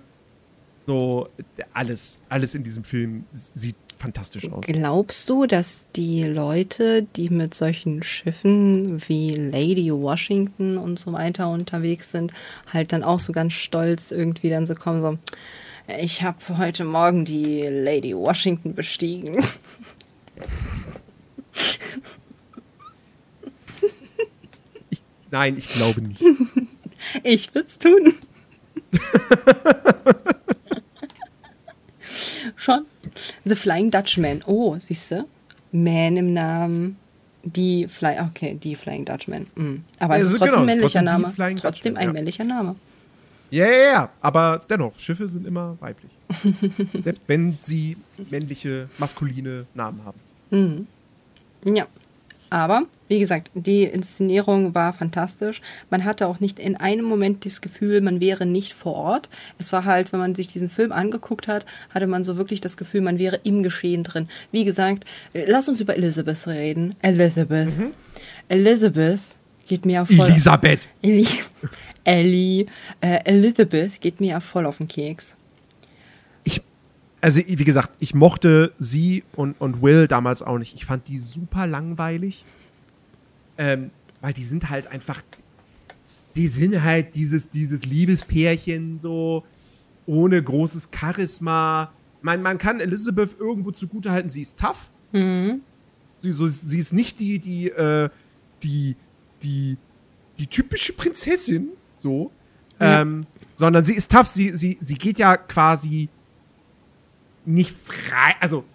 so, 0.85 1.29
alles, 1.73 2.19
alles 2.29 2.55
in 2.55 2.63
diesem 2.63 2.83
Film 2.83 3.23
sieht 3.33 3.75
fantastisch 4.01 4.51
aus. 4.51 4.65
Glaubst 4.65 5.29
du, 5.29 5.45
dass 5.45 5.85
die 5.95 6.23
Leute, 6.23 7.03
die 7.15 7.29
mit 7.29 7.53
solchen 7.53 8.03
Schiffen 8.03 9.01
wie 9.07 9.35
Lady 9.35 9.91
Washington 9.91 10.77
und 10.77 10.99
so 10.99 11.13
weiter 11.13 11.49
unterwegs 11.49 12.11
sind, 12.11 12.33
halt 12.71 12.91
dann 12.91 13.03
auch 13.03 13.19
so 13.19 13.31
ganz 13.31 13.53
stolz 13.53 14.11
irgendwie 14.11 14.49
dann 14.49 14.65
so 14.65 14.75
kommen, 14.75 15.01
so, 15.01 15.17
ich 15.99 16.23
habe 16.23 16.57
heute 16.57 16.83
Morgen 16.83 17.25
die 17.25 17.61
Lady 17.61 18.15
Washington 18.15 18.73
bestiegen. 18.73 19.45
Nein, 25.29 25.55
ich 25.57 25.69
glaube 25.69 26.01
nicht. 26.01 26.23
Ich 27.23 27.55
würd's 27.55 27.79
tun. 27.79 28.13
Schon. 32.55 32.85
The 33.45 33.55
Flying 33.55 33.91
Dutchman. 33.91 34.43
Oh, 34.45 34.77
siehst 34.79 35.11
du? 35.11 35.25
Man 35.71 36.17
im 36.17 36.33
Namen. 36.33 36.97
Die 37.43 37.87
Fly, 37.87 38.17
okay, 38.19 38.53
die 38.53 38.75
Flying 38.75 39.03
Dutchman. 39.03 39.47
Mm. 39.55 39.77
Aber 39.99 40.15
es 40.15 40.23
Also 40.23 40.35
ist 40.35 40.39
trotzdem 40.39 40.53
genau, 40.53 40.65
männlicher 40.65 41.01
Name. 41.01 41.33
Es 41.35 41.53
ist 41.53 41.59
trotzdem 41.59 41.93
Dutchman, 41.93 41.97
ein 41.97 42.07
ja. 42.07 42.13
männlicher 42.13 42.43
Name. 42.43 42.75
Ja, 43.49 43.65
ja, 43.65 43.91
ja, 43.91 44.09
aber 44.21 44.61
dennoch, 44.69 44.97
Schiffe 44.99 45.27
sind 45.27 45.47
immer 45.47 45.75
weiblich. 45.79 46.11
Selbst 47.03 47.23
wenn 47.27 47.57
sie 47.61 47.97
männliche, 48.29 48.89
maskuline 48.97 49.65
Namen 49.73 50.01
haben. 50.05 50.87
Ja. 51.65 51.87
Aber, 52.51 52.83
wie 53.07 53.19
gesagt, 53.19 53.49
die 53.53 53.83
Inszenierung 53.83 54.75
war 54.75 54.91
fantastisch. 54.91 55.61
Man 55.89 56.03
hatte 56.03 56.27
auch 56.27 56.41
nicht 56.41 56.59
in 56.59 56.75
einem 56.75 57.05
Moment 57.05 57.45
das 57.45 57.61
Gefühl, 57.61 58.01
man 58.01 58.19
wäre 58.19 58.45
nicht 58.45 58.73
vor 58.73 58.93
Ort. 58.93 59.29
Es 59.57 59.71
war 59.71 59.85
halt, 59.85 60.11
wenn 60.11 60.19
man 60.19 60.35
sich 60.35 60.49
diesen 60.49 60.69
Film 60.69 60.91
angeguckt 60.91 61.47
hat, 61.47 61.65
hatte 61.91 62.07
man 62.07 62.25
so 62.25 62.35
wirklich 62.35 62.59
das 62.59 62.75
Gefühl, 62.75 62.99
man 62.99 63.19
wäre 63.19 63.39
im 63.43 63.63
Geschehen 63.63 64.03
drin. 64.03 64.27
Wie 64.51 64.65
gesagt, 64.65 65.05
äh, 65.31 65.45
lass 65.47 65.69
uns 65.69 65.79
über 65.79 65.95
Elizabeth 65.95 66.45
reden. 66.45 66.93
Elizabeth. 67.01 67.69
Elizabeth 68.49 69.21
geht 69.67 69.85
mir 69.85 69.93
ja 69.93 70.05
voll. 70.05 70.27
Elisabeth. 70.27 70.89
Ellie. 71.01 71.27
Ellie. 72.03 72.65
Äh, 72.99 73.19
Elizabeth 73.23 74.01
geht 74.01 74.19
mir 74.19 74.31
ja 74.31 74.39
voll 74.41 74.65
auf 74.65 74.79
den 74.79 74.89
Keks. 74.89 75.37
Also 77.21 77.39
wie 77.45 77.63
gesagt, 77.63 77.91
ich 77.99 78.15
mochte 78.15 78.73
sie 78.79 79.23
und, 79.35 79.59
und 79.61 79.81
Will 79.81 80.07
damals 80.07 80.41
auch 80.41 80.57
nicht. 80.57 80.73
Ich 80.75 80.85
fand 80.85 81.07
die 81.07 81.19
super 81.19 81.67
langweilig. 81.67 82.43
Ähm, 83.57 83.91
weil 84.21 84.33
die 84.33 84.43
sind 84.43 84.69
halt 84.69 84.87
einfach, 84.87 85.21
die 86.35 86.47
sind 86.47 86.83
halt 86.83 87.15
dieses, 87.15 87.49
dieses 87.49 87.85
Liebespärchen 87.85 88.99
so, 88.99 89.43
ohne 90.07 90.41
großes 90.41 90.89
Charisma. 90.95 91.91
Man, 92.21 92.41
man 92.41 92.57
kann 92.57 92.79
Elizabeth 92.79 93.35
irgendwo 93.39 93.71
zugutehalten, 93.71 94.29
sie 94.29 94.41
ist 94.41 94.59
tough. 94.59 94.89
Sie, 96.21 96.31
so, 96.31 96.47
sie 96.47 96.77
ist 96.77 96.93
nicht 96.93 97.19
die, 97.19 97.39
die, 97.39 97.69
äh, 97.69 98.09
die, 98.63 98.95
die, 99.43 99.77
die 100.37 100.47
typische 100.47 100.93
Prinzessin, 100.93 101.69
so. 101.97 102.31
Ähm, 102.79 103.27
sondern 103.53 103.85
sie 103.85 103.93
ist 103.93 104.11
tough, 104.11 104.29
sie, 104.29 104.55
sie, 104.55 104.77
sie 104.81 104.95
geht 104.95 105.19
ja 105.19 105.37
quasi 105.37 106.09
nicht 107.45 107.71
frei, 107.71 108.35
also 108.39 108.65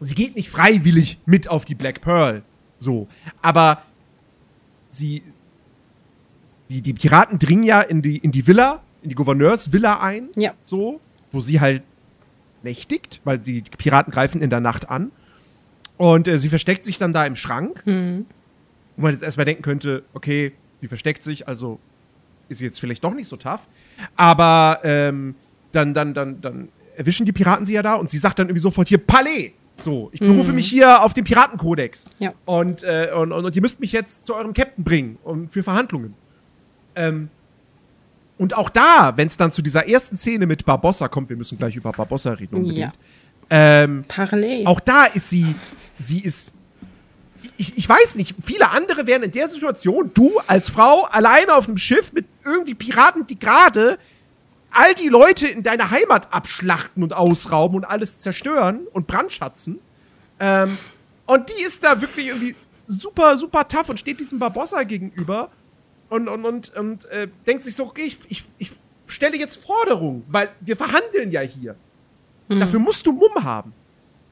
sie 0.00 0.14
geht 0.14 0.36
nicht 0.36 0.50
freiwillig 0.50 1.18
mit 1.26 1.48
auf 1.48 1.64
die 1.64 1.74
Black 1.74 2.00
Pearl. 2.00 2.42
So. 2.78 3.08
Aber 3.40 3.82
sie. 4.90 5.22
Die, 6.68 6.80
die 6.80 6.94
Piraten 6.94 7.38
dringen 7.38 7.64
ja 7.64 7.82
in 7.82 8.00
die, 8.00 8.16
in 8.16 8.32
die 8.32 8.46
Villa, 8.46 8.82
in 9.02 9.10
die 9.10 9.14
Gouverneursvilla 9.14 10.00
ein. 10.00 10.28
Ja. 10.36 10.54
So. 10.62 11.00
Wo 11.30 11.40
sie 11.40 11.60
halt 11.60 11.82
nächtigt, 12.62 13.20
weil 13.24 13.38
die 13.38 13.62
Piraten 13.62 14.12
greifen 14.12 14.40
in 14.40 14.50
der 14.50 14.60
Nacht 14.60 14.88
an. 14.88 15.12
Und 15.96 16.28
äh, 16.28 16.38
sie 16.38 16.48
versteckt 16.48 16.84
sich 16.84 16.98
dann 16.98 17.12
da 17.12 17.26
im 17.26 17.36
Schrank. 17.36 17.82
Wo 18.96 19.02
man 19.02 19.12
jetzt 19.12 19.22
erstmal 19.22 19.44
denken 19.44 19.62
könnte, 19.62 20.04
okay, 20.14 20.52
sie 20.76 20.88
versteckt 20.88 21.24
sich, 21.24 21.46
also 21.48 21.78
ist 22.48 22.58
sie 22.58 22.64
jetzt 22.64 22.80
vielleicht 22.80 23.04
doch 23.04 23.14
nicht 23.14 23.28
so 23.28 23.36
tough. 23.36 23.68
Aber 24.16 24.80
ähm, 24.82 25.34
dann, 25.72 25.94
dann, 25.94 26.14
dann, 26.14 26.40
dann 26.40 26.68
erwischen 26.96 27.26
die 27.26 27.32
Piraten 27.32 27.66
sie 27.66 27.74
ja 27.74 27.82
da 27.82 27.94
und 27.94 28.10
sie 28.10 28.18
sagt 28.18 28.38
dann 28.38 28.48
irgendwie 28.48 28.60
sofort 28.60 28.88
hier 28.88 28.98
Palais. 28.98 29.52
So, 29.78 30.10
ich 30.12 30.20
berufe 30.20 30.52
mich 30.52 30.68
hier 30.68 31.02
auf 31.02 31.12
den 31.12 31.24
Piratenkodex. 31.24 32.04
Ja. 32.18 32.34
Und, 32.44 32.84
äh, 32.84 33.10
und, 33.14 33.32
und, 33.32 33.44
und 33.44 33.56
ihr 33.56 33.62
müsst 33.62 33.80
mich 33.80 33.92
jetzt 33.92 34.26
zu 34.26 34.34
eurem 34.34 34.52
Captain 34.52 34.84
bringen 34.84 35.18
und 35.24 35.50
für 35.50 35.62
Verhandlungen. 35.62 36.14
Ähm, 36.94 37.30
und 38.38 38.56
auch 38.56 38.68
da, 38.68 39.12
wenn 39.16 39.28
es 39.28 39.36
dann 39.36 39.52
zu 39.52 39.62
dieser 39.62 39.88
ersten 39.88 40.16
Szene 40.16 40.46
mit 40.46 40.64
Barbossa 40.64 41.08
kommt, 41.08 41.28
wir 41.28 41.36
müssen 41.36 41.58
gleich 41.58 41.76
über 41.76 41.92
Barbossa 41.92 42.32
reden 42.32 42.56
unbedingt. 42.56 42.78
Ja. 42.78 42.92
Ähm, 43.50 44.04
Parallel. 44.08 44.66
auch 44.66 44.80
da 44.80 45.04
ist 45.04 45.28
sie, 45.28 45.54
sie 45.98 46.20
ist, 46.20 46.52
ich, 47.56 47.76
ich 47.76 47.88
weiß 47.88 48.14
nicht, 48.14 48.34
viele 48.42 48.70
andere 48.70 49.06
wären 49.06 49.22
in 49.22 49.30
der 49.30 49.48
Situation, 49.48 50.10
du 50.14 50.32
als 50.46 50.70
Frau 50.70 51.04
alleine 51.04 51.54
auf 51.54 51.68
einem 51.68 51.76
Schiff 51.76 52.12
mit 52.12 52.26
irgendwie 52.44 52.74
Piraten, 52.74 53.26
die 53.26 53.38
gerade 53.38 53.98
all 54.72 54.94
die 54.94 55.08
Leute 55.08 55.48
in 55.48 55.62
deiner 55.62 55.90
Heimat 55.90 56.32
abschlachten 56.32 57.02
und 57.02 57.12
ausrauben 57.12 57.76
und 57.76 57.84
alles 57.84 58.18
zerstören 58.18 58.86
und 58.92 59.06
brandschatzen. 59.06 59.78
Ähm, 60.40 60.78
und 61.26 61.48
die 61.48 61.62
ist 61.62 61.84
da 61.84 62.00
wirklich 62.00 62.28
irgendwie 62.28 62.54
super, 62.86 63.36
super 63.36 63.66
tough 63.68 63.88
und 63.88 64.00
steht 64.00 64.20
diesem 64.20 64.38
Barbossa 64.38 64.82
gegenüber 64.82 65.50
und, 66.08 66.28
und, 66.28 66.44
und, 66.44 66.76
und 66.76 67.04
äh, 67.06 67.28
denkt 67.46 67.62
sich 67.62 67.74
so, 67.74 67.84
okay, 67.84 68.04
ich, 68.04 68.18
ich, 68.28 68.44
ich 68.58 68.72
stelle 69.06 69.36
jetzt 69.36 69.64
Forderungen, 69.64 70.24
weil 70.28 70.50
wir 70.60 70.76
verhandeln 70.76 71.30
ja 71.30 71.40
hier. 71.40 71.76
Dafür 72.48 72.80
musst 72.80 73.06
du 73.06 73.12
Mumm 73.12 73.42
haben. 73.42 73.72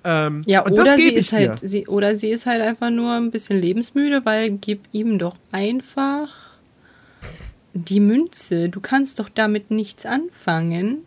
Ähm, 0.05 0.43
ja, 0.47 0.61
und 0.61 0.73
oder 0.73 0.97
sie 0.97 1.13
ist 1.13 1.33
halt, 1.33 1.61
sie, 1.61 1.87
oder 1.87 2.17
sie 2.17 2.31
ist 2.31 2.47
halt 2.47 2.63
einfach 2.63 2.91
nur 2.91 3.13
ein 3.15 3.31
bisschen 3.31 3.61
lebensmüde, 3.61 4.25
weil 4.25 4.51
gib 4.51 4.89
ihm 4.93 5.19
doch 5.19 5.37
einfach 5.53 6.29
die 7.75 8.01
Münze. 8.01 8.69
Du 8.69 8.81
kannst 8.81 9.19
doch 9.19 9.29
damit 9.29 9.71
nichts 9.71 10.07
anfangen. 10.07 11.05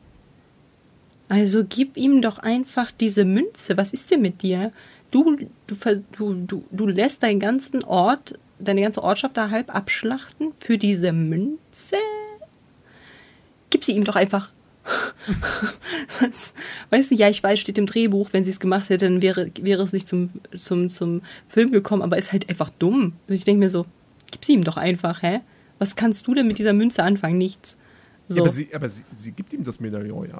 Also 1.29 1.63
gib 1.67 1.97
ihm 1.97 2.21
doch 2.21 2.39
einfach 2.39 2.91
diese 2.91 3.25
Münze. 3.25 3.77
Was 3.77 3.93
ist 3.93 4.11
denn 4.11 4.21
mit 4.21 4.41
dir? 4.41 4.71
Du, 5.11 5.37
du, 5.67 5.75
du, 6.11 6.33
du, 6.45 6.63
du 6.71 6.87
lässt 6.87 7.23
deinen 7.23 7.39
ganzen 7.39 7.83
Ort, 7.83 8.37
deine 8.59 8.81
ganze 8.81 9.03
Ortschaft 9.03 9.37
da 9.37 9.49
halb 9.49 9.73
abschlachten 9.73 10.53
für 10.57 10.77
diese 10.77 11.11
Münze? 11.11 11.97
Gib 13.69 13.83
sie 13.83 13.93
ihm 13.93 14.03
doch 14.03 14.15
einfach. 14.15 14.49
Was? 16.19 16.53
Weißt 16.89 17.11
du, 17.11 17.15
ja, 17.15 17.29
ich 17.29 17.41
weiß, 17.41 17.59
steht 17.59 17.77
im 17.77 17.85
Drehbuch, 17.85 18.29
wenn 18.31 18.43
sie 18.43 18.51
es 18.51 18.59
gemacht 18.59 18.89
hätte, 18.89 19.05
dann 19.05 19.21
wäre, 19.21 19.49
wäre 19.61 19.83
es 19.83 19.93
nicht 19.93 20.07
zum, 20.07 20.29
zum, 20.55 20.89
zum 20.89 21.21
Film 21.47 21.71
gekommen, 21.71 22.01
aber 22.01 22.17
ist 22.17 22.31
halt 22.31 22.49
einfach 22.49 22.69
dumm. 22.79 23.13
Und 23.27 23.33
ich 23.33 23.45
denke 23.45 23.59
mir 23.59 23.69
so, 23.69 23.85
gib 24.31 24.43
sie 24.43 24.53
ihm 24.53 24.63
doch 24.63 24.77
einfach, 24.77 25.21
hä? 25.21 25.41
Was 25.83 25.97
kannst 25.97 26.25
du 26.27 26.33
denn 26.33 26.47
mit 26.47 26.57
dieser 26.59 26.71
Münze 26.71 27.03
anfangen? 27.03 27.37
Nichts. 27.37 27.77
Ja, 28.29 28.35
So. 28.35 28.41
aber 28.43 28.49
sie, 28.51 28.69
aber 28.73 28.87
sie, 28.87 29.03
sie 29.11 29.31
gibt 29.33 29.51
ihm 29.51 29.65
das 29.65 29.81
Medaillon, 29.81 30.29
ja. 30.29 30.39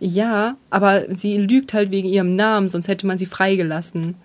Ja, 0.00 0.56
aber 0.68 1.04
sie 1.16 1.38
lügt 1.38 1.72
halt 1.72 1.90
wegen 1.90 2.06
ihrem 2.08 2.36
Namen, 2.36 2.68
sonst 2.68 2.88
hätte 2.88 3.06
man 3.06 3.16
sie 3.16 3.24
freigelassen. 3.24 4.16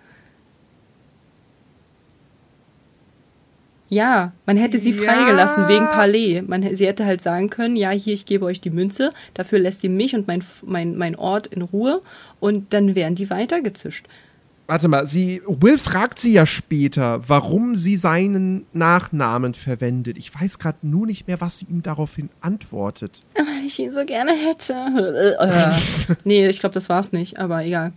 Ja, 3.87 4.33
man 4.45 4.57
hätte 4.57 4.77
sie 4.77 4.91
Ja. 4.91 5.03
freigelassen 5.03 5.69
wegen 5.69 5.85
Palais. 5.85 6.41
Man, 6.45 6.75
sie 6.75 6.85
hätte 6.85 7.05
halt 7.05 7.21
sagen 7.21 7.49
können, 7.49 7.77
ja, 7.77 7.91
hier, 7.91 8.13
ich 8.13 8.25
gebe 8.25 8.43
euch 8.43 8.59
die 8.59 8.69
Münze, 8.69 9.11
dafür 9.35 9.59
lässt 9.59 9.85
ihr 9.85 9.89
mich 9.89 10.13
und 10.15 10.27
mein, 10.27 10.43
mein, 10.65 10.97
mein 10.97 11.15
Ort 11.15 11.47
in 11.47 11.61
Ruhe 11.61 12.01
und 12.41 12.73
dann 12.73 12.93
wären 12.95 13.15
die 13.15 13.29
weitergezischt. 13.29 14.05
Warte 14.67 14.89
mal, 14.89 15.07
sie, 15.07 15.41
Will 15.47 15.77
fragt 15.77 16.19
sie 16.19 16.33
ja 16.33 16.45
später, 16.45 17.27
warum 17.29 17.77
sie 17.77 17.95
seinen 17.95 18.65
Nachnamen 18.73 19.53
verwendet. 19.53 20.17
Ich 20.17 20.35
weiß 20.35 20.59
gerade 20.59 20.79
nur 20.81 21.07
nicht 21.07 21.25
mehr, 21.25 21.39
was 21.39 21.59
sie 21.59 21.67
ihm 21.69 21.81
daraufhin 21.81 22.29
antwortet. 22.41 23.21
Weil 23.33 23.65
ich 23.65 23.79
ihn 23.79 23.93
so 23.93 24.05
gerne 24.05 24.33
hätte. 24.33 24.73
Äh, 25.39 26.15
nee, 26.25 26.49
ich 26.49 26.59
glaube, 26.59 26.73
das 26.73 26.89
war's 26.89 27.13
nicht, 27.13 27.39
aber 27.39 27.63
egal. 27.63 27.93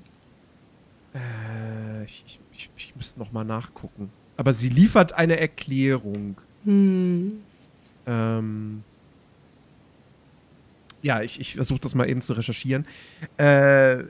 Äh, 1.12 2.04
ich, 2.04 2.24
ich, 2.24 2.40
ich, 2.52 2.70
ich 2.76 2.96
müsste 2.96 3.18
noch 3.18 3.32
mal 3.32 3.44
nachgucken. 3.44 4.10
Aber 4.36 4.52
sie 4.52 4.68
liefert 4.68 5.12
eine 5.14 5.40
Erklärung. 5.40 6.36
Hm. 6.64 7.40
Ähm, 8.06 8.84
ja, 11.02 11.20
ich, 11.22 11.40
ich 11.40 11.54
versuche 11.54 11.80
das 11.80 11.96
mal 11.96 12.08
eben 12.08 12.22
zu 12.22 12.32
recherchieren. 12.32 12.86
Äh, 13.38 14.04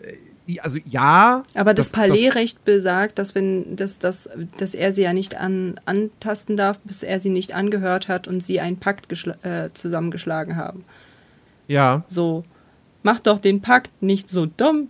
also 0.59 0.79
ja. 0.85 1.45
Aber 1.55 1.75
das, 1.75 1.93
das- 1.93 1.93
Palais-Recht 1.93 2.65
besagt, 2.65 3.19
dass 3.19 3.35
wenn 3.35 3.77
dass, 3.77 3.99
dass, 3.99 4.29
dass 4.57 4.75
er 4.75 4.93
sie 4.93 5.03
ja 5.03 5.13
nicht 5.13 5.37
an, 5.37 5.79
antasten 5.85 6.57
darf, 6.57 6.79
bis 6.81 7.03
er 7.03 7.21
sie 7.21 7.31
nicht 7.31 7.55
angehört 7.55 8.09
hat 8.09 8.27
und 8.27 8.43
sie 8.43 8.61
einen 8.61 8.79
Pakt 8.79 9.13
äh, 9.45 9.71
zusammengeschlagen 9.73 10.57
haben. 10.57 10.85
Ja. 11.69 12.05
So, 12.09 12.45
mach 13.03 13.21
doch 13.21 13.39
den 13.39 13.61
Pakt 13.61 13.91
nicht 14.03 14.29
so 14.31 14.47
dumm. 14.47 14.89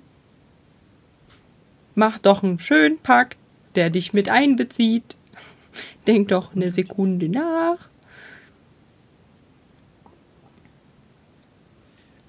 Mach 1.94 2.18
doch 2.18 2.42
einen 2.42 2.58
schönen 2.58 2.98
Pakt, 2.98 3.36
der 3.74 3.90
dich 3.90 4.12
mit 4.12 4.28
einbezieht. 4.30 5.16
Denk 6.06 6.28
doch 6.28 6.54
eine 6.54 6.70
Sekunde 6.70 7.28
nach. 7.28 7.90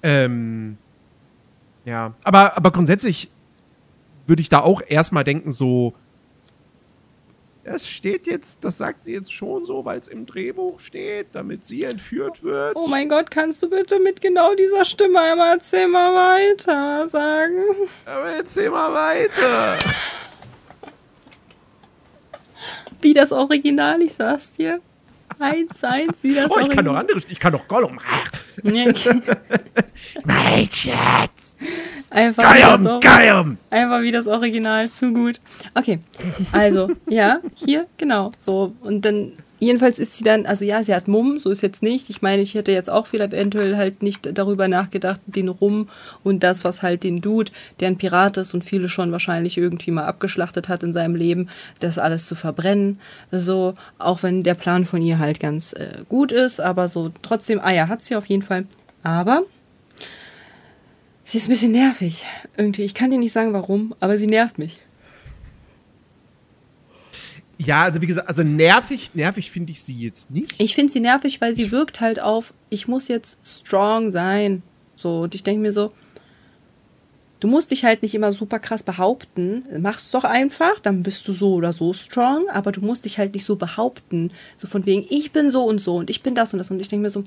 Ähm, 0.02 0.78
ja, 1.84 2.14
aber, 2.22 2.56
aber 2.56 2.70
grundsätzlich 2.70 3.30
würde 4.26 4.42
ich 4.42 4.48
da 4.48 4.60
auch 4.60 4.82
erstmal 4.86 5.24
denken, 5.24 5.52
so, 5.52 5.94
es 7.64 7.88
steht 7.88 8.26
jetzt, 8.26 8.64
das 8.64 8.78
sagt 8.78 9.04
sie 9.04 9.12
jetzt 9.12 9.32
schon 9.32 9.64
so, 9.64 9.84
weil 9.84 9.98
es 9.98 10.08
im 10.08 10.26
Drehbuch 10.26 10.80
steht, 10.80 11.28
damit 11.32 11.64
sie 11.64 11.84
entführt 11.84 12.42
wird. 12.42 12.74
Oh 12.74 12.88
mein 12.88 13.08
Gott, 13.08 13.30
kannst 13.30 13.62
du 13.62 13.70
bitte 13.70 14.00
mit 14.00 14.20
genau 14.20 14.54
dieser 14.54 14.84
Stimme 14.84 15.20
einmal 15.20 15.56
erzähl 15.56 15.86
mal 15.86 16.12
weiter 16.12 17.06
sagen? 17.08 17.62
Aber 18.04 18.30
erzähl 18.30 18.70
mal 18.70 18.92
weiter. 18.92 19.78
Wie 23.00 23.14
das 23.14 23.32
Original, 23.32 24.02
ich 24.02 24.14
sag's 24.14 24.52
dir. 24.52 24.80
Eins, 25.38 25.82
eins, 25.84 26.22
wie 26.22 26.34
das 26.34 26.50
Oh, 26.50 26.58
ich 26.60 26.68
kann 26.70 26.84
doch 26.84 26.94
andere, 26.94 27.20
ich 27.28 27.38
kann 27.40 27.52
doch 27.52 27.66
Gollum. 27.68 27.98
Nee, 28.62 28.92
Mein 30.24 30.68
Schatz. 30.70 31.56
einfach, 32.10 32.42
Gollum, 32.42 33.00
Gollum. 33.00 33.58
einfach 33.70 34.02
wie 34.02 34.12
das 34.12 34.26
Original, 34.26 34.90
zu 34.90 35.12
gut. 35.12 35.40
Okay, 35.74 36.00
also, 36.52 36.90
ja, 37.08 37.40
hier, 37.54 37.86
genau, 37.96 38.32
so. 38.38 38.74
Und 38.80 39.04
dann, 39.04 39.32
jedenfalls 39.62 40.00
ist 40.00 40.14
sie 40.14 40.24
dann, 40.24 40.44
also 40.44 40.64
ja, 40.64 40.82
sie 40.82 40.92
hat 40.92 41.06
Mumm, 41.06 41.38
so 41.38 41.50
ist 41.50 41.62
jetzt 41.62 41.82
nicht. 41.82 42.10
Ich 42.10 42.20
meine, 42.20 42.42
ich 42.42 42.54
hätte 42.54 42.72
jetzt 42.72 42.90
auch 42.90 43.06
vielleicht 43.06 43.32
eventuell 43.32 43.76
halt 43.76 44.02
nicht 44.02 44.36
darüber 44.36 44.66
nachgedacht, 44.66 45.20
den 45.26 45.48
Rum 45.48 45.88
und 46.24 46.42
das, 46.42 46.64
was 46.64 46.82
halt 46.82 47.04
den 47.04 47.20
Dude, 47.20 47.52
der 47.78 47.88
ein 47.88 47.96
Pirat 47.96 48.36
ist 48.38 48.54
und 48.54 48.64
viele 48.64 48.88
schon 48.88 49.12
wahrscheinlich 49.12 49.56
irgendwie 49.56 49.92
mal 49.92 50.06
abgeschlachtet 50.06 50.68
hat 50.68 50.82
in 50.82 50.92
seinem 50.92 51.14
Leben, 51.14 51.48
das 51.78 51.98
alles 51.98 52.26
zu 52.26 52.34
verbrennen. 52.34 52.98
So, 53.30 53.74
auch 53.98 54.24
wenn 54.24 54.42
der 54.42 54.54
Plan 54.54 54.84
von 54.84 55.00
ihr 55.00 55.20
halt 55.20 55.38
ganz 55.38 55.74
äh, 55.74 56.02
gut 56.08 56.32
ist, 56.32 56.60
aber 56.60 56.88
so 56.88 57.12
trotzdem, 57.22 57.60
ah 57.62 57.70
ja, 57.70 57.86
hat 57.86 58.02
sie 58.02 58.16
auf 58.16 58.26
jeden 58.26 58.42
Fall. 58.42 58.66
Aber 59.04 59.42
sie 61.24 61.38
ist 61.38 61.46
ein 61.46 61.52
bisschen 61.52 61.72
nervig. 61.72 62.26
Irgendwie, 62.56 62.82
ich 62.82 62.94
kann 62.94 63.12
dir 63.12 63.18
nicht 63.18 63.32
sagen, 63.32 63.52
warum, 63.52 63.94
aber 64.00 64.18
sie 64.18 64.26
nervt 64.26 64.58
mich. 64.58 64.78
Ja, 67.64 67.82
also 67.82 68.00
wie 68.00 68.06
gesagt, 68.06 68.28
also 68.28 68.42
nervig, 68.42 69.10
nervig 69.14 69.50
finde 69.50 69.72
ich 69.72 69.82
sie 69.82 69.94
jetzt 69.94 70.30
nicht. 70.30 70.54
Ich 70.58 70.74
finde 70.74 70.92
sie 70.92 71.00
nervig, 71.00 71.40
weil 71.40 71.54
sie 71.54 71.70
wirkt 71.70 72.00
halt 72.00 72.20
auf, 72.20 72.54
ich 72.70 72.88
muss 72.88 73.08
jetzt 73.08 73.38
strong 73.44 74.10
sein. 74.10 74.62
So, 74.96 75.20
und 75.20 75.34
ich 75.34 75.42
denke 75.42 75.60
mir 75.60 75.72
so, 75.72 75.92
du 77.40 77.48
musst 77.48 77.70
dich 77.70 77.84
halt 77.84 78.02
nicht 78.02 78.14
immer 78.14 78.32
super 78.32 78.58
krass 78.58 78.82
behaupten. 78.82 79.64
Mach's 79.78 80.10
doch 80.10 80.24
einfach, 80.24 80.80
dann 80.80 81.02
bist 81.02 81.26
du 81.28 81.32
so 81.32 81.54
oder 81.54 81.72
so 81.72 81.92
strong, 81.92 82.48
aber 82.50 82.72
du 82.72 82.80
musst 82.80 83.04
dich 83.04 83.18
halt 83.18 83.34
nicht 83.34 83.44
so 83.44 83.56
behaupten. 83.56 84.32
So 84.56 84.66
von 84.66 84.86
wegen, 84.86 85.06
ich 85.08 85.32
bin 85.32 85.50
so 85.50 85.64
und 85.64 85.80
so 85.80 85.96
und 85.96 86.10
ich 86.10 86.22
bin 86.22 86.34
das 86.34 86.52
und 86.52 86.58
das. 86.58 86.70
Und 86.70 86.80
ich 86.80 86.88
denke 86.88 87.02
mir 87.02 87.10
so, 87.10 87.24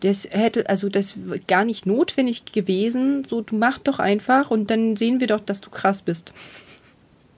das 0.00 0.28
hätte, 0.30 0.68
also 0.68 0.88
das 0.88 1.16
wäre 1.16 1.40
gar 1.40 1.64
nicht 1.64 1.86
notwendig 1.86 2.44
gewesen. 2.52 3.24
So, 3.24 3.40
du 3.40 3.56
mach 3.56 3.78
doch 3.78 3.98
einfach 3.98 4.50
und 4.50 4.70
dann 4.70 4.96
sehen 4.96 5.20
wir 5.20 5.26
doch, 5.26 5.40
dass 5.40 5.60
du 5.60 5.70
krass 5.70 6.02
bist. 6.02 6.32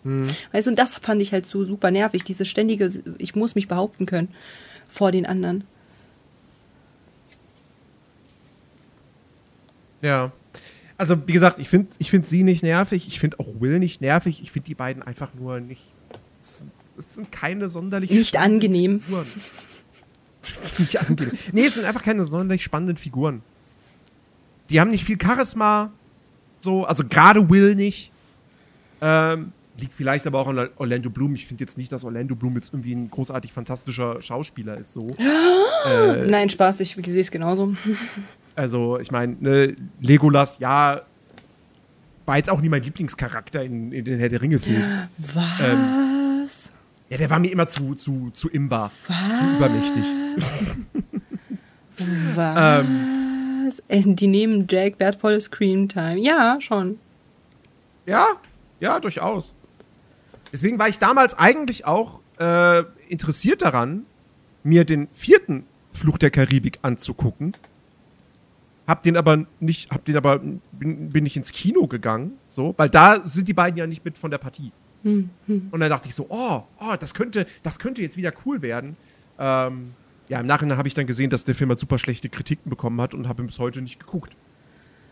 Mhm. 0.05 0.29
Weißt 0.53 0.67
du, 0.67 0.71
und 0.71 0.79
das 0.79 0.97
fand 0.97 1.21
ich 1.21 1.33
halt 1.33 1.47
so 1.47 1.65
super 1.65 1.91
nervig, 1.91 2.25
dieses 2.25 2.49
ständige, 2.49 2.91
ich 3.19 3.35
muss 3.35 3.55
mich 3.55 3.69
behaupten 3.69 4.07
können 4.07 4.29
vor 4.89 5.13
den 5.13 5.27
anderen. 5.27 5.65
Ja. 10.03 10.33
Also, 10.97 11.17
wie 11.27 11.33
gesagt, 11.33 11.59
ich 11.59 11.69
finde 11.69 11.89
ich 11.99 12.11
find 12.11 12.27
sie 12.27 12.43
nicht 12.43 12.63
nervig, 12.63 13.07
ich 13.07 13.21
finde 13.21 13.39
auch 13.39 13.47
Will 13.61 13.79
nicht 13.79 14.01
nervig, 14.01 14.43
ich 14.43 14.51
finde 14.51 14.67
die 14.67 14.75
beiden 14.75 15.03
einfach 15.03 15.33
nur 15.35 15.61
nicht. 15.61 15.83
Es, 16.41 16.67
es 16.99 17.15
sind 17.15 17.33
keine 17.33 17.71
sonderlich. 17.71 18.11
Nicht 18.11 18.37
angenehm. 18.37 19.01
Figuren. 19.01 19.27
nicht 20.79 21.01
angenehm. 21.01 21.39
Nee, 21.53 21.67
es 21.67 21.75
sind 21.75 21.85
einfach 21.85 22.03
keine 22.03 22.25
sonderlich 22.25 22.63
spannenden 22.63 22.97
Figuren. 22.97 23.43
Die 24.69 24.81
haben 24.81 24.91
nicht 24.91 25.05
viel 25.05 25.19
Charisma, 25.21 25.91
so, 26.61 26.85
also 26.85 27.05
gerade 27.05 27.49
Will 27.51 27.75
nicht. 27.75 28.13
Ähm, 29.01 29.53
liegt 29.81 29.95
vielleicht 29.95 30.27
aber 30.27 30.39
auch 30.41 30.49
an 30.49 30.69
Orlando 30.77 31.11
Bloom. 31.11 31.35
Ich 31.35 31.47
finde 31.47 31.63
jetzt 31.65 31.79
nicht, 31.79 31.91
dass 31.93 32.05
Orlando 32.05 32.35
Bloom 32.37 32.55
jetzt 32.55 32.73
irgendwie 32.73 32.95
ein 32.95 33.11
großartig 33.11 33.53
fantastischer 33.53 34.21
Schauspieler 34.23 34.79
ist. 34.79 34.93
So. 34.93 35.11
Äh, 35.87 36.27
Nein, 36.27 36.51
Spaß, 36.51 36.81
ich 36.81 36.95
sehe 36.95 37.21
es 37.21 37.31
genauso. 37.31 37.75
Also, 38.57 38.99
ich 38.99 39.11
meine, 39.11 39.37
ne, 39.41 39.75
Legolas, 40.01 40.59
ja, 40.59 41.01
war 42.27 42.37
jetzt 42.37 42.51
auch 42.51 42.61
nie 42.61 42.69
mein 42.69 42.83
Lieblingscharakter 42.83 43.65
in, 43.65 43.91
in 43.93 44.05
den 44.05 44.19
Herr 44.19 44.29
der 44.29 44.43
Ringe-Filmen. 44.43 45.09
Was? 45.19 46.71
Ja, 47.09 47.17
der 47.17 47.31
war 47.31 47.39
mir 47.39 47.51
immer 47.51 47.67
zu, 47.69 47.95
zu, 47.95 48.31
zu 48.35 48.51
imbar, 48.51 48.91
zu 49.07 49.57
übermächtig. 49.57 50.05
Was? 52.35 53.83
Äh, 53.89 54.03
Die 54.03 54.27
nehmen 54.27 54.67
Jack 54.69 54.99
wertvolle 55.01 55.41
Screamtime. 55.41 56.19
Ja, 56.19 56.59
schon. 56.61 56.99
Ja, 58.05 58.27
ja, 58.81 58.99
durchaus. 59.01 59.55
Deswegen 60.53 60.79
war 60.79 60.89
ich 60.89 60.99
damals 60.99 61.39
eigentlich 61.39 61.85
auch 61.85 62.21
äh, 62.39 62.83
interessiert 63.09 63.63
daran, 63.63 64.05
mir 64.63 64.85
den 64.85 65.09
vierten 65.13 65.65
Fluch 65.93 66.19
der 66.19 66.31
Karibik 66.31 66.79
anzugucken. 66.83 67.57
Hab 68.87 69.03
den 69.03 69.17
aber 69.17 69.47
nicht, 69.61 69.91
hab 69.91 70.05
den 70.05 70.17
aber, 70.17 70.41
bin, 70.73 71.11
bin 71.11 71.25
ich 71.27 71.37
ins 71.37 71.53
Kino 71.53 71.87
gegangen, 71.87 72.33
so, 72.49 72.75
weil 72.77 72.89
da 72.91 73.25
sind 73.25 73.47
die 73.47 73.55
beiden 73.55 73.77
ja 73.79 73.87
nicht 73.87 74.05
mit 74.05 74.19
von 74.19 74.31
der 74.31 74.39
Partie. 74.39 74.73
Und 75.03 75.31
dann 75.81 75.89
dachte 75.89 76.09
ich 76.09 76.15
so, 76.15 76.27
oh, 76.29 76.63
oh, 76.79 76.95
das 76.99 77.15
könnte, 77.15 77.47
das 77.63 77.79
könnte 77.79 78.03
jetzt 78.03 78.17
wieder 78.19 78.33
cool 78.45 78.61
werden. 78.61 78.97
Ähm, 79.39 79.95
ja, 80.29 80.41
im 80.41 80.47
Nachhinein 80.47 80.77
habe 80.77 80.89
ich 80.89 80.95
dann 80.95 81.07
gesehen, 81.07 81.31
dass 81.31 81.45
der 81.45 81.55
Film 81.55 81.71
halt 81.71 81.79
super 81.79 81.99
schlechte 81.99 82.29
Kritiken 82.29 82.69
bekommen 82.69 83.01
hat 83.01 83.15
und 83.15 83.27
habe 83.27 83.43
ihn 83.43 83.47
bis 83.47 83.59
heute 83.59 83.81
nicht 83.81 83.99
geguckt. 83.99 84.37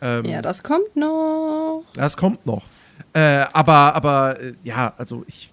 Ähm, 0.03 0.25
Ja, 0.27 0.43
das 0.43 0.63
kommt 0.63 0.95
noch. 0.95 1.85
das 1.95 2.17
kommt 2.17 2.45
noch. 2.47 2.65
Äh, 3.13 3.47
aber, 3.53 3.95
aber, 3.95 4.41
äh, 4.41 4.55
ja, 4.63 4.93
also 4.97 5.25
ich, 5.27 5.51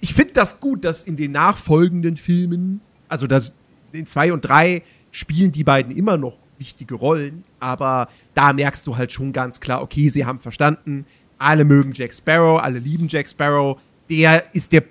ich 0.00 0.14
finde 0.14 0.32
das 0.32 0.60
gut, 0.60 0.84
dass 0.84 1.02
in 1.02 1.16
den 1.16 1.32
nachfolgenden 1.32 2.16
Filmen, 2.16 2.80
also 3.08 3.26
das, 3.26 3.52
in 3.92 4.06
zwei 4.06 4.32
und 4.32 4.42
drei 4.42 4.82
spielen 5.10 5.52
die 5.52 5.64
beiden 5.64 5.96
immer 5.96 6.16
noch 6.16 6.38
wichtige 6.58 6.94
Rollen, 6.94 7.44
aber 7.60 8.08
da 8.34 8.52
merkst 8.52 8.86
du 8.86 8.96
halt 8.96 9.12
schon 9.12 9.32
ganz 9.32 9.60
klar, 9.60 9.82
okay, 9.82 10.08
sie 10.08 10.24
haben 10.24 10.40
verstanden, 10.40 11.06
alle 11.38 11.64
mögen 11.64 11.92
Jack 11.94 12.14
Sparrow, 12.14 12.60
alle 12.60 12.78
lieben 12.78 13.08
Jack 13.08 13.28
Sparrow, 13.28 13.78
der 14.08 14.54
ist 14.54 14.72
der, 14.72 14.84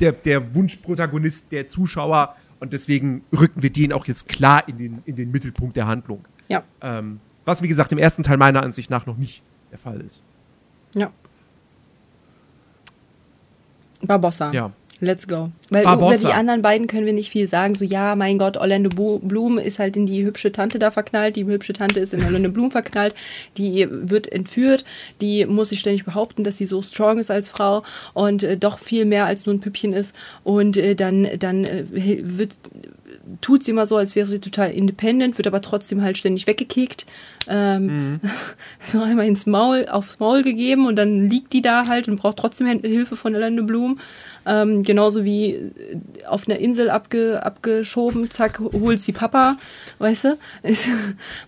der, 0.00 0.12
der 0.12 0.54
Wunschprotagonist 0.54 1.50
der 1.50 1.66
Zuschauer 1.66 2.36
und 2.60 2.72
deswegen 2.72 3.24
rücken 3.32 3.62
wir 3.62 3.70
den 3.70 3.92
auch 3.92 4.06
jetzt 4.06 4.28
klar 4.28 4.66
in 4.68 4.76
den, 4.76 5.02
in 5.04 5.16
den 5.16 5.32
Mittelpunkt 5.32 5.76
der 5.76 5.86
Handlung. 5.86 6.24
Ja, 6.48 6.62
Ähm, 6.80 7.20
was, 7.44 7.62
wie 7.62 7.68
gesagt, 7.68 7.90
im 7.92 7.98
ersten 7.98 8.22
Teil 8.22 8.36
meiner 8.36 8.62
Ansicht 8.62 8.90
nach 8.90 9.06
noch 9.06 9.16
nicht 9.16 9.42
der 9.70 9.78
Fall 9.78 10.00
ist. 10.00 10.22
Ja. 10.94 11.10
Barbossa. 14.02 14.52
Ja. 14.52 14.72
Let's 15.02 15.26
go. 15.26 15.50
Weil 15.68 15.82
Barbossa. 15.82 16.14
über 16.14 16.28
die 16.28 16.34
anderen 16.34 16.62
beiden 16.62 16.86
können 16.86 17.06
wir 17.06 17.12
nicht 17.12 17.32
viel 17.32 17.48
sagen. 17.48 17.74
So, 17.74 17.84
ja, 17.84 18.14
mein 18.14 18.38
Gott, 18.38 18.56
Orlando 18.56 18.88
Bloom 18.88 19.58
ist 19.58 19.80
halt 19.80 19.96
in 19.96 20.06
die 20.06 20.24
hübsche 20.24 20.52
Tante 20.52 20.78
da 20.78 20.92
verknallt. 20.92 21.34
Die 21.34 21.44
hübsche 21.44 21.72
Tante 21.72 21.98
ist 21.98 22.14
in 22.14 22.22
Orlando 22.22 22.50
Bloom 22.50 22.70
verknallt. 22.70 23.12
Die 23.56 23.88
wird 23.90 24.30
entführt. 24.30 24.84
Die 25.20 25.44
muss 25.44 25.70
sich 25.70 25.80
ständig 25.80 26.04
behaupten, 26.04 26.44
dass 26.44 26.56
sie 26.56 26.66
so 26.66 26.82
strong 26.82 27.18
ist 27.18 27.32
als 27.32 27.50
Frau 27.50 27.82
und 28.14 28.44
äh, 28.44 28.56
doch 28.56 28.78
viel 28.78 29.04
mehr 29.04 29.26
als 29.26 29.44
nur 29.44 29.56
ein 29.56 29.60
Püppchen 29.60 29.92
ist. 29.92 30.14
Und 30.44 30.76
äh, 30.76 30.94
dann, 30.94 31.26
dann 31.36 31.64
äh, 31.64 31.82
wird, 31.90 32.54
tut 33.40 33.62
sie 33.64 33.70
immer 33.70 33.86
so, 33.86 33.96
als 33.96 34.16
wäre 34.16 34.26
sie 34.26 34.40
total 34.40 34.70
independent, 34.70 35.38
wird 35.38 35.46
aber 35.46 35.60
trotzdem 35.60 36.02
halt 36.02 36.18
ständig 36.18 36.46
weggekickt. 36.46 37.06
Ähm, 37.48 38.20
so 38.80 39.02
einmal 39.02 39.26
ins 39.26 39.46
Maul, 39.46 39.86
aufs 39.88 40.18
Maul 40.18 40.42
gegeben 40.42 40.86
und 40.86 40.96
dann 40.96 41.28
liegt 41.28 41.52
die 41.52 41.62
da 41.62 41.86
halt 41.86 42.08
und 42.08 42.16
braucht 42.16 42.38
trotzdem 42.38 42.66
Hilfe 42.66 43.16
von 43.16 43.34
Orlando 43.34 43.64
Bloom. 43.64 44.00
Ähm, 44.44 44.82
genauso 44.82 45.24
wie 45.24 45.54
äh, 45.54 45.70
auf 46.26 46.48
einer 46.48 46.58
Insel 46.58 46.90
abge, 46.90 47.44
abgeschoben, 47.44 48.30
zack, 48.30 48.58
holt 48.58 49.00
sie 49.00 49.12
Papa, 49.12 49.56
weißt 49.98 50.24
du? 50.24 50.38
Ist, 50.62 50.88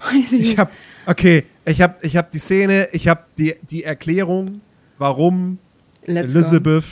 weiß 0.01 0.33
ich 0.33 0.53
Ich 0.53 0.59
hab, 0.59 0.71
okay, 1.07 1.45
ich 1.65 1.81
hab, 1.83 2.05
ich 2.05 2.17
hab 2.17 2.31
die 2.31 2.39
Szene, 2.39 2.89
ich 2.93 3.09
hab 3.09 3.35
die, 3.37 3.57
die 3.69 3.85
Erklärung, 3.85 4.61
warum 4.99 5.59
Let's 6.07 6.33
go. 6.33 6.39
Elizabeth 6.39 6.85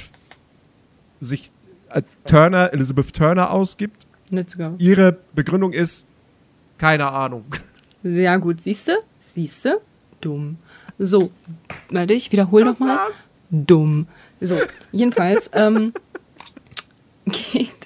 sich 1.20 1.50
als 1.88 2.18
Turner, 2.24 2.72
Elizabeth 2.72 3.12
Turner 3.12 3.50
ausgibt. 3.52 4.01
Let's 4.32 4.56
go. 4.56 4.74
Ihre 4.78 5.18
Begründung 5.34 5.74
ist, 5.74 6.06
keine 6.78 7.06
Ahnung. 7.10 7.44
Sehr 8.02 8.38
gut, 8.38 8.62
siehste? 8.62 8.98
Siehste? 9.18 9.82
Dumm. 10.22 10.56
So, 10.98 11.30
warte, 11.90 12.14
ich 12.14 12.32
wiederhole 12.32 12.64
nochmal. 12.64 12.96
Dumm. 13.50 14.06
So, 14.40 14.56
jedenfalls 14.90 15.50
ähm, 15.54 15.92
geht 17.26 17.82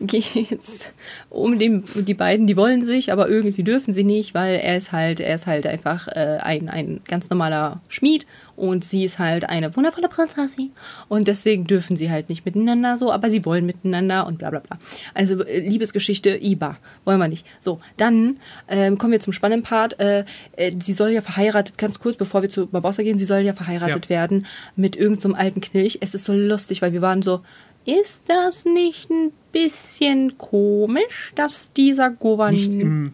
geht's 0.00 0.92
um 1.28 1.58
den, 1.58 1.84
die 1.94 2.14
beiden, 2.14 2.46
die 2.46 2.56
wollen 2.56 2.84
sich, 2.84 3.12
aber 3.12 3.28
irgendwie 3.28 3.62
dürfen 3.62 3.92
sie 3.92 4.04
nicht, 4.04 4.32
weil 4.32 4.54
er 4.54 4.76
ist 4.76 4.92
halt, 4.92 5.20
er 5.20 5.34
ist 5.34 5.46
halt 5.46 5.66
einfach 5.66 6.08
äh, 6.08 6.38
ein, 6.40 6.68
ein 6.68 7.00
ganz 7.06 7.28
normaler 7.30 7.80
Schmied 7.88 8.26
und 8.60 8.84
sie 8.84 9.04
ist 9.04 9.18
halt 9.18 9.48
eine 9.48 9.74
wundervolle 9.74 10.08
Prinzessin 10.08 10.70
und 11.08 11.26
deswegen 11.28 11.64
dürfen 11.66 11.96
sie 11.96 12.10
halt 12.10 12.28
nicht 12.28 12.44
miteinander 12.44 12.98
so, 12.98 13.10
aber 13.10 13.30
sie 13.30 13.44
wollen 13.44 13.64
miteinander 13.66 14.26
und 14.26 14.38
bla 14.38 14.50
bla 14.50 14.60
bla. 14.60 14.78
Also 15.14 15.42
äh, 15.44 15.60
Liebesgeschichte, 15.60 16.36
Iba, 16.36 16.76
wollen 17.04 17.18
wir 17.18 17.28
nicht. 17.28 17.46
So, 17.58 17.80
dann 17.96 18.38
ähm, 18.68 18.98
kommen 18.98 19.12
wir 19.12 19.20
zum 19.20 19.32
spannenden 19.32 19.64
Part. 19.64 19.98
Äh, 19.98 20.24
äh, 20.56 20.72
sie 20.78 20.92
soll 20.92 21.10
ja 21.10 21.22
verheiratet, 21.22 21.78
ganz 21.78 21.98
kurz, 21.98 22.16
bevor 22.16 22.42
wir 22.42 22.50
zu 22.50 22.66
Barbossa 22.66 23.02
gehen, 23.02 23.18
sie 23.18 23.24
soll 23.24 23.40
ja 23.40 23.54
verheiratet 23.54 24.06
Ja. 24.06 24.10
werden 24.10 24.46
mit 24.76 24.94
irgendeinem 24.96 25.32
so 25.32 25.38
alten 25.38 25.60
Knilch. 25.60 25.98
Es 26.02 26.14
ist 26.14 26.24
so 26.24 26.32
lustig, 26.34 26.82
weil 26.82 26.92
wir 26.92 27.02
waren 27.02 27.22
so, 27.22 27.40
ist 27.86 28.24
das 28.28 28.66
nicht 28.66 29.10
ein 29.10 29.32
bisschen 29.52 30.36
komisch, 30.38 31.32
dass 31.34 31.72
dieser 31.72 32.10
Nicht 32.10 32.20
Gouverneur... 32.20 32.80
im, 32.80 33.12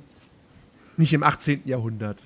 nicht 0.97 1.13
im 1.13 1.23
18. 1.23 1.63
Jahrhundert. 1.67 2.25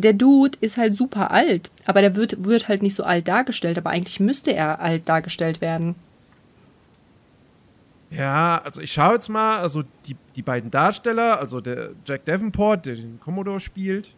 Der 0.00 0.14
Dude 0.14 0.56
ist 0.60 0.76
halt 0.76 0.96
super 0.96 1.30
alt, 1.30 1.70
aber 1.84 2.00
der 2.00 2.16
wird, 2.16 2.44
wird 2.44 2.68
halt 2.68 2.82
nicht 2.82 2.94
so 2.94 3.04
alt 3.04 3.28
dargestellt, 3.28 3.76
aber 3.76 3.90
eigentlich 3.90 4.18
müsste 4.18 4.52
er 4.54 4.80
alt 4.80 5.08
dargestellt 5.08 5.60
werden. 5.60 5.94
Ja, 8.10 8.60
also 8.64 8.80
ich 8.80 8.92
schaue 8.92 9.14
jetzt 9.14 9.28
mal, 9.28 9.58
also 9.58 9.84
die, 10.06 10.16
die 10.34 10.42
beiden 10.42 10.70
Darsteller, 10.70 11.38
also 11.38 11.60
der 11.60 11.90
Jack 12.06 12.24
Davenport, 12.24 12.86
der 12.86 12.96
den 12.96 13.20
Commodore 13.20 13.60
spielt, 13.60 14.14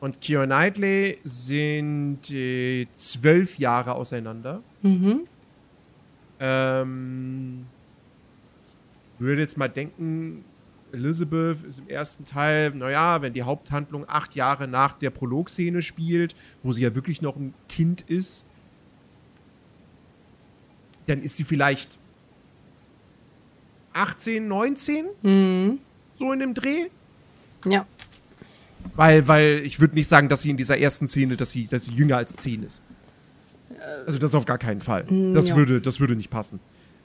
und 0.00 0.20
Keira 0.20 0.46
Knightley 0.46 1.18
sind 1.24 2.30
äh, 2.30 2.86
zwölf 2.94 3.58
Jahre 3.58 3.94
auseinander. 3.94 4.62
Mhm. 4.82 5.26
Ähm, 6.38 7.66
würde 9.18 9.40
jetzt 9.40 9.56
mal 9.56 9.68
denken, 9.68 10.44
Elizabeth 10.96 11.62
ist 11.62 11.78
im 11.78 11.88
ersten 11.88 12.24
Teil, 12.24 12.70
naja, 12.70 13.22
wenn 13.22 13.32
die 13.32 13.42
Haupthandlung 13.42 14.04
acht 14.08 14.34
Jahre 14.34 14.66
nach 14.66 14.92
der 14.94 15.10
Prologszene 15.10 15.82
spielt, 15.82 16.34
wo 16.62 16.72
sie 16.72 16.82
ja 16.82 16.94
wirklich 16.94 17.22
noch 17.22 17.36
ein 17.36 17.54
Kind 17.68 18.00
ist, 18.02 18.46
dann 21.06 21.22
ist 21.22 21.36
sie 21.36 21.44
vielleicht 21.44 21.98
18, 23.92 24.48
19, 24.48 25.06
Mhm. 25.22 25.78
so 26.18 26.32
in 26.32 26.40
dem 26.40 26.54
Dreh. 26.54 26.86
Ja. 27.64 27.86
Weil, 28.94 29.26
weil 29.28 29.60
ich 29.64 29.80
würde 29.80 29.94
nicht 29.94 30.08
sagen, 30.08 30.28
dass 30.28 30.42
sie 30.42 30.50
in 30.50 30.56
dieser 30.56 30.78
ersten 30.78 31.08
Szene, 31.08 31.36
dass 31.36 31.50
sie, 31.50 31.66
dass 31.66 31.84
sie 31.84 31.92
jünger 31.92 32.16
als 32.16 32.34
10 32.36 32.62
ist. 32.62 32.82
Also 34.06 34.18
das 34.18 34.34
auf 34.34 34.44
gar 34.44 34.58
keinen 34.58 34.80
Fall. 34.80 35.04
Das, 35.34 35.48
ja. 35.48 35.56
würde, 35.56 35.80
das 35.80 36.00
würde 36.00 36.16
nicht 36.16 36.30
passen. 36.30 36.60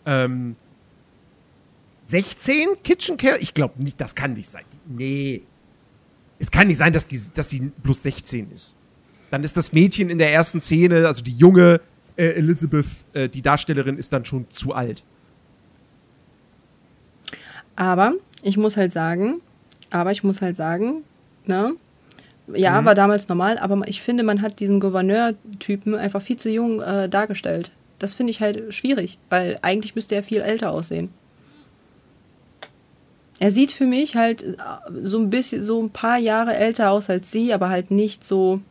Ähm, 0.05 0.55
16 2.11 2.83
Kitchen 2.83 3.17
Care? 3.17 3.37
Ich 3.39 3.53
glaube 3.53 3.81
nicht, 3.81 3.99
das 3.99 4.13
kann 4.15 4.33
nicht 4.33 4.49
sein. 4.49 4.65
Nee. 4.85 5.43
Es 6.39 6.51
kann 6.51 6.67
nicht 6.67 6.77
sein, 6.77 6.91
dass, 6.91 7.07
die, 7.07 7.19
dass 7.33 7.49
sie 7.49 7.71
plus 7.81 8.03
16 8.03 8.51
ist. 8.51 8.75
Dann 9.29 9.43
ist 9.43 9.55
das 9.55 9.71
Mädchen 9.71 10.09
in 10.09 10.17
der 10.17 10.33
ersten 10.33 10.59
Szene, 10.59 11.07
also 11.07 11.21
die 11.21 11.31
junge 11.31 11.79
äh, 12.17 12.25
Elizabeth, 12.33 12.85
äh, 13.13 13.29
die 13.29 13.41
Darstellerin, 13.41 13.97
ist 13.97 14.11
dann 14.11 14.25
schon 14.25 14.49
zu 14.49 14.73
alt. 14.73 15.03
Aber 17.77 18.13
ich 18.43 18.57
muss 18.57 18.75
halt 18.75 18.91
sagen, 18.91 19.39
aber 19.89 20.11
ich 20.11 20.23
muss 20.23 20.41
halt 20.41 20.57
sagen, 20.57 21.03
ne? 21.45 21.75
Ja, 22.53 22.83
war 22.83 22.95
damals 22.95 23.29
normal, 23.29 23.57
aber 23.59 23.87
ich 23.87 24.01
finde, 24.01 24.23
man 24.23 24.41
hat 24.41 24.59
diesen 24.59 24.81
Gouverneur-Typen 24.81 25.95
einfach 25.95 26.21
viel 26.21 26.35
zu 26.35 26.49
jung 26.49 26.81
äh, 26.81 27.07
dargestellt. 27.07 27.71
Das 27.99 28.13
finde 28.13 28.31
ich 28.31 28.41
halt 28.41 28.73
schwierig, 28.73 29.19
weil 29.29 29.57
eigentlich 29.61 29.95
müsste 29.95 30.15
er 30.15 30.23
viel 30.23 30.41
älter 30.41 30.71
aussehen. 30.71 31.09
Er 33.41 33.49
sieht 33.49 33.71
für 33.71 33.87
mich 33.87 34.15
halt 34.15 34.43
äh, 34.43 34.55
so 35.01 35.17
ein 35.17 35.31
bisschen, 35.31 35.65
so 35.65 35.81
ein 35.81 35.89
paar 35.89 36.19
Jahre 36.19 36.55
älter 36.55 36.91
aus 36.91 37.09
als 37.09 37.31
sie, 37.31 37.51
aber 37.55 37.69
halt 37.69 37.89
nicht 37.89 38.23
so, 38.23 38.61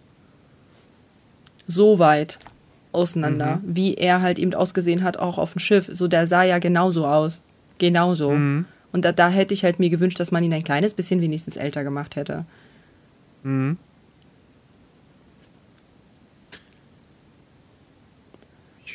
so 1.66 1.98
weit 1.98 2.38
auseinander, 2.92 3.58
wie 3.64 3.94
er 3.94 4.22
halt 4.22 4.38
eben 4.38 4.54
ausgesehen 4.54 5.02
hat, 5.02 5.16
auch 5.16 5.38
auf 5.38 5.54
dem 5.54 5.58
Schiff. 5.58 5.88
So, 5.90 6.06
der 6.06 6.28
sah 6.28 6.44
ja 6.44 6.60
genauso 6.60 7.04
aus. 7.04 7.42
Genauso. 7.78 8.28
Und 8.92 9.04
da, 9.04 9.10
da 9.10 9.28
hätte 9.28 9.54
ich 9.54 9.64
halt 9.64 9.80
mir 9.80 9.90
gewünscht, 9.90 10.20
dass 10.20 10.30
man 10.30 10.44
ihn 10.44 10.54
ein 10.54 10.62
kleines 10.62 10.94
bisschen 10.94 11.20
wenigstens 11.20 11.56
älter 11.56 11.82
gemacht 11.82 12.14
hätte. 12.14 12.44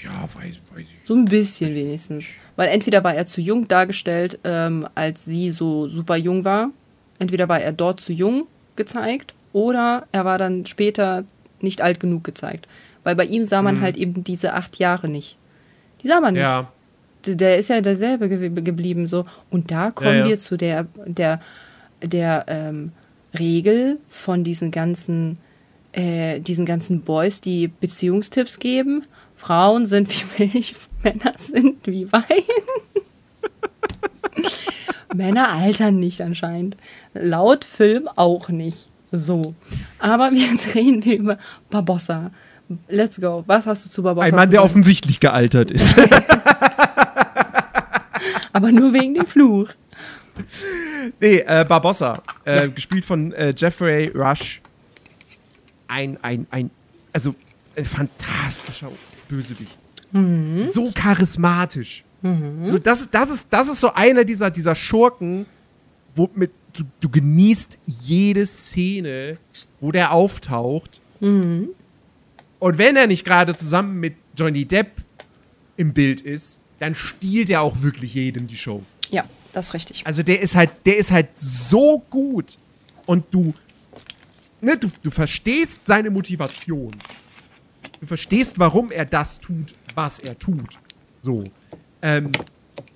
Ja, 0.04 0.24
weiß, 0.24 0.60
weiß 0.74 0.82
ich. 0.82 0.88
So 1.04 1.16
ein 1.16 1.26
bisschen 1.26 1.74
wenigstens. 1.74 2.30
Weil 2.56 2.70
entweder 2.70 3.04
war 3.04 3.14
er 3.14 3.26
zu 3.26 3.42
jung 3.42 3.68
dargestellt, 3.68 4.40
ähm, 4.44 4.88
als 4.96 5.26
sie 5.26 5.50
so 5.52 5.88
super 5.88 6.16
jung 6.16 6.46
war. 6.46 6.70
Entweder 7.20 7.48
war 7.48 7.62
er 7.62 7.72
dort 7.72 8.00
zu 8.02 8.14
jung 8.14 8.48
gezeigt 8.76 9.34
oder 9.54 10.06
er 10.12 10.26
war 10.26 10.38
dann 10.38 10.66
später 10.66 11.24
nicht 11.62 11.82
alt 11.82 12.00
genug 12.00 12.24
gezeigt. 12.24 12.68
Weil 13.04 13.16
bei 13.16 13.26
ihm 13.26 13.46
sah 13.46 13.62
man 13.62 13.82
halt 13.82 13.98
eben 13.98 14.24
diese 14.24 14.54
acht 14.54 14.78
Jahre 14.78 15.08
nicht. 15.08 15.38
Die 16.02 16.08
sah 16.08 16.20
man 16.20 16.34
nicht. 16.34 16.42
Ja. 16.42 16.72
Der 17.26 17.58
ist 17.58 17.70
ja 17.70 17.82
derselbe 17.82 18.30
ge 18.30 18.50
geblieben 18.50 19.08
so. 19.08 19.26
Und 19.50 19.72
da 19.72 19.92
kommen 19.92 20.20
ja. 20.20 20.28
wir 20.28 20.40
zu 20.40 20.58
der, 20.58 20.88
der, 21.06 21.40
der 22.02 22.46
ähm, 22.48 22.92
Regel 23.38 24.00
von 24.10 24.44
diesen 24.44 24.72
ganzen, 24.72 25.38
äh, 25.92 26.40
diesen 26.40 26.66
ganzen 26.66 27.02
Boys, 27.02 27.42
die 27.42 27.68
Beziehungstipps 27.68 28.60
geben. 28.60 29.06
Frauen 29.36 29.86
sind 29.86 30.10
wie 30.10 30.48
Milch, 30.48 30.76
Männer 31.04 31.34
sind 31.38 31.86
wie 31.86 32.12
Wein. 32.12 32.24
Männer 35.16 35.50
altern 35.50 36.00
nicht 36.00 36.22
anscheinend. 36.22 36.78
Laut 37.14 37.64
Film 37.64 38.10
auch 38.16 38.50
nicht. 38.50 38.90
So. 39.12 39.54
Aber 40.00 40.32
jetzt 40.32 40.74
reden 40.76 41.04
wir 41.06 41.16
über 41.18 41.38
Barbossa. 41.70 42.32
Let's 42.88 43.22
go. 43.22 43.44
Was 43.46 43.68
hast 43.68 43.86
du 43.86 43.90
zu 43.90 44.04
Barbossa? 44.04 44.28
Ein 44.28 44.36
Mann, 44.36 44.50
der 44.50 44.64
offensichtlich 44.64 45.20
gealtert 45.20 45.72
ist. 45.72 45.96
Aber 48.54 48.72
nur 48.72 48.94
wegen 48.94 49.14
dem 49.14 49.28
Fluch. 49.28 49.70
nee, 51.20 51.40
äh, 51.40 51.66
Barbossa. 51.68 52.22
Äh, 52.44 52.70
Gespielt 52.70 53.06
von 53.06 53.32
äh, 53.34 53.54
Jeffrey 53.56 54.12
Rush. 54.16 54.62
Ein, 55.88 56.18
ein, 56.24 56.48
ein, 56.50 56.72
also 57.14 57.36
ein 57.78 57.86
fantastischer 57.86 58.88
Bösewicht. 59.28 59.78
So 60.62 60.92
charismatisch. 60.94 62.04
So, 62.64 62.80
das, 62.80 63.10
das, 63.12 63.30
ist, 63.30 63.48
das 63.52 63.68
ist 63.68 63.80
so 63.80 63.94
einer 63.94 64.24
dieser, 64.24 64.50
dieser 64.50 64.74
Schurken, 64.74 65.46
womit 66.16 66.52
du, 66.74 66.84
du 67.00 67.10
genießt 67.10 67.78
jede 67.86 68.46
Szene, 68.46 69.38
wo 69.80 69.92
der 69.92 70.12
auftaucht. 70.12 71.02
Und 72.60 72.78
wenn 72.78 72.96
er 72.96 73.08
nicht 73.08 73.26
gerade 73.26 73.56
zusammen 73.56 74.00
mit 74.00 74.16
Johnny 74.36 74.66
Depp 74.66 74.92
im 75.78 75.94
Bild 75.94 76.22
ist, 76.22 76.62
dann 76.80 76.96
stiehlt 76.96 77.50
er 77.50 77.62
auch 77.62 77.82
wirklich 77.82 78.14
jedem 78.16 78.48
die 78.48 78.58
Show. 78.58 78.84
Ja, 79.12 79.24
das 79.54 79.68
ist 79.68 79.74
richtig. 79.74 80.06
Also 80.06 80.24
der 80.24 80.42
ist 80.42 80.56
halt, 80.56 80.72
der 80.86 80.98
ist 80.98 81.12
halt 81.12 81.30
so 81.38 82.04
gut 82.10 82.58
und 83.06 83.26
du, 83.32 83.54
ne, 84.62 84.78
du, 84.78 84.90
du 85.04 85.12
verstehst 85.12 85.82
seine 85.86 86.10
Motivation. 86.10 86.96
Du 88.00 88.06
verstehst, 88.08 88.60
warum 88.60 88.92
er 88.92 89.06
das 89.06 89.40
tut, 89.40 89.74
was 89.96 90.20
er 90.20 90.38
tut. 90.38 90.78
So. 91.22 91.44
Ähm, 92.02 92.32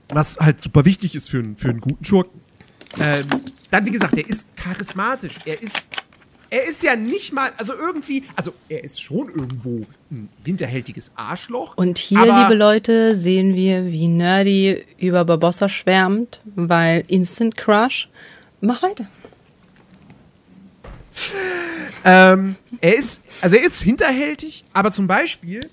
was 0.09 0.37
halt 0.39 0.63
super 0.63 0.85
wichtig 0.85 1.15
ist 1.15 1.29
für, 1.29 1.39
einen- 1.39 1.55
für 1.55 1.69
einen 1.69 1.79
guten 1.81 2.03
Schurken. 2.03 2.41
Ähm, 2.99 3.25
dann, 3.69 3.85
wie 3.85 3.91
gesagt, 3.91 4.17
er 4.17 4.27
ist 4.27 4.47
charismatisch. 4.55 5.35
Er 5.45 5.61
ist, 5.61 5.91
er 6.49 6.65
ist 6.65 6.81
ja 6.83 6.95
nicht 6.95 7.31
mal, 7.31 7.51
also 7.57 7.73
irgendwie, 7.73 8.23
also 8.35 8.53
er 8.67 8.83
ist 8.83 8.99
schon 9.01 9.29
irgendwo 9.29 9.85
ein 10.11 10.27
hinterhältiges 10.43 11.11
Arschloch. 11.15 11.77
Und 11.77 11.99
hier, 11.99 12.21
liebe 12.25 12.55
Leute, 12.55 13.15
sehen 13.15 13.53
wir, 13.55 13.85
wie 13.85 14.07
Nerdy 14.07 14.83
über 14.97 15.23
Barbossa 15.25 15.69
schwärmt, 15.69 16.41
weil 16.55 17.03
Instant 17.07 17.55
Crush. 17.55 18.09
Mach 18.61 18.81
weiter. 18.81 19.07
Ähm, 22.05 22.55
er 22.81 22.95
ist, 22.95 23.21
also 23.41 23.55
er 23.55 23.63
ist 23.63 23.81
hinterhältig, 23.81 24.63
aber 24.73 24.91
zum 24.91 25.07
Beispiel, 25.07 25.69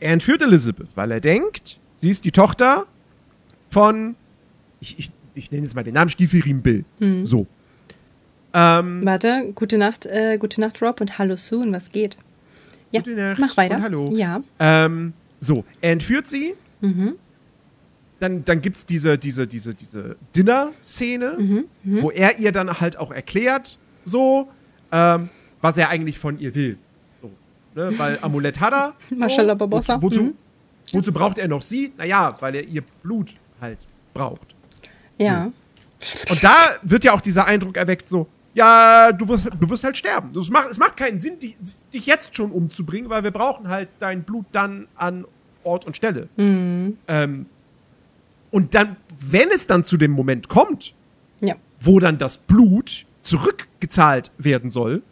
er 0.00 0.12
entführt 0.12 0.42
Elizabeth, 0.42 0.88
weil 0.96 1.10
er 1.10 1.20
denkt, 1.20 1.78
sie 1.96 2.10
ist 2.10 2.24
die 2.24 2.32
Tochter 2.32 2.86
von, 3.70 4.16
ich, 4.80 4.98
ich, 4.98 5.10
ich 5.34 5.50
nenne 5.50 5.64
jetzt 5.64 5.74
mal 5.74 5.82
den 5.82 5.94
Namen 5.94 6.10
Stiefelriemen 6.10 6.62
Bill. 6.62 6.84
So. 7.24 7.46
Ähm, 8.54 9.00
Warte, 9.04 9.50
gute 9.54 9.78
Nacht, 9.78 10.06
äh, 10.06 10.36
gute 10.38 10.60
Nacht, 10.60 10.80
Rob, 10.82 11.00
und 11.00 11.18
hallo 11.18 11.36
Soon, 11.36 11.72
was 11.72 11.90
geht? 11.92 12.16
Ja, 12.90 13.00
Gute 13.00 13.14
Nacht 13.14 13.38
mach 13.38 13.56
weiter. 13.56 13.80
hallo. 13.82 14.10
Ja. 14.14 14.42
Ähm, 14.58 15.12
so, 15.40 15.64
er 15.80 15.92
entführt 15.92 16.28
sie. 16.28 16.54
Dann, 18.20 18.44
dann 18.44 18.60
gibt 18.60 18.76
es 18.78 18.86
diese, 18.86 19.16
diese, 19.16 19.46
diese, 19.46 19.74
diese 19.74 20.16
Dinner-Szene, 20.34 21.64
wo 21.84 22.10
er 22.10 22.38
ihr 22.38 22.50
dann 22.52 22.80
halt 22.80 22.98
auch 22.98 23.12
erklärt, 23.12 23.78
so, 24.04 24.48
ähm, 24.90 25.28
was 25.60 25.76
er 25.76 25.88
eigentlich 25.90 26.18
von 26.18 26.38
ihr 26.38 26.54
will. 26.54 26.78
So, 27.20 27.30
ne? 27.74 27.92
Weil 27.96 28.18
Amulett 28.22 28.60
hat 28.60 28.72
er. 28.72 28.94
So. 29.10 29.16
Mashallah, 29.16 29.54
Barbossa. 29.54 30.02
Wozu, 30.02 30.18
wozu, 30.18 30.22
Mhm. 30.24 30.34
wozu 30.92 31.12
braucht 31.12 31.38
er 31.38 31.46
noch 31.48 31.62
sie? 31.62 31.92
Naja, 31.96 32.36
weil 32.40 32.56
er 32.56 32.64
ihr 32.66 32.82
Blut 33.02 33.34
halt 33.60 33.78
braucht. 34.14 34.54
Ja. 35.18 35.52
Und 36.30 36.42
da 36.44 36.56
wird 36.82 37.04
ja 37.04 37.12
auch 37.12 37.20
dieser 37.20 37.44
Eindruck 37.46 37.76
erweckt, 37.76 38.08
so, 38.08 38.26
ja, 38.54 39.12
du 39.12 39.28
wirst, 39.28 39.48
du 39.60 39.70
wirst 39.70 39.84
halt 39.84 39.96
sterben. 39.96 40.30
Es 40.36 40.48
macht, 40.50 40.70
es 40.70 40.78
macht 40.78 40.96
keinen 40.96 41.20
Sinn, 41.20 41.38
dich, 41.38 41.56
dich 41.92 42.06
jetzt 42.06 42.34
schon 42.34 42.50
umzubringen, 42.50 43.10
weil 43.10 43.22
wir 43.22 43.30
brauchen 43.30 43.68
halt 43.68 43.88
dein 44.00 44.22
Blut 44.24 44.46
dann 44.52 44.88
an 44.96 45.24
Ort 45.64 45.84
und 45.86 45.96
Stelle. 45.96 46.28
Ähm, 46.36 47.46
und 48.50 48.74
dann, 48.74 48.96
wenn 49.18 49.50
es 49.50 49.66
dann 49.66 49.84
zu 49.84 49.96
dem 49.96 50.10
Moment 50.12 50.48
kommt, 50.48 50.94
Ja. 51.40 51.56
wo 51.80 51.98
dann 52.00 52.18
das 52.18 52.38
Blut 52.38 53.06
zurückgezahlt 53.22 54.30
werden 54.38 54.70
soll, 54.70 55.02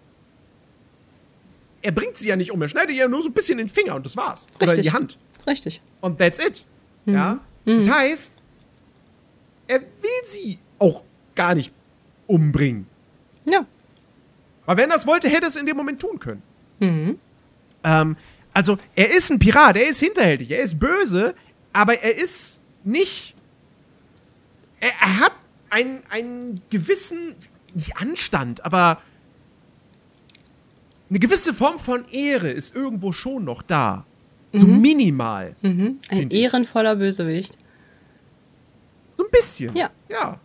er 1.82 1.92
bringt 1.92 2.16
sie 2.16 2.28
ja 2.28 2.36
nicht 2.36 2.50
um, 2.50 2.60
er 2.62 2.68
schneidet 2.68 2.96
ihr 2.96 3.08
nur 3.08 3.22
so 3.22 3.28
ein 3.28 3.32
bisschen 3.32 3.58
in 3.58 3.66
den 3.66 3.72
Finger 3.74 3.94
und 3.94 4.04
das 4.06 4.16
war's. 4.16 4.46
Oder 4.56 4.74
in 4.74 4.82
die 4.82 4.88
Richtig. 4.88 4.92
Hand. 4.92 5.18
Richtig. 5.46 5.80
Und 6.00 6.18
that's 6.18 6.38
it. 6.44 6.64
Ja. 7.04 7.38
Das 7.64 7.88
heißt, 7.88 8.38
er 9.68 9.80
will 9.80 10.22
sie 10.24 10.58
auch 10.78 11.04
gar 11.34 11.54
nicht 11.54 11.72
umbringen. 12.26 12.86
Ja. 13.48 13.64
Aber 14.66 14.80
wenn 14.82 14.90
er 14.90 14.96
es 14.96 15.06
wollte, 15.06 15.28
hätte 15.28 15.42
er 15.42 15.48
es 15.48 15.56
in 15.56 15.66
dem 15.66 15.76
Moment 15.76 16.00
tun 16.00 16.18
können. 16.18 16.42
Ähm, 17.84 18.16
also, 18.52 18.76
er 18.96 19.10
ist 19.10 19.30
ein 19.30 19.38
Pirat, 19.38 19.76
er 19.76 19.88
ist 19.88 20.00
hinterhältig, 20.00 20.50
er 20.50 20.60
ist 20.60 20.78
böse, 20.78 21.34
aber 21.72 22.00
er 22.00 22.16
ist 22.16 22.60
nicht. 22.86 23.34
Er, 24.80 24.90
er 25.00 25.20
hat 25.20 25.32
einen, 25.70 26.02
einen 26.10 26.62
gewissen, 26.70 27.34
nicht 27.74 27.96
Anstand, 27.96 28.64
aber 28.64 29.00
eine 31.08 31.18
gewisse 31.18 31.54
Form 31.54 31.78
von 31.78 32.06
Ehre 32.10 32.50
ist 32.50 32.74
irgendwo 32.74 33.12
schon 33.12 33.44
noch 33.44 33.62
da. 33.62 34.04
So 34.52 34.66
minimal. 34.66 35.54
Ein 35.62 36.00
Find 36.08 36.32
ich. 36.32 36.40
ehrenvoller 36.40 36.96
Bösewicht. 36.96 37.58
So 39.18 39.24
ein 39.24 39.30
bisschen. 39.30 39.76
Ja. 39.76 39.90
Ja. 40.08 40.40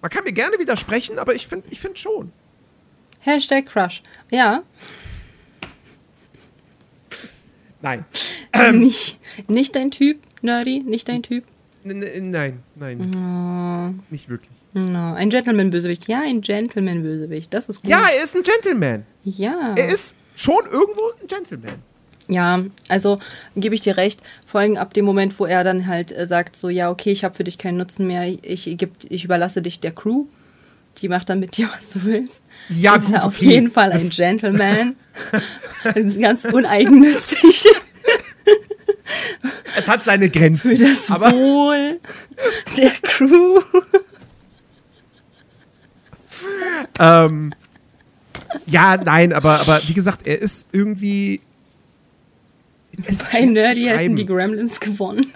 Man 0.00 0.10
kann 0.10 0.22
mir 0.24 0.32
gerne 0.32 0.56
widersprechen, 0.58 1.18
aber 1.18 1.34
ich 1.34 1.48
finde 1.48 1.66
ich 1.70 1.80
find 1.80 1.98
schon. 1.98 2.30
Hashtag 3.20 3.66
Crush. 3.66 4.02
Ja. 4.30 4.62
Nein. 7.82 8.04
Nicht, 8.72 9.18
nicht 9.48 9.74
dein 9.74 9.90
Typ, 9.90 10.18
Nerdy, 10.42 10.82
nicht 10.86 11.08
dein 11.08 11.22
Typ. 11.22 11.44
Nein, 11.86 12.60
nein. 12.74 13.10
Oh, 13.16 14.02
Nicht 14.10 14.28
wirklich. 14.28 14.50
no. 14.74 15.12
Ein 15.14 15.30
Gentleman-Bösewicht. 15.30 16.08
Ja, 16.08 16.22
ein 16.24 16.40
Gentleman-Bösewicht. 16.40 17.52
Das 17.54 17.68
ist 17.68 17.82
gut. 17.82 17.90
Ja, 17.90 18.00
er 18.16 18.24
ist 18.24 18.34
ein 18.36 18.42
Gentleman. 18.42 19.04
Ja. 19.24 19.74
Er 19.76 19.88
ist 19.88 20.14
schon 20.34 20.64
irgendwo 20.64 21.12
ein 21.22 21.26
Gentleman. 21.28 21.74
Ja, 22.28 22.64
also 22.88 23.20
gebe 23.54 23.76
ich 23.76 23.82
dir 23.82 23.96
recht. 23.96 24.20
Vor 24.46 24.60
allem 24.60 24.76
ab 24.76 24.92
dem 24.94 25.04
Moment, 25.04 25.38
wo 25.38 25.46
er 25.46 25.62
dann 25.62 25.86
halt 25.86 26.10
äh, 26.10 26.26
sagt, 26.26 26.56
so, 26.56 26.68
ja, 26.68 26.90
okay, 26.90 27.12
ich 27.12 27.22
habe 27.22 27.36
für 27.36 27.44
dich 27.44 27.56
keinen 27.56 27.76
Nutzen 27.78 28.06
mehr, 28.08 28.26
ich, 28.42 28.64
geb, 28.76 28.94
ich 29.08 29.24
überlasse 29.24 29.62
dich 29.62 29.78
der 29.78 29.92
Crew. 29.92 30.24
Die 31.02 31.08
macht 31.08 31.28
dann 31.28 31.38
mit 31.40 31.56
dir, 31.56 31.68
was 31.72 31.90
du 31.90 32.02
willst. 32.04 32.42
Ja, 32.68 32.96
ist 32.96 33.06
gut, 33.06 33.14
er 33.14 33.24
auf 33.26 33.36
okay. 33.36 33.50
jeden 33.50 33.70
Fall 33.70 33.92
ein 33.92 34.08
Das- 34.08 34.16
Gentleman. 34.16 34.96
Das 35.84 35.94
ist 35.96 36.20
ganz 36.20 36.44
uneigennützig 36.44 37.64
Es 39.86 39.92
hat 39.92 40.04
seine 40.04 40.28
Grenzen. 40.28 40.76
für 40.76 40.84
das 40.84 41.08
aber 41.12 41.30
Wohl 41.30 42.00
der 42.76 42.90
Crew. 43.02 43.60
ähm, 46.98 47.54
ja, 48.66 48.96
nein, 48.96 49.32
aber, 49.32 49.60
aber 49.60 49.80
wie 49.86 49.94
gesagt, 49.94 50.26
er 50.26 50.42
ist 50.42 50.68
irgendwie. 50.72 51.40
es 53.04 53.30
Bei 53.30 53.42
Nerdy 53.42 53.82
hätten 53.82 54.16
die 54.16 54.26
Gremlins 54.26 54.80
gewonnen. 54.80 55.32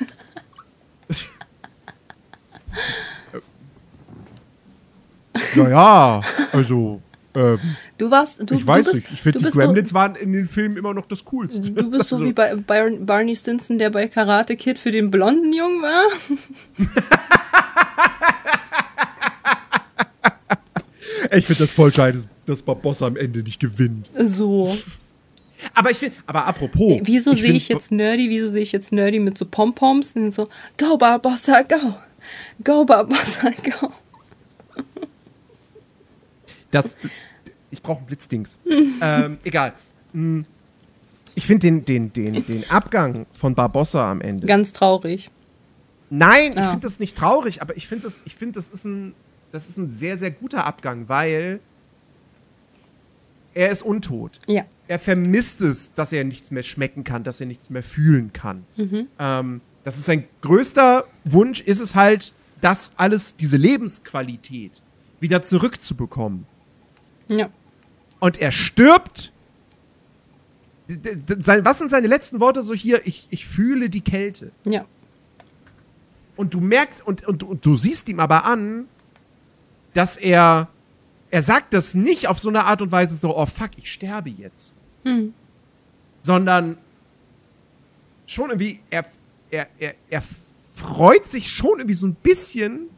Naja, 5.54 6.22
also, 6.52 7.00
ähm, 7.34 7.58
Du 7.98 8.10
warst, 8.10 8.40
du, 8.48 8.54
ich 8.54 8.66
weiß 8.66 8.86
du 8.86 8.92
bist, 8.92 9.04
nicht. 9.04 9.14
Ich 9.14 9.22
finde, 9.22 9.38
die 9.38 9.44
Gremlins 9.46 9.94
waren 9.94 10.14
in 10.16 10.32
den 10.32 10.46
Filmen 10.46 10.76
immer 10.76 10.94
noch 10.94 11.06
das 11.06 11.24
Coolste. 11.24 11.62
So, 11.62 11.72
du 11.72 11.90
bist 11.90 12.08
so 12.08 12.16
Also, 12.16 12.26
wie 12.26 12.32
bei 12.32 12.54
Bar 12.56 12.90
Barney 12.90 13.36
Stinson, 13.36 13.78
der 13.78 13.90
bei 13.90 14.08
Karate 14.08 14.56
Kid 14.56 14.78
für 14.78 14.90
den 14.90 15.10
blonden 15.10 15.52
Jungen 15.52 15.82
war. 15.82 16.06
Ich 21.32 21.46
finde 21.46 21.64
das 21.64 21.72
voll 21.72 21.92
scheiße, 21.92 22.26
dass 22.46 22.62
Barbossa 22.62 23.06
am 23.06 23.16
Ende 23.16 23.42
nicht 23.42 23.60
gewinnt. 23.60 24.10
So. 24.16 24.68
Aber 25.74 25.90
ich 25.90 25.98
finde, 25.98 26.16
aber 26.24 26.46
apropos. 26.46 27.00
Wieso 27.02 27.34
sehe 27.34 27.52
ich 27.52 27.68
jetzt 27.68 27.92
Nerdy? 27.92 28.30
Wieso 28.30 28.48
sehe 28.48 28.62
ich 28.62 28.72
jetzt 28.72 28.92
Nerdy 28.92 29.18
mit 29.18 29.36
so 29.36 29.44
Pompoms? 29.44 30.16
Und 30.16 30.32
so, 30.32 30.48
go 30.78 30.96
Barbossa, 30.96 31.60
go. 31.62 31.96
Go 32.64 32.86
Barbossa, 32.86 33.50
go. 33.80 33.92
Das, 36.70 36.96
ich 37.70 37.82
brauche 37.82 37.98
einen 37.98 38.06
Blitzdings. 38.06 38.56
ähm, 39.02 39.38
egal. 39.44 39.72
Hm, 40.12 40.44
Ich 41.34 41.46
finde 41.46 41.66
den, 41.66 41.84
den, 41.84 42.12
den, 42.12 42.44
den 42.46 42.70
Abgang 42.70 43.26
von 43.32 43.54
Barbossa 43.54 44.10
am 44.10 44.20
Ende. 44.20 44.46
Ganz 44.46 44.72
traurig. 44.72 45.30
Nein, 46.10 46.52
ich 46.52 46.58
Ah. 46.58 46.70
finde 46.70 46.86
das 46.86 46.98
nicht 46.98 47.16
traurig, 47.16 47.62
aber 47.62 47.76
ich 47.76 47.86
finde 47.86 48.04
das, 48.04 48.20
ich 48.24 48.34
finde 48.34 48.54
das 48.54 48.68
ist 48.70 48.84
ein, 48.84 49.14
das 49.52 49.68
ist 49.68 49.76
ein 49.78 49.88
sehr, 49.88 50.18
sehr 50.18 50.30
guter 50.32 50.64
Abgang, 50.66 51.08
weil 51.08 51.60
er 53.54 53.70
ist 53.70 53.82
untot. 53.82 54.40
Ja. 54.46 54.64
Er 54.88 54.98
vermisst 54.98 55.60
es, 55.60 55.92
dass 55.92 56.12
er 56.12 56.24
nichts 56.24 56.50
mehr 56.50 56.62
schmecken 56.62 57.04
kann, 57.04 57.24
dass 57.24 57.40
er 57.40 57.46
nichts 57.46 57.70
mehr 57.70 57.82
fühlen 57.82 58.32
kann. 58.32 58.64
Ähm, 59.18 59.60
das 59.84 59.98
ist 59.98 60.04
sein 60.06 60.24
größter 60.40 61.04
Wunsch, 61.24 61.60
ist 61.60 61.80
es 61.80 61.94
halt, 61.94 62.32
das 62.60 62.92
alles, 62.96 63.36
diese 63.36 63.56
Lebensqualität 63.56 64.82
wieder 65.20 65.42
zurückzubekommen. 65.42 66.46
Ja. 67.30 67.48
Und 68.18 68.40
er 68.40 68.50
stirbt. 68.50 69.32
Was 70.88 71.78
sind 71.78 71.90
seine 71.90 72.08
letzten 72.08 72.40
Worte 72.40 72.62
so 72.62 72.74
hier? 72.74 73.06
Ich, 73.06 73.28
ich 73.30 73.46
fühle 73.46 73.88
die 73.88 74.00
Kälte. 74.00 74.50
Ja. 74.66 74.84
Und 76.36 76.54
du 76.54 76.60
merkst, 76.60 77.06
und, 77.06 77.26
und, 77.26 77.42
und 77.42 77.64
du 77.64 77.76
siehst 77.76 78.08
ihm 78.08 78.18
aber 78.18 78.44
an, 78.44 78.86
dass 79.94 80.16
er, 80.16 80.68
er 81.30 81.42
sagt 81.42 81.74
das 81.74 81.94
nicht 81.94 82.28
auf 82.28 82.38
so 82.38 82.48
eine 82.48 82.64
Art 82.64 82.82
und 82.82 82.90
Weise 82.92 83.14
so, 83.16 83.36
oh 83.36 83.46
fuck, 83.46 83.70
ich 83.76 83.90
sterbe 83.90 84.30
jetzt. 84.30 84.74
Sondern 86.20 86.76
schon 88.26 88.50
irgendwie, 88.50 88.80
er, 88.90 89.04
er, 89.50 89.68
er, 89.78 89.94
er 90.08 90.22
freut 90.74 91.26
sich 91.26 91.50
schon 91.50 91.78
irgendwie 91.78 91.94
so 91.94 92.06
ein 92.06 92.14
bisschen 92.14 92.88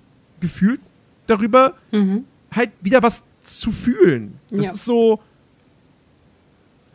gefühlt 0.40 0.80
darüber, 1.26 1.74
halt 2.50 2.70
wieder 2.80 3.02
was 3.02 3.22
zu 3.42 3.72
fühlen. 3.72 4.38
Das 4.50 4.64
Ja. 4.66 4.72
ist 4.72 4.84
so, 4.84 5.20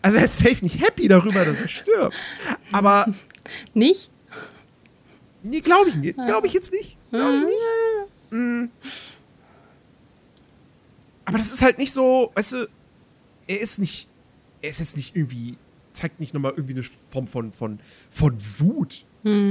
also 0.01 0.17
er 0.17 0.25
ist 0.25 0.37
safe 0.39 0.63
nicht 0.63 0.79
happy 0.81 1.07
darüber, 1.07 1.43
dass 1.45 1.59
er 1.59 1.67
stirbt. 1.67 2.15
Aber 2.71 3.13
Nicht? 3.73 4.09
Nee, 5.43 5.61
glaube 5.61 5.89
ich 5.89 5.95
nicht. 5.95 6.15
Glaube 6.15 6.47
ich 6.47 6.53
jetzt 6.53 6.71
nicht. 6.73 6.97
Glaube 7.09 7.37
ich 7.37 7.45
nicht. 7.45 8.31
Mm. 8.31 8.65
Aber 11.25 11.37
das 11.37 11.51
ist 11.53 11.61
halt 11.61 11.77
nicht 11.77 11.93
so, 11.93 12.31
weißt 12.35 12.53
du, 12.53 12.67
er 13.47 13.59
ist 13.61 13.79
nicht, 13.79 14.07
er 14.61 14.69
ist 14.69 14.79
jetzt 14.79 14.97
nicht 14.97 15.15
irgendwie, 15.15 15.57
zeigt 15.93 16.19
nicht 16.19 16.33
nochmal 16.33 16.51
irgendwie 16.55 16.73
eine 16.73 16.83
Form 16.83 17.27
von, 17.27 17.51
von, 17.53 17.79
von 18.09 18.35
Wut 18.59 19.05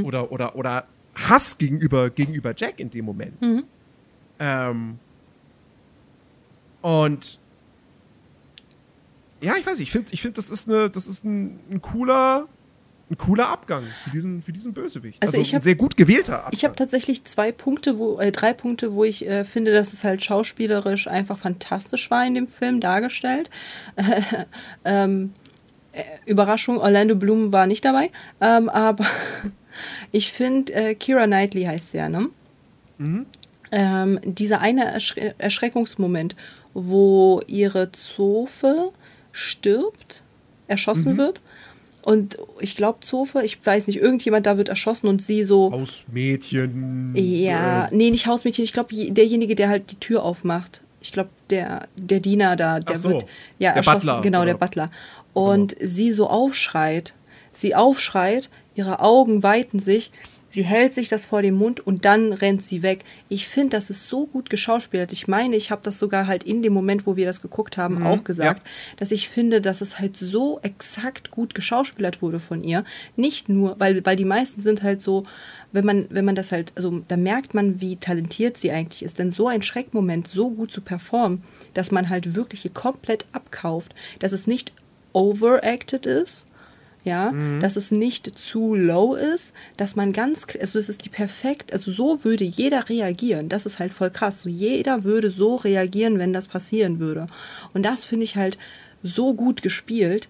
oder, 0.05 0.31
oder, 0.33 0.57
oder 0.57 0.87
Hass 1.15 1.57
gegenüber, 1.59 2.09
gegenüber 2.11 2.55
Jack 2.57 2.79
in 2.81 2.89
dem 2.91 3.05
Moment. 3.05 3.65
Ähm, 4.39 4.99
und 6.83 7.39
ja, 9.41 9.55
ich 9.59 9.67
weiß 9.67 9.79
nicht, 9.79 9.89
ich 9.89 9.93
finde, 9.93 10.13
ich 10.13 10.23
find, 10.23 10.39
das 10.39 10.51
ist, 10.51 10.69
eine, 10.69 10.89
das 10.91 11.07
ist 11.07 11.25
ein, 11.25 11.61
ein 11.71 11.83
cooler, 11.83 12.47
ein 13.11 13.19
cooler 13.19 13.49
Abgang 13.51 13.85
für 14.05 14.11
diesen, 14.11 14.41
für 14.43 14.53
diesen 14.53 14.73
Bösewicht. 14.73 15.23
Also 15.23 15.33
Also, 15.37 15.43
ich 15.43 15.53
ein 15.53 15.57
hab- 15.57 15.63
sehr 15.63 15.75
gut 15.75 15.97
gewählter 15.97 16.39
Abgang. 16.39 16.53
Ich 16.55 16.65
habe 16.65 16.75
tatsächlich 16.75 17.23
zwei 17.25 17.53
Punkte, 17.53 17.99
wo, 17.99 18.19
äh, 18.19 18.33
drei 18.33 18.53
Punkte, 18.55 18.95
wo 18.95 19.05
ich 19.05 19.27
äh, 19.27 19.45
finde, 19.45 19.73
dass 19.73 19.93
es 19.93 20.05
halt 20.05 20.25
schauspielerisch 20.25 21.07
einfach 21.07 21.39
fantastisch 21.39 22.11
war 22.11 22.27
in 22.27 22.35
dem 22.35 22.49
Film 22.49 22.81
dargestellt. 22.81 23.51
ähm, 24.85 25.33
äh, 25.93 26.03
Überraschung, 26.25 26.79
Orlando 26.79 27.15
Bloom 27.15 27.53
war 27.53 27.67
nicht 27.67 27.85
dabei, 27.85 28.11
ähm, 28.41 28.69
aber 28.71 29.07
ich 30.13 30.33
finde, 30.33 30.73
äh, 30.73 30.95
Kira 30.95 31.27
Knightley 31.27 31.65
heißt 31.65 31.91
sie 31.93 31.99
ja, 31.99 32.09
ne? 32.09 32.31
Ähm, 33.79 34.19
dieser 34.25 34.61
eine 34.63 34.87
Erschre 34.87 35.35
Erschreckungsmoment, 35.37 36.35
wo 36.73 37.43
ihre 37.47 37.93
Zofe 37.93 38.91
stirbt, 39.33 40.23
erschossen 40.67 41.19
wird. 41.19 41.43
Und 42.03 42.39
ich 42.61 42.75
glaube, 42.75 43.01
Zofe, 43.01 43.43
ich 43.45 43.59
weiß 43.67 43.87
nicht, 43.87 43.99
irgendjemand 43.99 44.47
da 44.47 44.57
wird 44.57 44.71
erschossen 44.71 45.09
und 45.09 45.23
sie 45.23 45.45
so. 45.45 45.71
Hausmädchen. 45.73 47.13
Ja, 47.17 47.87
Äh, 47.87 47.89
nee, 47.95 48.11
nicht 48.11 48.27
Hausmädchen. 48.27 48.65
Ich 48.65 48.73
glaube, 48.73 48.95
derjenige, 48.95 49.55
der 49.55 49.69
halt 49.69 49.91
die 49.91 50.01
Tür 50.01 50.23
aufmacht. 50.25 50.81
Ich 51.03 51.13
glaube, 51.13 51.29
der, 51.51 51.87
der 51.97 52.21
Diener 52.21 52.57
da, 52.57 52.81
der 52.81 52.97
so, 52.97 53.11
wird 53.11 53.27
ja 53.59 53.73
der 53.73 53.77
erschossen. 53.77 54.07
Butler, 54.07 54.23
genau, 54.23 54.45
der 54.47 54.55
oder? 54.55 54.67
Butler. 54.67 54.91
Und 55.35 55.77
sie 55.81 56.13
so 56.13 56.31
aufschreit. 56.31 57.13
Sie 57.53 57.75
aufschreit, 57.75 58.49
ihre 58.75 59.01
Augen 59.01 59.43
weiten 59.43 59.81
sich, 59.81 60.11
sie 60.57 60.65
hält 60.65 60.95
sich 60.95 61.09
das 61.09 61.27
vor 61.27 61.43
den 61.43 61.55
Mund 61.55 61.81
und 61.81 62.07
dann 62.07 62.33
rennt 62.33 62.63
sie 62.63 62.83
weg. 62.83 63.05
Ich 63.29 63.47
finde, 63.47 63.77
das 63.77 63.91
ist 63.91 64.09
so 64.09 64.27
gut 64.27 64.49
geschauspielert. 64.49 65.13
Ich 65.13 65.29
meine, 65.29 65.55
ich 65.55 65.71
habe 65.71 65.83
das 65.85 65.99
sogar 65.99 66.27
halt 66.27 66.45
in 66.45 66.63
dem 66.63 66.73
Moment, 66.73 67.07
wo 67.07 67.15
wir 67.15 67.27
das 67.27 67.43
geguckt 67.43 67.77
haben, 67.77 67.97
Mhm, 67.97 68.07
auch 68.07 68.25
gesagt, 68.25 68.67
dass 68.97 69.11
ich 69.13 69.29
finde, 69.29 69.61
dass 69.61 69.83
es 69.83 69.99
halt 69.99 70.17
so 70.17 70.59
exakt 70.63 71.31
gut 71.31 71.55
geschauspielert 71.55 72.23
wurde 72.23 72.41
von 72.41 72.65
ihr. 72.65 72.85
Nicht 73.17 73.51
nur, 73.51 73.79
weil, 73.79 74.03
weil 74.07 74.17
die 74.17 74.25
meisten 74.25 74.63
sind 74.63 74.83
halt 74.83 75.03
so, 75.03 75.25
wenn 75.73 75.85
man, 75.85 76.07
wenn 76.09 76.25
man 76.25 76.35
das 76.35 76.53
halt, 76.53 76.73
also 76.75 77.03
da 77.07 77.19
merkt 77.19 77.53
man, 77.53 77.83
wie 77.83 77.97
talentiert 77.97 78.57
sie 78.57 78.73
eigentlich 78.73 79.03
ist. 79.03 79.19
Denn 79.19 79.31
so 79.31 79.49
ein 79.49 79.61
Schreckmoment 79.61 80.27
so 80.27 80.51
gut 80.51 80.73
zu 80.73 80.81
performen, 80.81 81.43
dass 81.75 81.91
man 81.91 82.09
halt 82.09 82.35
wirklich 82.35 82.63
hier 82.63 82.73
komplett 82.73 83.27
abkauft, 83.33 83.95
dass 84.21 84.33
es 84.33 84.47
nicht 84.47 84.73
overacted 85.13 86.07
ist, 86.07 86.47
ja, 87.07 87.33
dass 87.61 87.77
es 87.77 87.93
nicht 87.93 88.39
zu 88.39 88.75
low 88.75 89.15
ist, 89.15 89.55
dass 89.77 89.97
man 89.97 90.13
ganz, 90.13 90.45
also 90.61 90.79
es 90.79 90.89
ist 90.89 91.05
die 91.05 91.09
perfekt, 91.09 91.73
also 91.73 91.93
so 91.93 92.25
würde 92.25 92.45
jeder 92.45 92.89
reagieren. 92.89 93.49
Das 93.49 93.65
ist 93.65 93.79
halt 93.79 93.95
voll 93.95 94.11
krass. 94.11 94.41
So 94.43 94.49
jeder 94.49 95.05
würde 95.05 95.31
so 95.31 95.55
reagieren, 95.55 96.19
wenn 96.19 96.33
das 96.33 96.49
passieren 96.49 96.99
würde. 96.99 97.29
Und 97.73 97.87
das 97.87 98.05
finde 98.05 98.25
ich 98.25 98.37
halt 98.37 98.59
so 99.03 99.35
gut 99.35 99.63
gespielt. 99.63 100.29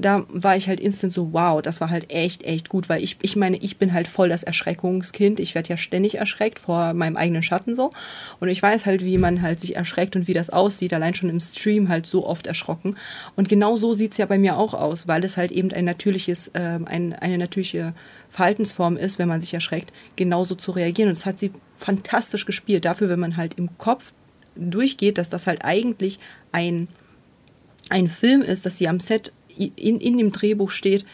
Da 0.00 0.24
war 0.28 0.56
ich 0.56 0.68
halt 0.68 0.78
instant 0.78 1.12
so, 1.12 1.32
wow, 1.32 1.60
das 1.60 1.80
war 1.80 1.90
halt 1.90 2.12
echt, 2.12 2.44
echt 2.44 2.68
gut, 2.68 2.88
weil 2.88 3.02
ich, 3.02 3.16
ich 3.20 3.34
meine, 3.34 3.56
ich 3.56 3.78
bin 3.78 3.92
halt 3.92 4.06
voll 4.06 4.28
das 4.28 4.44
Erschreckungskind. 4.44 5.40
Ich 5.40 5.56
werde 5.56 5.70
ja 5.70 5.76
ständig 5.76 6.18
erschreckt 6.18 6.60
vor 6.60 6.94
meinem 6.94 7.16
eigenen 7.16 7.42
Schatten 7.42 7.74
so. 7.74 7.90
Und 8.38 8.48
ich 8.48 8.62
weiß 8.62 8.86
halt, 8.86 9.04
wie 9.04 9.18
man 9.18 9.42
halt 9.42 9.58
sich 9.58 9.74
erschreckt 9.74 10.14
und 10.14 10.28
wie 10.28 10.34
das 10.34 10.50
aussieht, 10.50 10.94
allein 10.94 11.14
schon 11.14 11.30
im 11.30 11.40
Stream 11.40 11.88
halt 11.88 12.06
so 12.06 12.24
oft 12.26 12.46
erschrocken. 12.46 12.96
Und 13.34 13.48
genau 13.48 13.76
so 13.76 13.92
sieht 13.92 14.12
es 14.12 14.18
ja 14.18 14.26
bei 14.26 14.38
mir 14.38 14.56
auch 14.56 14.72
aus, 14.72 15.08
weil 15.08 15.24
es 15.24 15.36
halt 15.36 15.50
eben 15.50 15.72
ein 15.72 15.84
natürliches, 15.84 16.52
ähm, 16.54 16.86
ein, 16.86 17.12
eine 17.14 17.38
natürliche 17.38 17.92
Verhaltensform 18.30 18.96
ist, 18.96 19.18
wenn 19.18 19.28
man 19.28 19.40
sich 19.40 19.52
erschreckt, 19.52 19.92
genauso 20.16 20.54
zu 20.54 20.70
reagieren. 20.70 21.08
Und 21.08 21.16
das 21.16 21.26
hat 21.26 21.40
sie 21.40 21.50
fantastisch 21.76 22.46
gespielt. 22.46 22.84
Dafür, 22.84 23.08
wenn 23.08 23.20
man 23.20 23.36
halt 23.36 23.54
im 23.54 23.76
Kopf 23.78 24.12
durchgeht, 24.54 25.18
dass 25.18 25.28
das 25.28 25.46
halt 25.46 25.64
eigentlich 25.64 26.18
ein, 26.52 26.88
ein 27.90 28.08
Film 28.08 28.42
ist, 28.42 28.66
dass 28.66 28.76
sie 28.76 28.88
am 28.88 29.00
Set 29.00 29.32
in, 29.58 30.00
in 30.00 30.18
dem 30.18 30.32
Drehbuch 30.32 30.70
steht, 30.70 31.04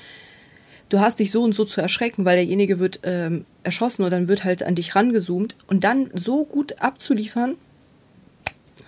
du 0.89 1.01
hast 1.01 1.19
dich 1.19 1.31
so 1.31 1.43
und 1.43 1.55
so 1.55 1.65
zu 1.65 1.81
erschrecken, 1.81 2.25
weil 2.25 2.37
derjenige 2.37 2.79
wird 2.79 3.01
ähm, 3.03 3.45
erschossen 3.63 4.05
und 4.05 4.11
dann 4.11 4.29
wird 4.29 4.45
halt 4.45 4.63
an 4.63 4.75
dich 4.75 4.95
rangezoomt 4.95 5.57
und 5.67 5.83
dann 5.85 6.11
so 6.15 6.45
gut 6.45 6.81
abzuliefern, 6.81 7.57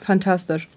fantastisch. 0.00 0.68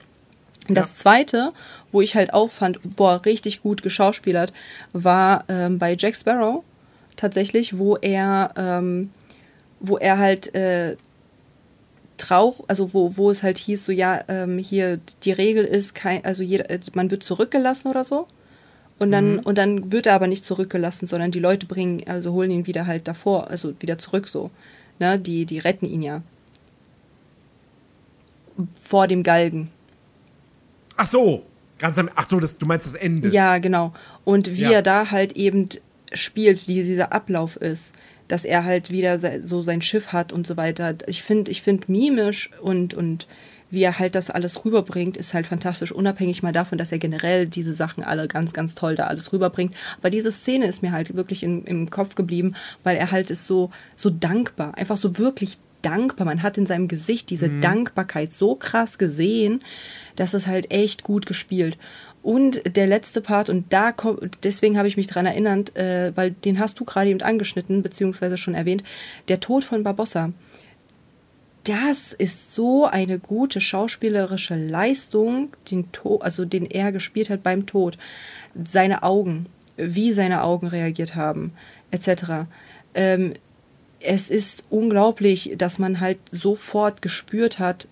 Und 0.68 0.76
Das 0.76 0.90
Ja. 0.92 0.96
zweite, 0.96 1.52
wo 1.92 2.02
ich 2.02 2.16
halt 2.16 2.34
auch 2.34 2.52
fand, 2.52 2.80
boah, 2.96 3.22
richtig 3.26 3.62
gut 3.62 3.82
geschauspielert, 3.82 4.54
war 4.94 5.44
ähm, 5.50 5.80
bei 5.80 5.96
Jack 5.98 6.16
Sparrow 6.16 6.64
tatsächlich, 7.16 7.78
wo 7.78 7.96
er, 7.98 8.52
ähm, 8.56 9.10
wo 9.80 9.98
er 9.98 10.18
halt 10.18 10.54
äh, 10.56 10.96
trauch, 12.18 12.64
also 12.68 12.94
wo, 12.94 13.18
wo 13.18 13.32
es 13.32 13.44
halt 13.44 13.58
hieß, 13.58 13.86
so 13.86 13.92
ja, 13.92 14.22
ähm, 14.28 14.58
hier 14.58 15.00
die 15.24 15.32
Regel 15.32 15.64
ist, 15.64 15.96
kein, 15.96 16.24
also 16.26 16.44
jeder, 16.44 16.70
äh, 16.70 16.80
man 16.94 17.10
wird 17.12 17.24
zurückgelassen 17.24 17.88
oder 17.90 18.04
so. 18.04 18.28
Und 19.00 19.12
dann, 19.12 19.40
und 19.40 19.58
dann 19.58 19.92
wird 19.94 20.08
er 20.08 20.14
aber 20.14 20.28
nicht 20.28 20.44
zurückgelassen, 20.44 21.08
sondern 21.08 21.32
die 21.32 21.40
Leute 21.40 21.66
bringen, 21.66 22.04
also 22.08 22.34
holen 22.34 22.52
ihn 22.52 22.68
wieder 22.68 22.86
halt 22.86 23.08
davor, 23.08 23.50
also 23.50 23.74
wieder 23.80 23.98
zurück 23.98 24.28
so. 24.28 24.52
Ne, 25.00 25.18
die, 25.18 25.46
die 25.46 25.60
retten 25.60 25.86
ihn 25.86 26.02
ja. 26.02 26.22
Vor 28.76 29.08
dem 29.08 29.24
Galgen. 29.24 29.72
Ach 30.98 31.08
so. 31.08 31.44
Ganz 31.78 31.98
am, 31.98 32.10
ach 32.16 32.28
so, 32.28 32.42
das, 32.42 32.58
du 32.58 32.66
meinst 32.66 32.86
das 32.88 32.96
Ende. 32.96 33.30
Ja, 33.30 33.58
genau. 33.60 33.94
Und 34.26 34.58
wie 34.58 34.64
Ja. 34.64 34.72
er 34.72 34.82
da 34.82 35.12
halt 35.12 35.38
eben 35.38 35.70
spielt, 36.12 36.68
wie 36.68 36.84
dieser 36.84 37.14
Ablauf 37.14 37.56
ist, 37.56 37.94
dass 38.28 38.44
er 38.44 38.66
halt 38.66 38.92
wieder 38.92 39.18
so 39.42 39.62
sein 39.62 39.82
Schiff 39.82 40.12
hat 40.12 40.34
und 40.34 40.46
so 40.46 40.58
weiter. 40.58 40.96
Ich 41.08 41.24
finde, 41.24 41.52
ich 41.52 41.62
finde 41.62 41.90
mimisch 41.90 42.50
und, 42.62 42.94
und 42.94 43.28
wie 43.72 43.84
er 43.84 44.00
halt 44.00 44.16
das 44.16 44.30
alles 44.30 44.66
rüberbringt, 44.66 45.18
ist 45.18 45.34
halt 45.34 45.48
fantastisch, 45.48 45.92
unabhängig 45.92 46.44
mal 46.44 46.54
davon, 46.54 46.78
dass 46.78 46.92
er 46.92 47.00
generell 47.00 47.48
diese 47.48 47.74
Sachen 47.74 48.04
alle 48.04 48.28
ganz, 48.28 48.54
ganz 48.54 48.76
toll 48.76 48.96
da 48.96 49.08
alles 49.08 49.32
rüberbringt. 49.32 49.76
Aber 50.00 50.10
diese 50.10 50.32
Szene 50.32 50.68
ist 50.68 50.82
mir 50.82 50.92
halt 50.92 51.16
wirklich 51.16 51.44
in, 51.44 51.66
im 51.66 51.90
Kopf 51.90 52.16
geblieben, 52.16 52.56
weil 52.84 52.98
er 52.98 53.12
halt 53.12 53.30
ist 53.30 53.48
so, 53.48 53.72
so 53.96 54.10
dankbar, 54.10 54.78
einfach 54.78 54.98
so 54.98 55.18
wirklich 55.18 55.58
dankbar. 55.82 56.26
Man 56.26 56.44
hat 56.44 56.58
in 56.58 56.66
seinem 56.66 56.88
Gesicht 56.88 57.30
diese 57.30 57.50
Dankbarkeit 57.50 58.34
so 58.34 58.56
krass 58.56 58.98
gesehen, 58.98 59.62
dass 60.16 60.34
es 60.34 60.48
halt 60.48 60.72
echt 60.72 61.04
gut 61.04 61.26
gespielt. 61.26 61.78
Und 62.22 62.76
der 62.76 62.88
letzte 62.88 63.22
Part, 63.22 63.50
und 63.50 63.72
da 63.72 63.94
kommt, 63.94 64.40
deswegen 64.44 64.78
habe 64.78 64.90
ich 64.90 64.98
mich 64.98 65.08
dran 65.08 65.26
erinnert, 65.26 65.76
äh, 65.78 66.12
weil 66.16 66.32
den 66.32 66.60
hast 66.60 66.80
du 66.80 66.86
gerade 66.86 67.10
eben 67.10 67.22
angeschnitten, 67.22 67.82
beziehungsweise 67.82 68.38
schon 68.38 68.56
erwähnt, 68.56 68.84
der 69.30 69.40
Tod 69.40 69.64
von 69.64 69.84
Barbossa. 69.84 70.34
Das 71.64 72.14
ist 72.14 72.52
so 72.52 72.86
eine 72.86 73.20
gute 73.20 73.62
schauspielerische 73.62 74.56
Leistung, 74.56 75.56
den 75.70 75.92
to 75.92 76.18
also 76.18 76.46
den 76.46 76.66
er 76.66 76.92
gespielt 76.92 77.30
hat 77.30 77.44
beim 77.44 77.66
Tod. 77.66 77.98
Seine 78.64 79.04
Augen, 79.04 79.48
wie 79.78 80.14
seine 80.14 80.44
Augen 80.44 80.68
reagiert 80.68 81.16
haben, 81.16 81.54
etc. 81.92 82.48
Ähm, 82.94 83.34
es 84.00 84.30
ist 84.30 84.64
unglaublich, 84.70 85.54
dass 85.58 85.80
man 85.80 86.00
halt 86.00 86.20
sofort 86.32 87.02
gespürt 87.02 87.60
hat, 87.60 87.88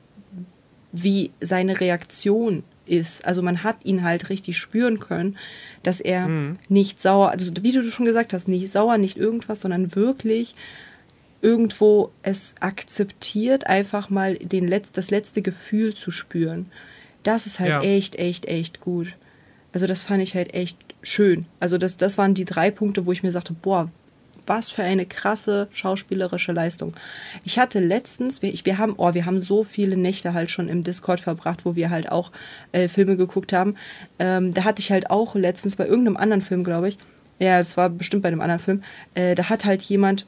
wie 0.92 1.32
seine 1.42 1.80
Reaktion 1.80 2.64
ist. 2.86 3.26
Also 3.26 3.42
man 3.42 3.64
hat 3.64 3.78
ihn 3.84 4.04
halt 4.04 4.30
richtig 4.30 4.58
spüren 4.58 5.00
können, 5.00 5.38
dass 5.84 6.00
er 6.00 6.30
nicht 6.70 7.02
sauer, 7.02 7.30
also 7.32 7.52
wie 7.62 7.74
du 7.74 7.84
schon 7.84 8.06
gesagt 8.06 8.34
hast, 8.34 8.48
nicht 8.48 8.72
sauer, 8.72 8.98
nicht 8.98 9.18
irgendwas, 9.18 9.62
sondern 9.62 9.96
wirklich 9.96 10.56
irgendwo 11.42 12.12
es 12.24 12.56
akzeptiert, 12.60 13.68
einfach 13.68 14.10
mal 14.10 14.36
den 14.36 14.68
Letz-, 14.68 14.92
das 14.92 15.12
letzte 15.12 15.42
Gefühl 15.42 15.94
zu 15.94 16.12
spüren. 16.12 16.68
Das 17.24 17.46
ist 17.46 17.60
halt 17.60 17.70
Ja. 17.70 17.82
echt, 17.82 18.16
echt, 18.16 18.46
echt 18.46 18.80
gut. 18.80 19.08
Also 19.74 19.86
das 19.88 20.04
fand 20.04 20.24
ich 20.24 20.34
halt 20.36 20.54
echt 20.54 20.78
schön. 21.02 21.46
Also 21.60 21.78
das, 21.78 21.98
das 21.98 22.18
waren 22.18 22.34
die 22.34 22.46
drei 22.46 22.72
Punkte, 22.72 23.06
wo 23.06 23.12
ich 23.12 23.24
mir 23.24 23.32
sagte, 23.32 23.54
boah, 23.54 23.90
was 24.48 24.72
für 24.72 24.84
eine 24.84 25.06
krasse 25.06 25.68
schauspielerische 25.74 26.54
Leistung. 26.54 26.94
Ich 27.44 27.60
hatte 27.60 27.80
letztens, 27.80 28.42
wir, 28.42 28.54
wir 28.64 28.78
haben, 28.78 28.94
oh, 28.98 29.14
wir 29.14 29.26
haben 29.26 29.42
so 29.42 29.66
viele 29.66 29.98
Nächte 29.98 30.34
halt 30.34 30.50
schon 30.50 30.70
im 30.70 30.84
Discord 30.84 31.20
verbracht, 31.20 31.66
wo 31.66 31.76
wir 31.76 31.90
halt 31.90 32.12
auch 32.12 32.32
äh, 32.72 32.88
Filme 32.88 33.18
geguckt 33.18 33.52
haben. 33.52 33.76
Ähm, 34.20 34.54
da 34.54 34.64
hatte 34.64 34.80
ich 34.80 34.90
halt 34.92 35.10
auch 35.12 35.36
letztens 35.36 35.76
bei 35.76 35.86
irgendeinem 35.86 36.16
anderen 36.18 36.42
Film, 36.42 36.64
glaube 36.64 36.88
ich, 36.90 36.98
ja, 37.40 37.60
es 37.60 37.76
war 37.78 37.90
bestimmt 37.90 38.24
bei 38.24 38.30
einem 38.30 38.42
anderen 38.42 38.62
Film, 38.62 38.84
äh, 39.16 39.36
da 39.36 39.50
hat 39.50 39.66
halt 39.66 39.82
jemand 39.82 40.26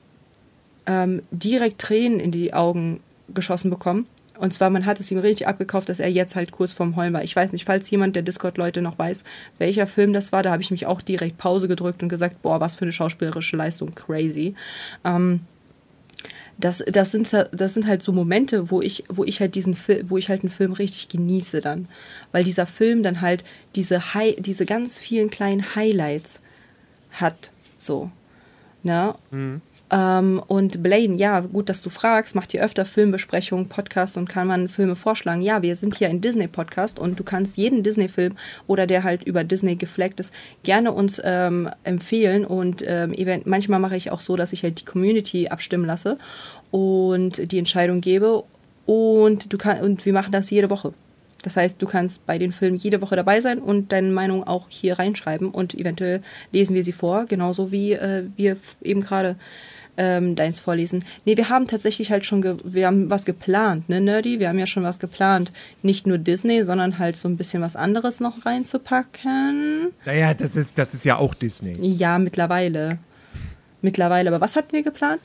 ähm, 0.89 1.21
direkt 1.29 1.79
Tränen 1.79 2.19
in 2.19 2.31
die 2.31 2.53
Augen 2.53 2.99
geschossen 3.33 3.69
bekommen. 3.69 4.07
Und 4.39 4.53
zwar, 4.53 4.69
man 4.69 4.85
hat 4.85 4.99
es 4.99 5.11
ihm 5.11 5.19
richtig 5.19 5.47
abgekauft, 5.47 5.89
dass 5.89 5.99
er 5.99 6.09
jetzt 6.09 6.35
halt 6.35 6.51
kurz 6.51 6.71
vorm 6.73 6.95
Heulen 6.95 7.13
war. 7.13 7.23
Ich 7.23 7.35
weiß 7.35 7.51
nicht, 7.51 7.65
falls 7.65 7.89
jemand 7.91 8.15
der 8.15 8.23
Discord-Leute 8.23 8.81
noch 8.81 8.97
weiß, 8.97 9.23
welcher 9.59 9.85
Film 9.85 10.13
das 10.13 10.31
war, 10.31 10.43
da 10.43 10.51
habe 10.51 10.63
ich 10.63 10.71
mich 10.71 10.85
auch 10.85 11.01
direkt 11.01 11.37
Pause 11.37 11.67
gedrückt 11.67 12.01
und 12.01 12.09
gesagt, 12.09 12.41
boah, 12.41 12.59
was 12.59 12.75
für 12.75 12.83
eine 12.83 12.91
schauspielerische 12.91 13.57
Leistung, 13.57 13.93
crazy. 13.93 14.55
Ähm, 15.03 15.41
das, 16.57 16.83
das, 16.87 17.11
sind, 17.11 17.31
das 17.51 17.73
sind 17.73 17.85
halt 17.85 18.01
so 18.01 18.11
Momente, 18.11 18.71
wo 18.71 18.81
ich, 18.81 19.03
wo 19.09 19.23
ich 19.25 19.41
halt 19.41 19.55
diesen 19.55 19.75
Film, 19.75 20.09
wo 20.09 20.17
ich 20.17 20.29
halt 20.29 20.41
einen 20.41 20.51
Film 20.51 20.73
richtig 20.73 21.09
genieße 21.09 21.61
dann. 21.61 21.87
Weil 22.31 22.43
dieser 22.43 22.65
Film 22.65 23.03
dann 23.03 23.21
halt 23.21 23.43
diese, 23.75 24.13
Hi 24.13 24.35
diese 24.39 24.65
ganz 24.65 24.97
vielen 24.97 25.29
kleinen 25.29 25.75
Highlights 25.75 26.41
hat. 27.11 27.51
So. 27.77 28.09
Ne? 28.83 29.13
Ähm, 29.91 30.41
und 30.47 30.83
Blaine, 30.83 31.15
ja, 31.15 31.39
gut, 31.39 31.69
dass 31.69 31.81
du 31.81 31.89
fragst, 31.89 32.35
macht 32.35 32.53
ihr 32.53 32.63
öfter 32.63 32.85
Filmbesprechungen, 32.85 33.69
Podcasts 33.69 34.17
und 34.17 34.29
kann 34.29 34.47
man 34.47 34.67
Filme 34.67 34.95
vorschlagen? 34.95 35.41
Ja, 35.41 35.61
wir 35.61 35.75
sind 35.75 35.97
hier 35.97 36.09
ein 36.09 36.21
Disney-Podcast 36.21 36.99
und 36.99 37.19
du 37.19 37.23
kannst 37.23 37.57
jeden 37.57 37.81
Disney-Film 37.81 38.35
oder 38.67 38.85
der 38.85 39.03
halt 39.03 39.23
über 39.23 39.43
Disney 39.43 39.75
gefleckt 39.75 40.19
ist, 40.19 40.33
gerne 40.63 40.91
uns 40.91 41.19
ähm, 41.23 41.69
empfehlen. 41.83 42.45
Und 42.45 42.83
ähm, 42.87 43.13
event 43.13 43.47
manchmal 43.47 43.79
mache 43.79 43.95
ich 43.95 44.11
auch 44.11 44.21
so, 44.21 44.35
dass 44.35 44.53
ich 44.53 44.63
halt 44.63 44.79
die 44.81 44.85
Community 44.85 45.47
abstimmen 45.47 45.85
lasse 45.85 46.17
und 46.71 47.51
die 47.51 47.57
Entscheidung 47.57 48.01
gebe. 48.01 48.43
Und 48.85 49.51
du 49.51 49.57
kann, 49.57 49.81
und 49.81 50.05
wir 50.05 50.13
machen 50.13 50.31
das 50.31 50.49
jede 50.49 50.69
Woche. 50.69 50.93
Das 51.41 51.55
heißt, 51.55 51.81
du 51.81 51.87
kannst 51.87 52.25
bei 52.25 52.37
den 52.37 52.51
Filmen 52.51 52.77
jede 52.77 53.01
Woche 53.01 53.15
dabei 53.15 53.39
sein 53.41 53.59
und 53.59 53.91
deine 53.91 54.11
Meinung 54.11 54.43
auch 54.45 54.65
hier 54.67 54.99
reinschreiben 54.99 55.51
und 55.51 55.73
eventuell 55.73 56.21
lesen 56.51 56.75
wir 56.75 56.83
sie 56.83 56.91
vor, 56.91 57.25
genauso 57.25 57.71
wie 57.71 57.93
äh, 57.93 58.25
wir 58.35 58.57
eben 58.81 59.01
gerade 59.01 59.37
ähm, 59.99 60.35
deins 60.35 60.59
vorlesen. 60.61 61.03
Nee, 61.25 61.35
wir 61.37 61.49
haben 61.49 61.67
tatsächlich 61.67 62.09
halt 62.09 62.25
schon, 62.25 62.41
ge 62.41 62.55
wir 62.63 62.87
haben 62.87 63.09
was 63.09 63.25
geplant, 63.25 63.89
ne, 63.89 63.99
Nerdy? 63.99 64.39
Wir 64.39 64.47
haben 64.47 64.57
ja 64.57 64.65
schon 64.65 64.81
was 64.83 64.97
geplant. 64.99 65.51
Nicht 65.83 66.07
nur 66.07 66.17
Disney, 66.17 66.63
sondern 66.63 66.97
halt 66.97 67.17
so 67.17 67.27
ein 67.27 67.35
bisschen 67.35 67.61
was 67.61 67.75
anderes 67.75 68.21
noch 68.21 68.45
reinzupacken. 68.45 69.89
Naja, 70.05 70.33
das 70.33 70.51
ist, 70.55 70.77
das 70.77 70.93
ist 70.93 71.03
ja 71.03 71.17
auch 71.17 71.33
Disney. 71.33 71.75
Ja, 71.81 72.17
mittlerweile. 72.17 72.97
Mittlerweile. 73.81 74.29
Aber 74.29 74.41
was 74.41 74.55
hatten 74.55 74.71
wir 74.71 74.83
geplant? 74.83 75.21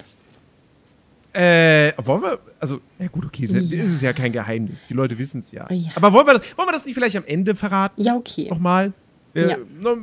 Äh, 1.33 1.93
wollen 2.05 2.23
wir, 2.23 2.39
also, 2.61 2.81
ja 2.99 3.09
gut, 3.09 3.25
okay, 3.27 3.45
ist, 3.45 3.53
Ja. 3.55 3.61
ist 3.61 3.93
es 3.93 4.01
ja 4.03 4.13
kein 4.13 4.33
Geheimnis. 4.33 4.85
Die 4.85 4.95
Leute 4.95 5.19
wissen 5.19 5.39
es 5.41 5.51
ja. 5.53 5.67
Ja. 5.71 5.91
Aber 5.97 6.13
wollen 6.13 6.27
wir, 6.27 6.35
das, 6.35 6.57
wollen 6.57 6.69
wir 6.69 6.73
das 6.73 6.85
nicht 6.85 6.95
vielleicht 6.95 7.17
am 7.17 7.25
Ende 7.25 7.55
verraten? 7.55 8.01
Ja, 8.01 8.15
okay. 8.15 8.49
Nochmal? 8.51 8.93
Äh, 9.35 9.49
Ja. 9.51 9.57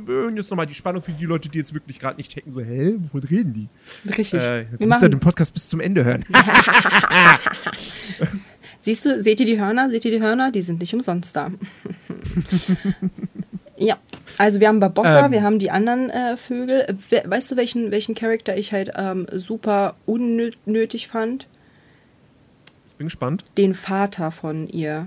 hören 0.06 0.36
jetzt 0.36 0.50
nochmal 0.50 0.66
die 0.66 0.74
Spannung 0.74 1.00
für 1.02 1.12
die 1.12 1.24
Leute, 1.24 1.48
die 1.48 1.58
jetzt 1.58 1.72
wirklich 1.74 1.98
gerade 1.98 2.16
nicht 2.16 2.30
checken, 2.30 2.52
so, 2.52 2.60
hä, 2.60 2.94
wovon 2.98 3.22
reden 3.28 3.52
die? 3.54 3.68
Richtig. 4.08 4.34
Äh, 4.34 4.62
jetzt 4.70 4.80
wir 4.80 4.86
müsst 4.86 5.02
ihr 5.02 5.08
den 5.08 5.20
Podcast 5.20 5.52
bis 5.54 5.68
zum 5.68 5.80
Ende 5.80 6.04
hören. 6.04 6.24
Siehst 8.80 9.04
du, 9.04 9.22
seht 9.22 9.38
ihr 9.40 9.46
die 9.46 9.60
Hörner? 9.60 9.90
Seht 9.90 10.04
ihr 10.04 10.10
die 10.10 10.20
Hörner? 10.20 10.50
Die 10.50 10.62
sind 10.62 10.80
nicht 10.80 10.92
umsonst 10.92 11.36
da. 11.36 11.50
ja, 13.76 13.96
also 14.38 14.58
wir 14.60 14.68
haben 14.68 14.80
Barbossa, 14.80 15.26
Ähm. 15.26 15.32
wir 15.32 15.42
haben 15.42 15.58
die 15.60 15.70
anderen 15.70 16.10
äh, 16.10 16.36
Vögel. 16.36 16.86
We 17.10 17.22
weißt 17.24 17.50
du, 17.50 17.56
welchen, 17.56 17.90
welchen 17.92 18.14
Charakter 18.14 18.56
ich 18.56 18.72
halt 18.72 18.90
ähm, 18.96 19.26
super 19.32 19.94
unnötig 20.06 21.06
fand? 21.08 21.46
Ich 22.88 22.94
bin 22.96 23.06
gespannt. 23.06 23.44
Den 23.56 23.74
Vater 23.74 24.32
von 24.32 24.68
ihr. 24.68 25.06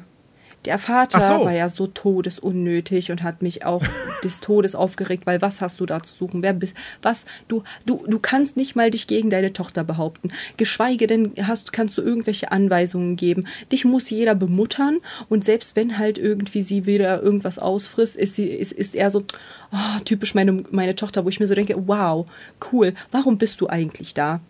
Der 0.65 0.79
Vater 0.79 1.21
so. 1.21 1.45
war 1.45 1.51
ja 1.51 1.69
so 1.69 1.87
todesunnötig 1.87 3.11
und 3.11 3.23
hat 3.23 3.41
mich 3.41 3.65
auch 3.65 3.83
des 4.23 4.41
Todes 4.41 4.75
aufgeregt, 4.75 5.25
weil 5.25 5.41
was 5.41 5.61
hast 5.61 5.79
du 5.79 5.85
da 5.85 6.01
zu 6.01 6.13
suchen? 6.13 6.41
Wer 6.41 6.53
bist 6.53 6.75
was? 7.01 7.25
Du, 7.47 7.63
du, 7.85 8.03
du 8.07 8.19
kannst 8.19 8.57
nicht 8.57 8.75
mal 8.75 8.89
dich 8.89 9.07
gegen 9.07 9.29
deine 9.29 9.53
Tochter 9.53 9.83
behaupten. 9.83 10.29
Geschweige 10.57 11.07
denn 11.07 11.33
hast, 11.43 11.71
kannst 11.73 11.97
du 11.97 12.01
irgendwelche 12.01 12.51
Anweisungen 12.51 13.15
geben. 13.15 13.45
Dich 13.71 13.85
muss 13.85 14.09
jeder 14.09 14.35
bemuttern 14.35 14.99
und 15.29 15.43
selbst 15.43 15.75
wenn 15.75 15.97
halt 15.97 16.17
irgendwie 16.17 16.63
sie 16.63 16.85
wieder 16.85 17.21
irgendwas 17.21 17.59
ausfrisst, 17.59 18.15
ist 18.15 18.35
sie, 18.35 18.47
ist, 18.47 18.71
ist 18.71 18.95
er 18.95 19.11
so, 19.11 19.23
oh, 19.71 19.99
typisch 20.03 20.33
meine, 20.33 20.63
meine 20.71 20.95
Tochter, 20.95 21.25
wo 21.25 21.29
ich 21.29 21.39
mir 21.39 21.47
so 21.47 21.55
denke, 21.55 21.75
wow, 21.87 22.25
cool, 22.71 22.93
warum 23.11 23.37
bist 23.37 23.61
du 23.61 23.67
eigentlich 23.67 24.13
da? 24.13 24.41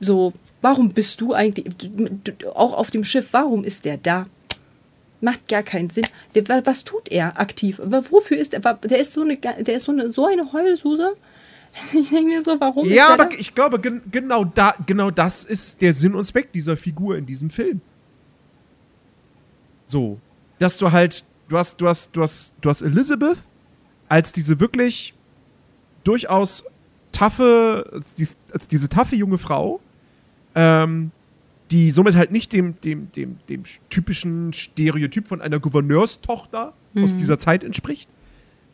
So, 0.00 0.32
warum 0.60 0.90
bist 0.90 1.20
du 1.20 1.32
eigentlich, 1.32 1.66
auch 2.54 2.74
auf 2.74 2.90
dem 2.90 3.04
Schiff, 3.04 3.28
warum 3.32 3.64
ist 3.64 3.84
der 3.84 3.96
da? 3.96 4.26
Macht 5.20 5.48
gar 5.48 5.62
keinen 5.62 5.90
Sinn. 5.90 6.06
Der, 6.34 6.46
wa- 6.48 6.62
was 6.64 6.84
tut 6.84 7.10
er 7.10 7.40
aktiv? 7.40 7.80
Wofür 7.82 8.36
ist 8.36 8.52
er? 8.54 8.60
Der 8.60 8.98
ist 9.00 9.14
so 9.14 9.22
eine, 9.22 9.36
der 9.38 9.76
ist 9.76 9.84
so 9.84 9.92
eine, 9.92 10.10
so 10.10 10.26
eine 10.26 10.52
Heulsuse. 10.52 11.16
Ich 11.92 12.08
denke 12.08 12.28
mir 12.28 12.42
so, 12.42 12.58
warum 12.58 12.88
Ja, 12.88 13.08
ist 13.08 13.10
aber 13.12 13.24
er 13.24 13.30
da? 13.30 13.36
ich 13.38 13.54
glaube, 13.54 13.78
gen 13.78 14.00
genau, 14.10 14.44
da, 14.44 14.74
genau 14.86 15.10
das 15.10 15.44
ist 15.44 15.82
der 15.82 15.92
Sinn 15.92 16.14
und 16.14 16.24
Zweck 16.24 16.50
dieser 16.52 16.74
Figur 16.74 17.18
in 17.18 17.26
diesem 17.26 17.50
Film. 17.50 17.82
So. 19.86 20.18
Dass 20.58 20.78
du 20.78 20.90
halt, 20.90 21.24
du 21.48 21.58
hast, 21.58 21.78
du 21.80 21.86
hast, 21.88 22.10
du 22.16 22.22
hast, 22.22 22.54
du 22.60 22.70
hast 22.70 22.82
Elizabeth 22.82 23.38
als 24.08 24.32
diese 24.32 24.58
wirklich 24.60 25.12
durchaus 26.04 26.64
taffe, 27.12 27.88
als, 27.92 28.14
dies, 28.14 28.36
als 28.52 28.68
diese 28.68 28.88
taffe 28.88 29.16
junge 29.16 29.36
Frau, 29.38 29.80
ähm, 30.54 31.10
die 31.70 31.90
somit 31.90 32.14
halt 32.14 32.30
nicht 32.30 32.52
dem, 32.52 32.80
dem, 32.80 33.10
dem, 33.12 33.38
dem 33.48 33.64
typischen 33.90 34.52
Stereotyp 34.52 35.26
von 35.26 35.40
einer 35.40 35.58
Gouverneurstochter 35.58 36.72
aus 36.94 37.16
dieser 37.16 37.38
Zeit 37.38 37.64
entspricht. 37.64 38.08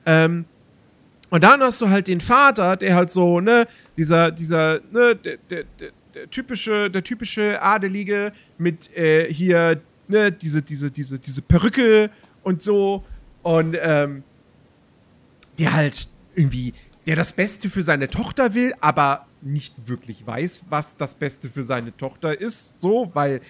Ähm, 0.07 0.45
und 1.31 1.43
dann 1.43 1.61
hast 1.63 1.81
du 1.81 1.89
halt 1.89 2.09
den 2.09 2.21
Vater, 2.21 2.77
der 2.77 2.95
halt 2.95 3.11
so, 3.11 3.41
ne, 3.41 3.67
dieser, 3.97 4.31
dieser, 4.31 4.81
ne, 4.93 5.17
der, 5.17 5.39
der, 5.49 5.65
der, 5.81 5.91
der 6.15 6.31
typische, 6.31 6.91
der 6.91 7.03
typische 7.03 7.61
Adelige 7.63 8.33
mit 8.59 8.95
äh, 8.97 9.33
hier, 9.33 9.81
ne, 10.09 10.31
diese, 10.31 10.61
diese, 10.61 10.91
diese, 10.91 11.19
diese 11.19 11.41
Perücke 11.41 12.11
und 12.43 12.63
so. 12.63 13.03
Und 13.43 13.77
ähm, 13.81 14.23
der 15.59 15.73
halt 15.73 16.07
irgendwie, 16.35 16.75
der 17.07 17.17
das 17.17 17.33
Beste 17.33 17.69
für 17.71 17.83
seine 17.83 18.09
Tochter 18.09 18.55
will, 18.55 18.75
aber 18.81 19.27
nicht 19.43 19.89
wirklich 19.89 20.27
weiß, 20.27 20.67
was 20.69 20.97
das 20.97 21.15
Beste 21.15 21.49
für 21.49 21.63
seine 21.63 21.97
Tochter 21.97 22.41
ist, 22.41 22.81
so, 22.81 23.11
weil 23.13 23.41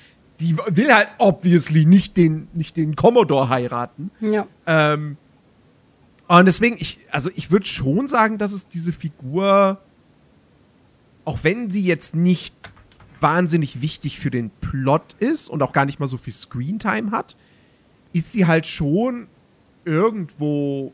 die 0.40 0.56
will 0.56 0.92
halt 0.92 1.08
obviously 1.18 1.84
nicht 1.84 2.16
den, 2.16 2.48
nicht 2.52 2.76
den 2.76 2.96
Commodore 2.96 3.48
heiraten. 3.48 4.10
Ja. 4.20 4.46
Ähm, 4.66 5.16
und 6.28 6.46
deswegen, 6.46 6.76
ich, 6.78 7.00
also 7.10 7.30
ich 7.34 7.50
würde 7.50 7.66
schon 7.66 8.08
sagen, 8.08 8.38
dass 8.38 8.52
es 8.52 8.66
diese 8.66 8.92
Figur, 8.92 9.80
auch 11.24 11.38
wenn 11.42 11.70
sie 11.70 11.84
jetzt 11.84 12.16
nicht 12.16 12.54
wahnsinnig 13.20 13.80
wichtig 13.80 14.18
für 14.18 14.30
den 14.30 14.50
Plot 14.60 15.14
ist 15.20 15.48
und 15.48 15.62
auch 15.62 15.72
gar 15.72 15.84
nicht 15.84 16.00
mal 16.00 16.08
so 16.08 16.16
viel 16.16 16.32
Screentime 16.32 17.12
hat, 17.12 17.36
ist 18.12 18.32
sie 18.32 18.46
halt 18.46 18.66
schon 18.66 19.28
irgendwo 19.84 20.92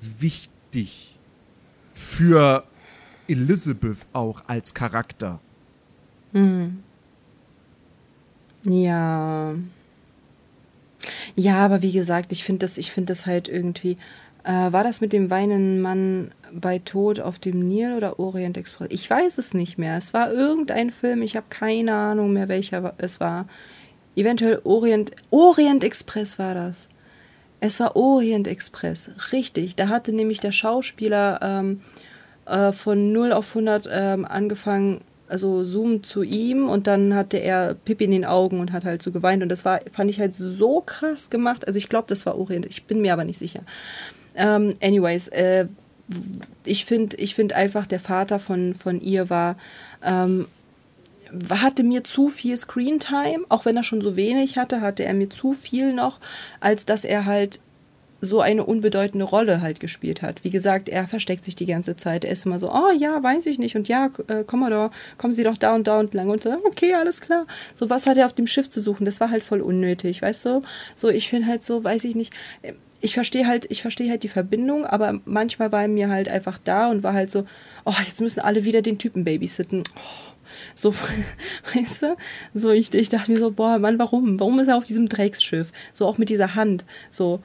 wichtig 0.00 1.18
für 1.94 2.64
Elizabeth 3.28 4.06
auch 4.12 4.42
als 4.46 4.74
Charakter. 4.74 5.40
Ja. 8.64 9.54
Ja, 11.36 11.64
aber 11.64 11.82
wie 11.82 11.92
gesagt, 11.92 12.32
ich 12.32 12.44
finde 12.44 12.66
das, 12.66 12.78
ich 12.78 12.92
finde 12.92 13.12
das 13.12 13.26
halt 13.26 13.48
irgendwie. 13.48 13.96
Äh, 14.44 14.72
war 14.72 14.84
das 14.84 15.00
mit 15.00 15.12
dem 15.12 15.30
weinenden 15.30 15.80
Mann 15.80 16.32
bei 16.52 16.78
Tod 16.78 17.20
auf 17.20 17.38
dem 17.38 17.60
Nil 17.66 17.92
oder 17.92 18.18
Orient 18.18 18.56
Express? 18.56 18.88
Ich 18.90 19.08
weiß 19.08 19.38
es 19.38 19.54
nicht 19.54 19.78
mehr. 19.78 19.96
Es 19.96 20.14
war 20.14 20.32
irgendein 20.32 20.90
Film, 20.90 21.22
ich 21.22 21.36
habe 21.36 21.46
keine 21.50 21.94
Ahnung 21.94 22.32
mehr, 22.32 22.48
welcher 22.48 22.94
es 22.98 23.20
war. 23.20 23.46
Eventuell 24.16 24.60
Orient, 24.64 25.12
Orient 25.30 25.84
Express 25.84 26.38
war 26.38 26.54
das. 26.54 26.88
Es 27.60 27.80
war 27.80 27.96
Orient 27.96 28.48
Express, 28.48 29.10
richtig. 29.32 29.76
Da 29.76 29.88
hatte 29.88 30.12
nämlich 30.12 30.40
der 30.40 30.52
Schauspieler 30.52 31.40
ähm, 31.42 31.82
äh, 32.48 32.72
von 32.72 33.12
0 33.12 33.32
auf 33.32 33.48
100 33.50 33.88
ähm, 33.90 34.24
angefangen, 34.24 35.00
also 35.28 35.62
Zoom 35.62 36.02
zu 36.02 36.22
ihm 36.22 36.68
und 36.68 36.86
dann 36.86 37.14
hatte 37.14 37.36
er 37.36 37.74
Pippi 37.74 38.04
in 38.04 38.10
den 38.10 38.24
Augen 38.24 38.60
und 38.60 38.72
hat 38.72 38.84
halt 38.84 39.02
so 39.02 39.12
geweint 39.12 39.42
und 39.42 39.50
das 39.50 39.64
war, 39.64 39.80
fand 39.92 40.10
ich 40.10 40.18
halt 40.18 40.34
so 40.34 40.80
krass 40.80 41.30
gemacht. 41.30 41.66
Also 41.66 41.78
ich 41.78 41.88
glaube, 41.88 42.06
das 42.08 42.24
war 42.24 42.38
Orient, 42.38 42.66
ich 42.66 42.84
bin 42.84 43.00
mir 43.00 43.12
aber 43.12 43.24
nicht 43.24 43.38
sicher. 43.38 43.60
Ähm, 44.34 44.74
anyways, 44.82 45.28
äh, 45.28 45.66
ich 46.64 46.86
finde 46.86 47.16
ich 47.18 47.34
find 47.34 47.52
einfach, 47.52 47.86
der 47.86 48.00
Vater 48.00 48.38
von, 48.38 48.74
von 48.74 49.00
ihr 49.00 49.28
war, 49.28 49.56
ähm, 50.02 50.46
hatte 51.50 51.82
mir 51.82 52.04
zu 52.04 52.28
viel 52.28 52.56
Screentime, 52.56 53.44
auch 53.50 53.66
wenn 53.66 53.76
er 53.76 53.84
schon 53.84 54.00
so 54.00 54.16
wenig 54.16 54.56
hatte, 54.56 54.80
hatte 54.80 55.04
er 55.04 55.12
mir 55.12 55.28
zu 55.28 55.52
viel 55.52 55.92
noch, 55.92 56.20
als 56.60 56.86
dass 56.86 57.04
er 57.04 57.26
halt 57.26 57.60
so 58.20 58.40
eine 58.40 58.64
unbedeutende 58.64 59.24
Rolle 59.24 59.60
halt 59.62 59.78
gespielt 59.80 60.22
hat. 60.22 60.42
Wie 60.42 60.50
gesagt, 60.50 60.88
er 60.88 61.06
versteckt 61.06 61.44
sich 61.44 61.54
die 61.56 61.66
ganze 61.66 61.94
Zeit. 61.96 62.24
Er 62.24 62.32
ist 62.32 62.46
immer 62.46 62.58
so, 62.58 62.72
oh 62.72 62.90
ja, 62.98 63.22
weiß 63.22 63.46
ich 63.46 63.58
nicht. 63.58 63.76
Und 63.76 63.88
ja, 63.88 64.10
äh, 64.26 64.42
Commodore, 64.44 64.90
kommen 65.18 65.34
Sie 65.34 65.44
doch 65.44 65.56
da 65.56 65.74
und 65.74 65.86
da 65.86 66.00
und 66.00 66.14
lang. 66.14 66.28
Und 66.28 66.42
so, 66.42 66.50
okay, 66.64 66.94
alles 66.94 67.20
klar. 67.20 67.46
So, 67.74 67.90
was 67.90 68.06
hat 68.06 68.16
er 68.16 68.26
auf 68.26 68.32
dem 68.32 68.46
Schiff 68.48 68.68
zu 68.68 68.80
suchen? 68.80 69.04
Das 69.04 69.20
war 69.20 69.30
halt 69.30 69.44
voll 69.44 69.60
unnötig, 69.60 70.20
weißt 70.22 70.44
du? 70.46 70.62
So, 70.96 71.08
ich 71.08 71.28
finde 71.28 71.46
halt 71.46 71.62
so, 71.62 71.84
weiß 71.84 72.04
ich 72.04 72.14
nicht. 72.16 72.32
äh, 72.62 72.72
Ich 73.00 73.14
verstehe 73.14 73.46
halt, 73.46 73.66
ich 73.70 73.82
verstehe 73.82 74.10
halt 74.10 74.24
die 74.24 74.28
Verbindung, 74.28 74.84
aber 74.84 75.20
manchmal 75.24 75.70
war 75.70 75.82
er 75.82 75.88
mir 75.88 76.08
halt 76.08 76.28
einfach 76.28 76.58
da 76.64 76.90
und 76.90 77.04
war 77.04 77.12
halt 77.14 77.30
so, 77.30 77.44
oh, 77.84 77.94
jetzt 78.04 78.20
müssen 78.20 78.40
alle 78.40 78.64
wieder 78.64 78.82
den 78.82 78.98
Typen 78.98 79.22
babysitten. 79.24 79.84
Oh, 79.94 80.34
so, 80.74 80.92
weißt 81.74 82.02
du? 82.02 82.16
So, 82.54 82.70
ich, 82.70 82.92
ich 82.94 83.08
dachte 83.10 83.30
mir 83.30 83.38
so, 83.38 83.52
boah, 83.52 83.78
Mann, 83.78 84.00
warum? 84.00 84.40
Warum 84.40 84.58
ist 84.58 84.66
er 84.66 84.76
auf 84.76 84.84
diesem 84.86 85.08
Drecksschiff? 85.08 85.70
So 85.92 86.06
auch 86.06 86.18
mit 86.18 86.28
dieser 86.30 86.56
Hand. 86.56 86.84
So, 87.12 87.38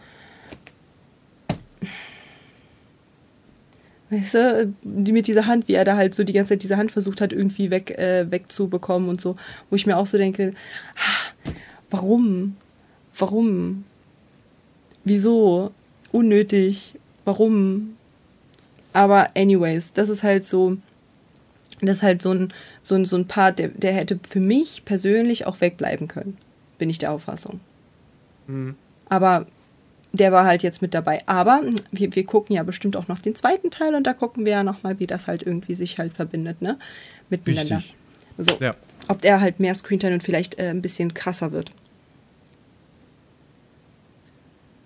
Weißt 4.13 4.33
du, 4.35 4.73
die 4.83 5.11
mit 5.11 5.25
dieser 5.25 5.47
Hand, 5.47 5.67
wie 5.67 5.73
er 5.73 5.85
da 5.85 5.95
halt 5.95 6.13
so 6.13 6.23
die 6.23 6.33
ganze 6.33 6.49
Zeit 6.49 6.61
diese 6.61 6.77
Hand 6.77 6.91
versucht 6.91 7.19
hat, 7.19 7.33
irgendwie 7.33 7.71
weg, 7.71 7.97
äh, 7.97 8.29
wegzubekommen 8.29 9.09
und 9.09 9.19
so, 9.19 9.35
wo 9.69 9.75
ich 9.75 9.87
mir 9.87 9.97
auch 9.97 10.05
so 10.05 10.19
denke, 10.19 10.53
ah, 10.95 11.51
warum? 11.89 12.55
Warum? 13.17 13.85
Wieso? 15.03 15.71
Unnötig. 16.11 16.93
Warum? 17.25 17.95
Aber 18.91 19.35
anyways, 19.35 19.93
das 19.93 20.09
ist 20.09 20.21
halt 20.21 20.45
so, 20.45 20.77
das 21.81 21.97
ist 21.97 22.03
halt 22.03 22.21
so 22.21 22.31
ein, 22.31 22.53
so 22.83 22.93
ein, 22.93 23.05
so 23.05 23.15
ein 23.15 23.27
Part, 23.27 23.57
der, 23.57 23.69
der 23.69 23.93
hätte 23.93 24.19
für 24.29 24.39
mich 24.39 24.85
persönlich 24.85 25.47
auch 25.47 25.59
wegbleiben 25.59 26.07
können. 26.07 26.37
Bin 26.77 26.91
ich 26.91 26.99
der 26.99 27.11
Auffassung. 27.11 27.59
Aber 29.09 29.47
der 30.13 30.31
war 30.31 30.45
halt 30.45 30.61
jetzt 30.61 30.81
mit 30.81 30.93
dabei. 30.93 31.19
Aber 31.25 31.63
wir, 31.91 32.15
wir 32.15 32.23
gucken 32.25 32.55
ja 32.55 32.63
bestimmt 32.63 32.95
auch 32.95 33.07
noch 33.07 33.19
den 33.19 33.35
zweiten 33.35 33.71
Teil 33.71 33.95
und 33.95 34.05
da 34.05 34.13
gucken 34.13 34.45
wir 34.45 34.53
ja 34.53 34.63
nochmal, 34.63 34.99
wie 34.99 35.07
das 35.07 35.27
halt 35.27 35.43
irgendwie 35.43 35.75
sich 35.75 35.97
halt 35.97 36.13
verbindet, 36.13 36.61
ne? 36.61 36.77
Miteinander. 37.29 37.77
Richtig. 37.77 37.95
So. 38.37 38.57
Ja. 38.59 38.75
Ob 39.07 39.21
der 39.21 39.41
halt 39.41 39.59
mehr 39.59 39.73
Screentime 39.73 40.13
und 40.13 40.23
vielleicht 40.23 40.59
äh, 40.59 40.69
ein 40.69 40.81
bisschen 40.81 41.13
krasser 41.13 41.51
wird. 41.51 41.71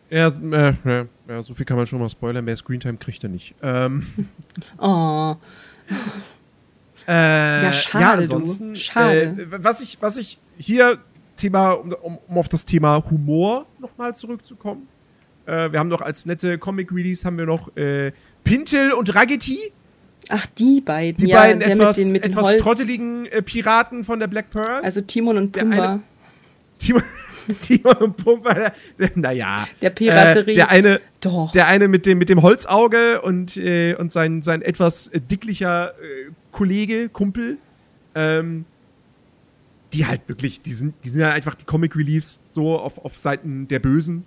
Ja, 0.10 0.28
äh, 0.28 1.06
ja, 1.28 1.42
so 1.44 1.54
viel 1.54 1.66
kann 1.66 1.76
man 1.76 1.86
schon 1.86 2.00
mal 2.00 2.10
spoilern. 2.10 2.46
Mehr 2.46 2.56
Screentime 2.56 2.98
kriegt 2.98 3.22
er 3.24 3.30
nicht. 3.30 3.54
Ähm, 3.62 4.08
Oh, 4.78 5.36
Äh, 7.06 7.64
Ja, 7.64 7.74
schade, 7.74 8.04
Ja, 8.04 8.14
ansonsten, 8.14 8.78
Schade. 8.78 9.36
Äh, 9.38 9.64
was 9.64 9.82
ich, 9.82 9.98
was 10.02 10.18
ich 10.18 10.40
hier 10.58 11.00
Thema, 11.36 11.74
um, 11.74 11.92
um, 12.02 12.18
um 12.28 12.38
auf 12.38 12.48
das 12.48 12.64
Thema 12.64 13.04
Humor 13.12 13.66
nochmal 13.80 14.16
zurückzukommen. 14.16 14.88
Äh, 15.48 15.72
wir 15.72 15.80
haben 15.80 15.88
noch 15.88 16.02
als 16.02 16.26
nette 16.26 16.58
Comic 16.58 16.92
Release 16.92 17.26
haben 17.26 17.38
wir 17.38 17.46
noch 17.46 17.76
äh, 17.78 18.12
Pintel 18.44 18.92
und 18.92 19.16
Raggedy, 19.16 19.60
ach, 20.30 20.46
die 20.58 20.82
beiden. 20.82 21.26
die 21.26 21.32
ja, 21.32 21.40
beiden 21.40 21.62
etwas, 21.62 21.98
mit 21.98 22.06
den, 22.06 22.12
mit 22.12 22.26
etwas 22.26 22.46
Holz. 22.48 22.62
trotteligen 22.62 23.26
äh, 23.28 23.42
Piraten 23.42 24.04
von 24.04 24.20
der 24.20 24.28
Black 24.28 24.50
Pearl. 24.50 24.84
Also 24.84 25.02
Timon 25.02 25.38
und 25.38 25.52
Pumba. 25.54 25.76
eine- 25.94 26.02
Timon, 26.80 27.02
Timon 27.62 27.96
und 27.96 28.18
Pumba, 28.18 28.54
der, 28.54 28.74
der, 29.00 29.12
naja. 29.16 29.68
Der 29.82 29.90
Piraterie. 29.90 30.52
Äh, 30.52 30.56
der 30.56 30.70
eine, 30.70 31.02
Doch. 31.22 31.52
der 31.54 31.68
eine 31.68 31.88
mit 31.88 32.06
dem, 32.06 32.18
mit 32.18 32.28
dem 32.30 32.42
Holzauge 32.42 33.22
und, 33.22 33.56
äh, 33.58 33.96
und 33.96 34.12
sein, 34.12 34.42
sein 34.42 34.62
etwas 34.62 35.08
äh, 35.08 35.22
dicklicher 35.22 35.92
äh, 35.92 36.32
Kollege, 36.52 37.08
Kumpel, 37.10 37.58
ähm, 38.16 38.66
die 39.94 40.06
halt 40.06 40.22
wirklich, 40.28 40.62
die 40.62 40.74
sind, 40.74 40.94
die 41.06 41.10
sind 41.10 41.22
ja 41.22 41.32
einfach 41.32 41.56
die 41.56 41.66
Comic 41.66 41.96
Reliefs 41.96 42.40
so 42.50 42.78
auf, 42.78 42.98
auf 43.04 43.18
Seiten 43.18 43.68
der 43.70 43.80
Bösen. 43.80 44.26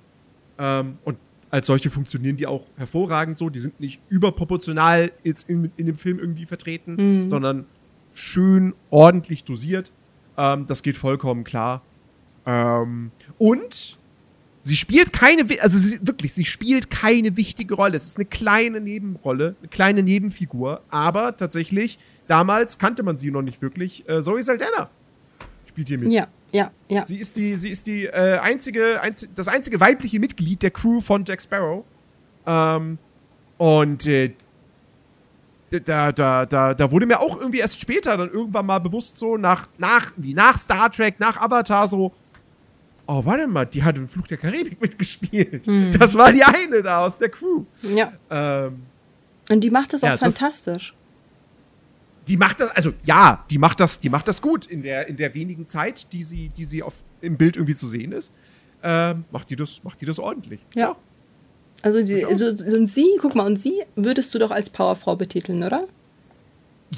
Ähm, 0.61 0.99
und 1.05 1.17
als 1.51 1.67
solche 1.67 1.91
funktionieren 1.91 2.37
die 2.37 2.47
auch 2.47 2.65
hervorragend 2.77 3.37
so. 3.37 3.51
Die 3.51 3.59
sind 3.59 3.81
nicht 3.81 4.01
überproportional 4.09 5.11
jetzt 5.25 5.49
in, 5.51 5.73
in 5.77 5.87
dem 5.87 5.97
Film 5.97 6.21
irgendwie 6.21 6.47
vertreten, 6.47 7.29
sondern 7.29 7.67
schön 8.15 8.75
ordentlich 8.91 9.43
dosiert. 9.45 9.91
Ähm, 10.37 10.67
das 10.67 10.83
geht 10.83 10.97
vollkommen 10.97 11.43
klar. 11.43 11.83
Ähm, 12.47 13.11
und 13.39 13.99
sie 14.63 14.77
spielt 14.77 15.13
keine, 15.13 15.45
also 15.61 15.79
sie, 15.79 15.99
wirklich, 16.07 16.33
sie 16.33 16.45
spielt 16.45 16.91
keine 16.91 17.37
wichtige 17.37 17.75
Rolle. 17.75 17.97
Es 17.97 18.07
ist 18.07 18.17
eine 18.17 18.27
kleine 18.27 18.81
Nebenrolle, 18.81 19.57
eine 19.59 19.69
kleine 19.69 20.03
Nebenfigur, 20.03 20.83
aber 20.91 21.37
tatsächlich, 21.37 21.99
damals 22.27 22.79
kannte 22.79 23.03
man 23.03 23.19
sie 23.19 23.31
noch 23.31 23.43
nicht 23.43 23.61
wirklich. 23.63 24.09
Äh, 24.09 24.23
Zoe 24.23 24.43
Saldana 24.43 24.91
spielt 25.67 25.89
hier 25.89 25.99
mit. 25.99 26.13
Ja, 26.13 26.29
ja, 26.53 26.71
ja. 26.89 27.05
Sie 27.05 27.17
ist 27.19 27.37
die, 27.37 27.57
sie 27.57 27.71
ist 27.71 27.87
die 27.87 28.07
äh, 28.07 28.39
einzige, 28.39 29.01
einzi 29.01 29.29
das 29.35 29.49
einzige 29.49 29.79
weibliche 29.81 30.19
Mitglied 30.21 30.63
der 30.63 30.71
Crew 30.71 31.01
von 31.01 31.25
Jack 31.25 31.41
Sparrow. 31.43 31.85
Ähm, 32.47 32.99
und 33.59 34.07
äh, 34.07 34.33
da, 35.85 36.11
da, 36.11 36.47
da, 36.47 36.75
da 36.75 36.91
wurde 36.91 37.07
mir 37.07 37.21
auch 37.21 37.39
irgendwie 37.39 37.59
erst 37.61 37.81
später 37.81 38.17
dann 38.17 38.29
irgendwann 38.31 38.67
mal 38.67 38.81
bewusst 38.81 39.17
so 39.19 39.37
nach, 39.37 39.69
nach, 39.79 40.13
wie 40.17 40.35
nach 40.35 40.59
Star 40.59 40.91
Trek, 40.91 41.21
nach 41.21 41.37
Avatar 41.37 41.87
so, 41.87 42.13
oh, 43.07 43.25
warte 43.25 43.47
mal, 43.47 43.65
die 43.67 43.83
hat 43.85 43.97
im 43.97 44.09
Fluch 44.09 44.27
der 44.27 44.39
Karibik 44.39 44.81
mitgespielt. 44.81 45.69
Das 45.99 46.17
war 46.17 46.33
die 46.33 46.43
eine 46.43 46.83
da 46.83 47.05
aus 47.05 47.19
der 47.19 47.29
Crew. 47.29 47.65
ja. 47.83 48.13
Ähm, 48.31 48.83
Und 49.49 49.61
die 49.63 49.71
macht 49.71 49.93
das 49.93 50.03
auch 50.03 50.09
Ja, 50.09 50.17
das- 50.17 50.37
fantastisch. 50.39 50.95
Die 52.29 52.37
macht 52.37 52.61
das, 52.61 52.71
also 52.73 52.93
ja, 53.05 53.45
die 53.51 53.59
macht 53.59 53.81
das, 53.81 54.01
die 54.01 54.09
macht 54.09 54.29
das 54.29 54.41
gut 54.43 54.67
in 54.67 54.83
der, 54.83 55.09
in 55.09 55.17
der 55.17 55.35
wenigen 55.35 55.67
Zeit, 55.67 56.13
die 56.13 56.23
sie, 56.23 56.49
die 56.49 56.65
sie 56.65 56.83
auf, 56.83 57.03
im 57.21 57.37
Bild 57.37 57.57
irgendwie 57.57 57.75
zu 57.75 57.87
sehen 57.87 58.13
ist. 58.13 58.33
Ähm, 58.83 59.25
macht 59.31 59.51
die 59.51 59.57
das, 59.57 59.83
macht 59.83 60.01
die 60.01 60.07
das 60.07 60.19
ordentlich. 60.19 60.61
Ja. 60.75 60.97
Also, 61.83 62.03
die, 62.03 62.25
also, 62.25 62.49
und 62.49 62.87
sie, 62.87 63.07
guck 63.21 63.35
mal, 63.35 63.47
und 63.47 63.57
sie 63.57 63.83
würdest 63.97 64.35
du 64.35 64.39
doch 64.39 64.51
als 64.51 64.69
Powerfrau 64.69 65.17
betiteln, 65.17 65.63
oder? 65.63 65.87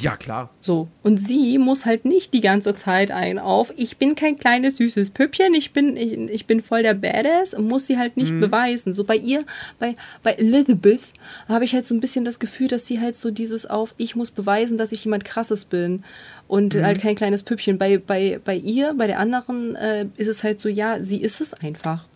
Ja, 0.01 0.17
klar. 0.17 0.51
So. 0.61 0.89
Und 1.03 1.19
sie 1.19 1.59
muss 1.59 1.85
halt 1.85 2.07
nicht 2.07 2.33
die 2.33 2.41
ganze 2.41 2.75
Zeit 2.75 3.11
ein 3.11 3.39
auf, 3.39 3.73
ich 3.77 3.99
bin 3.99 4.15
kein 4.15 4.39
kleines 4.39 4.77
süßes 4.77 5.11
Püppchen, 5.11 5.55
ich 5.55 5.73
bin, 5.73 5.97
ich, 5.99 6.13
ich 6.13 6.47
bin 6.47 6.63
voll 6.63 6.83
der 6.83 6.95
Badass 6.95 7.53
und 7.53 7.69
muss 7.69 7.87
sie 7.87 7.99
halt 7.99 8.17
nicht 8.17 8.39
beweisen. 8.41 8.95
So 8.95 9.05
bei 9.05 9.17
ihr, 9.17 9.45
bei, 9.79 9.95
bei 10.23 10.33
Elizabeth 10.33 11.03
habe 11.47 11.67
ich 11.67 11.75
halt 11.75 11.85
so 11.85 11.95
ein 11.95 12.01
bisschen 12.01 12.25
das 12.25 12.39
Gefühl, 12.39 12.69
dass 12.69 12.87
sie 12.87 13.01
halt 13.01 13.17
so 13.17 13.31
dieses 13.31 13.67
auf, 13.67 13.95
ich 13.99 14.17
muss 14.17 14.31
beweisen, 14.31 14.79
dass 14.79 14.93
ich 14.93 15.05
jemand 15.05 15.27
krasses 15.27 15.67
bin 15.67 16.05
und 16.49 16.75
halt 16.75 17.01
kein 17.01 17.15
kleines 17.15 17.43
Püppchen. 17.43 17.77
Bei, 17.77 17.99
bei, 17.99 18.41
bei 18.43 18.57
ihr, 18.57 18.95
bei 18.97 19.07
der 19.07 19.19
anderen 19.19 19.77
äh, 19.77 20.07
ist 20.17 20.29
es 20.29 20.43
halt 20.43 20.59
so, 20.61 20.69
ja, 20.69 21.03
sie 21.03 21.21
ist 21.21 21.41
es 21.41 21.53
einfach. 21.53 22.07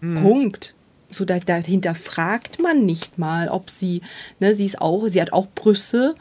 Punkt. 0.00 0.74
So, 1.10 1.24
da, 1.24 1.38
da 1.40 1.56
hinterfragt 1.56 2.60
man 2.60 2.86
nicht 2.86 3.18
mal, 3.18 3.48
ob 3.48 3.68
sie, 3.68 4.00
ne, 4.38 4.54
sie 4.54 4.66
ist 4.66 4.80
auch, 4.80 5.08
sie 5.08 5.20
hat 5.20 5.32
auch 5.32 5.48
Brüste, 5.54 6.14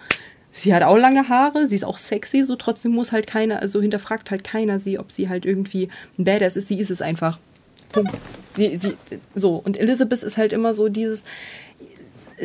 sie 0.51 0.73
hat 0.73 0.83
auch 0.83 0.97
lange 0.97 1.29
Haare, 1.29 1.67
sie 1.67 1.75
ist 1.75 1.85
auch 1.85 1.97
sexy, 1.97 2.43
so 2.43 2.55
trotzdem 2.55 2.91
muss 2.91 3.11
halt 3.11 3.27
keiner, 3.27 3.61
also 3.61 3.81
hinterfragt 3.81 4.31
halt 4.31 4.43
keiner 4.43 4.79
sie, 4.79 4.99
ob 4.99 5.11
sie 5.11 5.29
halt 5.29 5.45
irgendwie 5.45 5.89
ein 6.17 6.25
Badass 6.25 6.55
ist, 6.55 6.67
sie 6.67 6.79
ist 6.79 6.91
es 6.91 7.01
einfach. 7.01 7.39
Punkt. 7.91 8.17
Sie, 8.55 8.77
sie, 8.77 8.95
so, 9.35 9.55
und 9.55 9.77
Elizabeth 9.77 10.23
ist 10.23 10.37
halt 10.37 10.53
immer 10.53 10.73
so 10.73 10.89
dieses, 10.89 11.23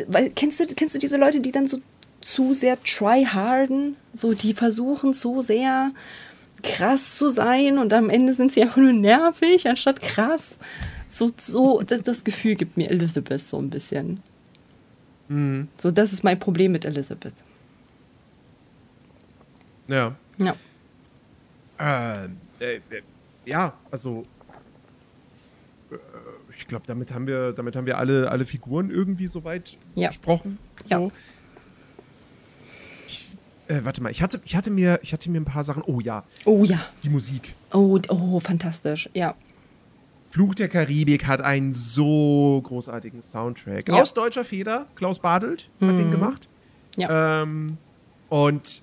weil, 0.07 0.31
kennst 0.31 0.61
du, 0.61 0.67
kennst 0.67 0.95
du 0.95 0.99
diese 0.99 1.17
Leute, 1.17 1.41
die 1.41 1.53
dann 1.53 1.69
so 1.69 1.79
zu 2.21 2.55
sehr 2.55 2.83
tryharden. 2.83 3.97
So, 4.15 4.33
die 4.35 4.55
versuchen 4.55 5.15
so 5.15 5.43
sehr 5.43 5.93
krass 6.63 7.19
zu 7.19 7.29
sein 7.29 7.79
und 7.79 7.93
am 7.93 8.09
Ende 8.09 8.33
sind 8.33 8.53
sie 8.53 8.63
einfach 8.63 8.79
nur 8.79 8.95
nervig 8.95 9.69
anstatt 9.69 10.01
krass. 10.01 10.59
So, 11.11 11.31
so 11.37 11.83
das, 11.83 12.03
das 12.03 12.25
Gefühl 12.25 12.55
gibt 12.55 12.77
mir 12.77 12.91
Elizabeth 12.91 13.41
so 13.41 13.59
ein 13.59 13.71
bisschen. 13.71 14.21
So, 15.79 15.91
das 15.91 16.13
ist 16.13 16.25
mein 16.25 16.39
Problem 16.39 16.73
mit 16.73 16.85
Elizabeth. 16.85 17.35
Ja. 19.89 20.15
Ja. 20.39 20.55
Ähm, 21.79 22.37
äh, 22.61 22.77
äh, 22.77 22.81
ja, 23.45 23.75
also 23.91 24.25
äh, 25.91 25.97
ich 26.57 26.67
glaube, 26.67 26.85
damit 26.87 27.13
haben 27.13 27.27
wir, 27.27 27.53
damit 27.53 27.77
haben 27.77 27.87
wir 27.87 27.99
alle, 27.99 28.31
alle 28.31 28.45
Figuren 28.47 28.91
irgendwie 28.91 29.27
soweit 29.27 29.77
Ja. 29.95 30.09
besprochen. 30.09 30.59
Ja. 30.87 30.99
So. 30.99 31.13
Ich, 33.07 33.29
äh, 33.69 33.81
warte 33.83 34.03
mal, 34.03 34.11
ich 34.11 34.23
hatte, 34.23 34.41
ich 34.45 34.57
hatte 34.57 34.71
mir, 34.71 35.01
ich 35.03 35.13
hatte 35.13 35.31
mir 35.31 35.41
ein 35.41 35.45
paar 35.45 35.65
Sachen. 35.65 35.83
Oh 35.87 36.01
ja, 36.01 36.25
Oh 36.45 36.65
ja. 36.65 36.87
die 37.03 37.11
Musik. 37.11 37.55
Oh, 37.73 37.99
oh, 38.09 38.41
fantastisch. 38.41 39.09
Ja. 39.15 39.35
Fluch 40.31 40.55
der 40.55 40.69
Karibik 40.69 41.27
hat 41.27 41.41
einen 41.43 41.73
so 41.73 42.61
großartigen 42.65 43.23
Soundtrack. 43.23 43.89
Ja. 43.89 44.01
Aus 44.01 44.15
deutscher 44.15 44.45
Feder. 44.45 44.87
Klaus 44.97 45.19
Badelt 45.21 45.71
hat 45.81 45.89
den 45.91 46.11
gemacht. 46.11 46.49
Ja. 46.97 47.43
Ähm, 47.43 47.79
und 48.31 48.83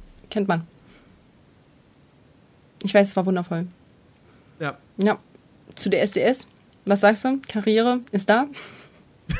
kennt 0.31 0.47
man. 0.47 0.65
Ich 2.83 2.93
weiß, 2.93 3.09
es 3.09 3.15
war 3.15 3.25
wundervoll. 3.27 3.67
Ja. 4.59 4.77
Ja. 4.97 5.19
Zu 5.75 5.89
der 5.89 6.01
SDS. 6.01 6.47
Was 6.85 7.01
sagst 7.01 7.23
du? 7.25 7.39
Karriere 7.47 7.99
ist 8.11 8.29
da? 8.29 8.47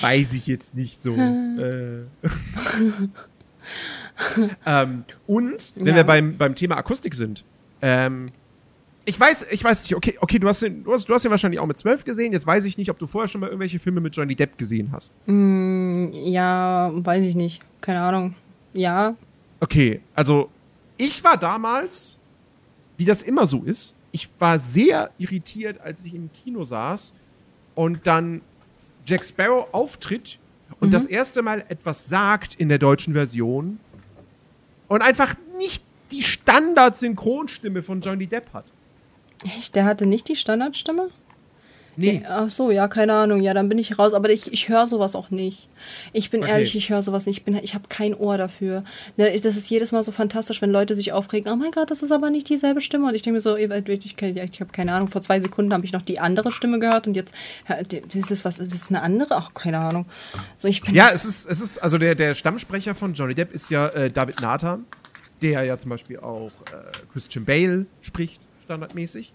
Weiß 0.00 0.32
ich 0.34 0.46
jetzt 0.46 0.74
nicht 0.74 1.00
so. 1.00 1.14
äh. 1.16 2.02
ähm, 4.66 5.04
und 5.26 5.72
wenn 5.76 5.86
Ja. 5.88 5.94
wir 5.96 6.04
beim, 6.04 6.36
beim 6.36 6.54
Thema 6.54 6.76
Akustik 6.76 7.14
sind, 7.14 7.44
ähm, 7.82 8.30
ich 9.08 9.18
weiß, 9.18 9.46
ich 9.50 9.64
weiß 9.64 9.84
nicht, 9.84 9.94
okay, 9.94 10.18
okay, 10.20 10.38
du 10.38 10.46
hast 10.48 10.60
den, 10.60 10.84
du 10.84 10.92
hast, 10.92 11.08
du 11.08 11.14
hast 11.14 11.24
den 11.24 11.30
wahrscheinlich 11.30 11.58
auch 11.58 11.66
mit 11.66 11.78
zwölf 11.78 12.04
gesehen. 12.04 12.30
Jetzt 12.30 12.46
weiß 12.46 12.66
ich 12.66 12.76
nicht, 12.76 12.90
ob 12.90 12.98
du 12.98 13.06
vorher 13.06 13.26
schon 13.26 13.40
mal 13.40 13.46
irgendwelche 13.46 13.78
Filme 13.78 14.02
mit 14.02 14.14
Johnny 14.14 14.34
Depp 14.34 14.58
gesehen 14.58 14.90
hast. 14.92 15.14
Ja, 15.26 16.90
weiß 16.92 17.24
ich 17.24 17.34
nicht. 17.34 17.62
Keine 17.80 18.02
Ahnung. 18.02 18.34
Ja. 18.74 19.16
Okay, 19.60 20.02
also 20.14 20.50
ich 20.98 21.24
war 21.24 21.38
damals, 21.38 22.18
wie 22.98 23.06
das 23.06 23.22
immer 23.22 23.46
so 23.46 23.62
ist, 23.62 23.94
ich 24.12 24.28
war 24.38 24.58
sehr 24.58 25.10
irritiert, 25.16 25.80
als 25.80 26.04
ich 26.04 26.14
im 26.14 26.28
Kino 26.30 26.62
saß 26.62 27.14
und 27.74 28.06
dann 28.06 28.42
Jack 29.06 29.24
Sparrow 29.24 29.68
auftritt 29.72 30.38
und 30.80 30.92
das 30.92 31.06
erste 31.06 31.40
Mal 31.40 31.64
etwas 31.70 32.10
sagt 32.10 32.56
in 32.56 32.68
der 32.68 32.78
deutschen 32.78 33.14
Version 33.14 33.80
und 34.86 35.00
einfach 35.00 35.34
nicht 35.56 35.82
die 36.10 36.22
Standard-Synchronstimme 36.22 37.82
von 37.82 38.02
Johnny 38.02 38.26
Depp 38.26 38.52
hat. 38.52 38.66
Echt? 39.44 39.74
Der 39.74 39.84
hatte 39.84 40.06
nicht 40.06 40.28
die 40.28 40.36
Standardstimme? 40.36 41.08
Nee. 42.00 42.22
Ach 42.28 42.48
so, 42.48 42.70
ja, 42.70 42.86
keine 42.86 43.12
Ahnung. 43.12 43.40
Ja, 43.40 43.54
dann 43.54 43.68
bin 43.68 43.76
ich 43.76 43.98
raus. 43.98 44.14
Aber 44.14 44.30
ich, 44.30 44.52
ich 44.52 44.68
höre 44.68 44.86
sowas 44.86 45.16
auch 45.16 45.30
nicht. 45.30 45.68
Ich 46.12 46.30
bin 46.30 46.42
Okay. 46.44 46.52
ehrlich, 46.52 46.76
ich 46.76 46.90
höre 46.90 47.02
sowas 47.02 47.26
nicht. 47.26 47.38
Ich, 47.38 47.44
bin, 47.44 47.56
ich 47.56 47.74
habe 47.74 47.86
kein 47.88 48.14
Ohr 48.14 48.38
dafür. 48.38 48.84
Ne, 49.16 49.36
Das 49.40 49.56
ist 49.56 49.68
jedes 49.68 49.90
Mal 49.90 50.04
so 50.04 50.12
fantastisch, 50.12 50.62
wenn 50.62 50.70
Leute 50.70 50.94
sich 50.94 51.10
aufregen. 51.10 51.52
Oh 51.52 51.56
mein 51.56 51.72
Gott, 51.72 51.90
das 51.90 52.02
ist 52.04 52.12
aber 52.12 52.30
nicht 52.30 52.48
dieselbe 52.48 52.80
Stimme. 52.80 53.08
Und 53.08 53.16
ich 53.16 53.22
denke 53.22 53.38
mir 53.38 53.40
so, 53.40 53.56
ich, 53.56 53.68
ich, 53.68 54.22
ich 54.22 54.60
habe 54.60 54.70
keine 54.70 54.92
Ahnung. 54.92 55.08
Vor 55.08 55.22
zwei 55.22 55.40
Sekunden 55.40 55.72
habe 55.72 55.84
ich 55.84 55.92
noch 55.92 56.02
die 56.02 56.20
andere 56.20 56.52
Stimme 56.52 56.78
gehört 56.78 57.08
und 57.08 57.14
jetzt 57.14 57.34
das 57.66 58.30
ist 58.30 58.44
was. 58.44 58.58
Das 58.58 58.68
ist 58.72 58.90
eine 58.90 59.02
andere. 59.02 59.34
Ach, 59.34 59.52
keine 59.54 59.78
Ahnung. 59.80 60.06
So, 60.56 60.68
ich 60.68 60.80
bin 60.82 60.94
Ja, 60.94 61.10
es 61.12 61.24
ist, 61.24 61.46
es 61.50 61.60
ist, 61.60 61.78
also 61.78 61.98
der, 61.98 62.14
der 62.14 62.36
Stammsprecher 62.36 62.94
von 62.94 63.12
Johnny 63.14 63.34
Depp 63.34 63.52
ist 63.52 63.70
ja 63.72 63.88
äh, 63.88 64.08
David 64.08 64.40
Nathan, 64.40 64.84
der 65.42 65.64
ja 65.64 65.76
zum 65.78 65.90
Beispiel 65.90 66.20
auch 66.20 66.52
äh, 66.72 67.12
Christian 67.12 67.44
Bale 67.44 67.86
spricht, 68.02 68.42
standardmäßig. 68.68 69.32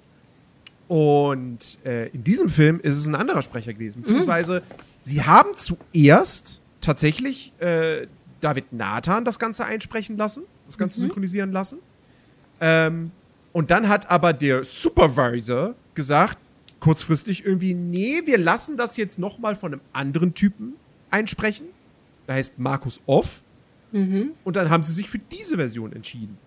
Und 0.88 1.80
äh, 1.86 2.10
in 2.10 2.24
diesem 2.24 2.50
Film 2.50 2.80
ist 2.80 2.98
es 2.98 3.08
ein 3.08 3.16
anderer 3.16 3.42
Sprecher 3.42 3.74
gewesen. 3.74 4.02
Beziehungsweise, 4.02 4.62
sie 5.02 5.24
haben 5.24 5.56
zuerst 5.56 6.62
tatsächlich 6.82 7.54
äh, 7.60 8.06
David 8.42 8.72
Nathan 8.72 9.26
das 9.26 9.40
Ganze 9.40 9.66
einsprechen 9.66 10.18
lassen, 10.18 10.44
das 10.68 10.78
Ganze 10.78 11.00
synchronisieren 11.00 11.52
lassen. 11.52 11.80
Ähm, 12.62 13.12
und 13.54 13.72
dann 13.72 13.90
hat 13.90 14.12
aber 14.12 14.34
der 14.34 14.64
Supervisor 14.64 15.74
gesagt, 15.96 16.38
kurzfristig 16.80 17.44
irgendwie, 17.46 17.74
nee, 17.74 18.22
wir 18.26 18.38
lassen 18.38 18.78
das 18.78 18.98
jetzt 18.98 19.18
noch 19.18 19.40
mal 19.40 19.56
von 19.56 19.74
einem 19.74 19.82
anderen 19.94 20.34
Typen 20.36 20.74
einsprechen. 21.10 21.68
Der 22.28 22.36
heißt 22.36 22.60
Markus 22.60 23.00
Off. 23.08 23.42
Und 24.44 24.56
dann 24.58 24.70
haben 24.70 24.84
sie 24.84 24.94
sich 24.94 25.10
für 25.10 25.20
diese 25.20 25.56
Version 25.56 25.94
entschieden. 25.94 26.38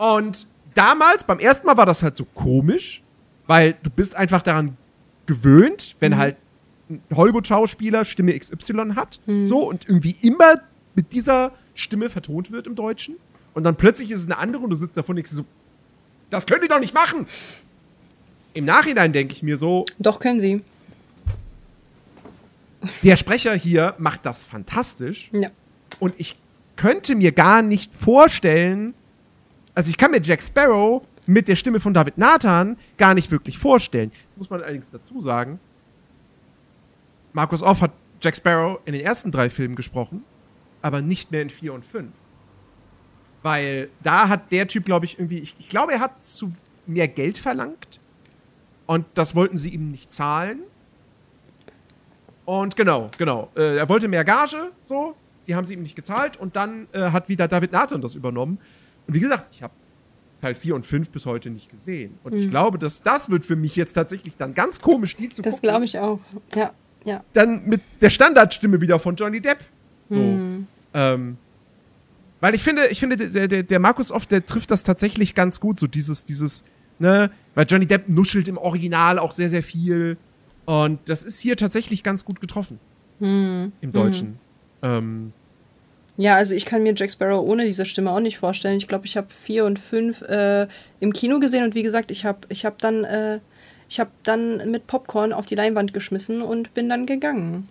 Und 0.00 0.46
damals, 0.72 1.24
beim 1.24 1.38
ersten 1.40 1.66
Mal 1.66 1.76
war 1.76 1.84
das 1.84 2.02
halt 2.02 2.16
so 2.16 2.24
komisch, 2.24 3.02
weil 3.46 3.74
du 3.82 3.90
bist 3.90 4.14
einfach 4.14 4.40
daran 4.40 4.78
gewöhnt, 5.26 5.94
wenn 6.00 6.16
halt 6.16 6.36
ein 6.88 7.02
Hollywood-Schauspieler 7.14 8.06
Stimme 8.06 8.36
XY 8.38 8.94
hat, 8.96 9.20
so 9.44 9.68
und 9.68 9.86
irgendwie 9.88 10.16
immer 10.22 10.62
mit 10.94 11.12
dieser 11.12 11.52
Stimme 11.74 12.08
vertont 12.08 12.50
wird 12.50 12.66
im 12.66 12.74
Deutschen. 12.74 13.16
Und 13.52 13.64
dann 13.64 13.76
plötzlich 13.76 14.10
ist 14.10 14.20
es 14.20 14.26
eine 14.26 14.38
andere 14.38 14.62
und 14.62 14.70
du 14.70 14.76
sitzt 14.76 14.96
davor 14.96 15.10
und 15.10 15.16
denkst 15.16 15.32
so, 15.32 15.44
das 16.30 16.46
können 16.46 16.62
die 16.62 16.68
doch 16.68 16.80
nicht 16.80 16.94
machen. 16.94 17.26
Im 18.54 18.64
Nachhinein 18.64 19.12
denke 19.12 19.34
ich 19.34 19.42
mir 19.42 19.58
so, 19.58 19.84
Doch, 19.98 20.18
können 20.18 20.40
sie. 20.40 20.62
der 23.02 23.16
Sprecher 23.16 23.54
hier 23.54 23.94
macht 23.98 24.24
das 24.24 24.44
fantastisch. 24.44 25.30
Ja. 25.32 25.50
Und 25.98 26.14
ich 26.16 26.38
könnte 26.76 27.14
mir 27.16 27.32
gar 27.32 27.60
nicht 27.60 27.94
vorstellen, 27.94 28.94
also 29.74 29.90
ich 29.90 29.96
kann 29.96 30.10
mir 30.10 30.20
Jack 30.20 30.42
Sparrow 30.42 31.02
mit 31.26 31.48
der 31.48 31.56
Stimme 31.56 31.80
von 31.80 31.94
David 31.94 32.18
Nathan 32.18 32.76
gar 32.98 33.14
nicht 33.14 33.30
wirklich 33.30 33.58
vorstellen. 33.58 34.10
Das 34.28 34.36
muss 34.36 34.50
man 34.50 34.62
allerdings 34.62 34.90
dazu 34.90 35.20
sagen. 35.20 35.60
Markus 37.32 37.62
Off 37.62 37.82
hat 37.82 37.92
Jack 38.20 38.36
Sparrow 38.36 38.80
in 38.84 38.92
den 38.92 39.02
ersten 39.02 39.30
drei 39.30 39.48
Filmen 39.48 39.76
gesprochen, 39.76 40.24
aber 40.82 41.00
nicht 41.00 41.30
mehr 41.30 41.42
in 41.42 41.50
vier 41.50 41.72
und 41.72 41.84
fünf. 41.84 42.12
Weil 43.42 43.88
da 44.02 44.28
hat 44.28 44.52
der 44.52 44.66
Typ, 44.66 44.84
glaube 44.84 45.06
ich, 45.06 45.18
irgendwie, 45.18 45.38
ich, 45.38 45.56
ich 45.58 45.68
glaube, 45.68 45.92
er 45.92 46.00
hat 46.00 46.22
zu 46.22 46.52
mehr 46.86 47.08
Geld 47.08 47.38
verlangt. 47.38 48.00
Und 48.86 49.06
das 49.14 49.34
wollten 49.34 49.56
sie 49.56 49.70
ihm 49.70 49.90
nicht 49.90 50.12
zahlen. 50.12 50.60
Und 52.44 52.76
genau, 52.76 53.10
genau. 53.16 53.50
Äh, 53.56 53.76
er 53.76 53.88
wollte 53.88 54.08
mehr 54.08 54.24
Gage, 54.24 54.72
so. 54.82 55.14
Die 55.46 55.54
haben 55.54 55.64
sie 55.64 55.74
ihm 55.74 55.82
nicht 55.82 55.96
gezahlt. 55.96 56.36
Und 56.36 56.56
dann 56.56 56.88
äh, 56.92 57.10
hat 57.12 57.28
wieder 57.28 57.48
David 57.48 57.72
Nathan 57.72 58.02
das 58.02 58.14
übernommen. 58.14 58.58
Und 59.06 59.14
wie 59.14 59.20
gesagt, 59.20 59.46
ich 59.52 59.62
habe 59.62 59.72
Teil 60.40 60.54
4 60.54 60.74
und 60.74 60.86
5 60.86 61.10
bis 61.10 61.26
heute 61.26 61.50
nicht 61.50 61.70
gesehen. 61.70 62.18
Und 62.24 62.34
ich 62.34 62.48
glaube, 62.48 62.78
dass 62.78 63.02
das 63.02 63.28
wird 63.28 63.44
für 63.44 63.56
mich 63.56 63.76
jetzt 63.76 63.92
tatsächlich 63.92 64.36
dann 64.36 64.54
ganz 64.54 64.80
komisch, 64.80 65.16
die 65.16 65.28
zu 65.28 65.42
Das 65.42 65.60
glaube 65.60 65.84
ich 65.84 65.98
auch. 65.98 66.20
Ja, 66.54 66.72
ja. 67.04 67.22
Dann 67.32 67.66
mit 67.66 67.82
der 68.00 68.10
Standardstimme 68.10 68.80
wieder 68.80 68.98
von 68.98 69.16
Johnny 69.16 69.40
Depp. 69.40 69.58
So. 70.08 70.18
Ähm, 70.94 71.36
weil 72.40 72.54
ich 72.54 72.62
finde, 72.62 72.86
ich 72.88 73.00
finde, 73.00 73.16
der, 73.16 73.48
der, 73.48 73.62
der 73.62 73.78
Markus 73.78 74.10
Off, 74.10 74.26
der 74.26 74.44
trifft 74.44 74.70
das 74.70 74.82
tatsächlich 74.82 75.34
ganz 75.34 75.60
gut. 75.60 75.78
So 75.78 75.86
dieses, 75.86 76.24
dieses, 76.24 76.64
ne, 76.98 77.30
weil 77.54 77.66
Johnny 77.68 77.86
Depp 77.86 78.08
nuschelt 78.08 78.48
im 78.48 78.56
Original 78.56 79.18
auch 79.18 79.32
sehr, 79.32 79.50
sehr 79.50 79.62
viel. 79.62 80.16
Und 80.64 81.00
das 81.08 81.22
ist 81.22 81.40
hier 81.40 81.56
tatsächlich 81.56 82.02
ganz 82.02 82.24
gut 82.24 82.40
getroffen. 82.40 82.78
Im 83.82 83.92
Deutschen. 83.92 84.38
Ähm, 84.82 85.32
Ja, 86.20 86.36
also 86.36 86.54
ich 86.54 86.66
kann 86.66 86.82
mir 86.82 86.92
Jack 86.94 87.10
Sparrow 87.10 87.42
ohne 87.48 87.64
diese 87.64 87.86
Stimme 87.86 88.10
auch 88.12 88.20
nicht 88.20 88.36
vorstellen. 88.36 88.76
Ich 88.76 88.86
glaube, 88.86 89.06
ich 89.06 89.16
habe 89.16 89.28
vier 89.30 89.64
und 89.64 89.78
fünf 89.78 90.20
äh, 90.20 90.66
im 91.00 91.14
Kino 91.14 91.40
gesehen 91.40 91.64
und 91.64 91.74
wie 91.74 91.82
gesagt, 91.82 92.10
ich 92.10 92.26
habe 92.26 92.40
ich 92.50 92.66
hab 92.66 92.76
dann, 92.76 93.04
äh, 93.04 93.40
ich 93.88 94.00
habe 94.00 94.10
dann 94.22 94.70
mit 94.70 94.86
Popcorn 94.86 95.32
auf 95.32 95.46
die 95.46 95.54
Leinwand 95.54 95.94
geschmissen 95.94 96.42
und 96.42 96.74
bin 96.74 96.90
dann 96.90 97.06
gegangen. 97.06 97.70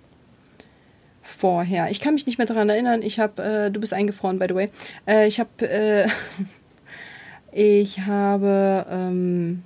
Vorher. 1.22 1.92
Ich 1.92 2.00
kann 2.00 2.16
mich 2.16 2.26
nicht 2.26 2.40
mehr 2.40 2.48
daran 2.48 2.70
erinnern. 2.70 3.04
Ich 3.04 3.20
habe, 3.20 3.44
äh, 3.44 3.70
du 3.70 3.80
bist 3.80 3.94
eingefroren, 3.94 4.40
by 4.40 4.48
the 4.50 4.56
way. 4.56 4.72
Äh, 5.08 5.28
ich 5.28 5.40
habe, 5.40 5.70
äh, 5.70 6.08
ich 7.52 8.00
habe, 8.00 8.84
ähm, 8.90 9.62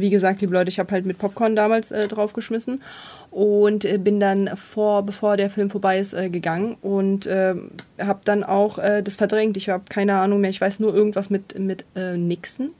wie 0.00 0.10
gesagt, 0.10 0.40
liebe 0.40 0.52
Leute, 0.52 0.68
ich 0.68 0.78
habe 0.78 0.92
halt 0.92 1.06
mit 1.06 1.18
Popcorn 1.18 1.56
damals 1.56 1.90
äh, 1.90 2.08
draufgeschmissen 2.08 2.82
und 3.30 3.84
äh, 3.84 3.98
bin 3.98 4.20
dann 4.20 4.56
vor, 4.56 5.04
bevor 5.04 5.36
der 5.36 5.50
Film 5.50 5.70
vorbei 5.70 5.98
ist, 5.98 6.14
äh, 6.14 6.30
gegangen 6.30 6.76
und 6.80 7.26
äh, 7.26 7.54
habe 8.00 8.20
dann 8.24 8.44
auch 8.44 8.78
äh, 8.78 9.02
das 9.02 9.16
verdrängt. 9.16 9.56
Ich 9.56 9.68
habe 9.68 9.84
keine 9.88 10.16
Ahnung 10.16 10.40
mehr. 10.40 10.50
Ich 10.50 10.60
weiß 10.60 10.80
nur 10.80 10.94
irgendwas 10.94 11.30
mit, 11.30 11.58
mit 11.58 11.84
äh, 11.96 12.16
Nixon. 12.16 12.70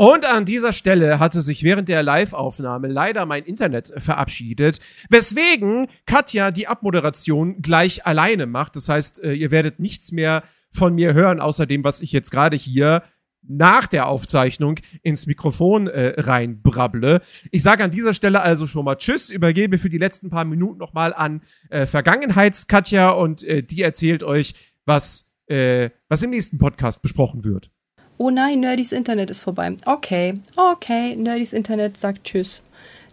Und 0.00 0.24
an 0.32 0.44
dieser 0.44 0.72
Stelle 0.72 1.18
hatte 1.18 1.42
sich 1.42 1.64
während 1.64 1.88
der 1.88 2.04
Live-Aufnahme 2.04 2.86
leider 2.86 3.26
mein 3.26 3.42
Internet 3.42 3.92
verabschiedet, 3.96 4.78
weswegen 5.10 5.88
Katja 6.06 6.52
die 6.52 6.68
Abmoderation 6.68 7.60
gleich 7.62 8.06
alleine 8.06 8.46
macht. 8.46 8.76
Das 8.76 8.88
heißt, 8.88 9.24
äh, 9.24 9.32
ihr 9.32 9.50
werdet 9.50 9.80
nichts 9.80 10.12
mehr 10.12 10.44
von 10.70 10.94
mir 10.94 11.14
hören, 11.14 11.40
außer 11.40 11.66
dem, 11.66 11.82
was 11.82 12.00
ich 12.00 12.12
jetzt 12.12 12.30
gerade 12.30 12.56
hier 12.56 13.02
nach 13.48 13.86
der 13.86 14.08
Aufzeichnung 14.08 14.76
ins 15.02 15.26
Mikrofon 15.26 15.86
äh, 15.88 16.20
reinbrabble. 16.20 17.20
Ich 17.50 17.62
sage 17.62 17.84
an 17.84 17.90
dieser 17.90 18.14
Stelle 18.14 18.40
also 18.40 18.66
schon 18.66 18.84
mal 18.84 18.96
Tschüss, 18.96 19.30
übergebe 19.30 19.78
für 19.78 19.88
die 19.88 19.98
letzten 19.98 20.30
paar 20.30 20.44
Minuten 20.44 20.78
nochmal 20.78 21.14
an 21.14 21.42
äh, 21.70 21.86
Vergangenheits-Katja 21.86 23.10
und 23.10 23.44
äh, 23.44 23.62
die 23.62 23.82
erzählt 23.82 24.22
euch, 24.22 24.54
was, 24.84 25.30
äh, 25.46 25.90
was 26.08 26.22
im 26.22 26.30
nächsten 26.30 26.58
Podcast 26.58 27.02
besprochen 27.02 27.44
wird. 27.44 27.70
Oh 28.16 28.30
nein, 28.30 28.60
Nerdys 28.60 28.92
Internet 28.92 29.30
ist 29.30 29.40
vorbei. 29.40 29.76
Okay, 29.86 30.34
okay, 30.56 31.14
Nerdys 31.16 31.52
Internet 31.52 31.96
sagt 31.96 32.24
Tschüss. 32.24 32.62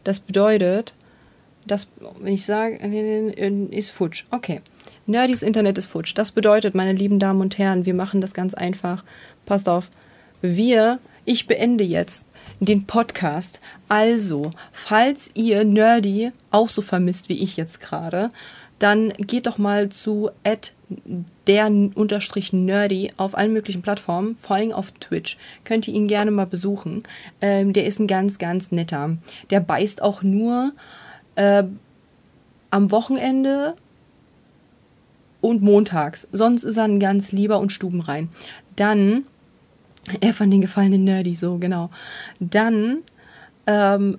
Das 0.04 0.20
bedeutet, 0.20 0.94
dass, 1.66 1.92
wenn 2.20 2.34
ich 2.34 2.46
sage, 2.46 2.80
äh, 2.80 3.66
ist 3.72 3.92
futsch. 3.92 4.26
Okay. 4.32 4.62
Nerdys 5.08 5.44
Internet 5.44 5.78
ist 5.78 5.88
futsch. 5.88 6.14
Das 6.16 6.32
bedeutet, 6.32 6.74
meine 6.74 6.94
lieben 6.94 7.20
Damen 7.20 7.42
und 7.42 7.58
Herren, 7.58 7.86
wir 7.86 7.94
machen 7.94 8.22
das 8.22 8.34
ganz 8.34 8.54
einfach. 8.54 9.04
Passt 9.46 9.70
auf. 9.70 9.90
Wir, 10.42 11.00
ich 11.26 11.48
beende 11.48 11.84
jetzt 11.84 12.26
den 12.60 12.86
Podcast. 12.86 13.62
Also, 13.90 14.52
falls 14.72 15.32
ihr 15.34 15.64
Nerdy 15.64 16.32
auch 16.52 16.70
so 16.70 16.82
vermisst 16.82 17.30
wie 17.30 17.42
ich 17.42 17.58
jetzt 17.58 17.82
gerade, 17.82 18.32
dann 18.80 19.14
geht 19.14 19.48
doch 19.48 19.58
mal 19.58 19.90
zu 19.90 20.30
der 21.48 21.68
unterstrich 21.68 22.54
nerdy 22.54 23.12
auf 23.18 23.38
allen 23.38 23.54
möglichen 23.54 23.82
Plattformen, 23.82 24.36
vor 24.38 24.58
allem 24.58 24.72
auf 24.72 24.92
Twitch. 24.92 25.38
Könnt 25.64 25.88
ihr 25.88 25.94
ihn 25.94 26.08
gerne 26.08 26.32
mal 26.32 26.46
besuchen. 26.46 27.04
Ähm, 27.42 27.74
der 27.74 27.86
ist 27.86 28.00
ein 28.00 28.08
ganz, 28.08 28.38
ganz 28.38 28.72
netter. 28.72 29.18
Der 29.50 29.62
beißt 29.62 30.02
auch 30.02 30.22
nur 30.22 30.74
äh, 31.36 31.64
am 32.70 32.92
Wochenende 32.92 33.76
und 35.42 35.62
montags. 35.62 36.28
Sonst 36.32 36.64
ist 36.64 36.78
er 36.78 36.86
ein 36.86 37.00
ganz 37.00 37.32
lieber 37.32 37.60
und 37.60 37.72
stubenrein. 37.72 38.30
Dann, 38.76 39.26
er 40.22 40.34
von 40.34 40.52
den 40.52 40.62
gefallenen 40.62 41.04
Nerdy, 41.04 41.36
so 41.36 41.58
genau. 41.58 41.90
Dann 42.40 43.00
ähm, 43.68 44.18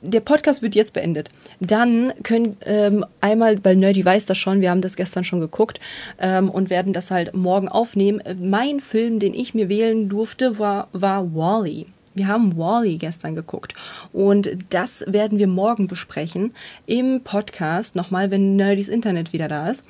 der 0.00 0.20
Podcast 0.20 0.62
wird 0.62 0.74
jetzt 0.74 0.92
beendet. 0.92 1.30
Dann 1.60 2.12
können 2.22 2.56
ähm, 2.64 3.04
einmal, 3.20 3.64
weil 3.64 3.76
Nerdy 3.76 4.04
weiß 4.04 4.26
das 4.26 4.38
schon, 4.38 4.60
wir 4.60 4.70
haben 4.70 4.80
das 4.80 4.96
gestern 4.96 5.24
schon 5.24 5.40
geguckt 5.40 5.80
ähm, 6.20 6.50
und 6.50 6.70
werden 6.70 6.92
das 6.92 7.10
halt 7.10 7.34
morgen 7.34 7.68
aufnehmen. 7.68 8.22
Mein 8.40 8.80
Film, 8.80 9.18
den 9.18 9.34
ich 9.34 9.54
mir 9.54 9.68
wählen 9.68 10.08
durfte, 10.08 10.58
war, 10.58 10.88
war 10.92 11.34
Wally. 11.34 11.86
Wir 12.14 12.28
haben 12.28 12.56
Wally 12.56 12.96
gestern 12.96 13.36
geguckt 13.36 13.74
und 14.12 14.50
das 14.70 15.04
werden 15.06 15.38
wir 15.38 15.46
morgen 15.46 15.86
besprechen 15.86 16.52
im 16.86 17.20
Podcast 17.22 17.94
nochmal, 17.94 18.32
wenn 18.32 18.56
Nerdys 18.56 18.88
Internet 18.88 19.32
wieder 19.32 19.46
da 19.46 19.68
ist 19.68 19.84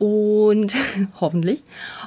und 0.00 0.74
hoffentlich. 1.20 1.62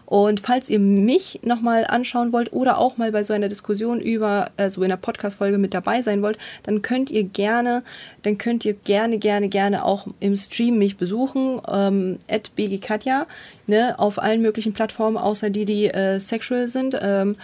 Und 0.06 0.40
falls 0.40 0.68
ihr 0.68 0.80
mich 0.80 1.40
nochmal 1.44 1.86
anschauen 1.88 2.34
wollt 2.34 2.52
oder 2.52 2.80
auch 2.80 2.98
mal 2.98 3.12
bei 3.12 3.24
so 3.24 3.34
einer 3.34 3.48
Diskussion 3.48 4.02
über 4.02 4.50
äh, 4.58 4.70
so 4.70 4.82
einer 4.82 4.98
Podcast-Folge 4.98 5.60
mit 5.60 5.76
dabei 5.76 6.02
sein 6.02 6.24
wollt, 6.24 6.40
dann 6.64 6.82
könnt 6.82 7.12
ihr 7.12 7.24
gerne, 7.24 7.84
dann 8.24 8.40
könnt 8.40 8.66
ihr 8.66 8.74
gerne, 8.74 9.20
gerne, 9.20 9.48
gerne 9.48 9.86
auch 9.86 10.08
im 10.20 10.36
Stream 10.36 10.80
mich 10.80 10.98
besuchen, 10.98 11.62
ähm, 11.72 12.18
at 12.28 12.56
bgkatja, 12.56 13.28
ne, 13.68 13.98
auf 13.98 14.22
allen 14.22 14.42
möglichen 14.42 14.74
Plattformen, 14.74 15.18
außer 15.18 15.50
die, 15.50 15.66
die 15.66 15.88
äh, 15.88 16.20
sexual 16.20 16.68
sind. 16.68 16.98
Ähm, 17.02 17.36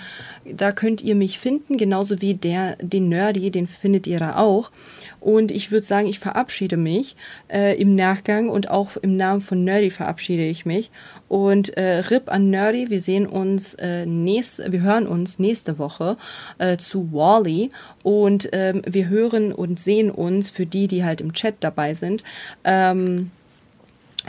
da 0.45 0.71
könnt 0.71 1.01
ihr 1.01 1.15
mich 1.15 1.39
finden, 1.39 1.77
genauso 1.77 2.21
wie 2.21 2.33
der, 2.33 2.75
den 2.81 3.09
Nerdy, 3.09 3.51
den 3.51 3.67
findet 3.67 4.07
ihr 4.07 4.19
da 4.19 4.37
auch. 4.37 4.71
Und 5.19 5.51
ich 5.51 5.71
würde 5.71 5.85
sagen, 5.85 6.07
ich 6.07 6.19
verabschiede 6.19 6.77
mich 6.77 7.15
äh, 7.49 7.79
im 7.79 7.95
Nachgang 7.95 8.49
und 8.49 8.69
auch 8.69 8.95
im 8.97 9.17
Namen 9.17 9.41
von 9.41 9.63
Nerdy 9.63 9.89
verabschiede 9.89 10.45
ich 10.45 10.65
mich. 10.65 10.91
Und 11.27 11.77
äh, 11.77 11.99
RIP 11.99 12.31
an 12.31 12.49
Nerdy, 12.49 12.89
wir 12.89 13.01
sehen 13.01 13.27
uns 13.27 13.73
äh, 13.75 14.05
nächste, 14.05 14.71
wir 14.71 14.81
hören 14.81 15.07
uns 15.07 15.37
nächste 15.37 15.77
Woche 15.77 16.17
äh, 16.57 16.77
zu 16.77 17.11
Wally 17.11 17.69
und 18.03 18.49
ähm, 18.53 18.81
wir 18.85 19.09
hören 19.09 19.51
und 19.51 19.79
sehen 19.79 20.09
uns 20.09 20.49
für 20.49 20.65
die, 20.65 20.87
die 20.87 21.03
halt 21.03 21.21
im 21.21 21.33
Chat 21.33 21.55
dabei 21.59 21.93
sind. 21.93 22.23
Ähm, 22.63 23.31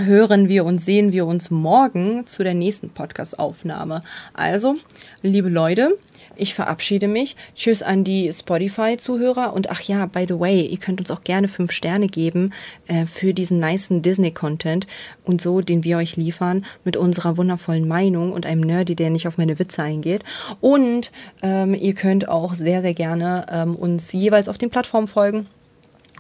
hören 0.04 0.48
wir 0.48 0.64
und 0.64 0.80
sehen 0.80 1.12
wir 1.12 1.26
uns 1.26 1.50
morgen 1.50 2.26
zu 2.26 2.42
der 2.42 2.54
nächsten 2.54 2.90
Podcast-Aufnahme. 2.90 4.02
Also, 4.34 4.74
liebe 5.22 5.48
Leute, 5.48 5.96
ich 6.36 6.54
verabschiede 6.54 7.06
mich. 7.06 7.36
Tschüss 7.54 7.82
an 7.82 8.02
die 8.02 8.32
Spotify-Zuhörer. 8.32 9.52
Und 9.52 9.70
ach 9.70 9.82
ja, 9.82 10.06
by 10.06 10.24
the 10.26 10.40
way, 10.40 10.62
ihr 10.62 10.78
könnt 10.78 11.00
uns 11.00 11.10
auch 11.10 11.22
gerne 11.22 11.48
fünf 11.48 11.70
Sterne 11.70 12.06
geben 12.06 12.52
äh, 12.88 13.04
für 13.04 13.34
diesen 13.34 13.58
niceen 13.58 14.00
Disney-Content 14.00 14.86
und 15.24 15.42
so, 15.42 15.60
den 15.60 15.84
wir 15.84 15.98
euch 15.98 16.16
liefern, 16.16 16.64
mit 16.84 16.96
unserer 16.96 17.36
wundervollen 17.36 17.86
Meinung 17.86 18.32
und 18.32 18.46
einem 18.46 18.62
Nerdy, 18.62 18.96
der 18.96 19.10
nicht 19.10 19.28
auf 19.28 19.36
meine 19.36 19.58
Witze 19.58 19.82
eingeht. 19.82 20.24
Und 20.60 21.12
ähm, 21.42 21.74
ihr 21.74 21.94
könnt 21.94 22.28
auch 22.28 22.54
sehr, 22.54 22.80
sehr 22.80 22.94
gerne 22.94 23.46
ähm, 23.50 23.76
uns 23.76 24.12
jeweils 24.12 24.48
auf 24.48 24.56
den 24.56 24.70
Plattformen 24.70 25.08
folgen 25.08 25.46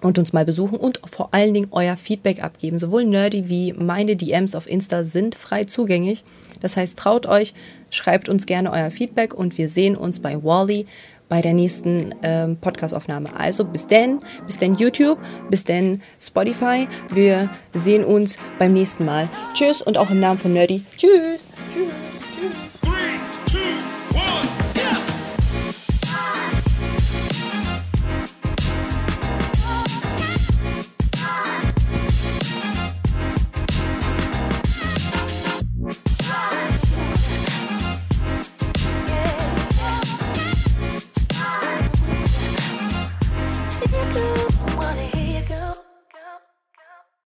und 0.00 0.18
uns 0.18 0.32
mal 0.32 0.44
besuchen 0.44 0.78
und 0.78 1.00
vor 1.04 1.28
allen 1.32 1.54
Dingen 1.54 1.68
euer 1.70 1.96
Feedback 1.96 2.42
abgeben. 2.42 2.78
Sowohl 2.78 3.04
Nerdy 3.04 3.48
wie 3.48 3.72
meine 3.72 4.16
DMs 4.16 4.54
auf 4.54 4.68
Insta 4.68 5.04
sind 5.04 5.34
frei 5.34 5.64
zugänglich. 5.64 6.24
Das 6.60 6.76
heißt, 6.76 6.98
traut 6.98 7.26
euch, 7.26 7.54
schreibt 7.90 8.28
uns 8.28 8.46
gerne 8.46 8.72
euer 8.72 8.90
Feedback 8.90 9.34
und 9.34 9.58
wir 9.58 9.68
sehen 9.68 9.96
uns 9.96 10.18
bei 10.18 10.42
Wally 10.42 10.86
bei 11.28 11.40
der 11.40 11.54
nächsten 11.54 12.14
ähm, 12.22 12.56
Podcastaufnahme. 12.56 13.28
Also 13.36 13.64
bis 13.64 13.86
denn, 13.86 14.18
bis 14.46 14.58
denn 14.58 14.74
YouTube, 14.74 15.18
bis 15.48 15.64
denn 15.64 16.02
Spotify. 16.20 16.88
Wir 17.08 17.48
sehen 17.72 18.04
uns 18.04 18.36
beim 18.58 18.72
nächsten 18.72 19.04
Mal. 19.04 19.28
Tschüss 19.54 19.80
und 19.80 19.96
auch 19.96 20.10
im 20.10 20.20
Namen 20.20 20.40
von 20.40 20.52
Nerdy. 20.52 20.82
Tschüss. 20.98 21.48
Tschüss. 21.72 22.59